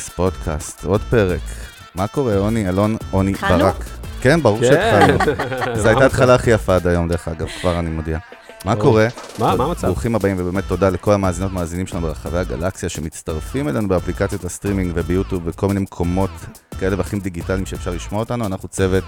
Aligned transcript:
Business 0.00 0.08
פודקאסט, 0.08 0.84
עוד 0.84 1.00
פרק. 1.10 1.40
מה 1.94 2.06
קורה, 2.06 2.36
עוני, 2.36 2.68
אלון, 2.68 2.96
עוני 3.10 3.30
התחלנו? 3.30 3.64
ברק? 3.64 3.84
כן, 4.20 4.42
ברור 4.42 4.60
כן. 4.60 4.66
שהתחלנו. 4.66 5.18
זו 5.82 5.88
הייתה 5.88 6.02
ההתחלה 6.02 6.34
הכי 6.34 6.50
יפה 6.50 6.74
עד 6.74 6.86
היום, 6.86 7.08
דרך 7.08 7.28
אגב, 7.28 7.48
כבר 7.60 7.78
אני 7.78 7.90
מודיע. 7.90 8.18
מה. 8.64 8.76
קורה? 8.76 9.08
מה, 9.38 9.56
מה 9.56 9.64
המצב? 9.64 9.86
ברוכים 9.86 10.14
הבאים, 10.14 10.36
ובאמת 10.38 10.64
תודה 10.68 10.88
לכל 10.88 11.12
המאזינות 11.12 11.50
והמאזינים 11.52 11.86
שלנו 11.86 12.06
ברחבי 12.06 12.38
הגלקסיה, 12.38 12.88
שמצטרפים 12.88 13.68
אלינו 13.68 13.88
באפליקציות 13.88 14.44
הסטרימינג 14.44 14.92
וביוטיוב 14.94 15.42
וכל 15.44 15.68
מיני 15.68 15.80
מקומות 15.80 16.30
כאלה 16.78 16.98
ואחרים 16.98 17.22
דיגיטליים 17.22 17.66
שאפשר 17.66 17.90
לשמוע 17.90 18.20
אותנו. 18.20 18.46
אנחנו 18.46 18.68
צוות 18.68 19.04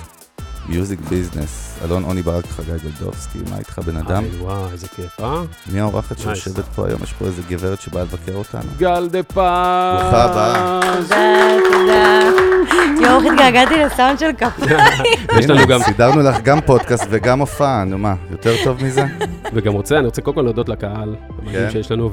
Music 0.68 1.00
Business. 1.00 1.78
אלון, 1.84 2.04
עוני 2.04 2.22
ברק, 2.22 2.46
חגי 2.46 2.72
גולדובסקי, 2.82 3.38
מה 3.50 3.58
איתך 3.58 3.78
בן 3.78 3.96
אדם? 3.96 4.24
היי, 4.24 4.36
וואי, 4.40 4.72
איזה 4.72 4.88
כיף, 4.88 5.20
אה? 5.20 5.42
מי 5.72 5.80
האורחת. 5.80 6.18
שיושבת 6.18 6.64
פה 6.64 6.86
היום? 6.86 7.02
יש 7.02 7.12
פה 7.12 7.24
איזה 7.24 7.42
גברת 7.48 7.80
שבאה 7.80 8.02
לבקר 8.02 8.34
אותנו. 8.34 8.70
גל 8.78 9.08
דה 9.08 9.22
פז. 9.22 9.34
ברוכה 9.34 10.24
הבאה. 10.24 10.80
תודה, 10.82 11.56
תודה. 11.72 12.52
יואו, 13.02 13.18
איך 13.18 13.32
התגעגעתי 13.32 13.74
לסאונד 13.76 14.18
של 14.18 14.30
כפיים. 14.38 14.78
יש 15.38 15.46
לנו 15.46 15.66
גם, 15.66 15.82
סידרנו 15.82 16.22
לך 16.22 16.40
גם 16.42 16.60
פודקאסט 16.60 17.06
וגם 17.10 17.40
הופעה, 17.40 17.84
נו 17.84 17.98
מה, 17.98 18.14
יותר 18.30 18.54
טוב 18.64 18.84
מזה? 18.84 19.04
וגם 19.54 19.72
רוצה, 19.72 19.98
אני 19.98 20.06
רוצה 20.06 20.22
קודם 20.22 20.34
כל 20.34 20.42
להודות 20.42 20.68
לקהל, 20.68 21.14
המדהים 21.38 21.66
כן. 21.66 21.70
שיש 21.70 21.90
לנו, 21.90 22.10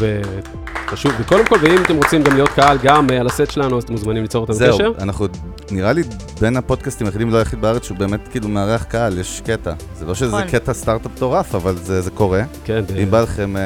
וחשוב, 0.88 1.12
וקודם 1.20 1.46
כל, 1.46 1.56
ואם 1.62 1.82
אתם 1.82 1.96
רוצים 1.96 2.24
גם 2.24 2.34
להיות 2.34 2.50
קהל 2.50 2.78
גם 2.84 3.10
אה, 3.10 3.20
על 3.20 3.28
הסט 3.28 3.52
שלנו, 3.52 3.78
אז 3.78 3.84
אתם 3.84 3.94
מוזמנים 3.94 4.22
ליצור 4.22 4.42
אותנו 4.42 4.56
זהו, 4.56 4.76
קשר. 4.76 4.92
אנחנו, 5.00 5.28
נראה 5.72 5.94
לי 5.94 6.04
בין 6.42 6.58
הפודקאסטים 6.58 7.08
היחידים, 7.08 7.30
לא 7.30 7.38
היחיד 7.38 7.62
בארץ, 7.62 7.86
שהוא 7.86 7.98
באמת 7.98 8.28
כאילו 8.40 8.54
מארח 8.54 8.84
קהל, 8.84 9.18
יש 9.18 9.42
קטע. 9.46 9.74
זה 9.96 10.06
לא 10.06 10.16
שזה 10.16 10.28
נכון. 10.28 10.48
קטע 10.48 10.74
סטארט-אפ 10.74 11.12
מטורף, 11.16 11.56
אבל 11.56 11.76
זה 11.76 12.02
זה 12.02 12.12
קורה. 12.12 12.42
כן, 12.66 12.84
ב- 12.88 12.98
אם 12.98 13.12
בא 13.12 13.22
לכם 13.22 13.58
אה, 13.58 13.62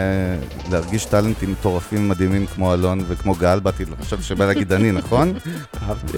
להרגיש 0.71 1.05
טאלנטים 1.05 1.51
מטורפים 1.51 2.09
מדהימים 2.09 2.45
כמו 2.45 2.73
אלון 2.73 2.99
וכמו 3.07 3.33
גל, 3.35 3.59
באתי, 3.59 3.83
חשבתי 4.01 4.23
שבא 4.23 4.45
להגיד 4.45 4.73
אני, 4.73 4.91
נכון? 4.91 5.33
אהבתי. 5.81 6.17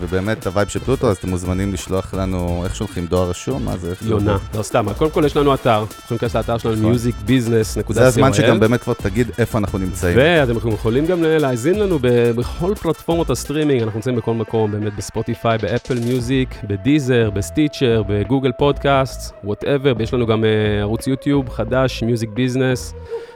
ובאמת 0.00 0.46
ה 0.46 0.50
vibe 0.50 0.68
של 0.68 0.78
פלוטו, 0.80 1.10
אז 1.10 1.16
אתם 1.16 1.28
מוזמנים 1.28 1.72
לשלוח 1.72 2.14
לנו, 2.14 2.60
איך 2.64 2.76
שולחים, 2.76 3.06
דואר 3.06 3.30
רשום? 3.30 3.64
מה 3.64 3.76
זה? 3.76 3.94
יונה? 4.02 4.36
לא 4.54 4.62
סתם, 4.62 4.86
קודם 4.98 5.10
כל 5.10 5.22
יש 5.26 5.36
לנו 5.36 5.54
אתר, 5.54 5.70
יכולים 5.70 5.88
להיכנס 6.10 6.36
לאתר 6.36 6.58
שלנו, 6.58 6.76
נכון. 6.76 6.92
musicbusiness.co.il. 6.94 7.92
זה 7.92 8.06
הזמן 8.06 8.32
שגם 8.32 8.60
באמת 8.60 8.82
כבר 8.82 8.94
תגיד 8.94 9.30
איפה 9.38 9.58
אנחנו 9.58 9.78
נמצאים. 9.78 10.18
ואתם 10.20 10.68
יכולים 10.72 11.06
גם 11.06 11.22
להאזין 11.22 11.78
לנו 11.78 11.98
בכל 12.02 12.74
פלטפורמות 12.74 13.30
הסטרימינג, 13.30 13.82
אנחנו 13.82 13.98
נמצאים 13.98 14.16
בכל 14.16 14.34
מקום, 14.34 14.70
באמת 14.72 14.96
בספוטיפיי, 14.96 15.58
באפל 15.58 15.98
מיוזיק, 16.00 16.48
בדיזר, 16.64 17.30
בסטיצ'ר, 17.64 18.02
בגוגל 18.08 18.52
פודקאסט, 18.52 19.34
whatever, 19.44 19.92
יש 20.02 20.14
לנו 20.14 20.26
גם 20.26 20.44
אה, 20.44 20.80
ערוץ 20.80 21.06
יוטיוב 21.06 21.48
חדש, 21.48 22.02
Music 22.02 22.30
Business, 22.30 22.94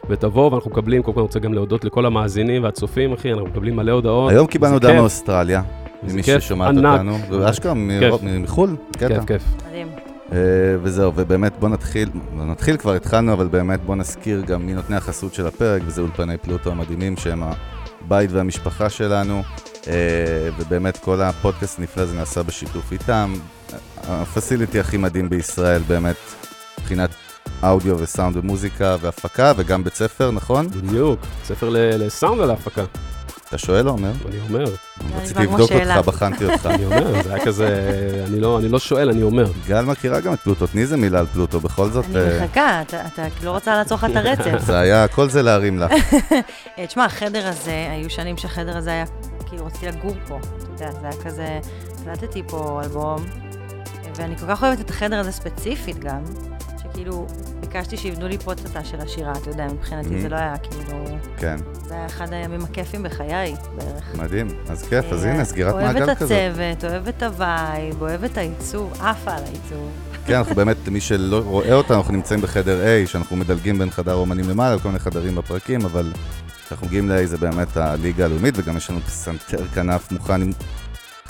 ותבואו, 0.08 0.52
ואנחנו 0.52 0.70
מקבלים, 0.70 1.02
קודם 1.02 1.14
כל 1.14 1.20
אני 1.20 1.26
רוצה 1.26 1.38
גם 1.38 1.54
להודות 1.54 1.84
לכל 1.84 2.06
המאזינים 2.06 2.64
והצופים, 2.64 3.12
אחי, 3.12 3.32
אנחנו 3.32 3.46
מקבלים 3.46 3.76
מלא 3.76 3.92
הודעות. 3.92 4.30
היום 4.30 4.46
קיבלנו 4.46 4.70
זה 4.70 4.74
הודעה. 4.76 5.00
מאוסטרליה, 5.00 5.62
זה 6.06 6.14
ממי 6.14 6.22
ששומעת 6.22 6.68
ענק. 6.68 6.92
אותנו, 6.92 7.18
ואשכרה 7.30 7.72
כיף. 8.00 8.14
מ- 8.22 8.42
מחו"ל, 8.42 8.76
קטע. 8.92 9.08
כיף, 9.08 9.24
כיף. 9.24 9.42
אה, 10.32 10.38
וזהו, 10.82 11.12
ובאמת 11.14 11.52
בוא 11.60 11.68
נתחיל, 11.68 12.08
לא 12.38 12.44
נתחיל 12.44 12.76
כבר 12.76 12.94
התחלנו, 12.94 13.32
אבל 13.32 13.46
באמת 13.46 13.80
בוא 13.84 13.96
נזכיר 13.96 14.40
גם 14.46 14.66
מי 14.66 14.74
נותני 14.74 14.96
החסות 14.96 15.34
של 15.34 15.46
הפרק, 15.46 15.82
וזה 15.86 16.00
אולפני 16.00 16.36
פלוטו 16.38 16.70
המדהימים, 16.70 17.16
שהם 17.16 17.42
הבית 18.00 18.32
והמשפחה 18.32 18.90
שלנו, 18.90 19.42
אה, 19.88 19.92
ובאמת 20.58 20.96
כל 20.96 21.22
הפודקאסט 21.22 21.78
הנפלא 21.78 22.02
הזה 22.02 22.16
נעשה 22.16 22.42
בשיתוף 22.42 22.92
איתם. 22.92 23.32
הפסיליטי 24.08 24.80
הכי 24.80 24.96
מדהים 24.96 25.30
בישראל, 25.30 25.82
באמת, 25.86 26.16
מבחינת 26.80 27.10
אודיו 27.62 27.98
וסאונד 27.98 28.36
ומוזיקה 28.36 28.96
והפקה, 29.00 29.52
וגם 29.56 29.84
בית 29.84 29.94
ספר, 29.94 30.30
נכון? 30.30 30.68
בדיוק, 30.70 31.20
ספר 31.44 31.68
ל- 31.68 32.06
לסאונד 32.06 32.40
על 32.40 32.50
ההפקה, 32.50 32.84
אתה 33.48 33.58
שואל, 33.58 33.86
עומר? 33.86 34.10
אני 34.28 34.40
אומר, 34.48 34.64
רציתי 34.64 35.22
נשמע 35.22 35.46
כמו 35.46 35.58
לבדוק. 35.58 35.72
אותך, 35.72 36.06
בחנתי 36.06 36.44
אותך. 36.44 36.66
אני 36.66 36.84
אומר, 36.84 37.22
זה 37.22 37.34
היה 37.34 37.44
כזה, 37.44 37.68
אני 38.28 38.40
לא, 38.40 38.58
אני 38.58 38.68
לא 38.68 38.78
שואל, 38.78 39.08
אני 39.10 39.22
אומר. 39.22 39.44
גל 39.66 39.84
מכירה 39.84 40.20
גם 40.20 40.32
את 40.32 40.40
פלוטו, 40.40 40.66
תני 40.66 40.80
איזה 40.80 40.96
מילה 40.96 41.18
על 41.18 41.26
פלוטו, 41.26 41.60
בכל 41.60 41.90
זאת. 41.90 42.04
אני 42.04 42.16
אה, 42.16 42.44
מחכה, 42.44 42.82
אתה 42.82 43.06
אתה 43.06 43.26
לא 43.42 43.50
רוצה 43.50 43.76
לעצור 43.76 43.98
לך 43.98 44.04
את 44.04 44.16
הרצף. 44.16 44.58
זה 44.66 44.78
היה, 44.78 45.08
כל 45.08 45.28
זה 45.28 45.42
להרים 45.42 45.78
לך. 45.78 45.92
אה, 46.78 46.86
תשמע, 46.86 47.04
החדר 47.04 47.48
הזה, 47.48 47.86
היו 47.90 48.10
שנים 48.10 48.36
שהחדר 48.36 48.76
הזה 48.76 48.90
היה, 48.90 49.04
כאילו, 49.46 49.66
רציתי 49.66 49.86
לגור 49.86 50.14
פה. 50.28 50.38
אתה 50.74 50.84
יודע, 50.84 50.92
זה 51.00 51.06
היה 51.06 51.22
כזה, 51.24 51.60
הקלטתי 52.00 52.42
פה 52.48 52.80
אלבום, 52.84 53.24
ואני 54.16 54.36
כל 54.36 54.46
כך 54.48 54.62
אוהבת 54.62 54.80
את 54.80 54.90
החדר 54.90 55.18
הזה 55.18 55.32
ספציפית 55.32 55.98
גם, 55.98 56.22
שכאילו, 56.82 57.26
ביקשתי 57.60 57.96
שיבנו 57.96 58.28
לי 58.28 58.36
התא 58.66 58.82
של 58.84 59.00
השירה, 59.00 59.32
אתה 59.32 59.50
יודע, 59.50 59.66
מבחינתי 59.66 60.08
Mhm. 60.18 60.22
זה 60.22 60.28
לא 60.28 60.36
היה 60.36 60.54
כאילו, 60.58 61.04
כן, 61.36 61.56
זה 61.84 61.94
היה 61.94 62.06
אחד 62.06 62.32
הימים 62.32 62.64
הכיפים 62.64 63.02
בחיי 63.02 63.54
בערך. 63.76 64.14
מדהים. 64.14 64.48
אז 64.68 64.82
כיף, 64.88 65.04
אז 65.12 65.24
אה, 65.24 65.32
הנה, 65.32 65.44
סגירת 65.44 65.72
אוהבת 65.74 65.94
מעגל 65.94 66.12
את 66.12 66.18
כזאת. 66.18 66.32
הצוות, 66.52 66.84
אוהבת 66.90 67.22
ה 67.22 67.35
vibe, 67.35 68.02
אוהבת 68.02 68.38
העיצוב, 68.38 68.92
עפה 68.92 69.30
על 69.32 69.42
העיצוב. 69.44 69.90
כן, 70.26 70.34
אנחנו 70.34 70.54
באמת, 70.54 70.88
מי 70.88 71.00
שלא 71.00 71.42
רואה 71.46 71.72
אותנו, 71.72 71.96
אנחנו 71.96 72.12
נמצאים 72.12 72.40
בחדר 72.40 72.80
A, 72.84 73.08
שאנחנו 73.08 73.36
מדלגים 73.36 73.78
בין 73.78 73.90
חדר 73.90 74.14
אומנים 74.14 74.50
למעלה, 74.50 74.78
כל 74.78 74.88
מיני 74.88 74.98
חדרים 74.98 75.34
בפרקים, 75.34 75.84
אבל 75.84 76.12
כשאנחנו 76.66 76.86
מגיעים 76.86 77.08
ל-A 77.10 77.26
זה 77.26 77.36
באמת 77.38 77.76
הליגה 77.76 78.24
הלאומית, 78.24 78.54
וגם 78.58 78.76
יש 78.76 78.90
לנו 78.90 79.00
פסנתר 79.00 79.66
כנף 79.74 80.12
מוכן 80.12 80.42
עם 80.42 80.50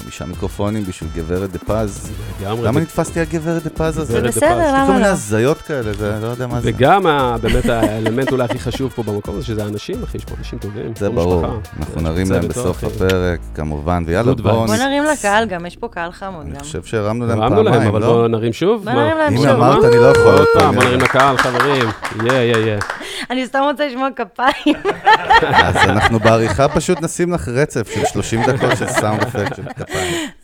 חמישה 0.03 0.25
מיקרופונים 0.25 0.85
בשביל 0.85 1.11
גברת 1.15 1.51
דה 1.51 1.59
פז. 1.59 2.11
לגמרי. 2.41 2.67
למה 2.69 2.81
נתפסתי 2.81 3.21
הגברת 3.21 3.63
דה 3.63 3.71
פז 3.71 3.99
הזה? 3.99 4.05
זה 4.05 4.21
בסדר, 4.29 4.49
פז. 4.51 4.59
יש 4.59 4.71
כל 4.71 4.77
למה 4.77 4.89
מיני 4.89 5.01
לא? 5.01 5.07
הזיות 5.07 5.63
כאלה, 5.63 5.93
זה 5.93 6.19
לא 6.23 6.27
יודע 6.27 6.47
מה 6.47 6.61
זה. 6.61 6.71
וגם 6.75 7.03
באמת 7.43 7.67
האלמנט 7.67 8.33
אולי 8.33 8.45
הכי 8.45 8.59
חשוב 8.59 8.93
פה 8.95 9.03
במקום 9.03 9.37
הזה, 9.37 9.47
שזה 9.47 9.65
האנשים, 9.65 10.03
אחי, 10.03 10.19
יש 10.19 10.25
פה 10.25 10.35
אנשים 10.39 10.59
טובים. 10.59 10.93
זה 10.97 11.11
ברור. 11.11 11.45
אנחנו 11.79 12.01
נרים 12.01 12.31
להם 12.33 12.49
בסוף 12.49 12.77
אחי. 12.79 12.87
הפרק, 12.87 13.41
כמובן, 13.55 14.03
ויאללה, 14.07 14.35
בואו... 14.35 14.67
נרים 14.67 15.05
לקהל, 15.05 15.47
גם 15.47 15.67
יש 15.67 15.77
פה 15.77 15.89
קהל 15.89 16.13
חמוד 16.13 16.47
אני. 16.47 16.59
חושב 16.59 16.85
שהרמנו 16.85 17.27
להם 17.27 17.43
הרמנו 17.43 17.63
להם, 17.63 17.73
פעמיים, 17.73 17.91
אבל 17.91 18.01
לא? 18.01 18.07
בואו 18.07 18.29
נרים 18.29 18.53
שוב. 18.53 18.85
בוא 18.85 18.93
מה? 18.93 19.05
נרים 19.05 19.19
להם 19.19 19.33
אם 19.33 19.39
שוב. 19.39 19.47
אמרת, 19.47 19.83
מה? 19.83 19.89
אני 19.89 19.97
לא 19.97 20.07
יכול 20.07 20.39
עוד 20.39 20.47
פעם, 20.55 20.63
פעם. 20.63 20.75
בוא 20.75 20.85
נרים 20.85 21.01
לקהל, 21.01 21.37
חברים. 21.37 21.89
יא, 22.25 22.33
יא, 22.33 22.57
יא. 22.57 22.79
אני 23.31 23.47
סתם 23.47 23.61
רוצה 23.71 23.87
לשמוע 23.87 24.09
כפיים. 24.17 24.77
אז 25.43 25.77
אנחנו 25.77 26.21
בעריכה 26.21 26.69
פשוט 26.69 27.03
נשים 27.03 27.33
לך 27.33 27.49
רצף 27.49 27.89
של 27.95 28.05
30 28.13 28.43
דקות 28.43 28.77
של 28.79 28.87
sound 28.89 29.23
effect 29.23 29.59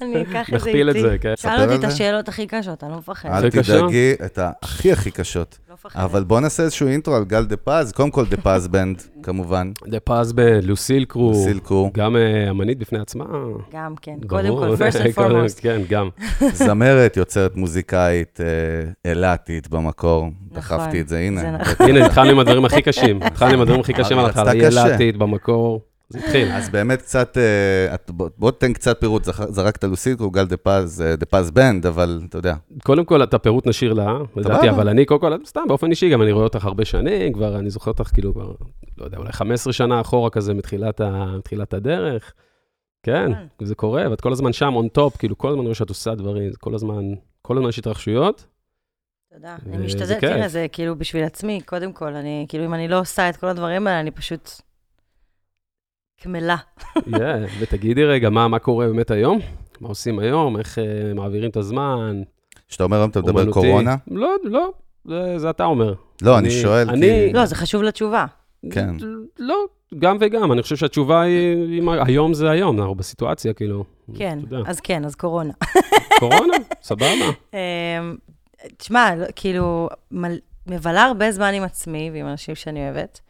אני 0.02 0.22
אקח 0.22 0.50
את 0.54 0.60
זה 0.60 0.68
איתי. 0.70 0.82
נכפיל 0.82 0.90
את 0.90 0.94
זה, 0.94 1.16
כן. 1.20 1.32
שאל 1.36 1.62
אותי 1.62 1.74
את. 1.74 1.84
השאלות 1.84 2.28
הכי 2.28 2.46
קשות, 2.46 2.84
אני 2.84 2.92
לא 2.92 2.98
מפחד. 2.98 3.28
אל? 3.44 3.50
תדאגי 3.50 4.12
את 4.24 4.38
הכי 4.62 4.92
הכי 4.92 5.10
קשות. 5.10 5.58
לא 5.68 5.74
מפחד. 5.74 6.00
אבל 6.00 6.24
בוא 6.24 6.40
נעשה 6.40 6.62
איזשהו 6.62 6.88
אינטרו 6.88 7.14
על 7.14 7.24
גל 7.24 7.44
דה 7.44 7.56
פז. 7.56 7.92
קודם 7.92 8.10
כל 8.10 8.24
דה 8.26 8.36
פז 8.36 8.68
בנד, 8.68 9.02
כמובן. 9.22 9.70
דה 9.86 10.00
פז 10.00 10.32
ולוסיל 10.32 11.04
קרו. 11.04 11.34
סילקו, 11.34 11.90
גם 11.94 12.16
אה, 12.16 12.50
אמנית 12.50 12.78
בפני 12.78 12.98
עצמה. 12.98 13.24
גם 13.72 13.94
כן. 14.02 14.16
קודם 14.26 14.56
כל, 14.56 14.74
first 14.76 14.96
and 14.96 15.16
foremost. 15.18 15.60
כן, 15.60 15.80
גם. 15.88 16.08
זמרת, 16.52 17.16
יוצרת 17.16 17.56
מוזיקאית, 17.56 18.40
אה, 18.40 19.10
אילתית 19.10 19.68
במקור. 19.68 20.20
נכון, 20.24 20.32
דחפתי 20.52 21.00
את 21.00 21.08
זה, 21.08 21.18
הנה. 21.18 21.40
זה 21.40 21.50
נכון. 21.50 21.86
הנה, 21.88 22.06
התחלנו 22.06 22.30
עם 22.30 22.38
הדברים 22.38 22.64
הכי 22.64 22.82
קשים. 22.82 23.22
התחלנו 23.22 23.54
עם 23.54 23.60
הדברים 23.60 23.80
הכי 23.80 23.92
קשים 23.92 24.18
על. 24.18 24.24
רצתה 24.26 24.52
קשה. 24.60 24.86
אילתית 24.88 25.16
במקור. 25.16 25.80
זה 26.10 26.18
התחיל. 26.18 26.52
אז 26.52 26.70
באמת 26.70 27.02
קצת, 27.02 27.38
אה, 27.38 27.96
בוא 28.38 28.50
תן 28.50 28.72
קצת 28.72 29.00
פירוט, 29.00 29.24
זרקת 29.24 29.84
לוסילקו, 29.84 30.30
גל 30.30 30.46
דה 30.46 30.56
פז, 30.56 31.02
אה, 31.02 31.16
דה 31.16 31.26
פז 31.26 31.50
בנד, 31.50 31.86
אבל 31.86 32.20
אתה 32.28 32.38
יודע. 32.38 32.54
קודם 32.84 33.04
כל, 33.04 33.22
את 33.22 33.34
הפירוט 33.34 33.66
נשאיר 33.66 33.92
לה, 33.92 34.18
לדעתי. 34.36 34.70
אבל 34.70 34.88
אני, 34.88 35.04
קודם 35.04 35.20
כל, 35.20 35.32
סתם, 35.44 35.60
באופן 35.68 35.90
אישי, 35.90 36.10
גם 36.10 36.22
אני 36.22 36.32
רואה 36.32 36.44
אותך 36.44 36.64
הרבה 36.64 36.84
שנים, 36.84 37.32
כבר, 37.32 37.58
אני 37.58 37.70
זוכר 37.70 37.90
אותך 37.90 38.10
כאילו 38.14 38.34
כבר, 38.34 38.52
לא 38.98 39.04
יודע, 39.04 39.18
אולי 39.18 39.32
15 39.32 39.72
שנה 39.72 40.00
אחורה 40.00 40.30
כזה 40.30 40.54
מתחילת 40.54 41.74
הדרך. 41.74 42.32
כן, 43.02 43.32
כן. 43.58 43.64
זה 43.66 43.74
קורה, 43.74 44.10
ואת 44.10 44.20
כל 44.20 44.32
הזמן 44.32 44.52
שם, 44.52 44.74
on 44.76 44.98
top, 44.98 45.18
כאילו, 45.18 45.38
כל 45.38 45.48
הזמן 45.48 45.62
רואה 45.62 45.74
שאת 45.74 45.88
עושה 45.88 46.14
דברים, 46.14 46.52
כל 46.60 46.74
הזמן, 46.74 47.04
כל 47.42 47.56
הזמן 47.56 47.68
יש 47.68 47.78
התרחשויות. 47.78 48.46
תודה. 49.34 49.56
וזה 49.66 49.76
אני 49.76 49.86
משתדלת. 49.86 50.20
תראה, 50.20 50.48
זה 50.48 50.66
כאילו 50.72 50.96
בשביל 50.96 51.24
עצמי, 51.24 51.60
קודם 51.60 51.92
כל, 51.92 52.14
אני, 52.14 52.46
כאילו, 52.48 52.64
אם 52.64 52.74
אני 52.74 52.88
לא 52.88 53.00
עושה 53.00 53.28
את 53.28 53.36
כל 53.36 53.46
הדברים 53.46 53.86
האלה, 53.86 54.00
אני 54.00 54.10
פשוט 54.10 54.50
קמלה. 56.22 56.56
yeah, 56.96 57.20
ותגידי 57.60 58.04
רגע, 58.04 58.30
מה, 58.30 58.48
מה 58.48 58.58
קורה 58.58 58.86
באמת 58.86 59.10
היום? 59.10 59.38
מה 59.80 59.88
עושים 59.88 60.18
היום? 60.18 60.56
איך 60.58 60.78
uh, 60.78 60.80
מעבירים 61.14 61.50
את 61.50 61.56
הזמן? 61.56 62.22
כשאתה 62.68 62.84
אומר 62.84 62.96
היום 62.96 63.10
אתה 63.10 63.20
מדבר 63.20 63.40
אומנותי? 63.40 63.60
קורונה? 63.60 63.96
לא, 64.10 64.34
לא, 64.44 64.70
זה, 65.04 65.38
זה 65.38 65.50
אתה 65.50 65.64
אומר. 65.64 65.94
לא, 66.22 66.38
אני 66.38 66.48
אני- 66.48 66.62
שואל, 66.62 66.90
אני- 66.90 67.26
כי... 67.28 67.32
לא, 67.32 67.46
זה 67.46 67.54
חשוב 67.54 67.82
לתשובה. 67.82 68.26
כן. 68.70 68.94
לא, 69.38 69.56
גם 69.98 70.16
וגם, 70.20 70.52
אני 70.52 70.62
חושב 70.62 70.76
שהתשובה 70.76 71.20
היא, 71.20 71.82
היום 72.06 72.34
זה 72.34 72.50
היום, 72.50 72.78
אנחנו 72.80 72.94
בסיטואציה, 72.94 73.52
כאילו. 73.52 73.84
כן, 74.16 74.38
אז 74.66 74.80
כן, 74.80 75.04
אז 75.04 75.14
קורונה. 75.14 75.52
קורונה, 76.20 76.54
סבבה. 76.82 77.06
אמ, 77.54 77.58
תשמע, 78.76 79.14
לא- 79.16 79.26
כאילו, 79.36 79.88
מבלה 80.66 81.02
הרבה 81.04 81.32
זמן 81.32 81.54
עם 81.54 81.62
עצמי 81.62 82.10
ועם 82.12 82.26
אנשים 82.26 82.54
שאני 82.54 82.84
אוהבת, 82.90 83.20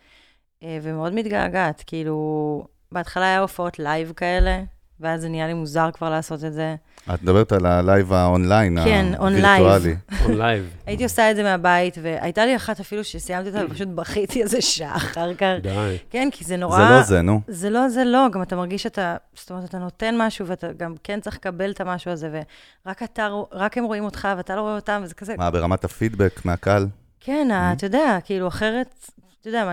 אה, 0.62 0.78
ומאוד 0.82 1.12
מתגעגעת. 1.14 1.84
כאילו, 1.86 2.64
בהתחלה 2.92 3.24
היה 3.24 3.40
הופעות 3.40 3.78
live 3.78 4.12
כאלה, 4.16 4.62
ואז 5.00 5.20
זה 5.20 5.28
נהיה 5.28 5.46
לי 5.46 5.54
מוזר 5.54 5.90
כבר 5.94 6.10
לעשות 6.10 6.44
את 6.44 6.52
זה. 6.52 6.76
את 7.14 7.22
מדברת 7.22 7.52
על 7.52 7.66
ה 7.66 7.75
live 7.75 8.12
ה 8.12 8.20
online, 8.20 8.78
כן, 8.84 9.06
הווירטואלי. 9.18 9.96
on 10.10 10.28
live. 10.28 10.76
הייתי 10.86 11.04
עושה 11.04 11.30
את 11.30 11.36
זה 11.36 11.42
מהבית, 11.42 11.98
והייתה 12.02 12.46
לי 12.46 12.56
אחת 12.56 12.80
אפילו 12.80 13.04
שסיימתי 13.04 13.48
אותה 13.48 13.60
ופשוט 13.66 13.88
בכיתי 13.88 14.42
איזה 14.42 14.60
שעה 14.60 14.96
אחר 14.96 15.34
כך. 15.34 15.46
די. 15.62 15.96
כן, 16.10 16.28
כי 16.32 16.44
זה 16.44 16.56
נורא... 16.56 16.78
זה 16.78 16.94
לא 16.94 17.02
זה, 17.02 17.22
נו. 17.22 17.40
זה 17.48 17.70
לא, 17.70 17.88
זה 17.88 18.04
לא, 18.04 18.26
גם 18.32 18.42
אתה 18.42 18.56
מרגיש 18.56 18.82
שאתה, 18.82 19.16
זאת 19.34 19.50
אומרת, 19.50 19.64
אתה 19.64 19.78
נותן 19.78 20.14
משהו, 20.18 20.46
ואתה 20.46 20.72
גם 20.72 20.94
כן 21.04 21.20
צריך 21.20 21.36
לקבל 21.36 21.70
את 21.70 21.80
המשהו 21.80 22.10
הזה, 22.10 22.42
ורק 22.86 23.02
אתה, 23.02 23.28
רק 23.52 23.78
הם 23.78 23.84
רואים 23.84 24.04
אותך, 24.04 24.28
ואתה 24.36 24.56
לא 24.56 24.60
רואה 24.60 24.74
אותם, 24.74 25.00
וזה 25.04 25.14
כזה, 25.14 25.34
מה, 25.38 25.50
ברמת 25.50 25.84
הפידבק 25.84 26.40
מהקהל? 26.44 26.86
כן, 27.20 27.48
Mm-hmm. 27.50 27.76
אתה 27.76 27.86
יודע, 27.86 28.18
כאילו, 28.24 28.48
אחרת, 28.48 29.10
אתה 29.40 29.48
יודע 29.48 29.64
מה, 29.64 29.72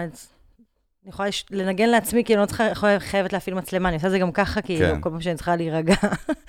אני 1.08 1.14
יכולה 1.14 1.30
לנגן 1.52 1.90
לעצמי, 1.90 2.24
כאילו, 2.24 2.40
אני 2.40 2.42
לא 2.42 2.48
צריכה, 2.48 3.00
חייבת 3.00 3.34
להפעיל 3.34 3.56
מצלמה, 3.56 3.90
אני 3.90 3.96
עושה 3.96 4.08
את 4.08 4.12
זה 4.12 4.20
גם 4.20 4.32
ככה, 4.32 4.62
כאילו, 4.62 4.96
כן. 4.96 5.02
כל 5.02 5.10
פעם 5.10 5.22
שאני 5.22 5.36
צריכה 5.36 5.56
להירגע. 5.56 5.96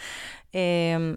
אמ, 0.55 1.15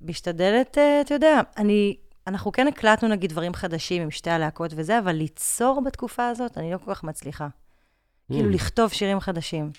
ומשתדלת, 0.00 0.78
אה, 0.78 1.00
אתה 1.00 1.14
יודע, 1.14 1.40
אני, 1.56 1.96
אנחנו 2.26 2.52
כן 2.52 2.66
הקלטנו 2.68 3.08
נגיד 3.08 3.30
דברים 3.30 3.54
חדשים 3.54 4.02
עם 4.02 4.10
שתי 4.10 4.30
הלהקות 4.30 4.70
וזה, 4.76 4.98
אבל 4.98 5.12
ליצור 5.12 5.82
בתקופה 5.84 6.28
הזאת, 6.28 6.58
אני 6.58 6.72
לא 6.72 6.78
כל 6.84 6.94
כך 6.94 7.04
מצליחה. 7.04 7.48
כאילו, 8.32 8.50
Mm. 8.50 8.54
לכתוב 8.54 8.92
שירים 8.92 9.20
חדשים. 9.20 9.70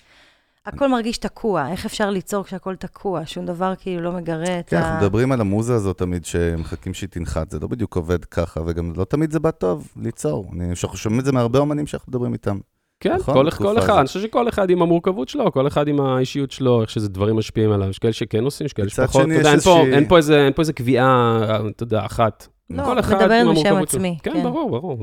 הכל 0.73 0.89
מרגיש 0.89 1.17
תקוע, 1.17 1.67
איך 1.71 1.85
אפשר 1.85 2.09
ליצור 2.09 2.43
כשהכול 2.43 2.75
תקוע? 2.75 3.21
שום 3.25 3.45
דבר 3.45 3.73
כאילו 3.79 4.01
לא 4.01 4.11
מגרה 4.11 4.59
את 4.59 4.69
כן, 4.69 4.77
ה... 4.77 4.79
אנחנו 4.79 5.05
מדברים 5.05 5.31
על 5.31 5.41
המוזה 5.41 5.75
הזאת 5.75 5.97
תמיד, 5.97 6.25
שמחכים 6.25 6.93
שהיא 6.93 7.09
תנחת. 7.09 7.49
זה 7.51 7.59
לא 7.59 7.67
בדיוק 7.67 7.95
עובד 7.95 8.25
ככה, 8.25 8.61
וגם 8.65 8.93
לא 8.97 9.03
תמיד 9.03 9.31
זה 9.31 9.39
בא 9.39 9.51
טוב 9.51 9.87
ליצור. 10.01 10.45
אני- 10.53 10.69
אנחנו 10.83 10.97
שומעים 10.97 11.19
את 11.19 11.25
זה 11.25 11.31
מהרבה 11.31 11.59
אומנים 11.59 11.87
שאנחנו 11.87 12.09
מדברים 12.11 12.33
איתם. 12.33 12.57
כן, 12.99 13.15
נכון, 13.15 13.33
כל, 13.33 13.51
כל 13.51 13.77
אחד. 13.79 13.97
אני 13.97 14.07
חושב 14.07 14.21
שכל 14.21 14.49
אחד 14.49 14.69
עם 14.69 14.81
המורכבות 14.81 15.29
שלו, 15.29 15.51
כל 15.51 15.67
אחד 15.67 15.87
עם 15.87 16.01
האישיות 16.01 16.51
שלו, 16.51 16.81
איך 16.81 16.89
שזה 16.89 17.09
דברים 17.09 17.35
משפיעים 17.35 17.71
עליו. 17.71 17.89
יש 17.89 17.99
כאלה 17.99 18.13
שכן 18.13 18.43
עושים, 18.43 18.65
יש 18.65 18.73
כאלה 18.73 18.89
שפחות. 18.89 19.21
אתה 19.25 19.33
יודע, 19.33 19.51
אין 19.51 19.59
פה- 19.59 19.83
אין 19.93 20.07
פה 20.07 20.17
איזה- 20.17 20.45
אין 20.45 20.53
פה 20.53 20.61
איזה 20.61 20.73
קביעה, 20.73 21.39
אתה 21.69 21.83
יודע, 21.83 22.05
אחת. 22.05 22.47
לא, 22.69 22.83
כל 22.83 22.99
אחד 22.99 23.15
מדברת 23.15 23.45
עם 23.47 23.53
בשם. 23.53 23.75
עצמי, 23.75 24.17
כן, 24.23 24.33
כן. 24.33 24.43
ברור, 24.43 24.69
ברור. 24.69 24.97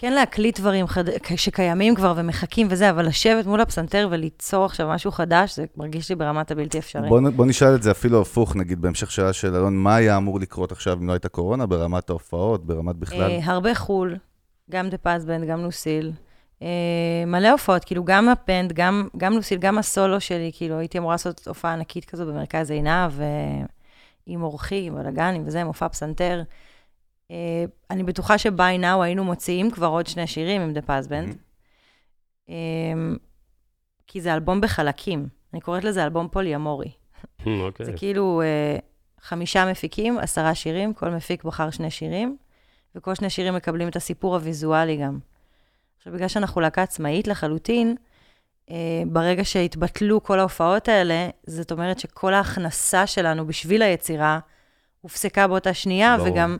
כן 0.00 0.12
להקליט 0.12 0.60
דברים 0.60 0.86
חד... 0.86 1.04
שקיימים 1.36 1.94
כבר 1.94 2.14
ומחכים 2.16 2.66
וזה, 2.70 2.90
אבל 2.90 3.06
לשבת 3.06 3.46
מול 3.46 3.60
הפסנתר 3.60 4.08
וליצור 4.10 4.64
עכשיו 4.64 4.88
משהו 4.88 5.10
חדש, 5.10 5.56
זה 5.56 5.64
מרגיש 5.76 6.08
לי 6.08 6.14
ברמת 6.14 6.50
הבלתי 6.50 6.78
אפשרי. 6.78 7.08
בוא, 7.08 7.20
בוא 7.36 7.46
נשאל 7.46 7.74
את 7.74 7.82
זה 7.82 7.90
אפילו 7.90 8.20
הפוך, 8.20 8.56
נגיד, 8.56 8.82
בהמשך 8.82 9.10
שאלה 9.10 9.32
של 9.32 9.54
אלון, 9.54 9.76
מה 9.76 9.96
היה 9.96 10.16
אמור 10.16 10.40
לקרות 10.40 10.72
עכשיו 10.72 10.98
אם 10.98 11.08
לא 11.08 11.12
הייתה 11.12 11.28
קורונה, 11.28 11.66
ברמת 11.66 12.10
ההופעות, 12.10 12.66
ברמת 12.66 12.96
בכלל? 12.96 13.30
אה, 13.30 13.38
הרבה 13.42 13.74
חו"ל, 13.74 14.16
גם 14.70 14.88
דה 14.88 14.98
פזבנד, 14.98 15.48
גם 15.48 15.60
לוסיל. 15.60 16.12
אה, 16.62 16.68
מלא 17.26 17.50
הופעות, 17.50 17.84
כאילו 17.84 18.04
גם 18.04 18.28
הבנד, 18.28 18.72
גם, 18.72 19.08
גם 19.16 19.32
לוסיל, 19.32 19.58
גם 19.58 19.78
הסולו 19.78 20.20
שלי, 20.20 20.50
כאילו 20.54 20.78
הייתי 20.78 20.98
אמורה 20.98 21.14
לעשות 21.14 21.48
הופעה 21.48 21.72
ענקית 21.72 22.04
כזו 22.04 22.26
במרכז 22.26 22.70
עינב, 22.70 23.20
אה, 23.20 23.26
עם 24.26 24.42
אורחים, 24.42 24.94
בלאגנים 24.94 25.42
וזה, 25.46 25.64
מופע 25.64 25.88
פסנתר. 25.88 26.42
אה, 27.30 27.64
אני 27.90 28.02
בטוחה 28.02 28.38
ש-by 28.38 28.80
now 28.80 29.02
היינו 29.02 29.24
מוציאים 29.24 29.70
כבר 29.70 29.86
עוד 29.86 30.06
שני 30.06 30.26
שירים 30.26 30.60
עם 30.60 30.72
דה 30.72 30.82
פזבנד. 30.82 31.36
אמ, 32.48 33.16
כי 34.06 34.20
זה 34.20 34.34
אלבום 34.34 34.60
בחלקים. 34.60 35.28
אני 35.52 35.60
קוראת 35.60 35.84
לזה 35.84 36.04
אלבום 36.04 36.28
פוליאמורי. 36.28 36.90
אוקיי. 37.46 37.86
זה 37.86 37.92
כאילו 37.92 38.42
אה, 38.42 38.76
חמישה 39.20 39.70
מפיקים, 39.70 40.18
עשרה 40.18 40.54
שירים, 40.54 40.94
כל 40.94 41.10
מפיק 41.10 41.44
בחר 41.44 41.70
שני 41.70 41.90
שירים, 41.90 42.36
וכל 42.94 43.14
שני 43.14 43.30
שירים 43.30 43.54
מקבלים 43.54 43.88
את 43.88 43.96
הסיפור 43.96 44.34
הוויזואלי 44.34 44.96
גם. 44.96 45.18
עכשיו, 45.96 46.12
בגלל 46.12 46.28
שאנחנו 46.28 46.60
להקה 46.60 46.82
עצמאית 46.82 47.28
לחלוטין, 47.28 47.96
אה, 48.70 49.02
ברגע 49.06 49.44
שהתבטלו 49.44 50.22
כל 50.22 50.38
ההופעות 50.38 50.88
האלה, 50.88 51.28
זאת 51.46 51.72
אומרת 51.72 51.98
שכל 51.98 52.34
ההכנסה 52.34 53.06
שלנו 53.06 53.46
בשביל 53.46 53.82
היצירה 53.82 54.38
הופסקה 55.00 55.46
באותה 55.46 55.74
שנייה, 55.74 56.16
ברור. 56.16 56.28
וגם 56.28 56.56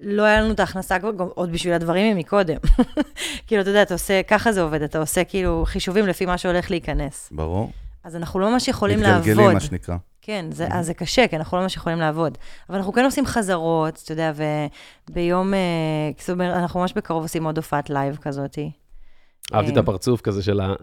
לא 0.00 0.22
היה 0.22 0.40
לנו 0.40 0.52
את 0.52 0.60
ההכנסה 0.60 0.98
כבר 0.98 1.10
עוד 1.34 1.52
בשביל 1.52 1.74
הדברים 1.74 2.16
ממקודם. 2.16 2.56
כאילו, 3.46 3.62
אתה 3.62 3.70
יודע, 3.70 3.82
אתה 3.82 3.94
עושה, 3.94 4.22
ככה 4.22 4.52
זה 4.52 4.62
עובד, 4.62 4.82
אתה 4.82 4.98
עושה 4.98 5.24
כאילו 5.24 5.62
חישובים 5.66 6.06
לפי 6.06 6.26
מה 6.26 6.38
שהולך 6.38 6.70
להיכנס. 6.70 7.28
ברור. 7.32 7.70
אז 8.04 8.16
אנחנו 8.16 8.40
לא 8.40 8.50
ממש 8.50 8.68
יכולים 8.68 9.02
לעבוד. 9.02 9.20
מתגלגלים, 9.20 9.52
מה 9.52 9.60
שנקרא. 9.60 9.96
כן, 10.22 10.46
זה, 10.50 10.68
אז 10.70 10.86
זה 10.86 10.94
קשה, 10.94 11.28
כי 11.28 11.36
אנחנו 11.36 11.56
לא 11.56 11.62
ממש 11.62 11.76
יכולים 11.76 11.98
לעבוד. 11.98 12.38
אבל 12.68 12.76
אנחנו 12.76 12.92
כן 12.92 13.04
עושים 13.04 13.26
חזרות, 13.26 14.00
אתה 14.04 14.12
יודע, 14.12 14.32
וביום, 15.10 15.54
אה, 15.54 15.58
זאת 16.18 16.30
אומרת, 16.30 16.56
אנחנו 16.56 16.80
ממש 16.80 16.92
בקרוב 16.96 17.22
עושים 17.22 17.44
עוד 17.44 17.56
הופעת 17.56 17.90
live 17.90 18.16
כזאתי. 18.16 18.70
אהבתי 19.54 19.70
את 19.70 19.76
אה, 19.76 19.82
הפרצוף 19.82 20.20
כזה 20.20 20.42
של 20.42 20.60
ה... 20.60 20.74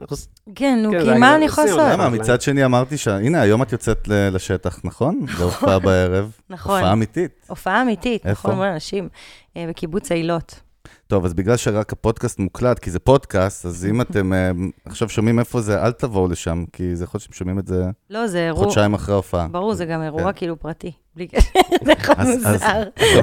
כן, 0.55 0.79
נו, 0.83 0.91
כן, 0.91 1.13
כי 1.13 1.19
מה 1.19 1.35
אני 1.35 1.45
יכולה 1.45 1.67
לעשות? 1.67 1.81
למה? 1.91 2.09
מצד 2.09 2.41
שני 2.41 2.65
אמרתי 2.65 2.97
ש... 2.97 3.07
הנה, 3.07 3.41
היום 3.41 3.61
את 3.61 3.71
יוצאת 3.71 4.07
ל- 4.07 4.35
לשטח, 4.35 4.79
נכון? 4.83 5.25
בהופעה 5.39 5.79
בערב. 5.79 6.31
נכון. 6.49 6.75
הופעה 6.75 6.93
אמיתית. 6.93 7.31
הופעה 7.47 7.81
אמיתית? 7.81 8.25
נכון, 8.25 8.55
מול 8.55 8.65
אנשים, 8.65 9.09
אה, 9.57 9.65
בקיבוץ 9.69 10.11
אילות. 10.11 10.59
טוב, 11.07 11.25
אז 11.25 11.33
בגלל 11.33 11.57
שרק 11.57 11.93
הפודקאסט 11.93 12.39
מוקלט, 12.39 12.79
כי 12.79 12.91
זה 12.91 12.99
פודקאסט, 12.99 13.65
אז 13.65 13.85
אם 13.85 14.01
אתם 14.01 14.33
אה, 14.33 14.51
עכשיו 14.85 15.09
שומעים 15.09 15.39
איפה 15.39 15.61
זה, 15.61 15.83
אל 15.83 15.91
תבואו 15.91 16.27
לשם, 16.27 16.63
כי 16.73 16.95
זה 16.95 17.03
יכול 17.03 17.17
להיות 17.17 17.23
שאתם 17.23 17.33
שומעים 17.33 17.59
את 17.59 17.67
זה 17.67 17.85
לא, 18.09 18.27
זה 18.27 18.45
אירוע, 18.45 18.63
חודשיים 18.63 18.93
אחרי 18.93 19.13
ההופעה. 19.13 19.47
ברור, 19.47 19.73
זה 19.73 19.85
גם 19.85 20.01
אירוע 20.01 20.33
כן. 20.33 20.37
כאילו 20.37 20.59
פרטי, 20.59 20.91
בלי 21.15 21.27
קשר, 21.27 21.49
זה 21.85 21.93
אחד 21.93 22.13
אז- 22.17 22.45
אז- 22.45 22.63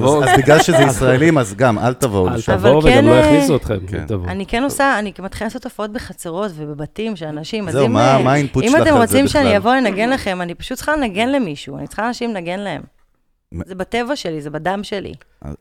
מוזר. 0.01 0.23
אז 0.29 0.39
בגלל 0.39 0.61
שזה 0.61 0.77
ישראלים, 0.77 1.37
אז 1.37 1.53
גם, 1.55 1.79
אל 1.79 1.93
תבואו 1.93 2.27
אל 2.27 2.33
לשם. 2.35 2.57
תבואו 2.57 2.81
כן, 2.81 2.87
וגם 2.87 3.05
לא 3.05 3.11
אה, 3.11 3.19
יכניסו 3.19 3.55
אתכם. 3.55 3.79
כן. 3.87 4.05
תבואו. 4.07 4.29
אני 4.29 4.45
כן 4.45 4.63
עושה, 4.63 4.99
אני 4.99 5.13
מתחילה 5.19 5.47
לעשות 5.47 5.63
הופעות 5.63 5.91
בחצרות 5.93 6.51
ובבתים 6.55 7.15
של 7.15 7.25
אנשים, 7.25 7.67
אז 7.67 7.73
זהו, 7.73 7.85
אם, 7.85 7.93
מה 7.93 8.17
אה, 8.17 8.23
מה 8.23 8.33
האינפוט 8.33 8.63
אם 8.63 8.69
שלך 8.69 8.79
על 8.79 8.83
זה 8.83 8.89
אתם? 8.89 8.97
רוצים 8.97 9.27
שאני 9.27 9.57
אבוא 9.57 9.75
לנגן 9.75 10.09
לכם, 10.09 10.41
אני 10.41 10.55
פשוט 10.55 10.77
צריכה 10.77 10.95
לנגן 10.95 11.29
למישהו, 11.29 11.77
אני 11.77 11.87
צריכה 11.87 12.07
אנשים 12.07 12.29
לנגן 12.33 12.59
להם. 12.59 12.81
זה 13.65 13.75
בטבע 13.75 14.15
שלי, 14.15 14.41
זה 14.41 14.49
בדם 14.49 14.79
שלי. 14.83 15.13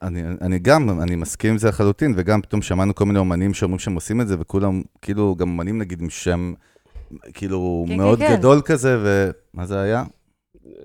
אני, 0.03 0.23
אני 0.41 0.59
גם, 0.59 1.01
אני 1.03 1.17
מסכים 1.17 1.51
עם 1.51 1.59
זה 1.59 1.69
לחלוטין, 1.69 2.15
וגם 2.17 2.43
פתאום 2.43 2.63
שמענו 2.63 2.95
כל 2.95 3.05
מיני 3.05 3.19
אומנים 3.19 3.55
שאומרים 3.55 3.79
שהם 3.79 3.95
עושים 3.95 4.21
את 4.21 4.29
זה, 4.29 4.37
וכולם, 4.39 4.83
כאילו, 5.03 5.35
גם 5.39 5.49
אומנים 5.49 5.79
נגיד 5.79 6.01
עם 6.03 6.11
שם, 6.11 6.53
כאילו, 7.35 7.85
כן, 7.89 7.97
מאוד 7.97 8.19
כן, 8.19 8.29
כן. 8.29 8.37
גדול 8.37 8.61
כזה, 8.65 8.99
ומה 9.03 9.67
זה 9.67 9.81
היה? 9.81 10.03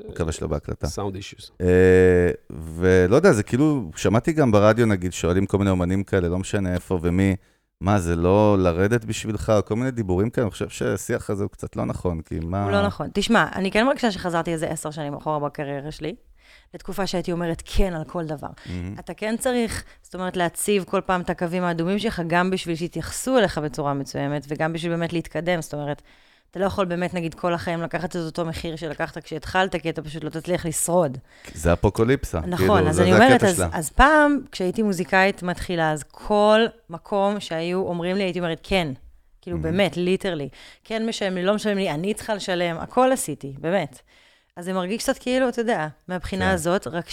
מקווה 0.10 0.32
שלא 0.32 0.48
בהקלטה. 0.48 0.88
סאונד 0.88 1.16
אישוס. 1.16 1.52
אה, 1.62 2.32
ולא 2.50 3.16
יודע, 3.16 3.32
זה 3.32 3.44
כאילו, 3.44 3.92
שמעתי 3.96 4.34
גם 4.34 4.52
ברדיו 4.52 4.86
נגיד, 4.86 5.14
שואלים 5.14 5.46
כל 5.46 5.58
מיני 5.58 5.70
אומנים 5.70 6.04
כאלה, 6.04 6.28
לא 6.28 6.38
משנה 6.38 6.74
איפה 6.74 7.00
ומי, 7.02 7.36
מה, 7.82 8.00
זה 8.00 8.16
לא 8.16 8.58
לרדת 8.60 9.06
בשבילך, 9.06 9.54
כל 9.66 9.76
מיני 9.76 9.92
דיבורים 9.92 10.30
כאלה, 10.30 10.46
אני 10.46 10.52
חושב 10.52 10.70
שהשיח 10.70 11.30
הזה 11.30 11.44
הוא 11.44 11.52
קצת 11.52 11.76
לא 11.76 11.86
נכון, 11.86 12.22
כי 12.22 12.40
מה... 12.40 12.64
הוא 12.64 12.72
לא 12.72 12.86
נכון. 12.86 13.08
תשמע, 13.14 13.46
אני 13.56 13.72
כן 13.72 13.86
מרגישה 13.86 14.12
שחזרתי 14.12 14.54
איזה 14.54 14.68
עשר 14.68 14.92
שנים 14.92 15.14
אחורה 15.14 15.40
בקריירה 15.40 15.92
שלי, 15.92 16.16
לתקופה 16.74 17.08
שהייתי 17.08 17.32
אומרת 17.32 17.64
כן 17.66 17.94
על 17.94 18.04
כל 18.04 18.26
דבר. 18.26 18.48
מהמם. 18.66 18.96
אתה 19.00 19.14
כן 19.14 19.36
צריך, 19.38 19.84
זאת 20.02 20.16
אומרת, 20.16 20.38
להציב 20.38 20.84
כל 20.84 21.02
פעם 21.02 21.22
את 21.22 21.30
הקווים 21.30 21.64
האדומים 21.64 22.00
שלך, 22.00 22.22
גם 22.28 22.50
בשביל 22.50 22.76
שיתייחסו 22.76 23.38
אליך 23.38 23.58
בצורה 23.58 23.94
מסוימת, 23.94 24.46
וגם 24.48 24.74
בשביל 24.74 24.92
באמת 24.92 25.14
להתקדם. 25.14 25.62
זאת 25.62 25.74
אומרת, 25.74 26.02
אתה 26.52 26.60
לא 26.60 26.66
יכול 26.66 26.86
באמת, 26.86 27.14
נגיד, 27.14 27.34
כל 27.34 27.54
החיים 27.54 27.82
לקחת 27.82 28.10
את 28.10 28.26
אותו 28.26 28.46
מחיר 28.46 28.76
שלקחת 28.76 29.18
כשהתחלת, 29.18 29.76
כי 29.76 29.90
אתה 29.90 30.02
פשוט 30.02 30.24
לא 30.24 30.30
תצליח 30.30 30.66
לשרוד. 30.66 31.18
זה 31.54 31.74
אפוקוליפסה. 31.74 32.40
נכון, 32.40 32.58
כאילו, 32.76 32.90
אז 32.90 32.96
זה- 32.96 33.04
אני 33.04 33.12
זה 33.14 33.18
אומרת, 33.26 33.44
אז. 33.44 33.64
אז 33.74 33.90
פעם, 33.90 34.40
כשהייתי 34.52 34.82
מוזיקאית 34.84 35.44
מתחילה, 35.44 35.92
אז 35.92 36.04
כל 36.12 36.60
מקום 36.90 37.40
שהיו 37.40 37.80
אומרים 37.80 38.16
לי, 38.18 38.24
הייתי 38.24 38.40
אומרת, 38.40 38.60
כן. 38.64 38.88
כאילו, 39.42 39.58
Mhm. 39.58 39.62
באמת, 39.62 39.98
ליטרלי. 39.98 40.50
כן 40.84 41.06
משלמים 41.06 41.38
לי, 41.38 41.44
לא 41.46 41.54
משלמים 41.56 41.78
לי, 41.78 41.92
אני 41.92 42.14
צריכה 42.14 42.36
לשלם, 42.36 42.78
הכל 42.80 43.12
עשיתי, 43.12 43.54
באמת. 43.60 44.00
אז 44.56 44.66
זה 44.66 44.74
מרגיש 44.74 45.02
קצת 45.04 45.18
כאילו, 45.18 45.50
אתה 45.50 45.62
יודע, 45.62 45.88
מהבחינה 46.08 46.46
כן. 46.46 46.52
הזאת, 46.52 46.88
רק 46.88 47.06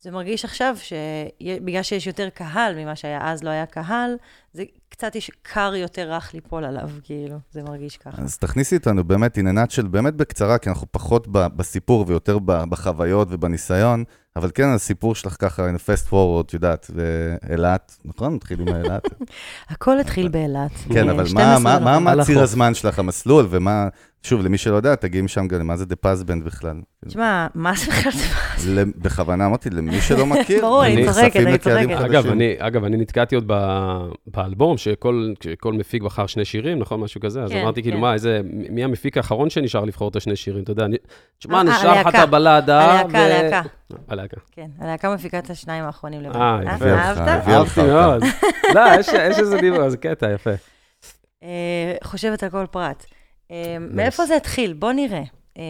שזה 0.00 0.10
מרגיש 0.10 0.44
עכשיו 0.44 0.76
שבגלל 0.82 1.82
שיש 1.82 2.06
יותר 2.06 2.28
קהל 2.34 2.74
ממה 2.84 2.96
שהיה 2.96 3.18
אז, 3.22 3.42
לא 3.44 3.50
היה 3.50 3.66
קהל, 3.66 4.16
זה 4.52 4.62
קצת 4.88 5.16
יש 5.16 5.30
קר 5.42 5.72
יותר 5.74 6.12
רך 6.12 6.34
ליפול 6.34 6.64
עליו, 6.64 6.88
כאילו, 7.02 7.36
זה 7.50 7.62
מרגיש 7.62 7.96
ככה. 7.96 8.22
אז 8.22 8.38
תכניסי 8.38 8.76
אותנו 8.76 9.04
באמת, 9.04 9.38
עניינת 9.38 9.70
של 9.70 9.86
באמת 9.86 10.14
בקצרה, 10.14 10.58
כי 10.58 10.68
אנחנו 10.68 10.86
פחות 10.90 11.26
בסיפור 11.30 12.04
ויותר 12.08 12.38
בחוויות 12.42 13.28
ובניסיון, 13.30 14.04
אבל 14.36 14.50
כן, 14.54 14.68
הסיפור 14.68 15.14
שלך 15.14 15.36
ככה, 15.38 15.70
in 15.70 15.74
a 15.74 15.78
fast 15.78 16.10
forward, 16.10 16.44
את 16.46 16.54
יודעת, 16.54 16.90
ואילת, 16.94 17.96
נכון? 18.04 18.34
מתחיל 18.34 18.60
עם 18.60 18.68
אילת. 18.68 19.02
הכל 19.70 20.00
התחיל 20.00 20.28
באילת. 20.28 20.70
כן, 20.92 21.08
אבל 21.08 21.26
12 21.26 21.78
מה- 22.00 22.24
ציר. 22.24 22.40
הזמן 22.42 22.74
שלך, 22.74 22.98
המסלול, 22.98 23.46
ומה, 23.50 23.88
שוב, 24.22 24.42
למי 24.44 24.58
שלא 24.58 24.76
יודע, 24.76 24.94
תגיעי 24.94 25.22
משם 25.22 25.48
גם, 25.48 25.66
מה 25.66 25.76
זה 25.76 25.86
דה 25.86 25.96
פזבנד 25.96 26.44
בכלל? 26.44 26.76
תשמע, 27.08 27.46
מה 27.54 27.72
זה 27.76 27.86
בכלל 27.90 28.12
זה? 28.56 28.80
ל- 28.80 28.84
בכוונה 28.96 29.46
אמרתי, 29.46 29.70
למי 29.70 30.00
שלא 30.00 30.26
מכיר, 30.26 30.60
ברור, 30.66 30.86
אני 30.86 31.06
צוחקת, 31.06 31.36
אני 31.36 31.58
צוחקת. 31.58 31.90
אגב, 32.04 32.26
אני, 32.26 32.54
אגב, 32.58 32.84
אני 32.84 32.96
נתקעתי 32.96 33.34
עוד 33.34 33.44
ב, 33.46 33.54
באלבום, 34.26 34.78
שכל, 34.78 35.32
מפיק 35.72 36.02
בחר 36.02 36.26
שני 36.26 36.44
שירים, 36.44 36.78
נכון? 36.78 37.00
משהו 37.00 37.20
כזה. 37.20 37.42
אז 37.42 37.50
כן, 37.50 37.60
אמרתי, 37.60 37.82
כאילו, 37.82 37.96
כן. 37.96 38.00
מה, 38.00 38.12
איזה, 38.14 38.40
מי 38.44 38.84
המפיק 38.84 39.16
האחרון 39.16 39.50
שנשאר 39.50 39.84
לבחור 39.84 40.08
את 40.08 40.16
השני 40.16 40.36
שירים? 40.36 40.62
אתה 40.62 40.72
יודע, 40.72 40.86
תשמע, 41.38 41.58
ה- 41.60 41.62
נשאר 41.62 42.00
לך 42.00 42.06
את. 42.06 42.14
הבלדה. 42.14 42.80
הלהקה, 42.90 43.18
הלהקה. 43.18 43.62
הלהקה. 44.08 44.36
כן, 44.52 44.66
הלהקה 44.78 45.14
מפיקה 45.14 45.38
את 45.38 45.50
השניים 45.50 45.84
האחרונים 45.84 46.20
לבד. 46.20 46.36
אה, 46.36 46.58
אה, 46.66 46.74
יפה. 46.74 46.84
אהבת? 46.90 47.48
אהבתי. 47.48 47.82
מאוד. 47.82 48.22
לא, 48.74 48.80
יש 49.00 49.08
איזה 49.08 49.56
דיבור, 49.60 49.88
זה 49.90 49.96
קטע 49.96 50.30
יפה. 50.34 50.50
אה, 51.42 51.48
חושבת 52.04 52.42
על 52.42 52.50
כל 52.50 52.64
פרט. 52.70 53.04
אה, 53.50 53.76
מאיפה 53.80 54.26
זה 54.26 54.36
התחיל? 54.36 54.72
בוא 54.72 54.92
נראה. 54.92 55.22
אה, 55.58 55.62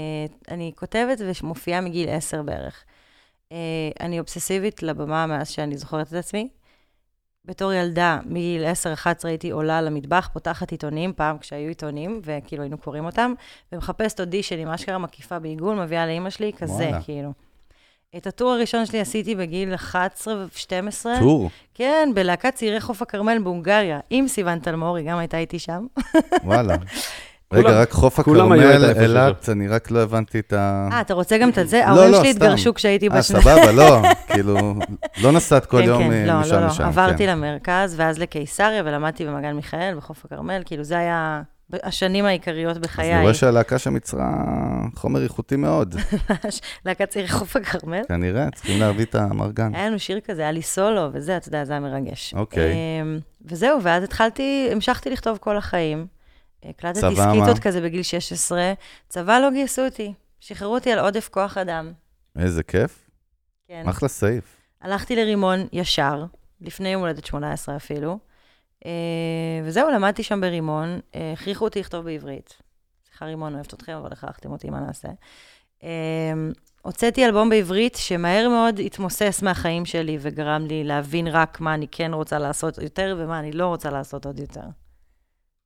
אני 0.51 0.73
כותבת 0.77 1.19
ומופיעה 1.21 1.81
מגיל 1.81 2.09
עשר 2.09 2.43
בערך. 2.43 2.85
אה, 3.53 3.57
אני 4.01 4.19
אובססיבית 4.19 4.83
לבמה 4.83 5.27
מאז 5.27 5.51
שאני 5.51 5.77
זוכרת 5.77 6.09
את 6.09 6.13
עצמי. 6.13 6.49
בתור 7.45 7.73
ילדה, 7.73 8.19
מגיל 8.25 8.65
10-11 9.05 9.07
הייתי 9.25 9.51
עולה 9.51 9.83
למטבח, 9.83 10.31
פותחת 10.33 10.71
עיתונים, 10.71 11.13
פעם 11.13 11.39
כשהיו 11.39 11.69
עיתונים, 11.69 12.21
וכאילו 12.25 12.63
היינו 12.63 12.79
קוראים 12.79 13.05
אותם, 13.05 13.33
ומחפשת 13.73 14.21
אודישנים, 14.21 14.69
אשכרה 14.69 14.99
מקיפה 14.99 15.39
בעיגול, 15.39 15.83
מביאה 15.83 16.07
לאימא 16.07 16.31
שלי, 16.31 16.53
כזה, 16.53 16.73
וואלה. 16.73 17.03
כאילו. 17.03 17.33
את 18.17 18.27
הטור 18.27 18.51
הראשון 18.51 18.87
שלי 18.87 19.01
עשיתי 19.01 19.35
בגיל 19.35 19.75
11 19.75 20.35
ו-12. 20.35 21.21
טור, 21.21 21.51
כן, 21.75 22.09
בלהקת 22.15 22.55
צעירי 22.55 22.81
חוף 22.81 23.03
הכרמל 23.03 23.39
בהונגריה, 23.43 24.01
עם 24.11 24.29
סיוון 24.29 24.59
תלמור, 24.59 24.97
היא 24.97 25.11
גם 25.11 25.19
הייתה 25.19 25.39
איתי 25.39 25.59
שם. 25.59 25.87
וואלה. 26.45 26.77
רגע, 27.53 27.81
רק 27.81 27.91
חוף 27.91 28.19
הכרמל, 28.19 28.61
אילת, 29.01 29.49
אני 29.49 29.69
רק 29.69 29.91
לא 29.91 30.03
הבנתי 30.03 30.39
את 30.39 30.53
ה... 30.53 30.89
אה, 30.93 31.01
אתה 31.01 31.15
רוצה 31.15 31.39
גם 31.39 31.49
את 31.49 31.69
זה? 31.69 31.79
לא, 31.79 31.85
ההורים 31.85 32.13
לא, 32.13 32.19
שלי 32.23 32.33
סתם. 32.33 32.45
התגרשו 32.45 32.75
כשהייתי 32.75 33.09
אה, 33.09 33.17
בת 33.17 33.25
שנתיים. 33.25 33.59
סבבה, 33.59 33.73
לא, 33.73 34.03
כאילו, 34.33 34.75
לא 35.23 35.33
נסעת 35.33 35.67
כל 35.67 35.81
כן, 35.81 35.87
יום 35.89 36.03
כן, 36.03 36.13
אה, 36.13 36.27
לא, 36.27 36.41
משם 36.41 36.55
לא, 36.55 36.61
לא. 36.61 36.67
לשם. 36.67 36.85
עברתי 36.85 37.27
כן. 37.27 37.31
למרכז, 37.31 37.95
ואז 37.97 38.19
לקיסריה, 38.19 38.83
ולמדתי 38.85 39.27
במגן 39.27 39.53
מיכאל, 39.53 39.95
בחוף 39.97 40.25
הכרמל, 40.25 40.63
כאילו 40.65 40.85
זה 40.85 40.99
היה 40.99 41.43
השנים 41.83 42.25
העיקריות 42.25 42.71
אז 42.71 42.79
בחיי. 42.79 43.15
אני 43.15 43.23
רואה 43.23 43.35
שהלהקה 43.35 43.79
שם 43.79 43.97
יצרה 43.97 44.31
חומר 44.97 45.23
איכותי 45.23 45.57
מאוד. 45.57 45.95
להקת 46.87 47.09
צעירי 47.09 47.29
חוף 47.29 47.57
הכרמל. 47.57 48.03
כנראה, 48.09 48.51
צריכים 48.55 48.81
להביא 48.81 49.05
את 49.05 49.15
המרגן. 49.15 49.75
היה 49.75 49.87
לנו 49.87 49.99
שיר 49.99 50.21
כזה, 50.21 50.43
היה 50.43 50.53
לי 50.53 50.63
סולו, 50.63 51.09
וזה, 51.13 51.37
אתה 51.37 51.49
יודע, 51.49 51.65
זה 51.65 51.73
היה 51.73 51.81
מרגש. 51.81 52.35
אוקיי. 52.37 52.73
אמ, 52.73 53.19
וזהו, 53.45 53.83
ואז 53.83 54.03
התחלתי, 54.03 54.69
המשכתי 54.73 55.11
לכתוב 55.11 55.39
כל 55.41 55.57
החיים. 55.57 56.20
הקלטתי? 56.65 57.01
סקיצות 57.01 57.59
כזה 57.59 57.81
בגיל 57.81 58.03
16. 58.03 58.73
צבא 59.09 59.39
לא 59.39 59.51
גייסו 59.51 59.85
אותי, 59.85 60.13
שחררו 60.41 60.75
אותי 60.75 60.93
על 60.93 60.99
עודף 60.99 61.29
כוח 61.33 61.59
אדם. 61.59 61.93
איזה 62.39 62.63
כיף, 62.63 63.11
כן. 63.69 63.89
אחלה 63.89 64.09
סעיף. 64.09 64.57
הלכתי 64.81 65.17
לרימון 65.17 65.67
ישר, 65.73 66.25
לפני 66.61 66.89
יום 66.89 67.01
הולדת 67.03 67.25
18 67.25 67.77
אפילו, 67.77 68.19
אה, 68.87 68.91
וזהו, 69.65 69.91
למדתי 69.91 70.23
שם 70.23 70.41
ברימון, 70.41 71.01
אה, 71.15 71.33
הכריחו 71.33 71.65
אותי 71.65 71.81
לכתוב 71.81 72.05
בעברית. 72.05 72.55
סליחה, 73.09 73.25
רימון, 73.25 73.55
אוהבת 73.55 73.75
אתכם, 73.75 73.93
אבל 73.93 74.13
הכרחתם 74.13 74.53
אותי, 74.53 74.71
מה 74.71 74.81
נעשה? 74.81 75.09
אה, 75.83 76.33
הוצאתי 76.83 77.27
אלבום 77.27 77.49
בעברית 77.51 77.95
שמהר 77.95 78.49
מאוד 78.49 78.79
התמוסס 78.79 79.43
מהחיים 79.43 79.85
שלי 79.85 80.19
וגרם 80.21 80.67
לי 80.67 80.85
להבין 80.85 81.29
רק 81.29 81.61
מה 81.61 81.75
אני 81.75 81.87
כן 81.91 82.15
רוצה 82.15 82.39
לעשות 82.39 82.79
יותר 82.79 83.17
ומה 83.19 83.39
אני 83.39 83.53
לא 83.53 83.67
רוצה 83.67 83.91
לעשות 83.91 84.27
עוד 84.27 84.39
יותר, 84.39 84.65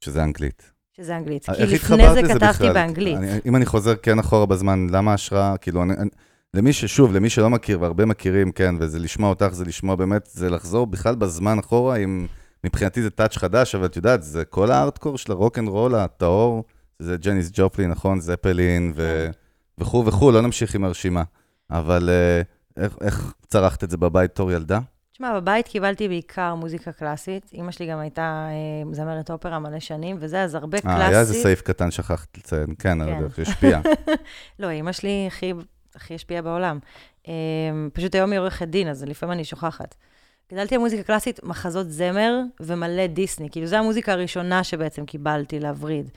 שזה 0.01 0.23
אנגלית. 0.23 0.74
שזה 0.97 1.17
אנגלית. 1.17 1.49
איך 1.49 1.69
כי 1.69 1.75
לפני 1.75 2.15
זה 2.15 2.23
כתבתי 2.23 2.47
בכלל? 2.47 2.73
באנגלית. 2.73 3.17
אני, 3.17 3.29
אם 3.47 3.57
אני 3.57 3.67
חוזר 3.67 3.97
כן 3.97 4.19
אחורה 4.19 4.47
בזמן, 4.47 4.87
למה 4.91 5.11
ההשראה, 5.11 5.57
כאילו, 5.57 5.83
אני, 5.83 5.95
אני, 5.99 6.11
למי 6.55 6.73
ששוב, 6.73 7.13
למי 7.15 7.31
שלא 7.31 7.51
מכיר, 7.51 7.81
והרבה 7.81 8.05
מכירים, 8.05 8.53
כן, 8.53 8.75
וזה 8.79 8.99
לשמוע 8.99 9.31
אותך, 9.31 9.49
זה 9.53 9.65
לשמוע 9.65 9.97
באמת, 9.97 10.29
זה 10.33 10.51
לחזור 10.51 10.87
בכלל 10.87 11.15
בזמן 11.15 11.59
אחורה, 11.59 11.97
עם, 11.97 12.27
מבחינתי 12.65 13.03
זה 13.03 13.11
touch 13.11 13.37
חדש, 13.37 13.75
אבל 13.75 13.87
את 13.87 13.97
יודעת, 13.97 14.23
זה 14.23 14.45
כל 14.45 14.71
הארטקור 14.71 15.19
של 15.19 15.33
הרוק 15.33 15.59
אנד 15.59 15.69
רול 15.69 15.95
הטהור, 15.95 16.65
זה 16.99 17.17
ג'ניס 17.17 17.51
ג'ופלי, 17.53 17.87
נכון, 17.87 18.21
זפלין, 18.21 18.93
ו, 18.97 19.31
וכו' 19.79 20.07
וכו', 20.07 20.31
לא 20.31 20.41
נמשיך 20.41 20.75
עם 20.75 20.85
הרשימה. 20.85 21.23
אבל 21.71 22.11
אה, 22.13 22.43
איך, 22.85 22.97
איך 23.01 23.33
צרכת 23.47 23.85
את 23.85 23.91
זה 23.91 23.97
בבית 23.97 24.31
בתור 24.31 24.53
ילדה? 24.53 24.79
תשמע, 25.15 25.41
בבית 25.41 25.69
קיבלתי 25.69 26.09
בעיקר 26.09 26.55
מוזיקה 26.55 26.93
קלאסית. 26.93 27.51
אימא 27.53 27.71
שלי 27.71 27.87
גם 27.87 27.99
הייתה 27.99 28.49
אה, 28.51 28.95
זמרת 28.95 29.31
אופרה 29.31 29.59
מלא 29.59 29.81
שנים, 29.81 30.17
וזה, 30.21 30.43
אז 30.43 30.55
הרבה 30.55 30.81
קלאסית. 30.81 31.01
אה, 31.01 31.09
היה 31.09 31.21
איזה 31.21 31.35
סעיף 31.35 31.63
קטן, 31.63 31.91
שכחת 31.91 32.39
לציין, 32.39 32.67
כן, 32.79 32.99
כן. 33.05 33.29
כן. 33.29 33.43
השפיע. 33.43 33.81
לא, 34.61 34.71
אימא 34.71 34.93
שלי 34.93 35.25
הכי, 35.27 35.53
הכי 35.95 36.15
השפיעה 36.15 36.43
בעולם. 36.43 36.79
Um, 37.23 37.29
פשוט 37.93 38.15
היום 38.15 38.33
היא 38.33 38.41
עורכת 38.41 38.69
דין, 38.69 38.89
אז 38.89 39.05
לפעמים 39.05 39.33
אני 39.33 39.45
שוכחת. 39.45 39.95
גדלתי 40.53 40.75
על 40.75 40.81
מוזיקה 40.81 41.03
קלאסית, 41.03 41.45
מחזות 41.45 41.91
זמר 41.91 42.41
ומלא 42.61 43.07
דיסני. 43.07 43.51
כאילו, 43.51 43.67
זו 43.67 43.77
המוזיקה 43.77 44.13
הראשונה 44.13 44.65
שבעצם 44.65 45.07
קיבלתי 45.07 45.61
להבריד. 45.61 46.11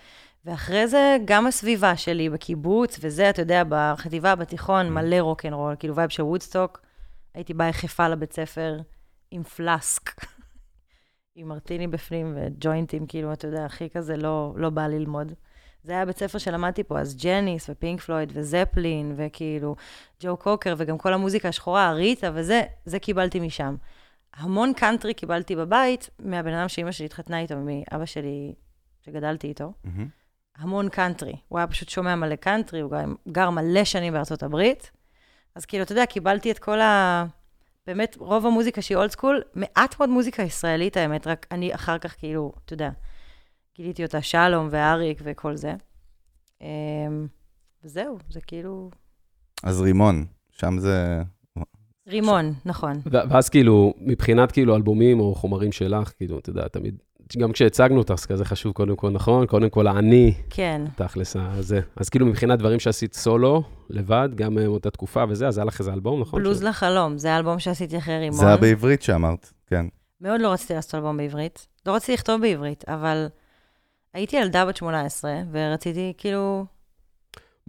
ואחרי 0.46 0.88
זה, 0.88 1.18
גם 1.25 1.48
הסביבה 1.48 1.98
שלי 1.98 2.30
בקיבוץ, 2.30 3.00
וזה, 3.01 3.30
אתה 3.30 3.42
יודע, 3.42 3.63
בחטיבה, 3.70 4.36
בתיכון, 4.36 4.89
מלא 4.89 5.20
רוקנרול, 5.20 5.75
כאילו 5.80 5.96
vibe 5.96 6.10
של 6.10 6.24
וודסטוק. 6.24 6.87
הייתי 7.38 7.53
באה 7.53 7.67
יחפה 7.67 8.08
לבית 8.08 8.34
ספר 8.34 8.79
עם 9.32 9.44
פלאסק, 9.44 10.12
עם 11.36 11.48
מרטיני 11.48 11.88
בפנים 11.88 12.34
וג'וינטים, 12.36 13.08
כאילו, 13.08 13.34
אתה 13.34 13.48
יודע, 13.48 13.65
הכי 13.65 13.89
כזה 13.89 14.17
לא, 14.17 14.53
לא 14.56 14.70
בא 14.70 14.88
ללמוד. 14.88 15.34
זה 15.84 15.91
היה 15.91 16.06
בית 16.06 16.17
ספר 16.17 16.38
שלמדתי 16.38 16.84
פה, 16.84 17.00
אז 17.00 17.17
ג'ניס 17.24 17.70
ופינק 17.70 18.01
פלויד 18.01 18.32
וזפלין, 18.34 19.13
וכאילו 19.17 19.75
ג'ו 20.24 20.38
קוקר, 20.38 20.74
וגם 20.77 20.98
כל 20.98 21.13
המוזיקה 21.13 21.50
השחורה, 21.50 21.94
אריתה 21.94 22.32
וזה, 22.34 22.62
זה 22.86 23.00
קיבלתי 23.00 23.39
משם. 23.39 23.75
המון 24.34 24.74
קאנטרי 24.74 25.13
קיבלתי 25.13 25.56
בבית 25.56 26.10
מהבן 26.20 26.53
אדם 26.53 26.67
שאימא 26.67 26.91
שלי 26.91 27.06
התחתנה 27.06 27.39
איתו, 27.39 27.56
מאבא 27.58 28.06
שלי, 28.06 28.53
שגדלתי 29.01 29.48
איתו. 29.48 29.74
מהמם. 29.84 30.08
המון 30.58 30.89
קאנטרי. 30.89 31.36
הוא 31.48 31.60
היה 31.60 31.67
פשוט 31.67 31.89
שומע 31.89 32.15
מלא 32.15 32.36
קאנטרי, 32.36 32.79
הוא 32.82 32.91
גר 33.32 33.50
מלא 33.50 33.84
שנים 33.84 34.13
בארצות 34.13 34.44
הברית. 34.44 34.91
אז 35.58 35.66
כאילו, 35.66 35.84
אתה 35.84 35.92
יודע, 35.92 36.06
קיבלתי 36.06 36.52
את 36.52 36.60
כל 36.60 36.80
ה... 36.82 37.26
באמת, 37.88 38.16
רוב 38.20 38.46
המוזיקה 38.46 38.82
שהיא 38.82 38.98
old 38.98 39.12
school, 39.12 39.41
מעט 39.54 40.00
מאוד 40.00 40.10
מוזיקה 40.10 40.44
ישראלית, 40.44 40.98
האמת, 40.98 41.28
רק 41.28 41.48
אני 41.52 41.76
אחר 41.76 41.98
כך, 41.98 42.16
כאילו, 42.20 42.52
אתה 42.66 42.74
יודע, 42.74 42.90
גיליתי 43.76 44.04
אותה 44.04 44.22
שלום 44.22 44.68
ואריק 44.72 45.22
וכל 45.24 45.56
זה. 45.56 45.74
אמ, 46.62 47.28
וזהו, 47.84 48.18
זה 48.30 48.42
כאילו... 48.42 48.90
אז 49.64 49.82
רימון, 49.82 50.26
שם 50.52 50.80
זה... 50.80 51.22
רימון, 52.08 52.54
נכון. 52.66 52.94
ו- 53.06 53.30
ואז 53.30 53.50
כאילו, 53.50 53.94
מבחינת 53.98 54.52
כאילו 54.52 54.76
אלבומים 54.76 55.20
או 55.20 55.36
חומרים 55.36 55.72
שלך, 55.72 56.12
כאילו, 56.18 56.40
אתה 56.40 56.50
יודע, 56.50 56.68
תמיד, 56.68 57.04
גם 57.38 57.51
כשהצגנו 57.51 57.98
אותך, 57.98 58.25
כזה 58.25 58.46
חשוב 58.46 58.74
קודם 58.74 58.96
כל, 58.96 59.10
נכון? 59.10 59.46
קודם 59.46 59.69
כל, 59.69 59.88
האני, 59.88 60.34
כן. 60.50 60.81
תכלס, 60.96 61.36
הזה. 61.39 61.79
אז 61.96 62.10
כאילו, 62.10 62.25
מבחינת 62.25 62.60
דברים 62.60 62.79
שעשית 62.79 63.13
סולו, 63.13 63.63
לבד, 63.89 64.29
גם 64.36 64.57
אה, 64.57 64.63
מאותה 64.63 64.89
תקופה 64.89 65.24
וזה, 65.29 65.48
אז 65.48 65.57
היה 65.57 65.65
לך 65.65 65.79
איזה 65.79 65.93
אלבום, 65.93 66.22
נכון? 66.22 66.39
בלוז 66.43 66.60
ש- 66.60 66.63
לחלום, 66.63 67.17
זה 67.17 67.34
האלבום 67.34 67.60
שעשיתי 67.60 67.98
אחרי 67.98 68.19
רימון. 68.19 68.39
זה 68.39 68.48
היה 68.48 68.57
בעברית 68.57 69.01
שאמרת, 69.01 69.53
כן. 69.67 69.86
מאוד 70.22 70.41
לא 70.41 70.51
רציתי 70.51 70.74
לעשות 70.74 70.96
אלבום 70.96 71.17
בעברית. 71.17 71.67
לא 71.86 71.96
רציתי 71.96 72.13
לכתוב 72.13 72.41
בעברית, 72.41 72.84
אבל 72.88 73.27
הייתי 74.13 74.38
ילדה 74.38 74.65
בת 74.65 74.77
18, 74.77 75.31
ורציתי, 75.51 76.13
כאילו, 76.17 76.65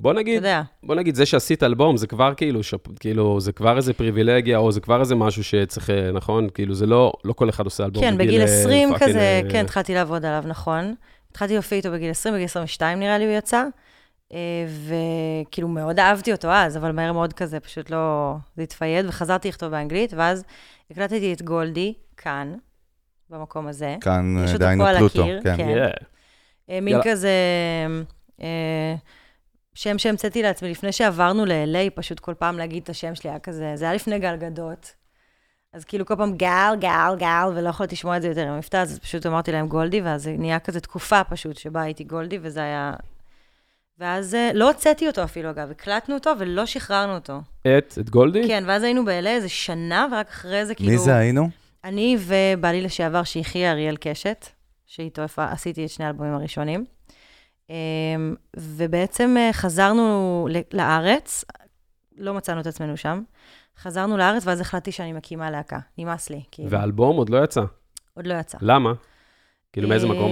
בוא 0.00 0.12
נגיד, 0.12 0.42
בוא 0.82 0.94
נגיד, 0.94 1.14
זה 1.14 1.26
שעשית 1.26 1.62
אלבום, 1.62 1.96
זה 1.96 2.06
כבר 2.06 2.34
כאילו, 2.34 2.62
שפ... 2.62 2.98
כאילו, 3.00 3.40
זה 3.40 3.52
כבר 3.52 3.76
איזה 3.76 3.92
פריבילגיה, 3.92 4.58
או 4.58 4.72
זה 4.72 4.80
כבר 4.80 5.00
איזה 5.00 5.14
משהו 5.14 5.44
שצריך, 5.44 5.90
אה, 5.90 6.10
נכון? 6.12 6.48
כאילו, 6.54 6.74
זה 6.74 6.86
לא, 6.86 7.12
לא 7.24 7.32
כל 7.32 7.48
אחד 7.48 7.64
עושה 7.64 7.84
אלבום. 7.84 8.02
כן, 8.02 8.18
בגיל 8.18 8.40
אה, 8.40 8.44
20 8.44 8.92
fucking, 8.92 9.10
כזה, 9.10 9.18
אה, 9.18 9.40
כן, 9.50 9.64
התחלתי 9.64 9.94
לעבוד 9.94 10.24
עליו, 10.24 10.44
נכון. 10.46 10.94
התחלתי 11.30 11.52
להופיע 11.52 11.78
איתו 11.78 11.90
בגיל 11.90 12.10
20, 12.10 12.34
בגיל 12.34 12.44
22 12.44 12.98
נראה 12.98 13.18
לי 13.18 13.24
הוא 13.24 13.32
יצא. 13.32 13.64
אה, 14.32 14.66
וכאילו 14.86 15.68
מאוד 15.68 15.98
אהבתי 15.98 16.32
אותו 16.32 16.48
אז, 16.48 16.76
אבל 16.76 16.92
מהר 16.92 17.12
מאוד 17.12 17.32
כזה 17.32 17.60
פשוט 17.60 17.90
לא... 17.90 18.34
זה 18.56 18.62
התפייד, 18.62 19.06
וחזרתי 19.06 19.48
לכתוב 19.48 19.70
באנגלית, 19.70 20.12
ואז 20.16 20.44
הקלטתי 20.90 21.32
את 21.32 21.42
גולדי 21.42 21.94
כאן, 22.16 22.54
במקום 23.30 23.66
הזה. 23.66 23.96
כאן 24.00 24.36
אה, 24.38 24.58
דהיינו 24.58 24.84
פלוטו, 24.98 25.22
הקיר, 25.22 25.40
כן. 25.42 25.56
כן. 25.56 25.68
Yeah. 25.68 26.04
אה, 26.70 26.80
מין 26.80 26.88
יאללה. 26.88 27.04
כזה... 27.04 27.30
שם 29.78 29.98
שהמצאתי 29.98 30.42
לעצמי, 30.42 30.70
לפני 30.70 30.92
שעברנו 30.92 31.44
ל-LA, 31.44 31.90
פשוט 31.94 32.20
כל 32.20 32.34
פעם 32.34 32.58
להגיד 32.58 32.82
את 32.82 32.88
השם 32.88 33.14
שלי 33.14 33.30
היה 33.30 33.38
כזה, 33.38 33.72
זה 33.74 33.84
היה 33.84 33.94
לפני 33.94 34.18
גלגדות. 34.18 34.94
אז 35.72 35.84
כאילו 35.84 36.06
כל 36.06 36.16
פעם 36.16 36.36
גל, 36.36 36.74
גל, 36.80 37.14
גל, 37.18 37.48
ולא 37.54 37.68
יכולתי 37.68 37.94
לשמוע 37.94 38.16
את 38.16 38.22
זה 38.22 38.28
יותר 38.28 38.42
עם 38.42 38.52
המבטא, 38.52 38.76
אז 38.76 38.98
פשוט 38.98 39.26
אמרתי 39.26 39.52
להם 39.52 39.68
גולדי, 39.68 40.00
ואז 40.00 40.22
זה 40.22 40.34
נהיה 40.38 40.58
כזה 40.58 40.80
תקופה 40.80 41.24
פשוט 41.24 41.56
שבה 41.56 41.82
הייתי 41.82 42.04
גולדי, 42.04 42.38
וזה 42.42 42.60
היה... 42.60 42.92
ואז 43.98 44.34
אה, 44.34 44.50
לא 44.54 44.68
הוצאתי 44.68 45.06
אותו 45.06 45.24
אפילו, 45.24 45.50
אגב, 45.50 45.70
הקלטנו 45.70 46.14
אותו 46.14 46.30
ולא 46.38 46.66
שחררנו 46.66 47.14
אותו. 47.14 47.40
את, 47.62 47.98
את 48.00 48.10
גולדי? 48.10 48.48
כן, 48.48 48.64
ואז 48.66 48.82
היינו 48.82 49.04
ב-LA 49.04 49.26
איזה 49.26 49.48
שנה, 49.48 50.06
ורק 50.12 50.28
אחרי 50.28 50.66
זה 50.66 50.74
כאילו... 50.74 50.90
מי 50.90 50.98
זה 50.98 51.16
היינו? 51.16 51.48
אני 51.84 52.16
ובעלי 52.20 52.82
לשעבר 52.82 53.22
שיחיה 53.22 53.72
אריאל 53.72 53.96
קשת, 53.96 54.46
שאיתו 54.86 55.22
עשיתי 55.36 55.84
את 55.84 55.90
שני 55.90 56.04
האלבומים 56.04 56.34
הראשונים. 56.34 56.97
אמ, 57.70 58.34
ובעצם 58.56 59.34
אה, 59.38 59.52
חזרנו 59.52 60.48
לארץ, 60.72 61.44
לא 62.18 62.34
מצאנו 62.34 62.60
את 62.60 62.66
עצמנו 62.66 62.96
שם. 62.96 63.22
חזרנו 63.78 64.16
לארץ, 64.16 64.46
ואז 64.46 64.60
החלטתי 64.60 64.92
שאני 64.92 65.12
מקימה 65.12 65.50
להקה. 65.50 65.78
נמאס 65.98 66.30
לי, 66.30 66.40
כאילו. 66.50 66.70
והאלבום 66.70 67.16
עוד 67.16 67.28
לא 67.28 67.44
יצא. 67.44 67.62
עוד 68.14 68.26
לא 68.26 68.34
יצא. 68.34 68.58
למה? 68.60 68.92
כאילו, 69.72 69.88
מאיזה 69.88 70.06
אה, 70.06 70.12
מקום? 70.12 70.30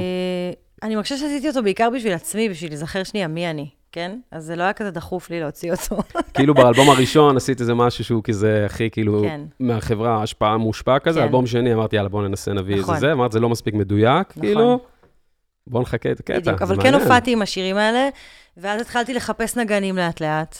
אני 0.82 0.96
מרגישה 0.96 1.16
שעשיתי 1.16 1.48
אותו 1.48 1.62
בעיקר 1.62 1.90
בשביל 1.90 2.12
עצמי, 2.12 2.48
בשביל 2.48 2.70
להיזכר 2.70 3.04
שנייה 3.04 3.28
מי 3.28 3.50
אני, 3.50 3.70
כן? 3.92 4.18
אז 4.30 4.44
זה 4.44 4.56
לא 4.56 4.62
היה 4.62 4.72
כזה 4.72 4.90
דחוף 4.90 5.30
לי 5.30 5.40
להוציא 5.40 5.72
אותו. 5.72 5.96
כאילו 6.34 6.54
באלבום 6.54 6.90
הראשון 6.90 7.36
עשית 7.36 7.60
איזה 7.60 7.74
משהו 7.74 8.04
שהוא 8.04 8.22
כזה 8.24 8.62
הכי 8.66 8.90
כאילו 8.90 9.22
כן. 9.22 9.40
מהחברה 9.60 10.22
השפעה 10.22 10.56
מושפע 10.56 10.98
כזה, 10.98 11.20
כן. 11.20 11.26
אלבום 11.26 11.46
שני 11.46 11.74
אמרתי 11.74 11.96
יאללה 11.96 12.08
בוא 12.08 12.28
ננסה 12.28 12.52
נביא 12.52 12.74
איזה 12.74 12.82
נכון. 12.82 12.98
זה, 12.98 13.12
אמרת 13.12 13.32
זה 13.32 13.40
לא 13.40 13.48
מספיק 13.48 13.74
מדויק, 13.74 14.30
נכון. 14.30 14.42
כאילו, 14.42 14.80
בוא 15.66 15.82
נחכה 15.82 16.10
את 16.10 16.20
הקטע. 16.20 16.38
בדיוק, 16.38 16.62
אבל 16.62 16.82
כן. 16.82 16.94
הופעתי 16.94 17.32
עם 17.32 17.42
השירים 17.42 17.76
האלה, 17.76 18.08
ואז 18.56 18.80
התחלתי 18.80 19.14
לחפש 19.14 19.56
נגנים 19.56 19.96
לאט-לאט. 19.96 20.58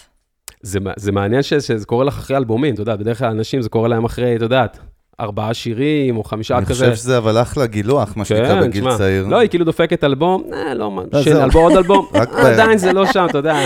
זה, 0.63 0.79
זה 0.97 1.13
מעניין 1.13 1.43
ש, 1.43 1.55
שזה 1.55 1.87
קורה 1.87 2.05
לך 2.05 2.19
אחרי 2.19 2.37
אלבומים, 2.37 2.75
אתה 2.75 2.83
יודע, 2.83 2.97
בדרך 2.97 3.19
כלל 3.19 3.29
אנשים 3.31 3.63
זה 3.63 3.69
קורה 3.69 3.89
להם 3.89 4.05
אחרי, 4.05 4.37
אתה 4.37 4.45
יודעת, 4.45 4.79
ארבעה 5.21 5.55
שירים 5.55 6.17
או 6.17 6.25
חמישה 6.25 6.59
אני 6.59 6.67
כזה. 6.67 6.85
חושב 6.85 6.97
שזה 6.97 7.19
אבל 7.19 7.43
אחלה 7.43 7.67
גילוח, 7.67 8.17
מה 8.17 8.25
שנקרא 8.25 8.61
בגיל 8.61 8.81
תשמע, 8.85 8.99
צעיר. 8.99 9.27
לא, 9.27 9.39
היא 9.39 9.49
כאילו 9.51 9.65
דופקת 9.65 10.05
אלבום, 10.05 10.43
אה, 10.53 10.75
לא, 10.75 10.91
לא, 11.13 11.23
של. 11.23 11.37
אלבום, 11.37 11.63
עוד 11.63 11.77
אלבום, 11.77 12.07
ב- 12.13 12.17
עדיין 12.17 12.79
זה 12.79 12.93
לא 12.93 13.07
שם, 13.13 13.27
אתה 13.31 13.39
יודע. 13.39 13.57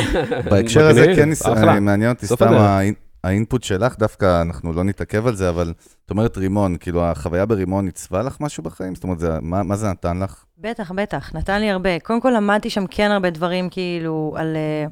בהקשר 0.50 0.86
הזה 0.86 1.12
כן. 1.16 1.28
אני- 1.68 1.80
מעניין 1.80 2.10
אותי 2.10 2.26
סתם 2.26 2.80
האינפוט 3.24 3.62
שלך, 3.62 3.98
דווקא 3.98 4.42
אנחנו 4.42 4.72
לא 4.72 4.84
נתעכב 4.84 5.26
על 5.26 5.34
זה, 5.36 5.48
אבל 5.48 5.72
את 6.06 6.10
אומרת 6.10 6.38
רימון, 6.38 6.76
כאילו 6.80 7.04
החוויה 7.04 7.46
ברימון 7.46 7.86
עיצבה 7.86 8.22
לך 8.22 8.36
משהו 8.40 8.62
בחיים? 8.62 8.94
זאת 8.94 9.04
אומרת, 9.04 9.18
זה- 9.18 9.38
מה 9.42 9.62
מה 9.62 9.76
זה 9.76 9.88
נתן 9.90 10.18
לך? 10.18 10.44
בטח, 10.58 10.90
בטח, 10.92 11.34
נתן 11.34 11.60
לי 11.60 11.70
הרבה. 11.70 11.98
קודם 12.00 12.20
כל 12.20 12.32
למדתי 12.36 12.70
שם 12.70 12.86
כן 12.86 13.10
הרבה 13.10 13.30
דברים, 13.30 13.68
כאילו, 13.70 14.34
על, 14.38 14.56
אה, 14.56 14.86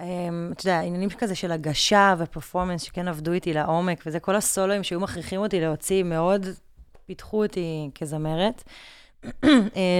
אה, 0.00 0.28
אתה 0.52 0.66
יודע, 0.68 0.80
עניינים 0.80 1.08
כזה 1.10 1.34
של 1.34 1.52
הגשה 1.52 2.14
ופרפורמנס, 2.18 2.82
שכן 2.82 3.08
עבדו 3.08 3.32
איתי 3.32 3.52
לעומק, 3.52 4.02
וזה 4.06 4.20
כל 4.20 4.36
הסולואים 4.36 4.82
שהיו 4.82 5.00
מכריחים 5.00 5.40
אותי 5.40 5.60
להוציא, 5.60 6.02
מאוד 6.02 6.46
פיתחו 7.06 7.42
אותי 7.42 7.90
כזמרת. 8.00 8.62
אה, 9.44 9.50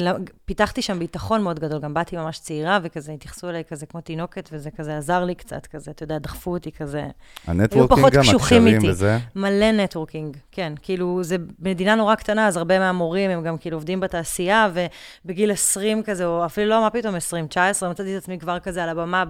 לא- 0.03 0.13
פיתחתי 0.45 0.83
שם 0.83 0.99
ביטחון 0.99 1.43
מאוד 1.43 1.61
גדול, 1.61 1.81
גם 1.81 1.95
באתי 1.95 2.17
ממש 2.17 2.39
צעירה, 2.39 2.79
וכזה 2.83 3.13
התייחסו 3.13 3.49
אליי 3.49 3.65
כזה 3.65 3.87
כמו 3.87 4.01
תינוקת, 4.01 4.49
וזה 4.53 4.71
כזה 4.71 4.97
עזר 4.97 5.25
לי 5.25 5.35
קצת, 5.35 5.67
כזה, 5.67 5.91
אתה 5.91 6.03
יודע, 6.03 6.19
דחפו 6.19 6.51
אותי 6.51 6.73
כזה. 6.73 7.07
ה 7.47 7.51
networking 7.51 8.01
פחות 8.01 8.13
גם, 8.13 8.21
הקשרים. 8.21 8.79
וזה? 8.89 9.19
מלא 9.35 9.73
networking, 9.73 10.37
כן. 10.53 10.73
כאילו, 10.83 11.23
זה 11.23 11.37
מדינה 11.59 11.95
נורא 11.95 12.15
קטנה, 12.15 12.47
אז 12.47 12.57
הרבה 12.57 12.79
מהמורים 12.79 13.31
הם 13.31 13.43
גם 13.43 13.59
כאילו 13.59 13.77
עובדים 13.77 14.01
בתעשייה, 14.01 14.69
ובגיל 15.25 15.51
20 15.51 16.03
כזה, 16.03 16.27
או 16.27 16.47
אפילו 16.47 16.69
לא, 16.69 16.81
מה 16.81 16.91
פתאום 16.91 17.15
20, 17.15 17.47
19, 17.47 17.91
מצאתי 17.91 18.17
את 18.17 18.23
עצמי 18.23 18.39
כבר 18.39 18.59
כזה 18.59 18.83
על 18.83 18.89
הבמה 18.89 19.25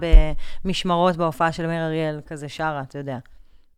במשמרות 0.65 1.17
בהופעה 1.17 1.53
של 1.53 1.67
מאיר 1.67 1.87
אריאל, 1.87 2.21
כזה 2.27 2.49
שרה, 2.49 2.83
אתה 2.89 2.99
יודע. 2.99 3.19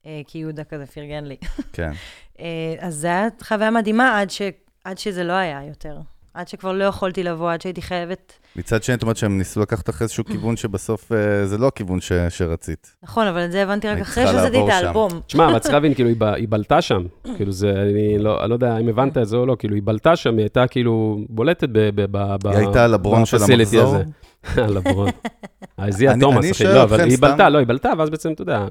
אה, 0.07 0.21
כי 0.27 0.39
יהודה 0.39 0.65
כזה 0.65 0.87
פרגן 0.87 1.25
לי. 1.25 1.37
כן. 1.73 1.91
אה, 2.41 2.75
אז 2.79 2.95
זו 2.95 3.09
הייתה 3.09 3.45
חוויה 3.45 3.71
מדהימה 3.71 4.21
עד, 4.21 4.31
ש... 4.31 4.43
עד 4.85 4.99
שזה 4.99 5.25
לא 5.25 5.33
היה 5.33 5.61
יותר. 5.69 5.97
עד 6.35 6.49
שכבר 6.49 6.73
לא 6.73 6.85
יכולתי 6.85 7.23
לבוא, 7.23 7.53
עד 7.53 7.61
שהייתי 7.61 7.83
חייבת... 7.83 8.33
מצד 8.57 8.83
שני, 8.83 8.95
את 8.95 9.03
אומרת 9.03 9.17
שהם 9.17 9.39
ניסו 9.39 9.61
לקחת 9.61 9.89
לך 9.89 10.03
איזשהו 10.03 10.25
כיוון 10.33 10.57
שבסוף 10.57 11.13
אה, 11.13 11.47
זה 11.47 11.59
לא 11.59 11.67
הכיוון 11.67 12.01
ש- 12.01 12.13
שרצית. 12.29 12.95
נכון, 13.03 13.27
אבל 13.27 13.45
את 13.45 13.53
זה 13.53 13.63
הבנתי 13.63 13.89
רק 13.89 13.99
אחרי 14.01 14.27
שעשיתי 14.27 14.59
את. 14.65 14.69
האלבום. 14.69 15.11
תשמע, 15.27 15.47
אבל 15.51 15.59
צריך 15.59 15.75
להבין, 15.75 15.95
כאילו, 15.95 16.09
היא 16.09 16.17
ב- 16.19 16.23
היא 16.23 16.47
בלטה 16.49 16.83
שם. 16.83 17.03
כאילו, 17.37 17.53
זה, 17.53 17.71
אני 17.71 18.19
לא 18.19 18.41
אני 18.43 18.51
לא 18.51 18.55
יודע 18.55 18.79
אם 18.79 18.89
הבנת 18.89 19.19
את 19.19 19.29
זה 19.29 19.37
או 19.37 19.47
לא, 19.47 19.57
כאילו, 19.59 19.75
היא 19.75 19.83
בלטה 19.85 20.17
שם, 20.17 20.31
היא 20.33 20.41
הייתה 20.41 20.67
כאילו 20.67 21.19
בולטת 21.29 21.69
ב... 21.73 21.79
ב- 21.79 22.05
ב- 22.11 22.37
ב- 22.43 22.47
היא 22.47 22.57
הייתה 22.59 22.85
על 22.85 22.95
הברון 22.95 23.25
של 23.27 23.37
המחזור? 23.37 23.97
הזה. 23.97 24.05
על 24.65 24.77
הברון. 24.77 25.09
הזיע 25.79 26.13
אני- 26.13 26.21
תומאס, 26.21 26.45
אני 26.45 26.51
אחי, 26.53 26.65
שואל 26.65 26.75
לא, 26.75 26.83
אבל 26.83 26.97
אתכם 26.97 27.09
היא 27.09 27.17
סתם. 27.17 27.27
בלטה, 27.27 27.49
לא, 27.49 27.59
היא 27.59 27.67
בלטה, 27.67 27.93
ואז 27.99 28.11
בעצם, 28.11 28.33
אתה 28.33 28.43
יודע, 28.43 28.67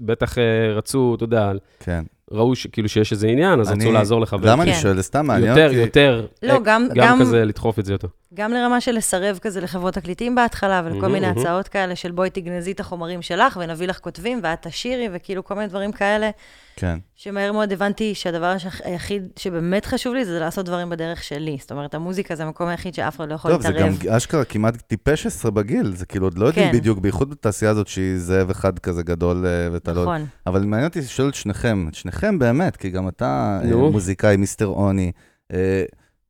בטח 0.00 0.38
אה, 0.38 0.42
רצו, 0.76 1.14
אתה 1.16 1.24
יודע, 1.24 1.52
כן. 1.80 2.04
ראו 2.30 2.54
ש- 2.56 2.66
כאילו 2.66 2.88
שיש 2.88 3.12
איזה 3.12 3.28
עניין, 3.28 3.60
אז 3.60 3.72
אני- 3.72 3.84
רצו 3.84 3.92
לעזור 3.92 4.20
לך. 4.20 4.36
למה 4.42 4.62
אני. 4.62 4.74
שואל? 4.74 4.94
זה 4.96 5.02
סתם 5.02 5.26
מעניין 5.26 5.50
יותר, 5.50 5.66
אותי. 5.66 5.76
יותר, 5.80 6.26
לא, 6.42 6.52
אה, 6.52 6.58
גם- 6.64 6.88
גם 6.94 7.06
גם- 7.06 7.20
כזה 7.20 7.44
לדחוף 7.44 7.78
את 7.78 7.84
זה 7.84 7.92
יותר. 7.92 8.08
גם 8.34 8.52
לרמה 8.52 8.80
של 8.80 8.92
לסרב 8.92 9.38
כזה 9.42 9.60
לחברות 9.60 9.94
תקליטים 9.94 10.34
בהתחלה, 10.34 10.82
ולכל 10.84 11.00
מהמם, 11.00 11.12
מיני 11.12 11.26
מהמם. 11.26 11.40
הצעות 11.40 11.68
כאלה 11.68 11.96
של 11.96 12.10
בואי 12.10 12.30
תגנזי 12.30 12.72
את 12.72 12.80
החומרים 12.80 13.22
שלך, 13.22 13.58
ונביא 13.62 13.86
לך 13.86 13.98
כותבים, 13.98 14.40
ואת 14.42 14.66
תשאירי, 14.66 15.08
וכאילו 15.12 15.44
כל 15.44 15.54
מיני 15.54 15.66
דברים 15.66 15.92
כאלה, 15.92 16.30
כן. 16.76 16.98
שמהר 17.14 17.52
מאוד 17.52 17.72
הבנתי 17.72 18.14
שהדבר 18.14 18.56
היחיד 18.84 19.22
שבאמת 19.36 19.86
חשוב 19.86 20.14
לי, 20.14 20.24
זה 20.24 20.38
לעשות 20.38 20.66
דברים 20.66 20.90
בדרך 20.90 21.24
שלי. 21.24 21.56
זאת 21.60 21.70
אומרת, 21.70 21.94
המוזיקה 21.94 22.34
זה 22.34 22.42
המקום 22.42 22.68
היחיד 22.68 22.94
שאף 22.94 23.16
אחד 23.16 23.28
לא 23.28 23.34
יכול 23.34 23.50
טוב, 23.50 23.62
זה 23.62 23.72
גם 23.72 23.88
להתערב. 23.88 24.14
אשכרה 24.14 24.44
כמעט 24.44 24.76
טיפש 24.76 25.26
עשרה 25.26 25.50
בגיל, 25.50 25.92
זה 25.96 26.06
כאילו 26.06 26.26
עוד 26.26 26.38
לא 26.38 26.46
יודעים 26.46 26.72
כן. 26.72 26.78
בדיוק, 26.78 26.98
בייחוד 26.98 27.30
בתעשייה 27.30 27.70
הזאת 27.70 27.88
שהיא 27.88 28.18
זאב 28.18 28.50
אחד 28.50 28.78
כזה 28.78 29.02
גדול 29.02 29.46
אה, 29.46 29.68
ואתה 29.72 29.92
לא... 29.92 30.02
נכון. 30.02 30.26
אבל 30.46 30.64
מעניין 30.64 30.88
אותי 30.88 30.98
לשאול 30.98 31.28
את 31.28 31.34
שניכם, 31.34 31.86
את 31.88 31.94
שניכם 31.94 32.38
באמת, 32.38 32.76
כי 32.76 32.90
גם 32.90 33.08
אתה 33.08 33.60
אה, 33.62 33.70
נו. 33.70 33.90
מוזיקאי, 33.90 34.36
מיסטר 34.36 34.66
עוני. 34.66 35.12
אה, 35.52 35.84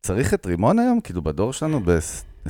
צריך 0.04 0.34
את 0.34 0.46
רימון 0.46 0.78
היום? 0.78 1.00
כאילו 1.00 1.22
בדור 1.22 1.52
שלנו, 1.52 1.80
ב-2020 1.80 2.48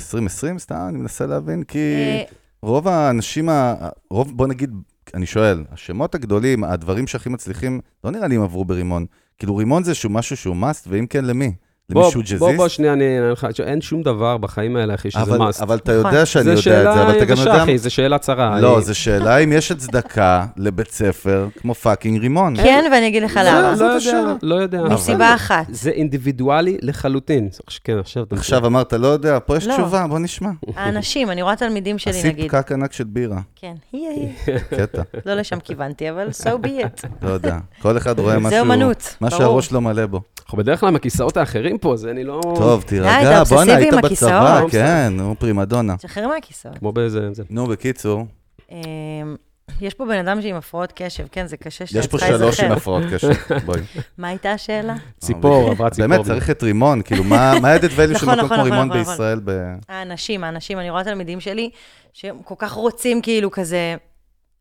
סתם, 0.59 0.87
אני 0.89 0.99
מנסה 0.99 1.27
להבין, 1.27 1.63
כי 1.63 1.79
אה, 1.79 2.23
רוב 2.63 2.89
האנשים, 2.89 3.49
ה- 3.49 3.75
רוב, 4.11 4.37
בוא 4.37 4.47
נגיד, 4.47 4.71
אני 5.15 5.27
שואל, 5.27 5.65
השמות 5.73 6.15
הגדולים, 6.15 6.65
הדברים 6.65 7.07
שהכי 7.07 7.29
מצליחים, 7.29 7.81
לא 8.05 8.11
נראה 8.11 8.27
לי 8.29 8.37
הם 8.37 8.43
עברו 8.43 8.65
ברימון. 8.65 9.07
כאילו 9.39 9.57
רימון 9.57 9.83
זה 9.85 9.95
שהוא 9.95 10.13
משהו 10.13 10.37
שהוא 10.37 10.57
must, 10.57 10.87
ואם 10.87 11.07
כן, 11.07 11.25
למי? 11.25 11.53
בוא, 11.93 12.03
למישהו 12.03 12.21
בוא, 12.21 12.31
ג'אזיסט? 12.31 12.57
בוא, 12.57 12.69
שנייה, 12.69 12.93
אני 12.93 13.17
אענה 13.17 13.33
לך, 13.33 13.47
אין 13.65 13.81
שום 13.81 14.03
דבר 14.03 14.37
בחיים 14.37 14.77
האלה, 14.77 14.95
אחי, 14.95 15.11
שזה 15.11 15.21
אבל, 15.23 15.39
must. 15.39 15.63
אבל 15.63 15.77
אתה 15.77 15.99
נכון. 15.99 16.13
יודע 16.13 16.27
שאני 16.27 16.51
יודע 16.51 16.61
זה 16.61 16.79
את 16.79 16.85
זה, 16.85 17.03
אבל 17.03 17.13
שאלה 17.13 17.17
אתה 17.17 17.25
גם 17.25 17.37
יבשה, 17.37 17.51
יודע... 17.51 17.63
אחי, 17.63 17.79
זה 17.79 17.91
שאלה 17.91 18.19
צרה. 18.19 18.61
לא, 18.61 18.81
זו 18.81 18.95
שאלה 18.95 19.39
אם 19.39 19.53
יש 19.53 19.73
הצדקה 19.73 20.47
לבית 20.57 20.91
ספר 20.91 21.49
כמו 21.61 21.75
fucking 21.75 22.21
רימון. 22.21 22.57
כן, 22.57 22.85
ואני 22.93 23.09
אגיד 23.09 23.23
לך 23.23 23.41
למה. 23.45 23.75
לא 23.79 23.85
יודע. 23.85 24.35
לא 24.43 24.55
יודע. 24.55 24.83
מסיבה 24.83 25.35
אחת. 25.35 25.67
זה 25.69 25.91
אינדיבידואלי 25.91 26.79
לחלוטין. 26.83 27.49
כן, 27.85 27.99
עכשיו 27.99 28.23
אתה... 28.23 28.35
עכשיו 28.35 28.67
אמרת, 28.67 28.93
לא 28.93 29.07
יודע, 29.07 29.39
פה 29.47 29.57
יש 29.57 29.67
לא. 29.67 29.75
תשובה, 29.75 30.07
בוא 30.07 30.19
נשמע. 30.19 30.51
האנשים, 30.77 31.31
אני 31.31 31.43
רואה 31.43 31.57
תלמידים 31.57 31.99
שלי, 31.99 32.13
עשית 32.13 32.27
נגיד. 32.27 32.51
פקק 32.51 32.73
ענק 32.73 32.93
של 32.93 33.05
בירה, 33.05 33.41
כן, 33.57 33.75
היא, 33.93 34.09
היא. 34.09 34.59
קטע, 34.71 35.03
לא 35.27 35.35
לשם 35.35 35.61
כיוונתי, 35.61 36.11
אבל 36.11 36.29
so 36.29 36.67
be 36.67 36.85
it. 36.85 37.07
לא 37.23 37.31
יודע. 37.31 37.59
כל 37.83 37.97
אחד 37.97 38.19
רואה 38.19 38.39
משהו, 38.39 38.51
זה 38.51 38.61
אומנות, 38.61 39.17
מה 39.21 39.29
ברור. 39.29 39.41
שהראש 39.41 39.73
לא 39.73 39.81
מלא 39.81 40.07
בו. 40.07 40.21
אנחנו 40.47 40.59
בדרך 40.59 40.81
כלל 40.81 40.89
עם 40.89 40.97
הכיסאות 40.97 41.37
האחרים 41.37 41.74
פה, 41.81 41.97
זה 41.97 42.11
אני 42.11 42.25
לא... 42.25 42.41
טוב, 42.57 42.83
תירגע, 42.83 43.45
בואנה, 43.45 43.77
היית 43.77 43.95
בצבא. 43.95 44.61
כן, 44.71 45.13
נו, 45.17 45.35
פרימדונה. 45.39 45.97
תשחרר 45.97 46.29
מהכיסאות. 46.29 46.79
כמו 46.79 46.93
באיזה... 46.93 47.29
זה. 47.33 47.43
נו, 47.51 47.67
בקיצור, 47.67 48.27
אמ, 48.71 49.37
יש 49.81 49.95
פה 49.95 50.05
בן 50.05 50.19
אדם 50.29 50.43
שעם 50.43 50.55
הפרעות 50.57 50.93
קשב, 50.97 51.27
כן, 51.33 51.47
זה 51.47 51.57
קשה 51.57 51.85
יש 51.85 51.91
שאני 51.91 52.03
פה 52.03 52.09
צריכה 52.19 52.27
שלוש 52.27 52.41
עם 52.61 52.69
להיזכר. 52.69 52.73
הפרעות 52.73 53.03
קשב, 53.15 53.33
בואי. 53.67 53.81
מה 54.19 54.29
הייתה 54.29 54.53
השאלה? 54.53 54.95
ציפור, 55.21 55.71
עברה 55.71 55.91
ציפור. 55.91 56.09
באמת, 56.09 56.27
צריך 56.27 56.51
את 56.51 56.63
רימון, 56.63 57.03
כאילו, 57.03 57.25
מה 57.25 57.53
ה-added 57.53 57.83
value 57.83 58.19
של 58.19 58.27
נכון, 58.27 58.39
מקום 58.39 58.45
נכון, 58.45 58.49
כמו 58.49 58.57
נכון, 58.57 58.73
רימון 58.73 58.91
בישראל? 58.91 59.41
האנשים, 59.89 60.45
האנשים, 60.45 60.79
אני 60.79 60.91
רואה 60.91 61.05
תלמידים 61.05 61.41
שלי, 61.41 61.71
שהם 62.13 62.37
כל 62.45 62.55
כך 62.59 62.73
רוצים 62.73 63.23
כאילו 63.23 63.51
כזה 63.51 63.97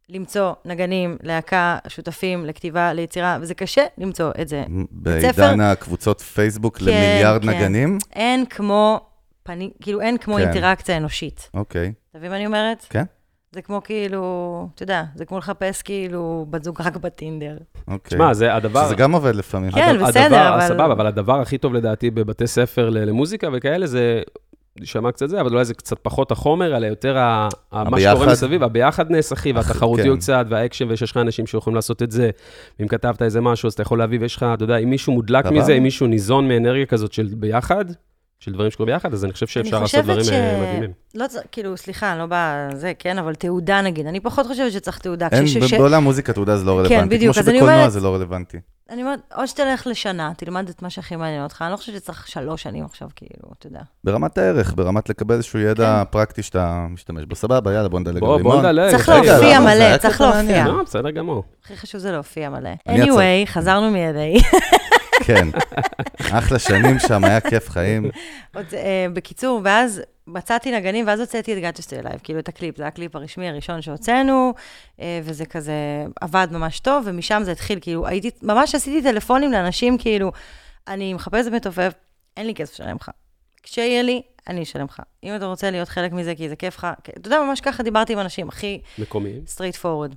למצוא 0.10 0.54
נגנים, 0.66 1.18
להקה, 1.24 1.78
שותפים, 1.88 2.46
לכתיבה, 2.46 2.94
ליצירה, 2.94 3.38
וזה 3.42 3.54
קשה 3.54 3.84
למצוא 3.98 4.32
את 4.42 4.48
זה. 4.48 4.64
בעידן 4.92 5.62
הקבוצות 5.62 6.22
פייסבוק 6.22 6.78
כן, 6.78 6.86
למיליארד 6.86 7.42
כן. 7.42 7.50
נגנים? 7.50 7.98
אין 8.14 8.46
כמו 8.46 9.00
פנים, 9.44 9.70
כאילו 9.82 10.02
אין 10.02 10.18
כמו 10.18 10.36
כן. 10.36 10.42
אינטראקציה 10.42 10.98
אנושית. 10.98 11.50
אוקיי. 11.54 11.94
אתה 12.10 12.18
מבין 12.18 12.30
מה 12.32 12.38
אני 12.38 12.46
אומרת? 12.46 12.86
כן. 12.90 13.04
זה 13.52 13.62
כמו 13.62 13.82
כאילו, 13.84 14.68
אתה 14.76 14.84
יודע, 14.84 15.04
זה 15.16 15.26
כמו 15.26 15.38
לחפש 15.38 15.82
כאילו 15.82 16.46
בת 16.50 16.64
זוג 16.64 16.82
רק 16.82 16.98
בטינדר. 16.98 17.58
אוקיי. 17.88 18.18
שמע, 18.18 18.34
זה 18.34 18.54
הדבר... 18.56 18.86
שזה 18.86 18.96
גם 18.96 19.12
עובד 19.12 19.36
לפעמים. 19.36 19.72
כן, 19.72 19.90
הדבר- 19.90 20.08
בסדר, 20.08 20.24
הדבר- 20.26 20.56
אבל- 20.56 20.68
סבבה, 20.68 20.92
אבל 20.94 21.08
הדבר 21.08 21.42
הכי 21.42 21.58
טוב 21.58 21.74
לדעתי 21.74 22.10
בבתי 22.12 22.48
ספר 22.48 22.90
למוזיקה 22.90 23.48
וכאלה, 23.54 23.88
זה... 23.88 24.22
שמע 24.84 25.12
קצת 25.12 25.30
זה, 25.30 25.42
אבל 25.42 25.54
אולי 25.54 25.66
זה 25.66 25.74
קצת 25.74 26.00
פחות 26.02 26.32
החומר, 26.32 26.78
אלא 26.78 26.88
יותר 26.88 27.18
ה- 27.18 27.22
ה- 27.22 27.84
מה 27.84 27.98
הביחד. 27.98 28.14
שקורה 28.16 28.32
מסביב, 28.32 28.64
הביחדנס, 28.64 29.34
אחי, 29.34 29.52
והתחרותיות 29.52 30.16
כן. 30.16 30.22
קצת, 30.22 30.46
והאקשן, 30.50 30.90
ויש 30.90 31.04
לך 31.12 31.18
אנשים 31.18 31.48
שיכולים 31.48 31.76
לעשות 31.76 32.04
את 32.04 32.12
זה. 32.12 32.30
ואם 32.80 32.88
כתבת 32.88 33.22
איזה 33.22 33.42
משהו, 33.42 33.68
אז 33.68 33.74
אתה 33.74 33.82
יכול 33.82 34.00
להביא, 34.00 34.20
ויש 34.22 34.36
לך, 34.36 34.46
אתה 34.54 34.64
יודע, 34.64 34.78
אם 34.78 34.90
מישהו 34.90 35.14
מודלק 35.14 35.46
סבבה. 35.46 35.60
מזה, 35.60 35.74
אם 35.74 35.84
מישהו 35.84 36.08
ניזון 36.08 36.48
מאנרגיה 36.48 36.86
כזאת 36.86 37.14
של 37.14 37.28
ביחד, 37.38 37.86
של 38.40 38.52
דברים 38.54 38.72
שקורים 38.72 38.94
ביחד, 38.94 39.14
אז 39.14 39.26
אני 39.26 39.34
חושב 39.34 39.48
שאפשר 39.48 39.80
לעשות 39.80 39.86
חושבת 39.90 40.04
דברים 40.04 40.24
ש- 40.24 40.30
אה, 40.30 40.62
מדהימים. 40.62 40.92
לא, 41.16 41.28
צ- 41.28 41.38
כאילו, 41.52 41.78
סליחה, 41.78 42.12
אני 42.12 42.20
לא 42.20 42.26
בזה, 42.30 42.92
כן, 43.00 43.18
אבל 43.18 43.36
תעודה 43.36 43.82
נגיד. 43.82 44.06
אני 44.08 44.20
פחות 44.20 44.48
חושבת 44.48 44.72
שצריך 44.72 45.00
תעודה. 45.00 45.28
אין, 45.32 45.48
ש- 45.48 45.74
בעולם 45.74 46.04
מוזיקה 46.04 46.34
תעודה 46.34 46.58
זה 46.58 46.66
לא 46.66 46.80
רלוונטי. 46.80 47.16
בדיוק, 47.16 47.34
כמו 47.36 47.42
אז 47.42 47.50
אני 47.50 47.58
שבקולנוע 47.58 47.78
אומרת- 47.80 47.92
זה 47.92 48.02
לא 48.02 48.16
רלוונטי. 48.16 48.58
אני 48.90 49.02
אומרת, 49.02 49.20
או 49.38 49.48
שתלך 49.48 49.88
לשנה, 49.88 50.32
תלמד 50.38 50.70
את 50.70 50.82
מה 50.82 50.90
שהכי 50.90 51.16
מעניין 51.16 51.44
אותך, 51.44 51.62
אני 51.62 51.72
לא 51.72 51.78
חושבת 51.78 51.96
שצריך 51.96 52.28
שלוש 52.28 52.64
שנים 52.64 52.86
עכשיו, 52.86 53.08
כאילו, 53.16 53.54
אתה 53.60 53.68
יודע. 53.68 53.80
ברמת 54.04 54.38
הערך, 54.38 54.74
ברמת 54.76 55.10
לקבל 55.10 55.36
איזשהו 55.36 55.60
ידע 55.60 56.04
כן. 56.06 56.12
פרקטי 56.12 56.44
שאתה 56.44 56.86
משתמש 56.90 57.26
בו. 57.26 57.36
סבבה, 57.36 57.74
יאללה, 57.74 57.90
בוא 57.90 58.00
נדלג 58.00 58.16
על 58.16 58.20
בוא, 58.20 58.42
בוא. 58.42 58.60
נדלג. 58.60 58.92
צריך 58.92 59.10
להופיע 59.10 59.60
מלא, 59.60 59.98
צריך. 59.98 60.22
להופיע. 60.22 60.68
לא, 60.68 60.84
בסדר 60.84 61.12
גמור. 61.12 61.44
הכי 61.64 61.78
חשוב 61.78 62.02
זה 62.02 62.12
להופיע 62.12 62.50
מלא. 62.50 62.70
anyway, 62.90 63.46
חזרנו 63.46 63.92
מ-LA. 63.92 64.44
כן. 65.20 65.48
אחלה 66.38 66.60
שנים 66.60 67.00
שם, 67.00 67.24
היה 67.24 67.42
כיף 67.42 67.70
חיים. 67.70 68.10
עוד, 68.56 68.66
אה, 68.74 69.06
בקיצור, 69.14 69.62
ואז 69.64 70.02
מצאתי 70.28 70.72
נגנים, 70.72 71.08
ואז 71.08 71.20
הוצאתי 71.20 71.54
את 71.54 71.60
גאצ'סטי 71.60 72.00
אלייב, 72.00 72.20
כאילו 72.24 72.40
את 72.40 72.50
הקליפ, 72.50 72.78
זה 72.78 72.88
הקליפ 72.88 73.16
הרשמי 73.16 73.50
הראשון 73.50 73.82
שהוצאנו, 73.82 74.54
אה, 75.00 75.20
וזה 75.24 75.46
כזה 75.46 76.06
עבד 76.22 76.48
ממש 76.52 76.80
טוב, 76.80 77.04
ומשם 77.08 77.42
זה 77.46 77.52
התחיל, 77.52 77.80
כאילו, 77.82 78.08
הייתי, 78.08 78.30
ממש 78.42 78.76
עשיתי 78.76 79.02
טלפונים 79.02 79.52
לאנשים, 79.52 79.98
כאילו, 79.98 80.32
אני 80.88 81.14
מחפשת 81.14 81.52
מתופף, 81.52 81.94
אין 82.38 82.48
לי 82.48 82.56
כסף 82.56 82.74
לשלם 82.74 82.96
לך. 82.96 83.10
כשיהיה 83.64 84.02
לי, 84.02 84.22
אני 84.48 84.64
אשלם 84.64 84.86
לך. 84.86 85.02
אם 85.24 85.36
אתה 85.36 85.46
רוצה 85.46 85.72
להיות 85.72 85.90
חלק 85.90 86.12
מזה, 86.12 86.36
כי 86.36 86.50
זה 86.50 86.56
כיף 86.56 86.78
לך, 86.78 86.88
אתה 87.00 87.28
יודע, 87.28 87.40
ממש 87.48 87.62
ככה 87.62 87.84
דיברתי 87.84 88.14
עם 88.14 88.20
אנשים, 88.20 88.50
הכי 88.50 88.82
מקומיים. 88.98 89.42
straight 89.48 89.78
forward. 89.82 90.16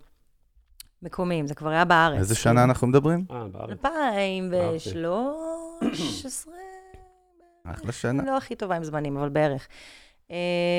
מקומיים, 1.06 1.46
זה 1.46 1.54
כבר 1.54 1.70
היה 1.70 1.84
בארץ. 1.84 2.18
איזה 2.18 2.34
שנה 2.34 2.64
אנחנו 2.64 2.86
מדברים? 2.86 3.24
אה, 3.30 3.44
בארץ. 3.52 3.70
2013, 3.70 6.54
אחלה 7.64 7.92
שנה. 7.92 8.22
לא 8.26 8.36
הכי 8.36 8.54
טובה 8.54 8.76
עם 8.76 8.84
זמנים, 8.84 9.16
אבל 9.16 9.28
בערך. 9.28 9.68
אה, 10.30 10.36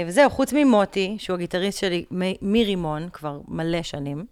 וזהו, 0.08 0.30
חוץ 0.30 0.54
ממוטי, 0.54 1.16
שהוא 1.20 1.34
הגיטריסט 1.36 1.80
שלי 1.80 2.06
מרימון, 2.42 3.10
כבר 3.13 3.40
מלא 3.48 3.82
שנים. 3.82 4.26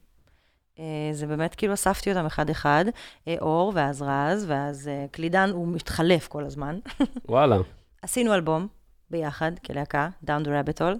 אה, 0.79 0.83
זה 1.13 1.27
באמת, 1.27 1.55
כאילו 1.55 1.73
אספתי 1.73 2.09
אותם 2.11 2.25
אחד-אחד, 2.25 2.85
אה, 3.27 3.35
אור, 3.41 3.71
ואז 3.75 4.01
רז, 4.01 4.45
ואז 4.47 4.89
קלידן, 5.11 5.49
הוא 5.53 5.67
מתחלף 5.67 6.27
כל 6.27 6.43
הזמן. 6.45 6.79
וואלה. 7.29 7.57
עשינו 8.01 8.33
אלבום 8.33 8.67
ביחד, 9.09 9.51
כלהקה, 9.65 10.09
Down 10.25 10.43
the 10.43 10.47
Rabbit 10.47 10.79
Hole. 10.81 10.97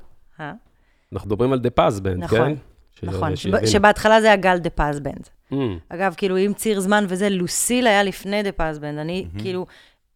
אנחנו 1.14 1.28
מדברים 1.30 1.54
על 1.54 1.60
The 1.60 1.70
Paz 1.70 2.00
Band, 2.00 2.24
נכון, 2.24 2.40
כן? 2.40 2.56
ש- 2.56 2.60
נכון, 3.04 3.32
שבהתחלה 3.66 4.22
זה 4.22 4.28
היה 4.28 4.36
גל 4.36 4.58
The 4.58 4.70
Paz 4.70 5.00
Band. 5.00 5.30
Mm, 5.54 5.56
אגב, 5.90 6.14
כאילו, 6.18 6.36
עם 6.36 6.54
ציר 6.54 6.80
זמן 6.80 7.06
וזה, 7.08 7.30
לוסיל 7.30 7.88
היה 7.88 8.04
לפני 8.04 8.44
The 8.44 8.52
Paz 8.52 8.80
Band. 8.80 8.98
אני, 8.98 9.26
כאילו, 9.38 9.66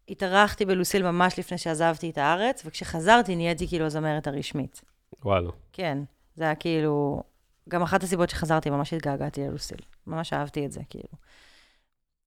התארחתי 0.09 0.65
בלוסיל 0.65 1.11
ממש 1.11 1.39
לפני 1.39 1.57
שעזבתי 1.57 2.09
את 2.09 2.17
הארץ, 2.17 2.63
וכשחזרתי 2.65 3.35
נהייתי 3.35 3.67
כאילו 3.67 3.85
הזמרת 3.85 4.27
הרשמית. 4.27 4.81
וואלה. 5.25 5.49
כן, 5.73 5.97
זה 6.35 6.43
היה 6.43 6.55
כאילו... 6.55 7.23
גם 7.69 7.81
אחת 7.81 8.03
הסיבות 8.03 8.29
שחזרתי, 8.29 8.69
ממש 8.69 8.93
התגעגעתי 8.93 9.41
ללוסיל. 9.41 9.77
ממש 10.07 10.33
אהבתי 10.33 10.65
את 10.65 10.71
זה, 10.71 10.81
כאילו. 10.89 11.13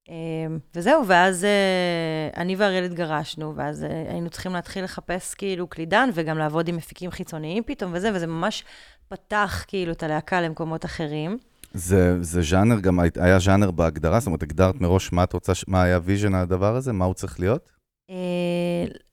אמ, 0.09 0.59
וזהו, 0.75 1.07
ואז 1.07 1.45
אה, 1.45 2.29
אני 2.37 2.57
ואריאל 2.57 2.85
התגרשנו, 2.85 3.57
ואז 3.57 3.85
אה, 3.85 4.05
היינו 4.09 4.31
צריכים 4.31 4.53
להתחיל 4.53 4.85
לחפש 4.85 5.35
כאילו 5.35 5.67
קלידן, 5.67 6.11
וגם 6.15 6.39
לעבוד 6.39 6.69
עם 6.69 6.77
מפיקים 6.77 7.11
חיצוניים 7.11 7.63
פתאום 7.67 7.93
וזה, 7.95 8.11
וזה 8.15 8.27
ממש 8.27 8.65
פתח 9.13 9.65
כאילו 9.69 9.93
את 9.93 10.03
הלהקה 10.03 10.41
למקומות 10.41 10.85
אחרים. 10.85 11.39
זה, 11.75 12.23
זה 12.23 12.43
ז'אנר, 12.43 12.81
גם 12.81 13.01
הי- 13.01 13.09
היה 13.17 13.39
ז'אנר 13.39 13.71
בהגדרה, 13.71 14.21
זאת 14.21 14.27
אומרת, 14.27 14.43
הגדרת 14.43 14.81
מראש 14.81 15.13
מה 15.13 15.25
את 15.25 15.33
רוצה, 15.33 15.53
מה 15.69 15.83
היה 15.83 15.99
vision 16.05 16.35
הדבר 16.35 16.77
הזה, 16.77 16.93
מה 16.93 17.05
הוא 17.05 17.15
צריך 17.15 17.41
להיות? 17.41 17.69
אה, 18.11 18.15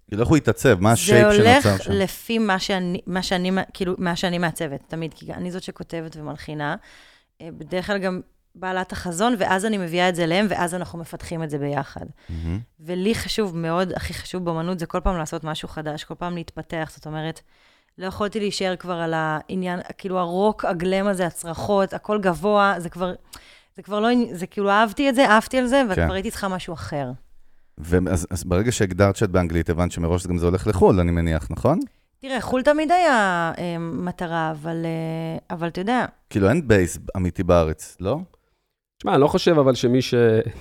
כאילו, 0.08 0.22
איך 0.22 0.30
הוא 0.30 0.38
יתעצב, 0.38 0.80
מה 0.80 0.92
ה 0.92 0.98
shape 0.98 1.28
זה 1.32 1.36
שנוצר 1.36 1.70
הולך 1.70 1.84
שם? 1.84 1.92
לפי 1.92 2.38
מה 2.38 2.60
שאני, 2.60 3.02
מה 3.08 3.24
שאני, 3.24 3.52
כאילו, 3.74 3.96
מה 3.98 4.16
שאני 4.16 4.38
מעצבת, 4.38 4.84
תמיד, 4.88 5.14
כי 5.14 5.34
אני 5.34 5.52
זאת 5.52 5.64
שכותבת 5.64 6.16
ומלחינה. 6.16 6.76
אה, 7.42 7.50
בדרך 7.58 7.88
כלל 7.88 7.98
גם 7.98 8.22
בעלת 8.56 8.92
החזון, 8.92 9.36
ואז 9.40 9.66
אני 9.66 9.78
מביאה 9.78 10.10
את 10.10 10.16
זה 10.16 10.24
אליהם, 10.24 10.46
ואז 10.50 10.76
אנחנו 10.76 11.00
מפתחים 11.00 11.44
את 11.44 11.50
זה 11.50 11.58
ביחד. 11.58 12.06
מהמם. 12.30 12.60
ולי 12.80 13.16
חשוב 13.16 13.58
מאוד, 13.58 13.92
הכי 13.94 14.14
חשוב 14.14 14.46
באמנות, 14.46 14.80
זה 14.80 14.86
כל 14.86 15.00
פעם 15.04 15.18
לעשות 15.18 15.44
משהו 15.44 15.68
חדש, 15.68 16.04
כל 16.04 16.16
פעם 16.16 16.36
להתפתח. 16.36 16.92
זאת 16.96 17.06
אומרת, 17.08 17.42
לא 18.00 18.06
יכולתי 18.06 18.40
להישאר 18.40 18.76
כבר 18.76 18.94
על 18.94 19.14
העניין, 19.16 19.80
כאילו 19.98 20.20
הרוק, 20.20 20.66
הגלם 20.66 21.08
הזה, 21.08 21.26
הצרחות, 21.26 21.94
הכל 21.94 22.20
גבוה, 22.22 22.74
זה 22.78 22.90
כבר, 22.90 23.14
זה 23.76 23.82
כבר 23.82 24.00
לא, 24.00 24.10
זה 24.32 24.48
כאילו 24.48 24.70
אהבתי 24.70 25.10
את 25.10 25.16
זה, 25.16 25.26
אהבתי 25.30 25.58
על 25.58 25.68
זה, 25.68 25.82
כן. 25.96 26.02
וכבר 26.04 26.14
הייתי 26.14 26.32
צריכה 26.32 26.48
משהו 26.48 26.74
אחר. 26.74 27.12
ואז 27.78 28.28
אז 28.30 28.44
ברגע 28.44 28.72
שהגדרת 28.72 29.16
שאת 29.16 29.30
באנגלית, 29.30 29.70
הבנת 29.70 29.92
שמראש 29.92 30.28
גם 30.28 30.38
זה 30.38 30.46
הולך 30.46 30.68
לחו"ל, 30.68 31.00
אני 31.00 31.12
מניח, 31.12 31.48
נכון? 31.50 31.80
תראה, 32.22 32.42
חו"ל 32.42 32.62
תמיד 32.64 32.92
היה 32.92 33.12
אה, 33.58 33.78
מטרה, 33.80 34.52
אבל, 34.52 34.86
אה, 34.86 35.56
אבל 35.56 35.68
אתה 35.68 35.82
יודע, 35.82 36.06
כאילו, 36.30 36.50
אין 36.50 36.68
בייס 36.68 36.98
אמיתי 37.18 37.44
בארץ, 37.44 37.98
לא? 38.00 38.18
תשמע, 38.98 39.14
אני 39.14 39.22
לא 39.22 39.28
חושב 39.28 39.60
אבל 39.60 39.76
שמי 39.76 40.02
ש... 40.02 40.14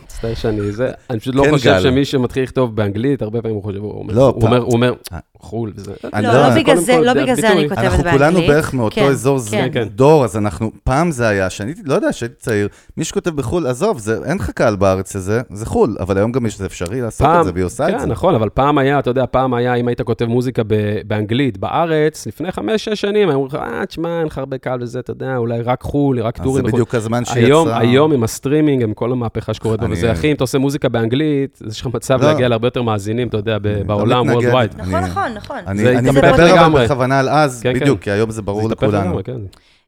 מצטער 0.05 0.35
שאני 0.35 0.73
זה, 0.73 0.91
אני 1.11 1.21
פשוט 1.21 1.35
לא 1.35 1.43
כן, 1.45 1.51
חושב 1.51 1.71
גל. 1.71 1.83
שמי 1.83 2.05
שמתחיל 2.05 2.43
לכתוב 2.43 2.77
באנגלית, 2.77 3.23
הרבה 3.23 3.43
פעמים 3.43 3.55
הוא 3.57 3.65
חושב, 3.65 3.79
הוא 3.79 3.93
אומר, 3.99 4.15
לא, 4.15 4.27
הוא 4.29 4.41
פעם- 4.41 4.53
אומר, 4.53 4.59
הוא 4.63 4.73
אומר, 4.73 4.95
אה. 5.13 5.19
חו"ל 5.41 5.73
וזה. 5.77 5.93
אני 6.15 6.27
לא, 6.27 6.33
לא- 6.33 6.49
לא 6.49 6.55
בגלל 6.55 6.77
זה, 6.77 6.99
לא 7.01 7.13
זה 7.15 7.23
בגלל 7.23 7.35
זה. 7.37 7.53
אני 7.53 7.69
כותבת 7.69 7.85
אנחנו 7.85 8.03
באנגלית. 8.05 8.13
כולנו 8.21 8.39
בערך 8.41 8.75
מאותו 8.75 8.95
כן, 8.95 9.07
אזור 9.09 9.39
כן. 9.51 9.69
כן. 9.73 9.85
דור, 9.85 10.25
אז 10.25 10.37
אנחנו, 10.37 10.71
פעם 10.85 11.11
זה 11.11 11.29
היה, 11.29 11.51
שאני 11.51 11.73
לא 11.85 11.95
יודע, 11.95 12.13
שהייתי 12.13 12.35
צעיר, 12.39 12.69
מי 12.97 13.05
שכותב 13.05 13.31
בחו"ל, 13.37 13.67
עזוב, 13.67 13.99
זה, 13.99 14.19
אין 14.25 14.37
לך 14.37 14.51
קהל 14.51 14.77
בארץ 14.77 15.17
לזה, 15.17 15.41
זה 15.53 15.67
חו"ל, 15.67 15.97
אבל 16.01 16.17
היום 16.19 16.33
גם 16.33 16.47
יש, 16.47 16.59
זה 16.59 16.67
אפשרי 16.67 17.01
לעשות 17.01 17.27
פעם, 17.27 17.41
את 17.41 17.45
זה, 17.45 17.51
והיא 17.55 17.65
עושה 17.65 17.89
את 17.89 17.93
כן, 17.95 17.99
זה. 17.99 18.07
נכון, 18.07 18.35
אבל 18.35 18.49
פעם 18.55 18.79
היה, 18.79 18.99
אתה 18.99 19.11
יודע, 19.11 19.25
פעם 19.31 19.55
היה, 19.55 19.75
אם 19.75 19.89
היית 19.89 20.03
כותב 20.03 20.25
מוזיקה 20.25 20.63
ב- 20.67 20.75
באנגלית, 21.07 21.59
בארץ, 21.59 22.27
לפני 22.27 22.53
חמש-שש 22.53 23.01
שנים, 23.01 23.29
היו 23.29 23.39
אומרים 23.39 23.47
לך, 23.47 23.69
אה, 23.81 23.87
תשמע, 23.87 24.19
אין 24.19 24.27
לך 24.27 24.39
הרבה 24.39 24.59
קהל 24.59 24.83
וזה, 24.83 24.99
אתה 24.99 25.11
יודע, 25.11 25.37
אולי 25.37 25.63
רק 25.63 25.83
חו"ל, 25.83 26.21
רק 26.21 26.35
אז 26.35 26.39
זה 26.39 26.45
tours 26.45 26.63
בחו"ל. 26.65 26.73
בדיוק 26.73 26.95
הזמן 26.95 27.25
שיצא... 27.25 27.77
היום 27.79 28.13
עם 28.13 28.23
הסטרימינג, 28.25 28.83
עם 28.83 28.95
כל 28.95 29.13
המהפכה 29.13 29.55
שקורית 29.55 29.81
בו, 29.81 29.87
אני- 29.87 29.93
וזה, 29.95 30.13
אחי, 30.13 30.31
אם 30.31 30.35
אתה 30.35 30.45
עושה 30.45 30.59
מוזיקה 30.59 30.89
באנגלית, 30.89 31.59
יש 31.71 31.81
לך 31.81 31.87
מצב. 31.95 32.23
להגיע 32.23 32.49
להרבה 32.49 32.67
יותר 32.67 32.83
מאזינים, 32.83 33.29
אתה 33.29 33.37
יודע, 33.37 33.59
ב- 33.59 33.67
אני 33.67 33.85
בעולם, 33.85 34.27
מתנגד. 34.31 34.53
worldwide. 34.53 34.81
אני- 34.83 35.01
נכון, 35.01 35.28
נכון, 35.35 35.57
נכון. 35.59 35.69
אני, 35.69 35.83
זה 35.83 35.99
אני 35.99 36.11
מדבר 36.11 36.67
אבל. 36.67 36.85
בכוונה 36.85 37.19
על 37.21 37.29
אז, 37.29 37.61
כן, 37.63 37.73
בדיוק, 37.75 37.99
כן. 37.99 38.05
כי 38.05 38.11
היום 38.11 38.31
זה 38.31 38.43
ברור 38.43 38.69
זה 38.69 38.75
לכולנו. 38.75 39.05
לגמרי, 39.05 39.25
כן. 39.25 39.41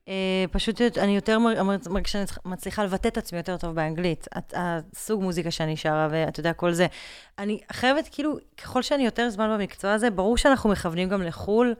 אה, 0.08 0.44
פשוט 0.50 0.80
אני 0.98 1.14
יותר 1.14 1.38
מר- 1.38 1.62
מר- 1.62 1.76
מרגישה 1.90 2.12
שאני 2.12 2.24
מצליחה 2.44 2.84
לבטא 2.84 3.08
את 3.08 3.18
עצמי 3.18 3.38
יותר 3.38 3.56
טוב 3.56 3.74
באנגלית. 3.74 4.26
את- 4.38 4.54
הסוג 4.56 5.22
מוזיקה 5.22 5.50
שאני 5.50 5.76
שרה, 5.76 6.08
ואתה 6.10 6.40
יודע, 6.40 6.52
כל 6.52 6.72
זה. 6.72 6.86
אני 7.38 7.60
חייבת, 7.72 8.08
כאילו, 8.12 8.36
ככל 8.62 8.82
שאני 8.82 9.04
יותר 9.04 9.30
זמן 9.30 9.56
במקצוע 9.58 9.92
הזה, 9.92 10.10
ברור 10.10 10.36
שאנחנו 10.36 10.70
מכוונים 10.70 11.08
גם 11.08 11.22
לחו"ל. 11.22 11.74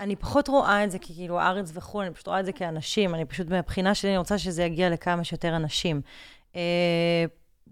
אני 0.00 0.16
פחות 0.16 0.48
רואה 0.48 0.84
את 0.84 0.90
זה 0.90 0.98
ככאילו 0.98 1.40
הארץ 1.40 1.70
וחו"ל, 1.74 2.04
אני 2.04 2.14
פשוט 2.14 2.26
רואה 2.28 2.40
את 2.40 2.44
זה 2.44 2.52
כאנשים. 2.52 3.14
אני 3.14 3.24
פשוט, 3.24 3.50
מהבחינה 3.50 3.94
שלי, 3.94 4.10
אני 4.10 4.18
רוצה 4.18 4.38
שזה 4.38 4.62
יגיע 4.64 4.90
לכמה 4.90 5.24
שיותר 5.24 5.56
אנשים. 5.56 6.00
אה, 6.56 6.60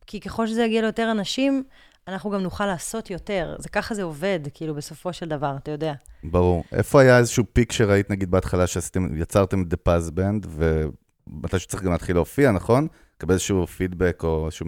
כי 0.07 0.21
ככל 0.21 0.47
שזה 0.47 0.65
יגיע 0.65 0.81
ליותר 0.83 1.11
אנשים, 1.11 1.65
אנחנו 2.09 2.31
גם 2.31 2.41
נוכל 2.41 2.67
לעשות 2.67 3.11
יותר. 3.11 3.57
זה 3.59 3.69
ככה 3.69 3.95
זה 3.95 4.03
עובד, 4.03 4.41
כאילו, 4.55 4.75
בסופו 4.75 5.13
של 5.13 5.29
דבר, 5.29 5.57
אתה 5.57 5.71
יודע. 5.71 5.93
ברור. 6.25 6.65
איפה 6.73 7.01
היה 7.01 7.19
איזשהו 7.19 7.45
peak 7.53 7.73
שראית, 7.73 8.11
נגיד, 8.11 8.31
בהתחלה, 8.31 8.67
שיצרתם 8.67 9.63
את 9.63 9.73
The 9.73 9.77
Paz 9.89 10.11
Band, 10.11 10.47
ומתי 10.49 11.59
שצריך 11.59 11.83
גם 11.83 11.93
להתחיל 11.93 12.17
להופיע, 12.17 12.51
נכון? 12.51 12.87
לקבל 13.17 13.33
איזשהו 13.33 13.67
פידבק 13.67 14.21
או 14.25 14.47
איזשהו 14.47 14.67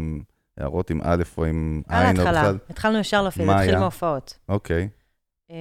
הערות 0.58 0.90
עם 0.90 1.00
א' 1.04 1.22
או 1.38 1.44
עם 1.44 1.82
על 1.88 2.06
עין 2.06 2.16
או 2.16 2.22
ההתחלה. 2.22 2.42
בכלל? 2.42 2.58
התחלנו 2.70 2.98
ישר 2.98 3.22
להופיע, 3.22 3.44
התחיל 3.52 3.70
היה? 3.70 3.78
מהופעות. 3.80 4.38
אוקיי. 4.48 4.88
אמ, 5.50 5.56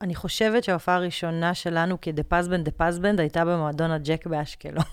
אני 0.00 0.14
חושבת 0.14 0.64
שההופעה 0.64 0.94
הראשונה 0.94 1.54
שלנו 1.54 2.00
כ 2.00 2.09
The 2.09 2.22
Paz 2.22 2.38
Band, 2.38 2.64
The 2.64 2.70
Paz 2.70 2.89
Band, 2.89 3.20
הייתה 3.20 3.44
במועדון 3.44 3.90
הג'ק 3.90 4.26
באשקלון. 4.26 4.84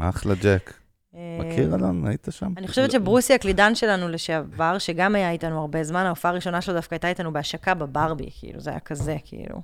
אחלה 0.00 0.34
ג'ק. 0.42 0.72
מכיר, 1.16 1.74
אלון? 1.74 2.06
היית 2.06 2.28
שם? 2.30 2.52
אני 2.56 2.68
חושבת 2.68 2.90
שברוסי, 2.90 3.34
הקלידן 3.34 3.74
שלנו 3.74 4.08
לשעבר, 4.08 4.78
שגם 4.78 5.14
היה 5.14 5.30
איתנו 5.30 5.60
הרבה 5.60 5.84
זמן, 5.84 6.06
ההופעה 6.06 6.30
הראשונה 6.32 6.60
שלו 6.60 6.74
דווקא 6.74 6.94
הייתה 6.94 7.08
איתנו 7.08 7.32
בהשקה 7.32 7.74
בברבי, 7.74 8.30
כאילו, 8.38 8.60
זה 8.60 8.70
היה 8.70 8.80
כזה, 8.80 9.16
כאילו. 9.24 9.60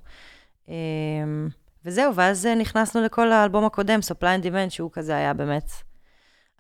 אמ, 0.68 1.48
וזהו, 1.84 2.14
ואז 2.14 2.46
אה, 2.46 2.54
נכנסנו 2.54 3.02
לכל 3.02 3.32
האלבום 3.32 3.64
הקודם, 3.64 3.98
Supply 4.10 4.40
and 4.40 4.44
Demand, 4.44 4.70
שהוא 4.70 4.90
כזה 4.92 5.16
היה 5.16 5.34
באמת 5.34 5.70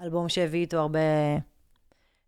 אלבום 0.02 0.28
שהביא 0.28 0.60
איתו 0.60 0.78
הרבה 0.78 0.98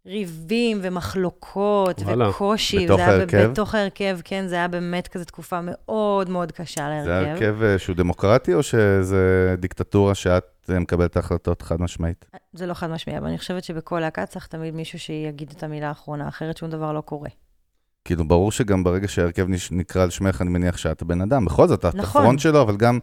ריבים 0.06 0.78
ומחלוקות 0.82 2.00
וואלה. 2.00 2.28
וקושי. 2.28 2.84
בתוך 2.84 3.00
ההרכב? 3.00 3.36
בתוך 3.50 3.74
ההרכב, 3.74 4.18
כן, 4.24 4.46
זה 4.46 4.54
היה 4.54 4.68
באמת 4.68 5.08
כזה 5.08 5.24
תקופה 5.24 5.60
מאוד 5.62 6.30
מאוד 6.30 6.52
קשה 6.52 6.88
להרכב. 6.88 7.06
זה 7.06 7.30
הרכב 7.30 7.62
אה, 7.62 7.78
שהוא 7.78 7.96
דמוקרטי, 7.96 8.54
או 8.54 8.62
שזה 8.62 9.54
דיקטטורה 9.58 10.14
שאת 10.14 10.44
מקבלת 10.68 11.10
את 11.10 11.16
ההחלטות 11.16 11.62
חד 11.62 11.80
משמעית? 11.80 12.24
זה 12.52 12.66
לא 12.66 12.74
חד 12.74 12.90
משמעי, 12.90 13.18
אבל 13.18 13.26
אני 13.26 13.38
חושבת 13.38 13.64
שבכל 13.64 14.00
להקה 14.00 14.26
צריך 14.26 14.46
תמיד 14.46 14.74
מישהו 14.74 14.98
שיגיד 14.98 15.52
את 15.56 15.62
המילה 15.62 15.88
האחרונה, 15.88 16.28
אחרת 16.28 16.56
שום 16.56 16.70
דבר 16.70 16.92
לא 16.92 17.00
קורה. 17.00 17.28
כאילו, 18.04 18.28
ברור 18.28 18.52
שגם 18.52 18.84
ברגע 18.84 19.08
שההרכב 19.08 19.46
נקרא 19.70 20.02
על 20.02 20.10
שמך, 20.10 20.42
אני 20.42 20.50
מניח 20.50 20.76
שאת 20.76 21.02
הבן 21.02 21.20
אדם. 21.20 21.44
בכל 21.44 21.68
זאת, 21.68 21.84
את 21.84 21.94
נכון. 21.94 22.22
הפרונט 22.22 22.40
שלו, 22.40 22.62
אבל 22.62 22.76
גם 22.76 22.98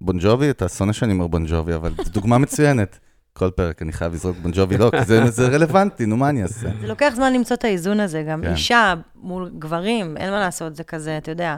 בונג'ובי, 0.00 0.50
אתה 0.50 0.68
שונא 0.68 0.92
שאני 0.92 1.12
אומר 1.12 1.26
בונג'ובי, 1.26 1.74
אבל 1.74 1.94
זו 2.04 2.10
דוגמה 2.10 2.38
מצוינת. 2.44 2.98
כל 3.32 3.50
פרק 3.50 3.82
אני 3.82 3.92
חייב 3.92 4.12
לזרוק 4.12 4.36
בונג'ובי, 4.42 4.78
לא, 4.78 4.90
כי 4.90 5.04
זה, 5.04 5.30
זה 5.30 5.48
רלוונטי, 5.48 6.06
נו, 6.06 6.16
מה 6.16 6.28
אני 6.28 6.42
אעשה? 6.42 6.68
זה 6.80 6.86
לוקח 6.86 7.12
זמן 7.16 7.32
למצוא 7.32 7.56
את 7.56 7.64
האיזון 7.64 8.00
הזה, 8.00 8.22
גם 8.22 8.42
כן. 8.42 8.52
אישה 8.52 8.94
מול 9.14 9.50
גברים, 9.58 10.16
אין 10.16 10.30
מה 10.30 10.40
לעשות, 10.40 10.76
זה 10.76 10.84
כזה, 10.84 11.18
אתה 11.18 11.30
יודע, 11.30 11.56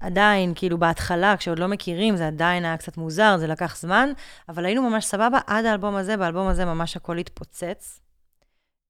עדיין, 0.00 0.52
כאילו 0.54 0.78
בהתחלה, 0.78 1.36
כשעוד 1.36 1.58
לא 1.58 1.68
מכירים, 1.68 2.16
זה 2.16 2.26
עדיין 2.26 2.64
היה 2.64 2.76
קצת 2.76 2.96
מוזר, 2.96 3.36
זה 3.38 3.46
לקח 3.46 3.76
זמן, 3.76 4.12
אבל 4.48 4.64
היינו 4.64 4.90
ממש 4.90 5.04
סבבה 5.04 5.38
עד 5.46 5.64
האלבום 5.64 5.94
הזה, 5.94 6.16
באלבום 6.16 6.46
הזה 6.46 6.64
ממש 6.64 6.96
הכל 6.96 7.18
התפוצץ. 7.18 8.00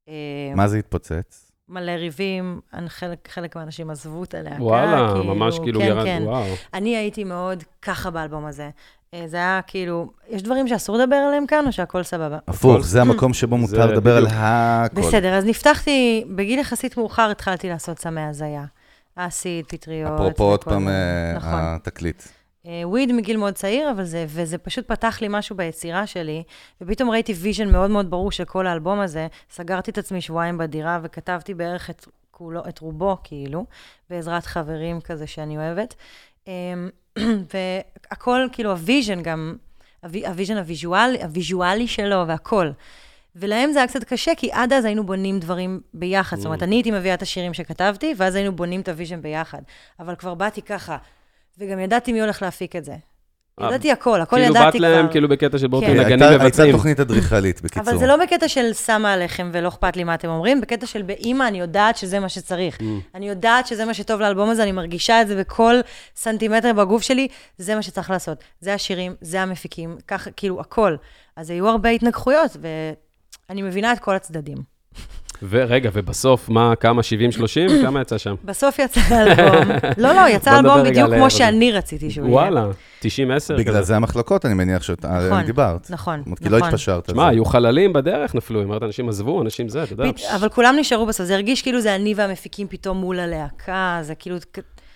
אה, 0.08 0.14
מה 0.54 0.68
זה 0.68 0.78
התפוצץ? 0.78 1.50
מלא 1.68 1.90
ריבים, 1.90 2.60
חלק, 2.88 3.28
חלק 3.28 3.56
מהאנשים 3.56 3.90
עזבו 3.90 4.24
את 4.24 4.34
הלהקה. 4.34 4.62
וואלה, 4.62 5.14
ממש 5.14 5.58
כאילו 5.58 5.80
כן, 5.80 5.86
ירד, 5.86 6.04
כן. 6.04 6.22
וואו. 6.24 6.44
אני 6.74 6.96
הייתי 6.96 7.24
מאוד 7.24 7.64
ככה 7.82 8.10
באלבום 8.10 8.46
הזה. 8.46 8.70
אה, 9.14 9.24
זה 9.26 9.36
היה 9.36 9.60
כאילו, 9.66 10.10
יש 10.28 10.42
דברים 10.42 10.68
שאסור 10.68 10.96
לדבר 10.96 11.16
עליהם 11.16 11.46
כאן, 11.46 11.66
או 11.66 11.72
שהכל 11.72 12.02
סבבה? 12.02 12.38
הפוך, 12.48 12.80
זה 12.80 13.00
המקום 13.00 13.34
שבו 13.34 13.56
מותר 13.56 13.86
לדבר 13.86 14.16
על. 14.16 14.26
הכל. 14.30 15.00
בסדר, 15.00 15.34
אז 15.34 15.44
נפתחתי, 15.44 16.24
בגיל 16.36 16.58
יחסית 16.58 16.96
מאוחר 16.96 17.30
התחלתי 17.30 17.68
לעשות 17.68 17.98
סמי 17.98 18.20
הזיה. 18.20 18.64
אסיד, 19.16 19.64
פטריות. 19.66 20.12
אפרופו 20.14 20.44
עוד 20.44 20.64
פעם. 20.64 20.88
אה, 20.88 21.32
נכון. 21.36 21.50
התקליט. 21.62 22.22
אה, 22.66 22.82
וויד 22.84 23.12
מגיל 23.12 23.36
מאוד 23.36 23.54
צעיר, 23.54 23.90
אבל 23.90 24.04
זה, 24.04 24.24
וזה 24.28 24.58
פשוט 24.58 24.88
פתח 24.88 25.18
לי 25.20 25.26
משהו 25.30 25.56
ביצירה 25.56 26.06
שלי, 26.06 26.42
ופתאום 26.80 27.10
ראיתי 27.10 27.32
vision 27.32 27.68
מאוד 27.72 27.90
מאוד 27.90 28.10
ברור 28.10 28.32
של 28.32 28.44
כל 28.44 28.66
האלבום 28.66 29.00
הזה. 29.00 29.26
סגרתי 29.50 29.90
את 29.90 29.98
עצמי 29.98 30.20
שבועיים 30.20 30.58
בדירה 30.58 30.98
וכתבתי 31.02 31.54
בערך 31.54 31.90
את, 31.90 32.06
כולו, 32.30 32.62
את 32.68 32.78
רובו, 32.78 33.16
כאילו, 33.24 33.64
בעזרת 34.10 34.46
חברים 34.46 35.00
כזה 35.00 35.26
שאני 35.26 35.56
אוהבת. 35.56 35.94
אה, 36.48 36.52
והכל, 37.54 38.46
כאילו, 38.52 38.70
ה 38.70 38.77
vision 38.77 39.22
גם, 39.22 39.56
הווי- 40.04 40.26
ה 40.26 40.30
vision 40.30 40.56
הוויז'ואלי, 40.56 41.22
הוויז'ואלי 41.22 41.88
שלו 41.88 42.24
והכל. 42.28 42.70
ולהם 43.36 43.72
זה 43.72 43.78
היה 43.78 43.88
קצת 43.88 44.04
קשה, 44.04 44.32
כי 44.36 44.52
עד 44.52 44.72
אז 44.72 44.84
היינו 44.84 45.06
בונים 45.06 45.38
דברים 45.38 45.80
ביחד. 45.94 46.36
זאת 46.36 46.46
אומרת, 46.46 46.60
Mm. 46.62 46.64
אני 46.64 46.76
הייתי 46.76 46.90
מביאה 46.90 47.14
את 47.14 47.22
השירים 47.22 47.54
שכתבתי, 47.54 48.14
ואז 48.16 48.34
היינו 48.34 48.52
בונים 48.56 48.80
את 48.80 48.88
ה 48.88 48.93
vision 48.93 49.22
ביחד. 49.22 49.60
אבל 50.00 50.14
כבר 50.14 50.34
באתי 50.34 50.62
ככה, 50.62 50.96
וגם 51.58 51.78
ידעתי 51.78 52.12
מי 52.12 52.20
הולך 52.20 52.42
להפיק 52.42 52.76
את 52.76 52.84
זה. 52.84 52.94
אה, 53.60 53.66
ידעתי 53.66 53.92
הכל, 53.92 54.20
הכל 54.20 54.36
כאילו 54.36 54.50
ידעתי 54.50 54.78
באת 54.78 54.80
להם 54.80 55.02
כבר. 55.04 55.12
כאילו 55.12 55.28
בקטע 55.28 55.58
של 55.58 55.66
בואו 55.66 55.80
כן. 55.80 55.86
תהיו 55.86 55.98
הייתה- 56.00 56.14
נגנים 56.14 56.28
הייתה 56.28 56.44
מבצעים. 56.44 56.72
תוכנית 56.72 57.00
אדריכלית, 57.00 57.60
בקיצור. 57.62 57.82
אבל 57.82 57.98
זה 57.98 58.06
לא 58.06 58.16
בקטע 58.16 58.48
של 58.48 58.72
שמה 58.72 59.12
עליכם 59.12 59.50
ולא 59.52 59.68
אכפת 59.68 59.96
לי 59.96 60.04
מה 60.04 60.14
אתם 60.14 60.28
אומרים, 60.28 60.60
בקטע 60.60 60.86
של 60.86 61.02
באימא, 61.02 61.48
אני 61.48 61.60
יודעת 61.60 61.96
שזה 61.96 62.20
מה 62.20 62.28
שצריך. 62.28 62.78
Mm. 62.80 62.84
אני 63.14 63.28
יודעת 63.28 63.66
שזה 63.66 63.84
מה 63.84 63.94
שטוב 63.94 64.20
לאלבום 64.20 64.50
הזה, 64.50 64.62
אני 64.62 64.72
מרגישה 64.72 65.22
את 65.22 65.28
זה 65.28 65.36
בכל 65.40 65.74
סנטימטר 66.16 66.72
בגוף 66.72 67.02
שלי, 67.02 67.28
זה 67.58 67.74
מה 67.74 67.82
שצריך 67.82 68.10
לעשות. 68.10 68.38
זה 68.60 68.74
השירים, 68.74 69.14
זה 69.20 69.42
המפיקים, 69.42 69.96
ככה, 70.08 70.30
כאילו, 70.30 70.60
הכל. 70.60 70.96
אז 71.36 71.50
היו 71.50 71.68
הרבה 71.68 71.88
התנגחויות, 71.88 72.56
ואני 73.50 73.62
מבינה 73.62 73.92
את 73.92 73.98
כל 73.98 74.14
הצדדים. 74.14 74.56
ורגע, 75.48 75.90
ובסוף, 75.92 76.48
מה, 76.48 76.76
כמה, 76.76 77.02
70-30? 77.02 77.04
כמה 77.84 78.00
יצא 78.00 78.18
שם? 78.18 78.34
בסוף 78.44 78.78
יצא 78.78 79.00
האלבום. 79.00 79.68
לא, 80.04 80.12
לא, 80.12 80.28
יצא 80.28 80.58
רגע 80.58 80.82
בדיוק 80.90 81.10
כמו. 81.14 81.30
שאני 81.30 81.72
רציתי 81.72 82.10
שהוא 82.10 82.26
יהיה. 82.26 82.34
וואלה, 82.34 82.66
90-10? 83.02 83.06
בגלל 83.58 83.74
כזה. 83.74 83.82
זה 83.82 83.96
המחלוקות, 83.96 84.46
אני 84.46 84.54
מניח 84.54 84.82
שאתה 84.82 85.26
נכון, 85.26 85.42
דיברת. 85.42 85.90
נכון, 85.90 86.22
אומרת, 86.26 86.38
כי 86.38 86.48
לא 86.48 86.58
נכון. 86.58 86.68
התפשרת 86.68 87.10
שמע. 87.10 87.28
היו 87.28 87.44
חללים 87.44 87.92
בדרך, 87.92 88.34
נפלו, 88.34 88.62
אמרת, 88.62 88.82
אנשים 88.82 89.08
עזבו, 89.08 89.42
אנשים 89.42 89.68
זה, 89.68 89.82
אתה 89.82 89.92
יודע. 89.92 90.04
אבל 90.34 90.48
כולם 90.48 90.76
נשארו 90.78 91.06
בסוף, 91.06 91.26
זה 91.26 91.34
הרגיש 91.34 91.62
כאילו 91.62 91.80
זה 91.80 91.94
אני 91.94 92.14
והמפיקים 92.14 92.68
פתאום 92.68 92.98
מול 92.98 93.20
הלהקה, 93.20 93.98
זה 94.02 94.14
כאילו 94.14 94.36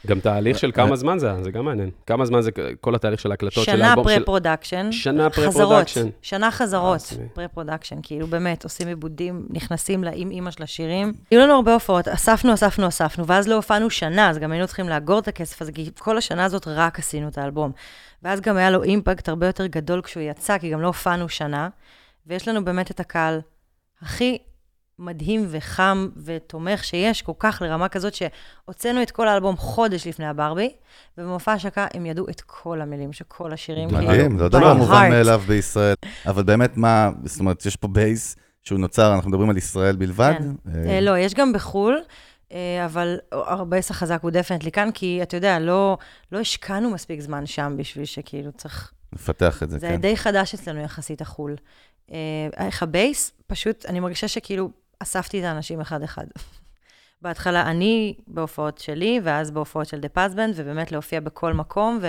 גם 0.06 0.20
תהליך 0.20 0.58
של 0.58 0.72
כמה 0.72 0.96
זמן 0.96 1.18
זה 1.18 1.42
זה 1.42 1.50
גם 1.50 1.64
מעניין. 1.64 1.90
כמה 2.06 2.24
זמן 2.24 2.40
זה 2.40 2.50
כל 2.80 2.94
התהליך 2.94 3.20
של 3.20 3.30
ההקלטות 3.30 3.64
של 3.64 3.72
שנה 3.72 3.88
האלבום 3.88 4.08
של... 4.08 4.14
pre-production. 4.14 4.92
שנה 4.92 5.30
חזרות, 5.30 5.86
pre-production. 5.86 6.08
שנה 6.22 6.50
חזרות. 6.50 7.12
pre-production, 7.34 7.96
כאילו 8.02 8.26
באמת, 8.26 8.64
עושים 8.64 8.88
עיבודים, 8.88 9.46
נכנסים 9.50 10.04
לאם 10.04 10.30
אימא 10.30 10.50
של 10.50 10.62
השירים. 10.62 11.12
היו 11.30 11.40
לנו 11.40 11.54
הרבה 11.54 11.74
הופעות, 11.74 12.08
אספנו, 12.08 12.54
אספנו, 12.54 12.88
אספנו, 12.88 13.26
ואז 13.26 13.48
לא 13.48 13.54
הופענו 13.54 13.90
שנה, 13.90 14.30
אז 14.30 14.38
גם 14.38 14.52
היינו 14.52 14.66
צריכים 14.66 14.88
לאגור 14.88 15.18
את 15.18 15.28
הכסף 15.28 15.62
הזה, 15.62 15.72
כי 15.72 15.90
כל 15.98 16.18
השנה 16.18 16.44
הזאת 16.44 16.68
רק 16.68 16.98
עשינו 16.98 17.28
את 17.28 17.38
האלבום. 17.38 17.72
ואז 18.22 18.40
גם 18.40 18.56
היה 18.56 18.70
לו 18.70 18.82
אימפקט 18.82 19.28
הרבה 19.28 19.46
יותר 19.46 19.66
גדול 19.66 20.02
כשהוא 20.02 20.22
יצא, 20.22 20.58
כי 20.58 20.70
גם 20.70 20.80
לא 20.80 20.86
הופענו 20.86 21.28
שנה, 21.28 21.68
ויש 22.26 22.48
לנו 22.48 22.64
באמת 22.64 22.90
את 22.90 23.00
הקהל 23.00 23.40
הכי 24.02 24.38
מדהים 24.98 25.46
וחם 25.50 26.08
ותומך 26.24 26.84
שיש, 26.84 27.22
כל 27.22 27.32
כך 27.38 27.62
לרמה 27.64 27.88
כזאת 27.88 28.14
שהוצאנו 28.14 29.02
את 29.02 29.10
כל 29.10 29.28
האלבום 29.28 29.56
חודש 29.56 30.06
לפני 30.06 30.26
הברבי, 30.26 30.72
ובמופע 31.18 31.52
השקה 31.52 31.86
הם 31.94 32.06
ידעו 32.06 32.28
את 32.28 32.40
כל 32.40 32.80
המילים 32.80 33.12
של 33.12 33.24
כל 33.28 33.52
השירים. 33.52 33.88
כאילו, 33.88 34.02
מדהים, 34.02 34.38
זה 34.38 34.44
לא 34.44 34.50
דבר 34.50 34.74
מובן. 34.74 35.10
מאליו 35.10 35.42
בישראל. 35.46 35.94
אבל 36.26 36.42
באמת, 36.42 36.76
מה, 36.76 37.10
זאת 37.24 37.40
אומרת, 37.40 37.66
יש 37.66 37.76
פה 37.76 37.88
base 37.88 38.36
שהוא 38.62 38.78
נוצר, 38.78 39.14
אנחנו 39.14 39.30
מדברים 39.30 39.50
על 39.50 39.56
ישראל 39.56 39.96
בלבד. 39.96 40.34
כן. 40.38 40.70
אה, 40.74 40.90
אה, 40.90 41.00
לא, 41.00 41.18
יש 41.18 41.34
גם 41.34 41.52
בחו"ל, 41.52 42.00
אה, 42.52 42.84
אבל 42.84 43.18
ה 43.32 43.44
base 43.44 43.90
החזק 43.90 44.18
הוא 44.22 44.30
definitely 44.30 44.72
כאן, 44.72 44.90
כי 44.94 45.22
אתה 45.22 45.36
יודע, 45.36 45.58
לא 45.58 45.98
לא 46.32 46.38
השקענו 46.38 46.90
מספיק 46.90 47.20
זמן 47.20 47.46
שם 47.46 47.74
בשביל 47.76 48.04
שכאילו 48.04 48.52
צריך... 48.52 48.92
לפתח 49.12 49.62
את 49.62 49.70
זה, 49.70 49.78
זה 49.78 49.88
כן. 49.88 49.96
די 49.96 50.16
חדש 50.16 50.54
אצלנו 50.54 50.80
יחסית 50.80 51.20
החו"ל. 51.20 51.54
איך 52.56 52.82
ה 52.82 52.91
base, 52.91 53.32
פשוט, 53.46 53.86
אני 53.86 54.00
מרגישה 54.00 54.28
שכאילו 54.28 54.70
אספתי 54.98 55.40
את 55.40 55.44
האנשים 55.44 55.80
אחד-אחד. 55.80 56.24
בהתחלה 57.22 57.70
אני 57.70 58.14
בהופעות 58.26 58.78
שלי, 58.78 59.20
ואז 59.22 59.50
בהופעות 59.50 59.86
של 59.86 60.00
The 60.00 60.08
Paz 60.08 60.26
Band, 60.26 60.54
ובאמת 60.56 60.92
להופיע 60.92 61.20
בכל 61.20 61.52
מקום, 61.52 62.00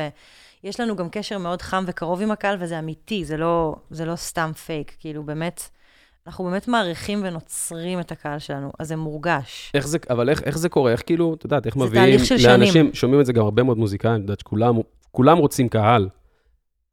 ויש 0.63 0.79
לנו 0.79 0.95
גם 0.95 1.09
קשר 1.09 1.37
מאוד 1.37 1.61
חם 1.61 1.83
וקרוב 1.87 2.21
עם 2.21 2.31
הקהל, 2.31 2.57
וזה 2.59 2.79
אמיתי, 2.79 3.25
זה 3.25 3.37
לא, 3.37 3.75
זה 3.89 4.05
לא 4.05 4.15
סתם 4.15 4.51
פייק, 4.65 4.95
כאילו 4.99 5.23
באמת, 5.23 5.61
אנחנו 6.27 6.43
באמת 6.43 6.67
מעריכים 6.67 7.21
ונוצרים 7.23 7.99
את 7.99 8.11
הקהל 8.11 8.39
שלנו, 8.39 8.71
אז 8.79 8.87
זה 8.87 8.95
מורגש. 8.95 9.71
איך 9.73 9.87
זה, 9.87 9.97
אבל 10.09 10.29
איך, 10.29 10.43
איך 10.43 10.57
זה 10.57 10.69
קורה? 10.69 10.91
איך 10.91 11.03
כאילו, 11.05 11.33
את 11.33 11.43
יודעת, 11.43 11.65
איך 11.65 11.75
מביאים 11.75 12.19
לאנשים, 12.19 12.37
שנים. 12.39 12.93
שומעים 12.93 13.21
את 13.21 13.25
זה 13.25 13.33
גם 13.33 13.43
הרבה 13.43 13.63
מאוד 13.63 13.77
מוזיקאים, 13.77 14.15
את 14.15 14.21
יודעת 14.21 14.39
שכולם 14.39 14.75
כולם 15.11 15.37
רוצים 15.37 15.69
קהל. 15.69 16.09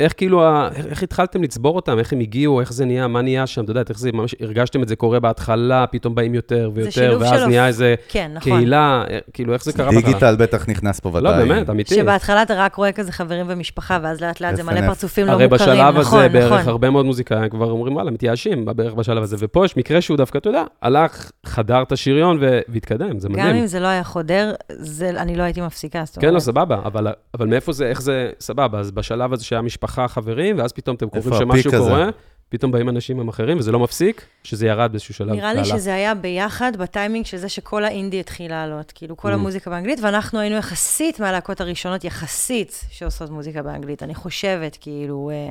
איך 0.03 0.13
כאילו, 0.17 0.45
ה- 0.45 0.69
איך, 0.87 1.03
התחלתם 1.03 1.43
לצבור 1.43 1.77
אותם? 1.77 1.99
איך 1.99 2.13
הם 2.13 2.21
הגיעו? 2.21 2.61
איך 2.61 2.73
זה 2.73 2.85
נהיה? 2.85 3.07
מה 3.07 3.23
נהיה 3.23 3.47
שם? 3.47 3.65
את 3.65 3.69
יודעת, 3.69 3.91
איך 3.91 3.99
זה, 3.99 4.11
ממש 4.13 4.35
הרגשתם 4.41 4.83
את 4.83 4.89
זה 4.89 4.97
קורה 4.97 5.21
בהתחלה, 5.21 5.87
פתאום 5.87 6.15
באים 6.15 6.35
יותר 6.35 6.71
ויותר, 6.75 7.17
ואז 7.21 7.41
של 7.41 7.47
נהיה 7.47 7.67
איזה 7.67 7.95
כן, 8.09 8.31
נכון. 8.35 8.53
קהילה, 8.53 9.05
אה, 9.11 9.19
כאילו, 9.33 9.53
איך 9.53 9.65
זה 9.65 9.73
קרה 9.73 9.87
בהתחלה? 9.91 10.07
דיגיטל 10.07 10.37
בטח 10.37 10.69
נכנס 10.69 11.01
פה 11.01 11.09
ודאי. 11.09 11.23
לא, 11.23 11.33
באמת, 11.33 11.71
אמיתי. 11.71 11.95
שבהתחלה 11.95 12.43
אתה 12.43 12.55
רק 12.57 12.75
רואה 12.75 12.93
כזה 12.93 13.13
חברים 13.13 13.47
ומשפחה, 13.49 13.99
ואז 14.03 14.21
לאט 14.21 14.41
לאט 14.41 14.57
זה 14.57 14.63
מלא. 14.63 14.81
פרצופים 14.87 15.27
לא 15.27 15.33
הרי 15.33 15.45
מוכרים, 15.47 15.71
בשלב 15.71 15.99
נכון, 15.99 16.19
הזה, 16.19 16.29
בערך 16.29 16.53
נכון. 16.53 16.69
הרבה 16.69 16.91
מאוד 16.91 17.07
מוזיקאים 17.07 17.49
כבר 17.51 17.71
אומרים, 17.71 17.95
וואלה, 17.95 18.11
מתייאשים 18.11 18.65
בערך 18.65 18.95
בשלב 18.95 19.23
הזה. 19.23 19.37
ופה 19.39 19.65
יש 19.65 19.77
מקרה 19.77 20.01
שהוא 20.01 20.17
דווקא, 20.17 20.39
אתה 20.39 20.49
יודע, 20.49 20.63
הלך, 20.83 21.31
חדר 21.47 21.83
את 21.83 21.93
השריון 21.93 22.39
ו- 22.41 22.61
והתקדם, 22.69 23.19
זה 23.19 23.29
מדהים. 23.29 23.47
גם 23.49 23.55
אם 23.57 23.67
זה 23.67 23.81
לא 23.81 23.87
היה 23.87 24.05
חודר, 24.05 24.53
זה, 24.73 25.11
אני 25.11 25.37
לא 25.37 25.43
הייתי 25.43 25.61
מפסיקה, 25.61 26.03
זאת 26.05 26.15
כן, 26.19 26.23
לא, 26.27 26.29
אומרת. 26.29 26.43
סבבה, 26.43 26.79
אבל, 26.85 27.07
אבל 27.35 27.47
מאיפה 27.47 27.73
זה, 27.73 27.87
איך 27.87 28.03
זה, 28.03 28.31
סבבה, 28.41 28.79
אז 28.79 28.91
בשלב 28.91 29.33
הזה 29.33 29.45
שהיה 29.45 29.63
משפחה, 29.63 29.92
חברים, 30.09 30.59
ואז 30.59 30.73
פתאום 30.73 30.97
אתם 30.97 31.09
קוראים 31.09 31.33
איפה 31.33 31.45
שמשהו 31.45 31.61
הפיק 31.71 31.75
הזה? 31.75 31.91
קורה, 31.91 32.09
פתאום 32.53 32.73
באים 32.73 32.89
אנשים 32.89 33.21
עם 33.21 33.29
אחרים, 33.29 33.59
וזה 33.59 33.73
לא 33.73 33.79
מפסיק, 33.79 34.25
שזה 34.45 34.67
ירד 34.67 34.91
באיזשהו 34.93 35.15
שלב. 35.15 35.31
נראה 35.31 35.55
לי. 35.55 35.65
שזה 35.65 35.95
היה 35.95 36.15
ביחד 36.15 36.77
בטיימינג 36.77 37.27
של 37.27 37.37
זה 37.37 37.49
שכל 37.49 37.85
האינדי 37.85 38.21
התחיל 38.21 38.51
לעלות, 38.51 38.93
כאילו 38.95 39.17
כל 39.17 39.31
Mm. 39.31 39.35
המוזיקה 39.35 39.71
באנגלית, 39.71 40.01
ואנחנו 40.03 40.41
היינו 40.41 40.57
יחסית 40.57 41.21
מהלהקות 41.21 41.61
הראשונות, 41.61 42.05
יחסית, 42.05 42.81
שעושות 42.91 43.31
מוזיקה 43.31 43.63
באנגלית. 43.63 44.03
אני 44.03 44.15
חושבת, 44.15 44.77
כאילו, 44.81 45.31
אה, 45.33 45.51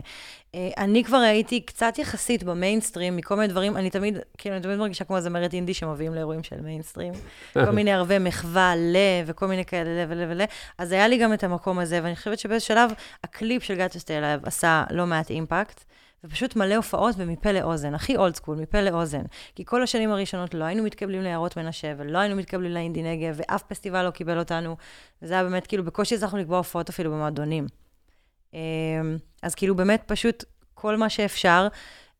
אה, 0.56 0.70
אני 0.78 1.04
כבר 1.04 1.18
הייתי 1.18 1.62
קצת 1.62 1.94
יחסית 1.98 2.44
במיינסטרים, 2.44 3.18
מכל 3.18 3.36
מיני 3.36 3.48
דברים, 3.48 3.78
אני 3.78 3.90
תמיד, 3.90 4.18
כאילו, 4.38 4.56
אני 4.56 4.64
תמיד 4.64 4.78
מרגישה 4.78 5.04
כמו 5.04 5.22
זמרת 5.22 5.54
אינדי 5.54 5.74
שמביאים 5.74 6.14
לאירועים 6.14 6.44
של 6.44 6.62
מיינסטרים. 6.62 7.14
כל 7.54 7.72
מיני 7.72 7.94
ערבי 7.94 8.20
מחווה, 8.20 8.74
ל, 8.76 8.96
וכל 9.26 9.48
מיני 9.48 9.66
כאלה, 9.66 10.06
ל 10.06 10.12
ול 10.12 10.32
ול. 10.32 10.42
אז 10.78 10.92
היה 10.92 11.08
לי 11.08 11.18
גם 11.18 11.34
את 11.34 11.44
המקום 11.44 11.80
הזה, 11.80 12.00
ואני 12.04 12.16
חושבת 12.16 12.40
שבאיזשהו 12.40 12.68
שלב, 12.76 12.92
הקליפ 13.24 13.64
של 13.64 13.76
Ghetto 13.76 14.00
Style 14.00 14.24
עשה 14.44 14.84
לא 14.92 15.06
מעט 15.06 15.30
impact. 15.30 15.84
ופשוט 16.23 16.55
מלא 16.55 16.75
הופעות 16.75 17.15
ומפה 17.17 17.51
לאוזן, 17.51 17.93
הכי 17.95 18.15
old 18.17 18.36
school, 18.36 18.58
מפה 18.57 18.81
לאוזן. 18.81 19.21
כי 19.55 19.65
כל 19.65 19.84
השנים 19.84 20.12
הראשונות 20.12 20.53
לא 20.53 20.63
היינו 20.65 20.84
מתקבלים 20.84 21.21
ליערות 21.21 21.57
מנשה, 21.57 21.93
ולא 21.97 22.17
היינו 22.19 22.36
מתקבלים 22.36 22.71
לאינדי 22.71 23.03
נגב, 23.03 23.36
ואף 23.38 23.63
פסטיבל 23.63 24.05
לא 24.05 24.10
קיבל 24.10 24.39
אותנו. 24.39 24.75
וזה 25.21 25.34
היה 25.34 25.43
באמת, 25.43 25.67
כאילו, 25.67 25.84
בקושי 25.84 26.15
הצלחנו 26.15 26.38
לקבוע 26.38 26.57
הופעות 26.57 26.89
אפילו 26.89 27.12
במועדונים. 27.12 27.65
אמ, 28.53 28.60
אז 29.43 29.55
כאילו, 29.55 29.75
באמת, 29.75 30.03
פשוט 30.05 30.43
כל 30.73 30.97
מה 30.97 31.10
שאפשר. 31.10 31.67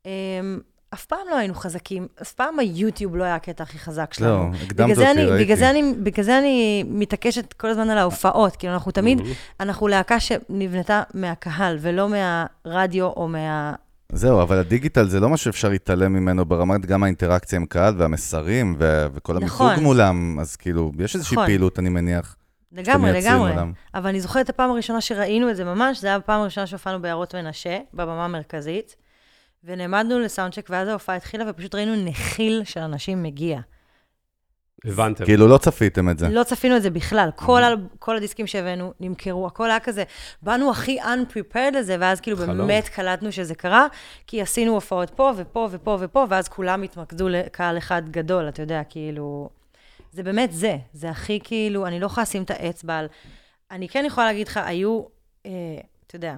אמ, 0.06 0.60
אף 0.94 1.06
פעם 1.06 1.20
לא 1.30 1.36
היינו 1.38 1.54
חזקים, 1.54 2.08
אף 2.22 2.34
פעם 2.34 2.60
היוטיוב 2.60 3.16
לא 3.16 3.24
היה 3.24 3.36
הקטע 3.36 3.64
הכי 3.64 3.80
חזק 3.80 4.14
שלנו. 4.14 4.50
לא, 4.52 4.56
הקדמת 4.66 4.90
אותי, 4.98 5.12
אני- 5.12 5.26
ראיתי. 5.26 5.44
בגלל 5.44 5.58
זה 5.58 5.70
אני- 5.70 5.94
בגלל 6.04 6.26
זה 6.26 6.38
אני 6.40 6.84
מתעקשת 6.88 7.54
כל 7.54 7.68
הזמן 7.68 7.90
על 7.90 7.98
ההופעות, 7.98 8.56
כאילו, 8.56 8.74
אנחנו 8.74 8.92
תמיד. 8.92 9.22
אנחנו 9.60 9.88
להקה 9.88 10.20
שנבנתה 10.20 11.04
מהקהל, 11.14 11.78
ולא 11.82 12.10
מהרדיו 12.10 13.06
או 13.06 13.28
מה... 13.28 13.74
זהו, 14.14 14.42
אבל 14.42 14.58
הדיגיטל 14.58 15.08
זה 15.08 15.20
לא 15.20 15.30
מה 15.30 15.38
שאפשר 15.38 15.70
להתעלם 15.70 16.14
ממנו 16.14 16.46
ברמת 16.46 16.86
גם 16.86 17.04
האינטראקציה 17.04 17.60
עם 17.60 17.66
קהל 17.66 17.94
והמסרים 17.98 18.76
ו- 18.80 19.06
וכל 19.14 19.34
נכון. 19.34 19.68
המיתוג 19.68 19.84
מולם, 19.84 20.40
אז 20.40 20.56
כאילו, 20.56 20.92
יש 21.00 21.16
איזושהי 21.16 21.36
נכון. 21.36 21.48
פעילות, 21.48 21.80
אני 21.80 21.90
מניח. 21.90 22.36
לגמרי, 22.72 23.12
לגמרי. 23.14 23.52
מולם. 23.52 23.74
אבל 23.96 24.10
אני 24.10 24.22
זוכרת 24.22 24.46
את 24.46 24.50
הפעם 24.50 24.70
הראשונה 24.72 25.02
שראינו 25.02 25.50
את 25.50 25.56
זה 25.56 25.64
ממש, 25.64 26.02
זה 26.02 26.08
היה 26.08 26.16
הפעם 26.16 26.42
הראשונה 26.42 26.68
שהופענו 26.68 27.02
ביערות 27.02 27.36
מנשה, 27.36 27.78
בבמה 27.94 28.26
המרכזית, 28.26 28.96
ונעמדנו 29.64 30.20
לסאונדצ'ק, 30.20 30.68
ואז 30.70 30.88
ההופעה 30.88 31.16
התחילה, 31.16 31.46
ופשוט 31.50 31.76
ראינו 31.76 31.96
נחיל 32.06 32.62
של 32.66 32.80
אנשים 32.80 33.24
מגיע. 33.24 33.60
הבנתם. 34.86 35.26
כאילו, 35.26 35.48
לא 35.48 35.58
צפיתם 35.58 36.10
את 36.10 36.20
זה. 36.20 36.30
לא 36.30 36.44
צפינו 36.44 36.78
את 36.78 36.82
זה 36.82 36.90
בכלל. 36.90 37.30
כל, 37.36 37.62
כל 38.00 38.18
הדיסקים 38.18 38.48
שהבאנו 38.48 38.94
נמכרו, 39.00 39.48
הכל 39.48 39.70
היה 39.70 39.80
כזה, 39.80 40.04
באנו 40.42 40.72
הכי 40.72 41.02
unprepared 41.02 41.78
לזה, 41.78 41.98
ואז 42.00 42.22
כאילו 42.22 42.38
חלום. 42.38 42.58
באמת 42.58 42.90
קלטנו 42.90 43.32
שזה 43.32 43.56
קרה, 43.56 43.88
כי 44.28 44.42
עשינו 44.42 44.74
הופעות 44.74 45.10
פה 45.10 45.32
ופה 45.38 45.68
ופה 45.72 45.98
ופה, 46.02 46.26
ואז 46.30 46.48
כולם 46.48 46.82
התמקדו 46.84 47.30
לקהל 47.30 47.78
אחד 47.78 48.10
גדול, 48.10 48.50
אתה 48.50 48.62
יודע, 48.62 48.82
כאילו... 48.90 49.50
זה 50.12 50.24
באמת 50.24 50.52
זה, 50.52 50.78
זה 50.94 51.10
הכי 51.10 51.40
כאילו, 51.44 51.88
אני 51.88 52.00
לא 52.00 52.06
יכולה 52.06 52.24
לשים 52.24 52.44
את 52.44 52.52
האצבע 52.52 52.98
על... 52.98 53.08
אני 53.72 53.88
כן 53.90 54.04
יכולה 54.08 54.28
להגיד 54.28 54.48
לך, 54.48 54.60
היו, 54.64 55.04
אה, 55.46 55.52
אתה 56.08 56.16
יודע, 56.16 56.36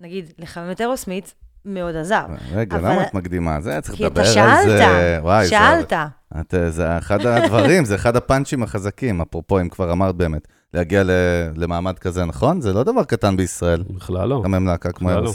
נגיד, 0.00 0.32
לחמם 0.38 0.70
את 0.70 0.80
אירוסמית, 0.80 1.34
מאוד 1.64 1.96
עזר. 1.96 2.24
רגע, 2.52 2.76
אבל- 2.76 2.90
למה 2.92 3.02
את 3.02 3.14
מקדימה? 3.14 3.60
זה 3.60 3.80
צריך 3.80 3.96
כי 3.96 4.04
לדבר 4.04 4.20
אתה 4.22 4.28
על 4.28 4.34
שאלת, 4.34 4.66
זה. 4.66 5.18
וואי, 5.22 5.44
זה- 5.44 5.50
שאלת. 5.50 5.92
את, 6.40 6.54
זה 6.68 6.98
אחד 6.98 7.26
הדברים, 7.26 7.84
זה 7.84 7.94
אחד 7.94 8.16
הפאנצ'ים 8.16 8.62
החזקים, 8.62 9.20
אפרופו, 9.20 9.60
אם 9.60 9.68
כבר 9.68 9.92
אמרת 9.92 10.14
באמת, 10.14 10.48
להגיע 10.74 11.02
ל- 11.04 11.10
למעמד 11.56 11.98
כזה, 11.98 12.24
נכון? 12.24 12.60
זה 12.60 12.72
לא 12.72 12.82
דבר 12.84 13.04
קטן 13.04 13.36
בישראל, 13.36 13.82
בכלל 13.90 14.28
לא. 14.28 14.42
גם 14.44 14.54
הם 14.54 14.66
להקה 14.66 14.92
כמו 14.92 15.08
בכלל 15.08 15.22
לא. 15.22 15.32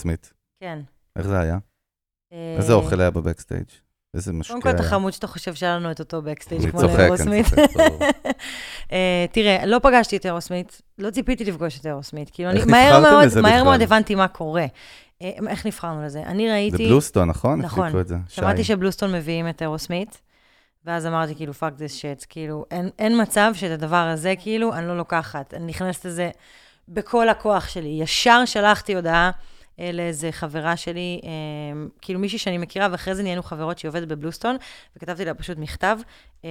כן. 0.62 0.80
איך 1.16 1.28
זה 1.28 1.40
היה? 1.40 1.58
אה, 2.34 2.56
איזה 2.58 2.74
אוכל 2.74 3.02
היה 3.02 3.12
בבקסטייג'? 3.12 3.64
איזה 4.14 4.34
משקה 4.34 4.54
קודם 4.54 4.62
כל, 4.62 4.70
היה? 4.70 4.76
אתה 4.80 4.84
חמוד 4.84 5.14
שאתה 5.14 5.28
חושב 5.28 5.54
שהיה 5.54 5.76
לנו 5.76 5.92
את 5.92 6.00
אותו 6.00 6.22
בקסטייג' 6.22 6.70
כמו 6.72 6.82
לאירוסמית. 6.84 7.46
אה, 8.92 9.26
תראה, 9.32 9.66
לא 9.66 9.80
פגשתי 9.84 10.18
את 10.18 10.26
אירוסמית, 10.26 10.82
לא 10.98 11.10
ציפיתי 11.10 11.46
לפגוש 11.46 11.80
את 11.80 11.86
אירוסמית. 11.86 12.30
כאילו, 12.30 12.50
אני 12.50 12.60
מהר? 13.42 13.64
מאוד 13.64 13.82
הבנתי 13.82 14.16
מה 14.16 14.28
קורה. 14.28 14.66
אה, 15.22 15.32
איך 15.48 15.66
נבחרנו 15.66 16.06
לזה? 16.06 16.24
אני 16.24 16.48
זה 16.48 16.54
ראיתי... 16.54 16.88
בלוסטון, 16.88 17.30
נכון? 17.30 17.62
נכון. 17.62 17.84
הפיקו 17.84 18.02
את 18.02 18.08
זה. 18.08 18.16
שמעתי 18.28 18.64
שי. 18.64 18.68
שבלוסטון 18.68 19.12
מביאים 19.12 19.50
את 19.50 19.62
אירוסמית, 19.62 20.22
ואז 20.86 21.06
אמרתי, 21.06 21.36
כאילו, 21.36 21.54
fuck 21.54 21.74
this 21.74 21.94
shit, 21.94 22.26
כאילו, 22.30 22.66
אין, 22.72 22.90
אין 23.00 23.22
מצב 23.22 23.52
שאת 23.54 23.72
הדבר 23.72 24.08
הזה, 24.14 24.34
כאילו, 24.40 24.74
אני 24.74 24.88
לא 24.88 24.98
לוקחת. 24.98 25.54
אני 25.54 25.66
נכנסת 25.66 26.06
לזה 26.06 26.30
בכל 26.88 27.30
הכוח 27.30 27.68
שלי. 27.68 27.98
ישר 28.02 28.46
שלחתי 28.46 28.96
הודעה 28.96 29.32
אה, 29.80 29.92
לאיזה 29.92 30.32
חברה 30.32 30.78
שלי, 30.78 31.22
אה, 31.24 31.30
כאילו 32.02 32.20
מישהי 32.20 32.38
שאני 32.38 32.58
מכירה, 32.58 32.88
ואחרי 32.92 33.16
זה 33.16 33.24
נהיינו 33.24 33.44
חברות 33.44 33.80
שהיא 33.80 33.90
עובדת 33.90 34.08
ב 34.08 34.12
Bluestone, 34.12 34.56
וכתבתי 34.96 35.26
לה 35.26 35.34
פשוט 35.34 35.58
מכתב. 35.58 35.98
אה, 36.46 36.50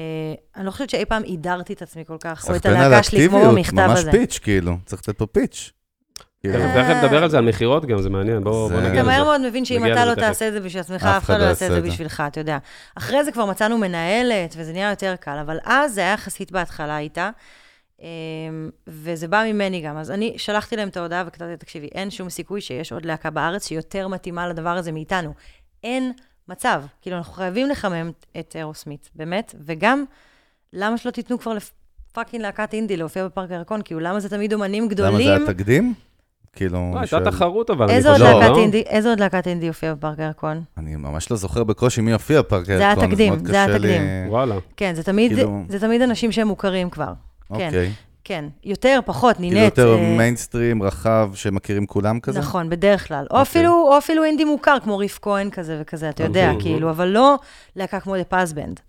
אני 0.56 0.66
לא 0.66 0.70
חושבת 0.70 0.90
שאי 0.90 1.04
פעם 1.04 1.22
הידרתי 1.22 1.72
את 1.72 1.82
עצמי 1.82 2.04
כל 2.04 2.16
כך, 2.20 2.48
או 2.48 2.56
את 2.56 2.66
הלהקה 2.66 3.02
שלי 3.02 3.28
כמו 3.28 3.38
האקטיביות, 3.38 3.54
במכתב 3.54 3.86
ממש 3.86 3.98
הזה. 3.98 4.10
pitch, 4.10 4.38
כאילו. 4.38 4.76
צריך 4.86 5.02
לתת 5.02 5.18
פה 5.18 5.26
pitch. 5.26 5.72
כאילו, 6.52 6.64
תכף 6.74 7.04
נדבר 7.04 7.22
על 7.22 7.30
זה, 7.30 7.38
על 7.38 7.44
מכירות 7.44 7.84
גם, 7.86 8.02
זה 8.02 8.10
מעניין, 8.10 8.44
בוא 8.44 8.68
זה- 8.68 8.74
בוא 8.74 8.82
נגיע 8.82 9.00
אתה. 9.00 9.08
מהר 9.08 9.24
מאוד 9.24 9.40
מבין 9.48 9.64
שאם 9.64 9.92
אתה 9.92 10.04
לא. 10.04 10.14
תעשה 10.14 10.48
את 10.48 10.52
זה 10.52 10.60
בשביל 10.60 10.80
עצמך, 10.80 11.02
אף 11.04 11.24
אחד 11.24 11.38
לא 11.40 11.44
יעשה 11.44 11.66
את 11.66 11.70
זה 11.70 11.78
את 11.78 11.82
זה. 11.82 11.88
בשבילך, 11.90 12.22
אתה 12.26 12.40
יודע. 12.40 12.58
אחרי 12.94 13.24
זה 13.24 13.32
כבר 13.32 13.44
מצאנו 13.44 13.78
מנהלת, 13.78 14.54
וזה 14.56 14.72
נהיה 14.72 14.90
יותר 14.90 15.14
קל, 15.20 15.38
אבל 15.40 15.58
אז 15.64 15.94
זה 15.94 16.00
היה 16.00 16.12
יחסית 16.12 16.52
בהתחלה 16.52 16.98
איתה, 16.98 17.30
אמ, 18.02 18.06
וזה 18.86 19.28
בא 19.28 19.44
ממני 19.52 19.80
גם. 19.80 19.96
אז 19.96 20.10
אני 20.10 20.34
שלחתי 20.36 20.76
להם 20.76 20.88
את 20.88 20.96
ההודעה 20.96 21.24
וכתבתי, 21.26 21.56
תקשיבי, 21.56 21.86
אין 21.94 22.10
שום 22.10 22.30
סיכוי 22.30 22.60
שיש 22.60 22.92
עוד 22.92 23.04
להקה 23.04 23.30
בארץ 23.30 23.68
שיותר 23.68 24.08
מתאימה 24.08 24.48
לדבר 24.48 24.70
הזה 24.70 24.92
מאיתנו. 24.92 25.32
אין 25.84 26.12
מצב. 26.48 26.82
כאילו, 27.02 27.16
אנחנו 27.16 27.32
חייבים 27.32 27.68
לחמם 27.68 28.10
את 28.38 28.56
אירוסמית, 28.58 29.10
באמת, 29.14 29.54
וגם, 29.64 30.04
למה 30.72 30.98
שלא 30.98 31.10
תיתנו 31.10 31.38
כבר 31.38 31.52
לפאקינג 31.54 32.42
להקת 32.42 32.74
אינדי 32.74 32.96
להופיע 32.96 33.26
בפארק 33.26 33.50
הירקון? 33.50 33.80
כאילו, 33.84 34.00
למה 34.00 34.20
זה 34.20 34.28
תמיד 34.28 34.52
אומנים 34.52 34.82
למה 34.84 34.90
גדולים? 34.92 35.26
זה 35.26 35.36
היה 35.36 35.46
תקדים? 35.46 35.94
כאילו, 36.56 36.90
לא, 36.94 37.00
הייתה 37.00 37.20
תחרות 37.30 37.70
אבל, 37.70 37.90
אני 37.90 38.02
חושב, 38.02 38.24
לא. 38.24 38.40
לא? 38.48 38.58
אינדי, 38.58 38.82
איזה 38.86 39.08
עוד 39.08 39.20
להקת 39.20 39.46
אינדי 39.46 39.68
הופיעה 39.68 39.94
בפארק 39.94 40.18
הירקון? 40.20 40.62
אני 40.78 40.96
ממש 40.96 41.30
לא 41.30 41.36
זוכר 41.36 41.64
בקושי 41.64 42.00
מי 42.00 42.12
הופיע 42.12 42.40
בפארק 42.42 42.68
היה 42.68 42.78
הירקון, 42.88 43.04
אז 43.04 43.10
תקדים, 43.10 43.32
מאוד 43.32 43.46
זה 43.46 43.56
היה 43.56 43.66
קשה 43.66 43.78
לי- 43.78 43.88
תקדים. 43.88 44.28
וואלה. 44.28 44.54
כן, 44.76 44.94
זה 44.94 45.02
תמיד, 45.02 45.32
כאילו- 45.34 45.62
זה 45.68 45.80
תמיד 45.80 46.02
אנשים 46.02 46.32
שהם 46.32 46.48
מוכרים 46.48 46.90
כבר. 46.90 47.12
כן, 47.48 47.54
אוקיי. 47.54 47.92
כן. 48.24 48.44
יותר, 48.64 49.00
פחות, 49.04 49.36
כאילו 49.36 49.54
נינט. 49.54 49.64
יותר 49.78 49.94
אה, 49.94 50.14
מיינסטרים, 50.16 50.82
רחב, 50.82 51.30
שמכירים 51.34 51.86
כולם 51.86 52.20
כזה? 52.20 52.38
נכון, 52.38 52.68
בדרך 52.70 53.08
כלל. 53.08 53.20
או 53.30 53.38
אוקיי. 53.38 53.42
אפילו, 53.42 53.72
או 53.72 53.98
אפילו 53.98 54.24
אינדי 54.24 54.44
מוכר, 54.44 54.76
כמו 54.84 54.98
ריף 54.98 55.18
כהן 55.22 55.50
כזה 55.50 55.78
וכזה, 55.80 56.08
אתה 56.10 56.22
יודע, 56.22 56.50
אוקיי. 56.50 56.62
כאילו, 56.72 56.90
אבל 56.90 57.08
לא 57.08 57.36
להקה 57.76 58.00
כמו 58.00 58.16
The 58.16 58.24
Paz 58.24 58.45
Band. 58.45 58.80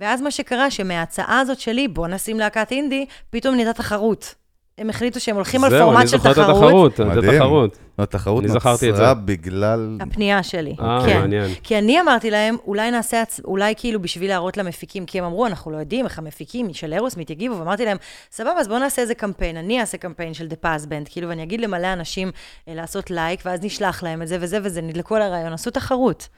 ואז 0.00 0.20
מה 0.22 0.30
שקרה, 0.30 0.70
שמההצעה 0.70 1.40
הזאת 1.40 1.58
שלי, 1.60 1.88
בוא 1.88 2.08
נשים 2.08 2.38
להקת 2.38 2.70
אינדי, 2.72 3.06
פתאום 3.30 3.54
נהייתה 3.54 3.72
תחרות. 3.72 4.34
הם 4.82 4.90
החליטו 4.90 5.20
שהם 5.20 5.34
הולכים 5.36 5.64
על 5.64 5.70
זהו, 5.70 5.80
פורמט 5.86 6.00
אני 6.00 6.08
של 6.08 6.16
זוכר 6.16 6.30
את 6.30 6.36
תחרות. 6.36 6.56
התחרות, 6.62 6.92
את 6.94 7.00
מדהים. 7.00 7.30
התחרות. 7.34 7.78
לא, 7.98 8.02
התחרות 8.04 8.44
אני 8.44 8.52
זכרתי 8.52 8.86
את 8.86 8.90
נוצרה 8.90 9.08
זה. 9.14 9.20
בגלל... 9.24 9.98
הפנייה 10.00 10.42
שלי. 10.42 10.76
אה, 10.80 11.02
כן. 11.06 11.20
מעניין. 11.20 11.50
כי 11.62 11.78
אני 11.78 12.00
אמרתי 12.00 12.30
להם, 12.30 12.56
אולי 12.66 12.90
נעשה, 12.90 13.22
הצ- 13.22 13.40
אולי 13.44 13.74
כאילו 13.76 14.02
בשביל 14.02 14.30
להראות 14.30 14.56
למפיקים, 14.56 15.06
כי 15.06 15.18
הם 15.18 15.24
אמרו, 15.24 15.46
אנחנו 15.46 15.70
לא 15.70 15.76
יודעים 15.76 16.04
איך 16.04 16.18
המפיקים 16.18 16.74
של 16.74 16.92
אירוסמית 16.92 17.30
יגיבו, 17.30 17.58
ואמרתי 17.58 17.84
להם, 17.84 17.96
סבבה, 18.32 18.60
אז 18.60 18.68
בואו 18.68 18.78
נעשה 18.78 19.02
איזה 19.02 19.14
קמפיין, 19.14 19.56
אני 19.56 19.80
אעשה 19.80 19.98
קמפיין 19.98 20.34
של 20.34 20.46
The 20.46 20.56
Paz 20.56 20.86
Band, 20.86 21.08
כאילו, 21.08 21.28
ואני 21.28 21.42
אגיד 21.42 21.60
למלא 21.60 21.92
אנשים 21.92 22.30
אה, 22.68 22.74
לעשות 22.74 23.10
לייק, 23.10 23.40
ואז 23.44 23.60
נשלח 23.62 24.02
להם 24.02 24.22
את 24.22 24.28
זה 24.28 24.36
וזה 24.40 24.58
וזה, 24.62 24.82
נדלקו 24.82 25.16
על 25.16 25.22
הרעיון, 25.22 25.52
עשו 25.52 25.70
תחרות. 25.70 26.28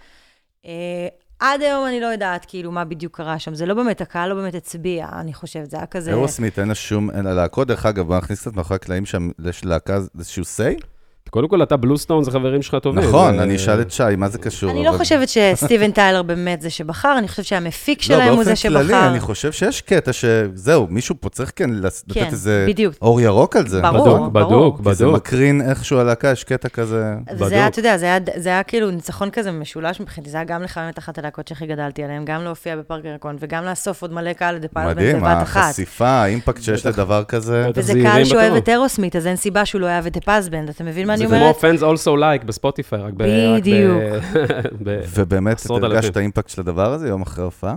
עד 1.45 1.63
היום 1.63 1.87
אני 1.87 2.01
לא 2.01 2.07
יודעת 2.07 2.45
כאילו 2.45 2.73
מה 2.73 2.85
בדיוק 2.85 3.17
קרה 3.17 3.39
שם, 3.39 3.55
זה 3.55 3.67
לא 3.67 3.75
באמת, 3.75 4.01
הקהל 4.01 4.29
לא 4.29 4.35
באמת 4.35 4.55
הצביע, 4.55 5.09
אני 5.13 5.35
חושבת, 5.35 5.71
זה 5.71 5.77
היה 5.77 5.87
כזה... 5.87 6.11
אירוסמית, 6.11 6.59
אין 6.59 6.69
לה 6.69 6.75
שום... 6.75 7.11
אין 7.11 7.25
לה 7.25 7.35
להקות, 7.35 7.69
דרך 7.69 7.87
אגב, 7.87 8.13
נכניס 8.13 8.41
קצת 8.41 8.57
מאחורי 8.57 8.77
הקלעים 8.77 9.07
שם, 9.07 9.31
יש 9.49 9.65
להקה, 9.65 9.99
איזשהו 10.19 10.43
say? 10.43 10.85
קודם 11.31 11.49
כל, 11.49 11.63
אתה 11.63 11.77
בלוסטון 11.77 12.25
זה 12.25 12.31
חברים 12.31 12.63
שלך 12.63 12.75
טובים. 12.83 13.05
נכון, 13.05 13.37
זה- 13.37 13.43
אני 13.43 13.57
אשאל 13.57 13.81
את 13.81 13.91
שי, 13.91 14.03
מה 14.19 14.29
זה 14.29 14.39
קשור? 14.39 14.71
אני 14.71 14.85
לא 14.85 14.93
חושבת 14.93 15.29
שסטיבן 15.35 15.91
טיילר 15.91 16.23
באמת 16.23 16.61
זה 16.63 16.71
שבחר, 16.71 17.15
אני 17.19 17.29
חושבת 17.29 17.45
שהמפיק 17.47 17.99
לא, 17.99 18.05
שלהם 18.05 18.29
הוא 18.29 18.37
באופן 18.37 18.45
זה 18.51 18.57
שבחר. 18.57 18.83
כללי, 18.87 19.07
אני 19.09 19.21
חושב 19.21 19.53
שיש 19.53 19.81
קטע 19.81 20.13
שזהו, 20.13 20.87
מישהו 20.91 21.15
פה 21.21 21.29
צריך 21.29 21.53
כן 21.57 21.71
לס- 21.71 22.05
כן, 22.15 22.21
לתת 22.21 22.33
איזה. 22.33 22.67
אור 23.03 23.21
ירוק 23.21 23.57
על 23.57 23.69
זה. 23.69 23.81
ברור, 23.81 24.17
נכון? 24.17 24.33
בדוק, 24.33 24.77
כי 24.89 24.95
זה 24.95 25.05
בדוק. 25.05 25.17
מקרין 25.17 25.61
איכשהו 25.71 25.99
הלהקה, 25.99 26.29
יש 26.29 26.45
קטע 26.45 26.69
כזה... 26.69 27.15
וזה 27.35 27.55
היה, 27.55 27.63
בדוק. 27.63 27.73
אתה 27.73 27.79
יודע, 27.79 27.99
זה 27.99 28.07
היה, 28.07 28.19
זה 28.37 28.61
כאילו 28.67 28.91
ניצחון 28.91 29.31
כזה 29.31 29.53
משולש 29.53 30.01
מבחינתי, 30.01 30.31
זה 30.31 30.37
היה 30.37 30.45
גם 30.45 30.63
לחמם 30.63 30.89
את 30.89 30.99
אחת 30.99 31.19
הלהקות 31.19 31.49
שהכי 31.49 31.67
גדלתי 31.67 32.05
עליהן, 32.05 32.25
גם 32.25 32.45
להופיע 32.45 32.77
בפארק 32.77 33.05
הירקון, 33.05 33.37
וגם 33.41 33.65
לאסוף 33.65 34.03
עוד 34.03 34.13
מלא 34.13 34.33
קהל 34.33 34.55
לדפלמנט 34.55 34.97
מדהים, 34.97 35.21
בבת 35.21 35.43
אחת. 35.43 35.61
החשיפה, 35.69 36.09
האימפקט 36.09 36.63
שיש 36.63 36.87
בטח. 36.87 36.99
לדבר 36.99 37.25
כזה. 37.25 37.67
בטח. 37.69 37.79
וזה 37.79 37.93
זהירים 37.93 38.11
קהל 38.13 38.25
שאוהב 38.25 38.45
בטרור. 38.45 38.59
את 38.59 38.69
אירוסמית, 38.69 39.17
אז 39.17 39.27
אין 39.27 39.37
סיבה 39.37 39.65
שהוא 39.65 39.81
לא 39.81 39.87
יאהב 39.87 40.07
את 40.07 40.17
הפאזבנד, 40.17 40.69
אתה 40.69 40.85
מבין 40.85 41.07
מה 41.07 41.14
אני 41.15 41.27
זה 41.29 41.37
אומרת? 41.37 41.57
כמו 41.61 41.71
fans 41.71 41.99
also 41.99 42.21
like 42.21 42.45
בספוטיפיי, 42.47 42.99
רק 43.01 43.13
ב... 43.17 43.23
בדיוק. 43.57 44.03
ובאמת, 45.15 45.63
אתה 45.67 45.73
הרגשת. 45.75 46.11
את 46.11 46.17
האימפקט 46.17 46.49
של 46.49 46.61
הדבר 46.61 46.93
הזה 46.93 47.09
יום 47.09 47.23
אחרי 47.23 47.45
הופעה? 47.45 47.75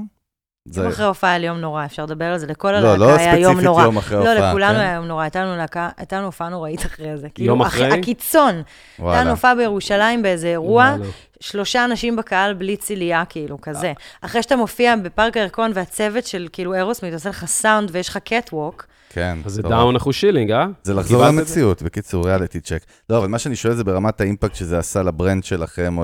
זה- 0.69 0.81
יום 0.81 0.91
אחרי 0.91 1.05
הופעה 1.05 1.29
היה 1.29 1.39
לי 1.39 1.47
יום 1.47 1.57
נורא, 1.57 1.85
אפשר 1.85 2.03
לדבר 2.03 2.25
על 2.25 2.37
זה, 2.37 2.47
לכל 2.47 2.71
לא, 2.71 2.77
הלהקה 2.77 2.97
לא 2.97 3.15
היה 3.15 3.37
יום 3.37 3.43
ספציפית 3.51 3.65
נורא. 3.65 3.83
יום 3.83 3.97
אחרי 3.97 4.17
לא, 4.17 4.31
הופעה, 4.33 4.49
לכולנו 4.49 4.73
כן? 4.73 4.79
היה 4.79 4.93
יום 4.93 5.05
נורא, 5.05 5.21
הייתה 5.21 5.43
לנו 5.43 5.57
להקה, 5.57 5.89
הייתה 5.97 6.15
לנו 6.17 6.25
הופעה 6.25 6.49
נוראית 6.49 6.85
אחרי 6.85 7.17
זה. 7.17 7.27
יום 7.27 7.31
כאילו, 7.33 7.61
אחרי? 7.67 7.87
הקיצון. 7.99 8.49
הייתה 8.49 8.63
לנו 8.97 9.05
וואלה. 9.05 9.29
הופעה 9.31 9.55
בירושלים 9.55 10.21
באיזה 10.21 10.47
אירוע, 10.47 10.83
וואלה. 10.97 11.11
שלושה 11.39 11.85
אנשים 11.85 12.15
בקהל 12.15 12.53
בלי 12.53 12.77
צילייה, 12.77 13.23
כאילו, 13.29 13.61
כזה. 13.61 13.93
אחרי 14.21 14.43
שאתה 14.43 14.55
מופיע 14.55 14.95
בפארק 14.95 15.37
הירקון 15.37 15.71
והצוות 15.73 16.25
של 16.25 16.47
כאילו 16.53 16.73
אירוסמית 16.73 17.13
עושה 17.13 17.29
לך 17.29 17.45
סאונד 17.45 17.89
ויש 17.93 18.09
לך 18.09 18.17
catwalk, 18.17 18.85
כן. 19.09 19.37
אז 19.45 19.53
זה. 19.53 19.61
down 19.61 19.95
אחושילינג, 19.95 20.51
אה? 20.51 20.67
זה 20.83 20.93
לחזור? 20.93 21.25
למציאות, 21.25 21.81
בקיצור, 21.81 22.27
reality 22.27 22.59
check. 22.59 22.85
לא, 23.09 23.17
אבל 23.17 23.27
מה 23.27 23.39
שאני 23.39 23.55
שואל 23.55 23.75
זה 23.75 23.83
ברמת 23.83 24.21
ה 24.21 24.26
impact 24.26 24.55
שזה 24.55 24.79
עשה 24.79 25.03
ל 25.03 25.10
brand 25.10 25.43
שלכם, 25.43 25.97
או 25.97 26.03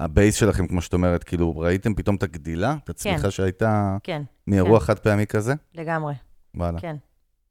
ל 0.00 0.07
base 0.07 0.34
שלכם, 0.34 0.66
כמו 0.66 0.80
שאת 0.80 0.92
אומרת, 0.92 1.24
כאילו, 1.24 1.58
ראיתם 1.58 1.94
פתאום 1.94 2.16
את 2.16 2.22
הגדילה? 2.22 2.76
את 2.84 2.90
הצמיחה 2.90 3.22
כן. 3.22 3.30
שהייתה 3.30 3.96
כן, 4.02 4.22
מאירוע 4.46 4.80
חד 4.80 4.98
פעמי 4.98 5.26
כזה? 5.26 5.54
לגמרי, 5.74 6.14
וואלה. 6.54 6.80
כן. 6.80 6.96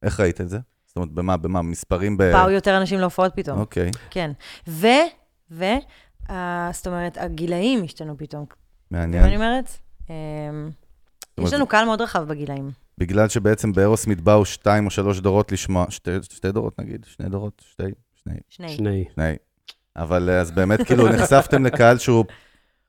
איך 0.04 0.20
ראית 0.20 0.42
את 0.42 0.50
זה? 0.50 0.60
זאת 0.88 0.96
אומרת, 0.96 1.12
במה, 1.12 1.38
במה, 1.38 1.62
מספרים 1.62 2.18
ב... 2.18 2.24
באו 2.24 2.50
יותר 2.50 2.78
אנשים 2.78 3.00
להופעות 3.00 3.32
פתאום, 3.36 3.60
אוקיי, 3.60 3.92
כן. 4.10 4.32
ו, 4.68 4.88
ו, 5.52 5.64
אה, 6.30 6.70
זאת 6.74 6.88
אומרת, 6.88 7.18
הגילאים 7.18 7.84
השתנו 7.84 8.18
פתאום. 8.18 8.46
מה 8.92 9.04
אני 9.04 9.18
מעניין. 9.18 9.36
אומרת? 9.36 9.70
אמ, 10.10 10.14
אומרת, 11.38 11.48
יש 11.48 11.54
לנו 11.54 11.68
קהל 11.68 11.86
מאוד 11.86 12.02
רחב 12.02 12.24
בגילאים. 12.24 12.83
בגלל 12.98 13.30
שבעצם 13.30 13.74
באירוסמית 13.74 14.22
באו 14.22 14.46
שתיים 14.46 14.86
או 14.86 14.92
שלוש 14.92 15.20
דורות 15.20 15.52
לשמוע, 15.52 15.86
שתי, 15.90 16.12
שתי 16.22 16.52
דורות 16.52 16.80
נגיד, 16.80 17.06
שני 17.10 17.30
דורות, 17.30 17.64
שתי, 17.70 17.84
שני, 18.24 18.34
שני. 18.50 18.70
שני. 18.70 19.06
שני. 19.16 19.36
אבל 19.96 20.30
אה, 20.30 20.40
אז 20.40 20.52
באמת 20.52 20.82
כאילו 20.88 21.10
נחשפתם 21.10 21.66
לקהל 21.66 21.98
שהוא 21.98 22.26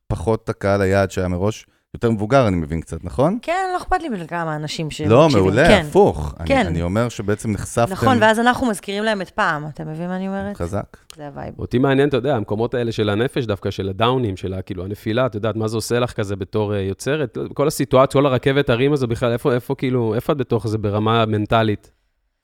פחות 0.06 0.48
הקהל 0.48 0.80
היעד 0.80 1.10
שהיה 1.10 1.28
מראש, 1.28 1.66
יותר 1.94 2.10
מבוגר 2.10 2.48
אני 2.48 2.56
מבין 2.56 2.80
קצת, 2.80 3.04
נכון? 3.04 3.38
כן, 3.42 3.66
לא 3.72 3.76
אכפת 3.76 4.02
לי 4.02 4.08
בכמה 4.10 4.56
אנשים 4.56 4.90
ש... 4.90 5.00
לא, 5.00 5.24
מקשיבים. 5.26 5.44
מעולה, 5.46 5.68
כן. 5.68 5.84
הפוך. 5.88 6.34
אני- 6.40 6.48
כן. 6.48 6.66
אני 6.66 6.82
אומר 6.82 7.08
שבעצם 7.08 7.50
נחשפתם 7.52 7.92
נכון, 7.92 8.16
ואז 8.20 8.40
אנחנו 8.40 8.66
מזכירים 8.66 9.04
להם 9.04 9.20
את 9.22 9.30
פעם, 9.30 9.66
אתה 9.66 9.84
מבין 9.84 10.08
מה 10.08 10.16
אני 10.16 10.28
אומרת? 10.28 10.56
חזק. 10.56 10.96
זה 11.16 11.26
ה 11.26 11.31
vibe. 11.31 11.54
אותי 11.58 11.78
מעניין, 11.78 12.08
אתה 12.08 12.16
יודע, 12.16 12.36
המקומות 12.36 12.74
האלה 12.74 12.92
של 12.92 13.08
הנפש 13.08 13.44
דווקא, 13.44 13.70
של 13.70 13.88
הדאונים, 13.88 14.36
של 14.36 14.54
כאילו 14.66 14.84
הנפילה, 14.84 15.26
את 15.26 15.34
יודעת, 15.34 15.56
מה 15.56 15.68
זה 15.68 15.76
עושה 15.76 15.98
לך 15.98 16.12
כזה 16.12 16.36
בתור 16.36 16.74
אה, 16.74 16.80
יוצרת? 16.80 17.38
כל 17.54 17.66
הסיטואציה, 17.68 18.20
כל 18.20 18.26
הרכבת 18.26 18.70
הרים 18.70 18.92
הזו 18.92 19.06
בכלל, 19.06 19.32
איפה, 19.32 19.52
איפה 19.54 19.74
כאילו, 19.74 20.14
איפה 20.14 20.32
את 20.32 20.36
בתוך 20.38 20.68
זה 20.68 20.78
ברמה 20.78 21.26
מנטלית? 21.26 21.90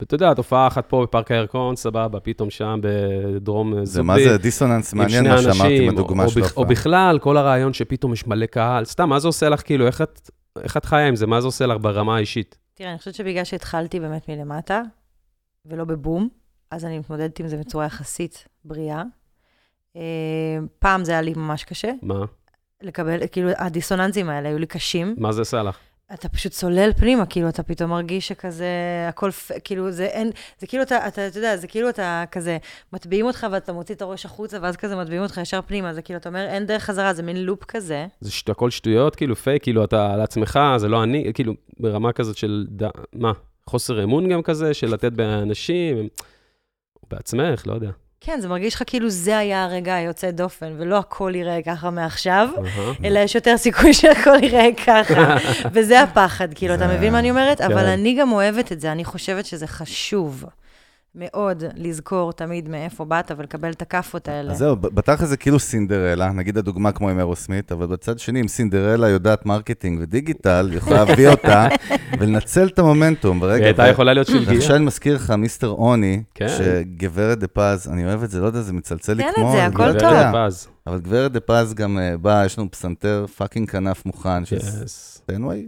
ואתה 0.01 0.15
יודע, 0.15 0.33
תופעה 0.33 0.67
אחת 0.67 0.85
פה 0.89 1.03
בפארק 1.03 1.31
הירקון, 1.31 1.75
סבבה, 1.75 2.19
פתאום 2.19 2.49
שם 2.49 2.79
בדרום 2.83 3.73
אה, 3.77 3.85
זה 3.85 3.91
זובי. 3.91 4.07
מה 4.07 4.19
זה 4.19 4.37
דיסוננס 4.37 4.93
מעניין 4.93 5.27
מה 5.27 5.37
שאמרתי 5.41 5.59
אנשים, 5.61 5.91
בדוגמה 5.93 6.23
או, 6.23 6.29
של 6.29 6.41
בכ- 6.41 6.45
או 6.57 6.61
ההופעה. 6.61 6.65
בכלל, 6.71 7.19
כל 7.21 7.37
הרעיון 7.37 7.73
שפתאום 7.73 8.13
יש 8.13 8.27
מלא 8.27 8.45
קהל. 8.45 8.85
סתם, 8.85 9.09
מה 9.09 9.19
זה 9.19 9.27
עושה 9.27 9.49
לך, 9.49 9.61
כאילו, 9.65 9.87
איך 9.87 10.01
את, 10.01 10.29
איך 10.63 10.77
את 10.77 10.85
חיה 10.85 11.07
עם 11.07 11.15
זה? 11.15 11.27
מה 11.27 11.41
זה 11.41 11.47
עושה 11.47 11.65
לך 11.65 11.77
ברמה 11.81 12.15
האישית? 12.15 12.57
תראה, 12.73 12.89
אני 12.89 12.97
חושבת 12.97 13.15
שבגלל 13.15 13.43
שהתחלתי 13.43 13.99
באמת 13.99 14.29
מלמטה, 14.29 14.81
ולא 15.65 15.83
בבום, 15.85 16.29
אז 16.71 16.85
אני 16.85 16.99
מתמודדת 16.99 17.39
עם 17.39 17.47
זה 17.47 17.57
בצורה 17.57 17.85
יחסית 17.85 18.47
בריאה. 18.65 19.03
אה, 19.95 20.01
פעם 20.79 21.03
זה 21.05 21.11
היה 21.11 21.21
לי 21.21 21.33
ממש 21.35 21.63
קשה, 21.63 21.91
מה? 22.01 22.25
לקבל, 22.81 23.19
כאילו, 23.31 23.49
הדיסוננסים 23.57 24.29
האלה 24.29 24.49
היו 24.49 24.57
לי 24.59 24.65
קשים. 24.65 25.15
מה 25.17 25.31
זה 25.31 25.41
עשה 25.41 25.63
לך? 25.63 25.77
אתה 26.13 26.29
פשוט 26.29 26.51
צולל 26.51 26.89
פנימה, 26.97 27.25
כאילו, 27.25 27.49
אתה 27.49 27.63
פתאום 27.63 27.89
מרגיש 27.89 28.27
שכזה, 28.27 28.65
הכל, 29.09 29.29
כאילו, 29.63 29.91
זה 29.91 30.05
אין, 30.05 30.29
זה 30.59 30.67
כאילו 30.67 30.83
אתה, 30.83 31.07
אתה, 31.07 31.27
אתה 31.27 31.39
יודע, 31.39 31.57
זה 31.57 31.67
כאילו 31.67 31.89
אתה 31.89 32.23
כזה, 32.31 32.57
מטביעים 32.93 33.25
אותך 33.25 33.47
ואתה 33.51 33.73
מוציא 33.73 33.95
את 33.95 34.01
הראש 34.01 34.25
החוצה, 34.25 34.57
ואז 34.61 34.77
כזה 34.77 34.95
מטביעים 34.95 35.23
אותך 35.23 35.37
ישר 35.37 35.59
פנימה, 35.61 35.93
זה 35.93 36.01
כאילו, 36.01 36.19
אתה 36.19 36.29
אומר, 36.29 36.47
אין 36.47 36.65
דרך 36.65 36.83
חזרה, 36.83 37.13
זה 37.13 37.23
מין 37.23 37.37
לופ 37.43 37.63
כזה. 37.63 38.07
זה 38.21 38.31
שט- 38.31 38.49
הכל 38.49 38.69
שטויות, 38.69 39.15
כאילו 39.15 39.35
פייק, 39.35 39.63
כאילו 39.63 39.83
אתה 39.83 40.13
על 40.13 40.21
עצמך, 40.21 40.59
זה 40.77 40.87
לא 40.87 41.03
אני, 41.03 41.31
כאילו 41.33 41.53
ברמה 41.79 42.13
כזאת 42.13 42.37
של, 42.37 42.65
ד... 42.69 42.89
מה, 43.13 43.31
חוסר 43.67 44.03
אמון 44.03 44.29
גם 44.29 44.41
כזה, 44.41 44.73
של 44.73 44.93
לתת 44.93 45.11
באנשים, 45.11 46.07
בעצמך, 47.11 47.67
לא 47.67 47.73
יודע. 47.73 47.91
כן, 48.23 48.39
זה 48.41 48.47
מרגיש 48.47 48.75
לך 48.75 48.83
כאילו 48.87 49.09
זה 49.09 49.37
היה 49.37 49.63
הרגע 49.63 49.95
היוצא 49.95 50.31
דופן, 50.31 50.73
ולא 50.77 50.97
הכל 50.97 51.31
ייראה 51.35 51.61
ככה 51.65 51.89
מעכשיו. 51.89 52.49
אלא 53.03 53.19
יש 53.19 53.35
יותר 53.35 53.57
סיכוי 53.57 53.93
שהכל 53.99 54.43
ייראה 54.43 54.69
ככה. 54.87 55.35
וזה 55.73 56.01
הפחד, 56.01 56.53
כאילו, 56.53 56.73
אתה 56.73 56.87
מבין 56.87 57.11
מה 57.11 57.19
אני 57.19 57.29
אומרת? 57.29 57.61
אבל 57.61 57.81
כן. 57.81 57.85
אני 57.85 58.13
גם 58.13 58.31
אוהבת 58.31 58.71
את 58.71 58.81
זה, 58.81 58.91
אני 58.91 59.05
חושבת 59.05 59.45
שזה 59.45 59.67
חשוב. 59.67 60.45
מאוד 61.15 61.63
לזכור 61.75 62.33
תמיד 62.33 62.69
מאיפה 62.69 63.05
באת 63.05 63.31
ולקבל 63.37 63.71
את 63.71 63.81
הכאפות 63.81 64.27
האלה. 64.27 64.51
אז 64.51 64.57
זהו, 64.57 64.75
בתכל'ס 64.75 65.29
זה 65.29 65.37
כאילו 65.37 65.59
סינדרלה, 65.59 66.31
נגיד 66.31 66.57
הדוגמה 66.57 66.91
כמו 66.91 67.09
עם 67.09 67.19
אירוסמית, 67.19 67.71
אבל 67.71 67.85
בצד 67.85 68.19
שני, 68.19 68.41
אם 68.41 68.47
סינדרלה 68.47 69.09
יודעת 69.09 69.45
marketing 69.45 69.99
ו 70.01 70.08
digital, 70.08 70.67
היא 70.71 70.77
יכולה 70.77 71.03
להביא 71.03 71.27
אותה 71.27 71.67
ולנצל 72.19 72.67
את 72.67 72.79
המומנטום. 72.79 73.37
היא 73.37 73.41
ברגע, 73.41 73.65
הייתה 73.65 73.87
יכולה 73.87 74.13
להיות 74.13 74.27
שלגיה. 74.27 74.75
אני 74.75 74.85
מזכיר 74.85 75.15
לך, 75.15 75.31
mister 75.31 75.67
עוני, 75.67 76.23
כן. 76.35 76.47
שגברת 76.47 77.39
דה 77.39 77.47
פז, 77.47 77.89
אני 77.93 78.05
אוהב 78.05 78.23
את 78.23 78.29
זה, 78.29 78.39
לא 78.41 78.45
יודע, 78.45 78.61
זה 78.61 78.73
מצלצל 78.73 79.13
לי 79.13 79.23
תן 79.23 79.29
את 79.29 79.35
כמו... 79.35 79.51
זה, 79.51 79.65
הכל 79.65 79.99
טוב. 79.99 80.13
אבל 80.87 80.99
גברת 80.99 81.31
דה 81.31 81.39
פז 81.39 81.73
גם 81.73 81.97
אה, 81.99 82.17
באה, 82.17 82.45
יש 82.45 82.59
לנו 82.59 82.71
פסנתר 82.71 83.25
fucking 83.37 83.69
כנף 83.69 84.05
מוכן, 84.05 84.45
של 84.45 84.57
Yes. 84.57 84.87
Steinway? 84.87 85.67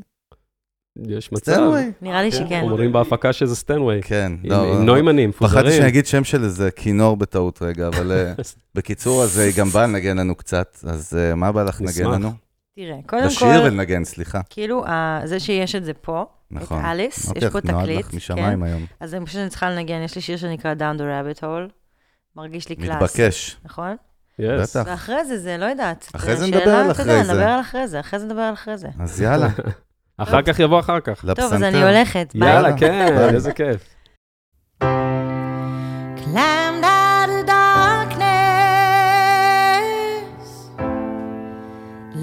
יש 1.10 1.32
מצב. 1.32 1.52
Steinway? 1.52 1.92
נראה 2.02 2.22
לי 2.24 2.32
שכן. 2.32 2.62
אומרים 2.64 2.94
בהפקה 2.94 3.34
שזה 3.34 3.56
Steinway. 3.56 4.02
כן, 4.02 4.32
עם- 4.44 4.52
לא, 4.52 4.80
נוימנים, 4.84 5.32
פחדתי 5.32 5.46
מפוזרים. 5.56 5.78
שאני 5.78 5.88
אגיד 5.88 6.06
שם 6.06 6.24
של 6.24 6.44
איזה 6.44 6.72
כינור 6.72 7.18
בטעות 7.18 7.62
רגע, 7.62 7.88
אבל 7.88 8.12
אה, 8.12 8.34
בקיצור, 8.76 9.24
אז 9.24 9.38
היא 9.38 9.54
גם 9.58 9.68
באה 9.70 9.84
לנגן 9.88 10.18
לנו 10.18 10.36
קצת, 10.36 10.78
אז 10.88 11.18
אה, 11.20 11.36
מה 11.36 11.52
בא 11.52 11.64
לך 11.64 11.82
לנגן. 11.82 12.12
לנו? 12.12 12.32
תראה, 12.76 12.96
קודם 13.06 13.26
לשיר 13.26 13.48
כל, 13.48 13.66
ולנגן, 13.68 14.04
סליחה. 14.04 14.42
כאילו, 14.50 14.84
זה 15.24 15.40
שיש 15.40 15.76
את 15.76 15.86
זה 15.86 15.94
פה, 15.94 16.26
נכון. 16.52 16.80
את 16.80 16.86
אליס, 16.86 17.28
אוקיי, 17.30 17.48
יש 17.48 17.54
פה 17.54 17.60
נועד 17.72 17.84
תקליט, 17.84 18.00
לך 18.00 18.12
כן, 18.12 18.18
משמיים 18.18 18.64
היום. 18.64 18.86
אז 19.00 19.14
אני 19.14 19.26
חושבת 19.26 19.40
שאני 19.40 19.50
צריכה 19.50 19.70
לנגן, 19.70 20.02
יש 20.02 20.16
לי 20.16 20.22
שיר 20.22 20.38
שנקרא 20.38 20.74
Down 20.74 20.98
the 21.00 21.02
Rabbit 21.02 21.40
Hole, 21.44 21.72
מרגיש 22.36 22.70
לי 22.70 22.76
קלאס, 22.76 22.90
מתבקש. 22.90 23.58
נכון? 23.66 23.96
Yes. 24.42 24.44
בטח. 24.62 24.84
ואחרי 24.88 25.26
זה, 25.26 25.38
זה 25.40 25.58
לא 25.58 25.66
יודעת. 25.66 26.12
אחרי 26.16 26.36
זה 26.38 26.48
נדבר 26.48 26.70
על 26.70 26.92
אחרי 26.92 27.06
זה. 27.06 27.34
נדבר 27.34 27.48
על 27.48 27.60
אחרי 27.62 27.88
זה, 27.88 28.00
אחרי 28.00 28.20
זה 28.20 28.26
נדבר 28.26 28.42
על 28.42 28.54
אחרי 28.54 28.78
זה. 28.78 28.88
אז 29.00 29.22
יאללה, 29.22 29.48
אחר 30.24 30.42
כך 30.42 30.60
יבוא 30.60 30.80
אחר 30.80 31.00
כך. 31.00 31.26
טוב, 31.36 31.54
אז 31.54 31.64
אני 31.64 31.84
הולכת, 31.84 32.34
ביי. 32.36 32.54
יאללה, 32.54 32.78
כן. 32.78 33.30
איזה 33.34 33.52
כיף. 33.54 33.90
Climbed 36.24 36.84
out 36.84 37.30
of 37.36 37.42
darkness, 37.46 38.24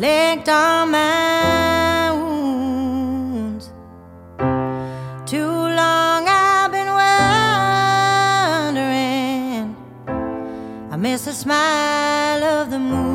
licked 0.02 0.48
on 0.48 0.82
my 0.96 2.10
wounds. 2.20 3.64
Too 5.32 5.52
long 5.80 6.22
I've 6.26 6.70
been 6.76 6.90
wondering. 7.02 8.86
I 10.92 10.96
miss 11.04 11.22
the 11.28 11.34
smile 11.44 12.42
of 12.56 12.64
the 12.74 12.80
moon. 12.90 13.09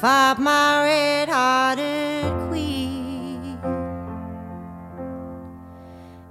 Fought 0.00 0.38
my 0.38 0.84
red 0.84 1.28
hearted 1.28 2.32
queen. 2.48 3.58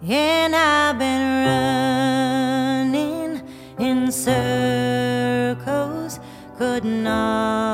And 0.08 0.56
I've 0.56 0.98
been 0.98 1.46
running 2.88 3.42
in 3.78 4.10
circles, 4.10 5.02
could 6.58 6.86
not 6.86 7.67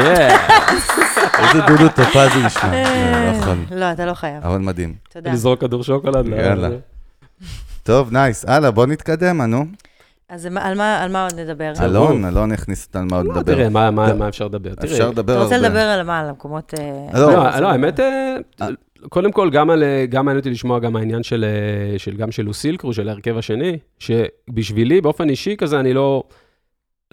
איזה 0.00 1.60
דודו 1.66 1.88
טופזי 1.88 2.46
נשמע. 2.46 2.72
לא 3.32 3.38
נכון. 3.38 3.64
לא, 3.70 3.92
אתה 3.92 4.06
לא 4.06 4.14
חייב. 4.14 4.44
אבל 4.44 4.58
מדהים. 4.58 4.94
תודה. 5.12 5.32
לזרוק 5.32 5.60
כדור 5.60 5.82
שוקולד. 5.84 6.26
לא, 6.26 6.36
יאללה. 6.36 6.68
זה- 6.70 6.76
טוב, 7.82 8.12
nice. 8.12 8.44
הלאה, 8.48 8.70
בוא 8.70 8.86
נתקדם, 8.86 9.40
אה, 9.40 9.46
נו. 9.46 9.64
אז 10.28 10.46
על 10.46 10.52
מה- 10.76 11.02
על 11.02 11.12
מה 11.12 11.22
עוד 11.24 11.40
נדבר? 11.40 11.72
אלון, 11.80 12.24
אלון 12.24 12.52
יכניס 12.52 12.86
אותנו 12.86 13.06
מה 13.10 13.16
עוד 13.16 13.26
לא, 13.26 13.34
לדבר. 13.34 13.54
תראה, 13.54 13.68
מה- 13.68 13.90
מה 13.90 14.08
לא. 14.08 14.14
מה 14.18 14.28
אפשר 14.28 14.44
לדבר? 14.44 14.74
תראה, 14.74 14.92
אפשר 14.92 15.08
לדבר 15.10 15.32
אתה 15.32 15.40
הרבה. 15.42 15.44
רוצה 15.56 15.68
לדבר 15.68 15.78
על 15.80 16.02
מה? 16.06 16.20
על 16.20 16.28
המקומות... 16.28 16.74
אה, 16.78 17.20
לא, 17.20 17.32
לא, 17.32 17.60
לא, 17.60 17.68
האמת, 17.70 18.00
אה, 18.00 18.36
אה. 18.62 18.68
קודם 19.08 19.32
כל, 19.32 19.50
גם 19.50 19.70
על- 19.70 19.82
גם 20.08 20.24
מעניין 20.24 20.38
אותי 20.38 20.50
לשמוע 20.50 20.78
גם 20.78 20.96
העניין 20.96 21.22
של, 21.22 21.44
אה, 21.44 21.98
של- 21.98 22.16
גם 22.16 22.32
של 22.32 22.42
Lucille 22.42 22.71
Crew, 22.71 22.92
של 22.92 23.08
ההרכב 23.08 23.38
השני, 23.38 23.78
שבשבילי, 23.98 25.00
באופן 25.00 25.28
אישי 25.28 25.56
כזה, 25.58 25.80
אני 25.80 25.92
לא, 25.94 26.22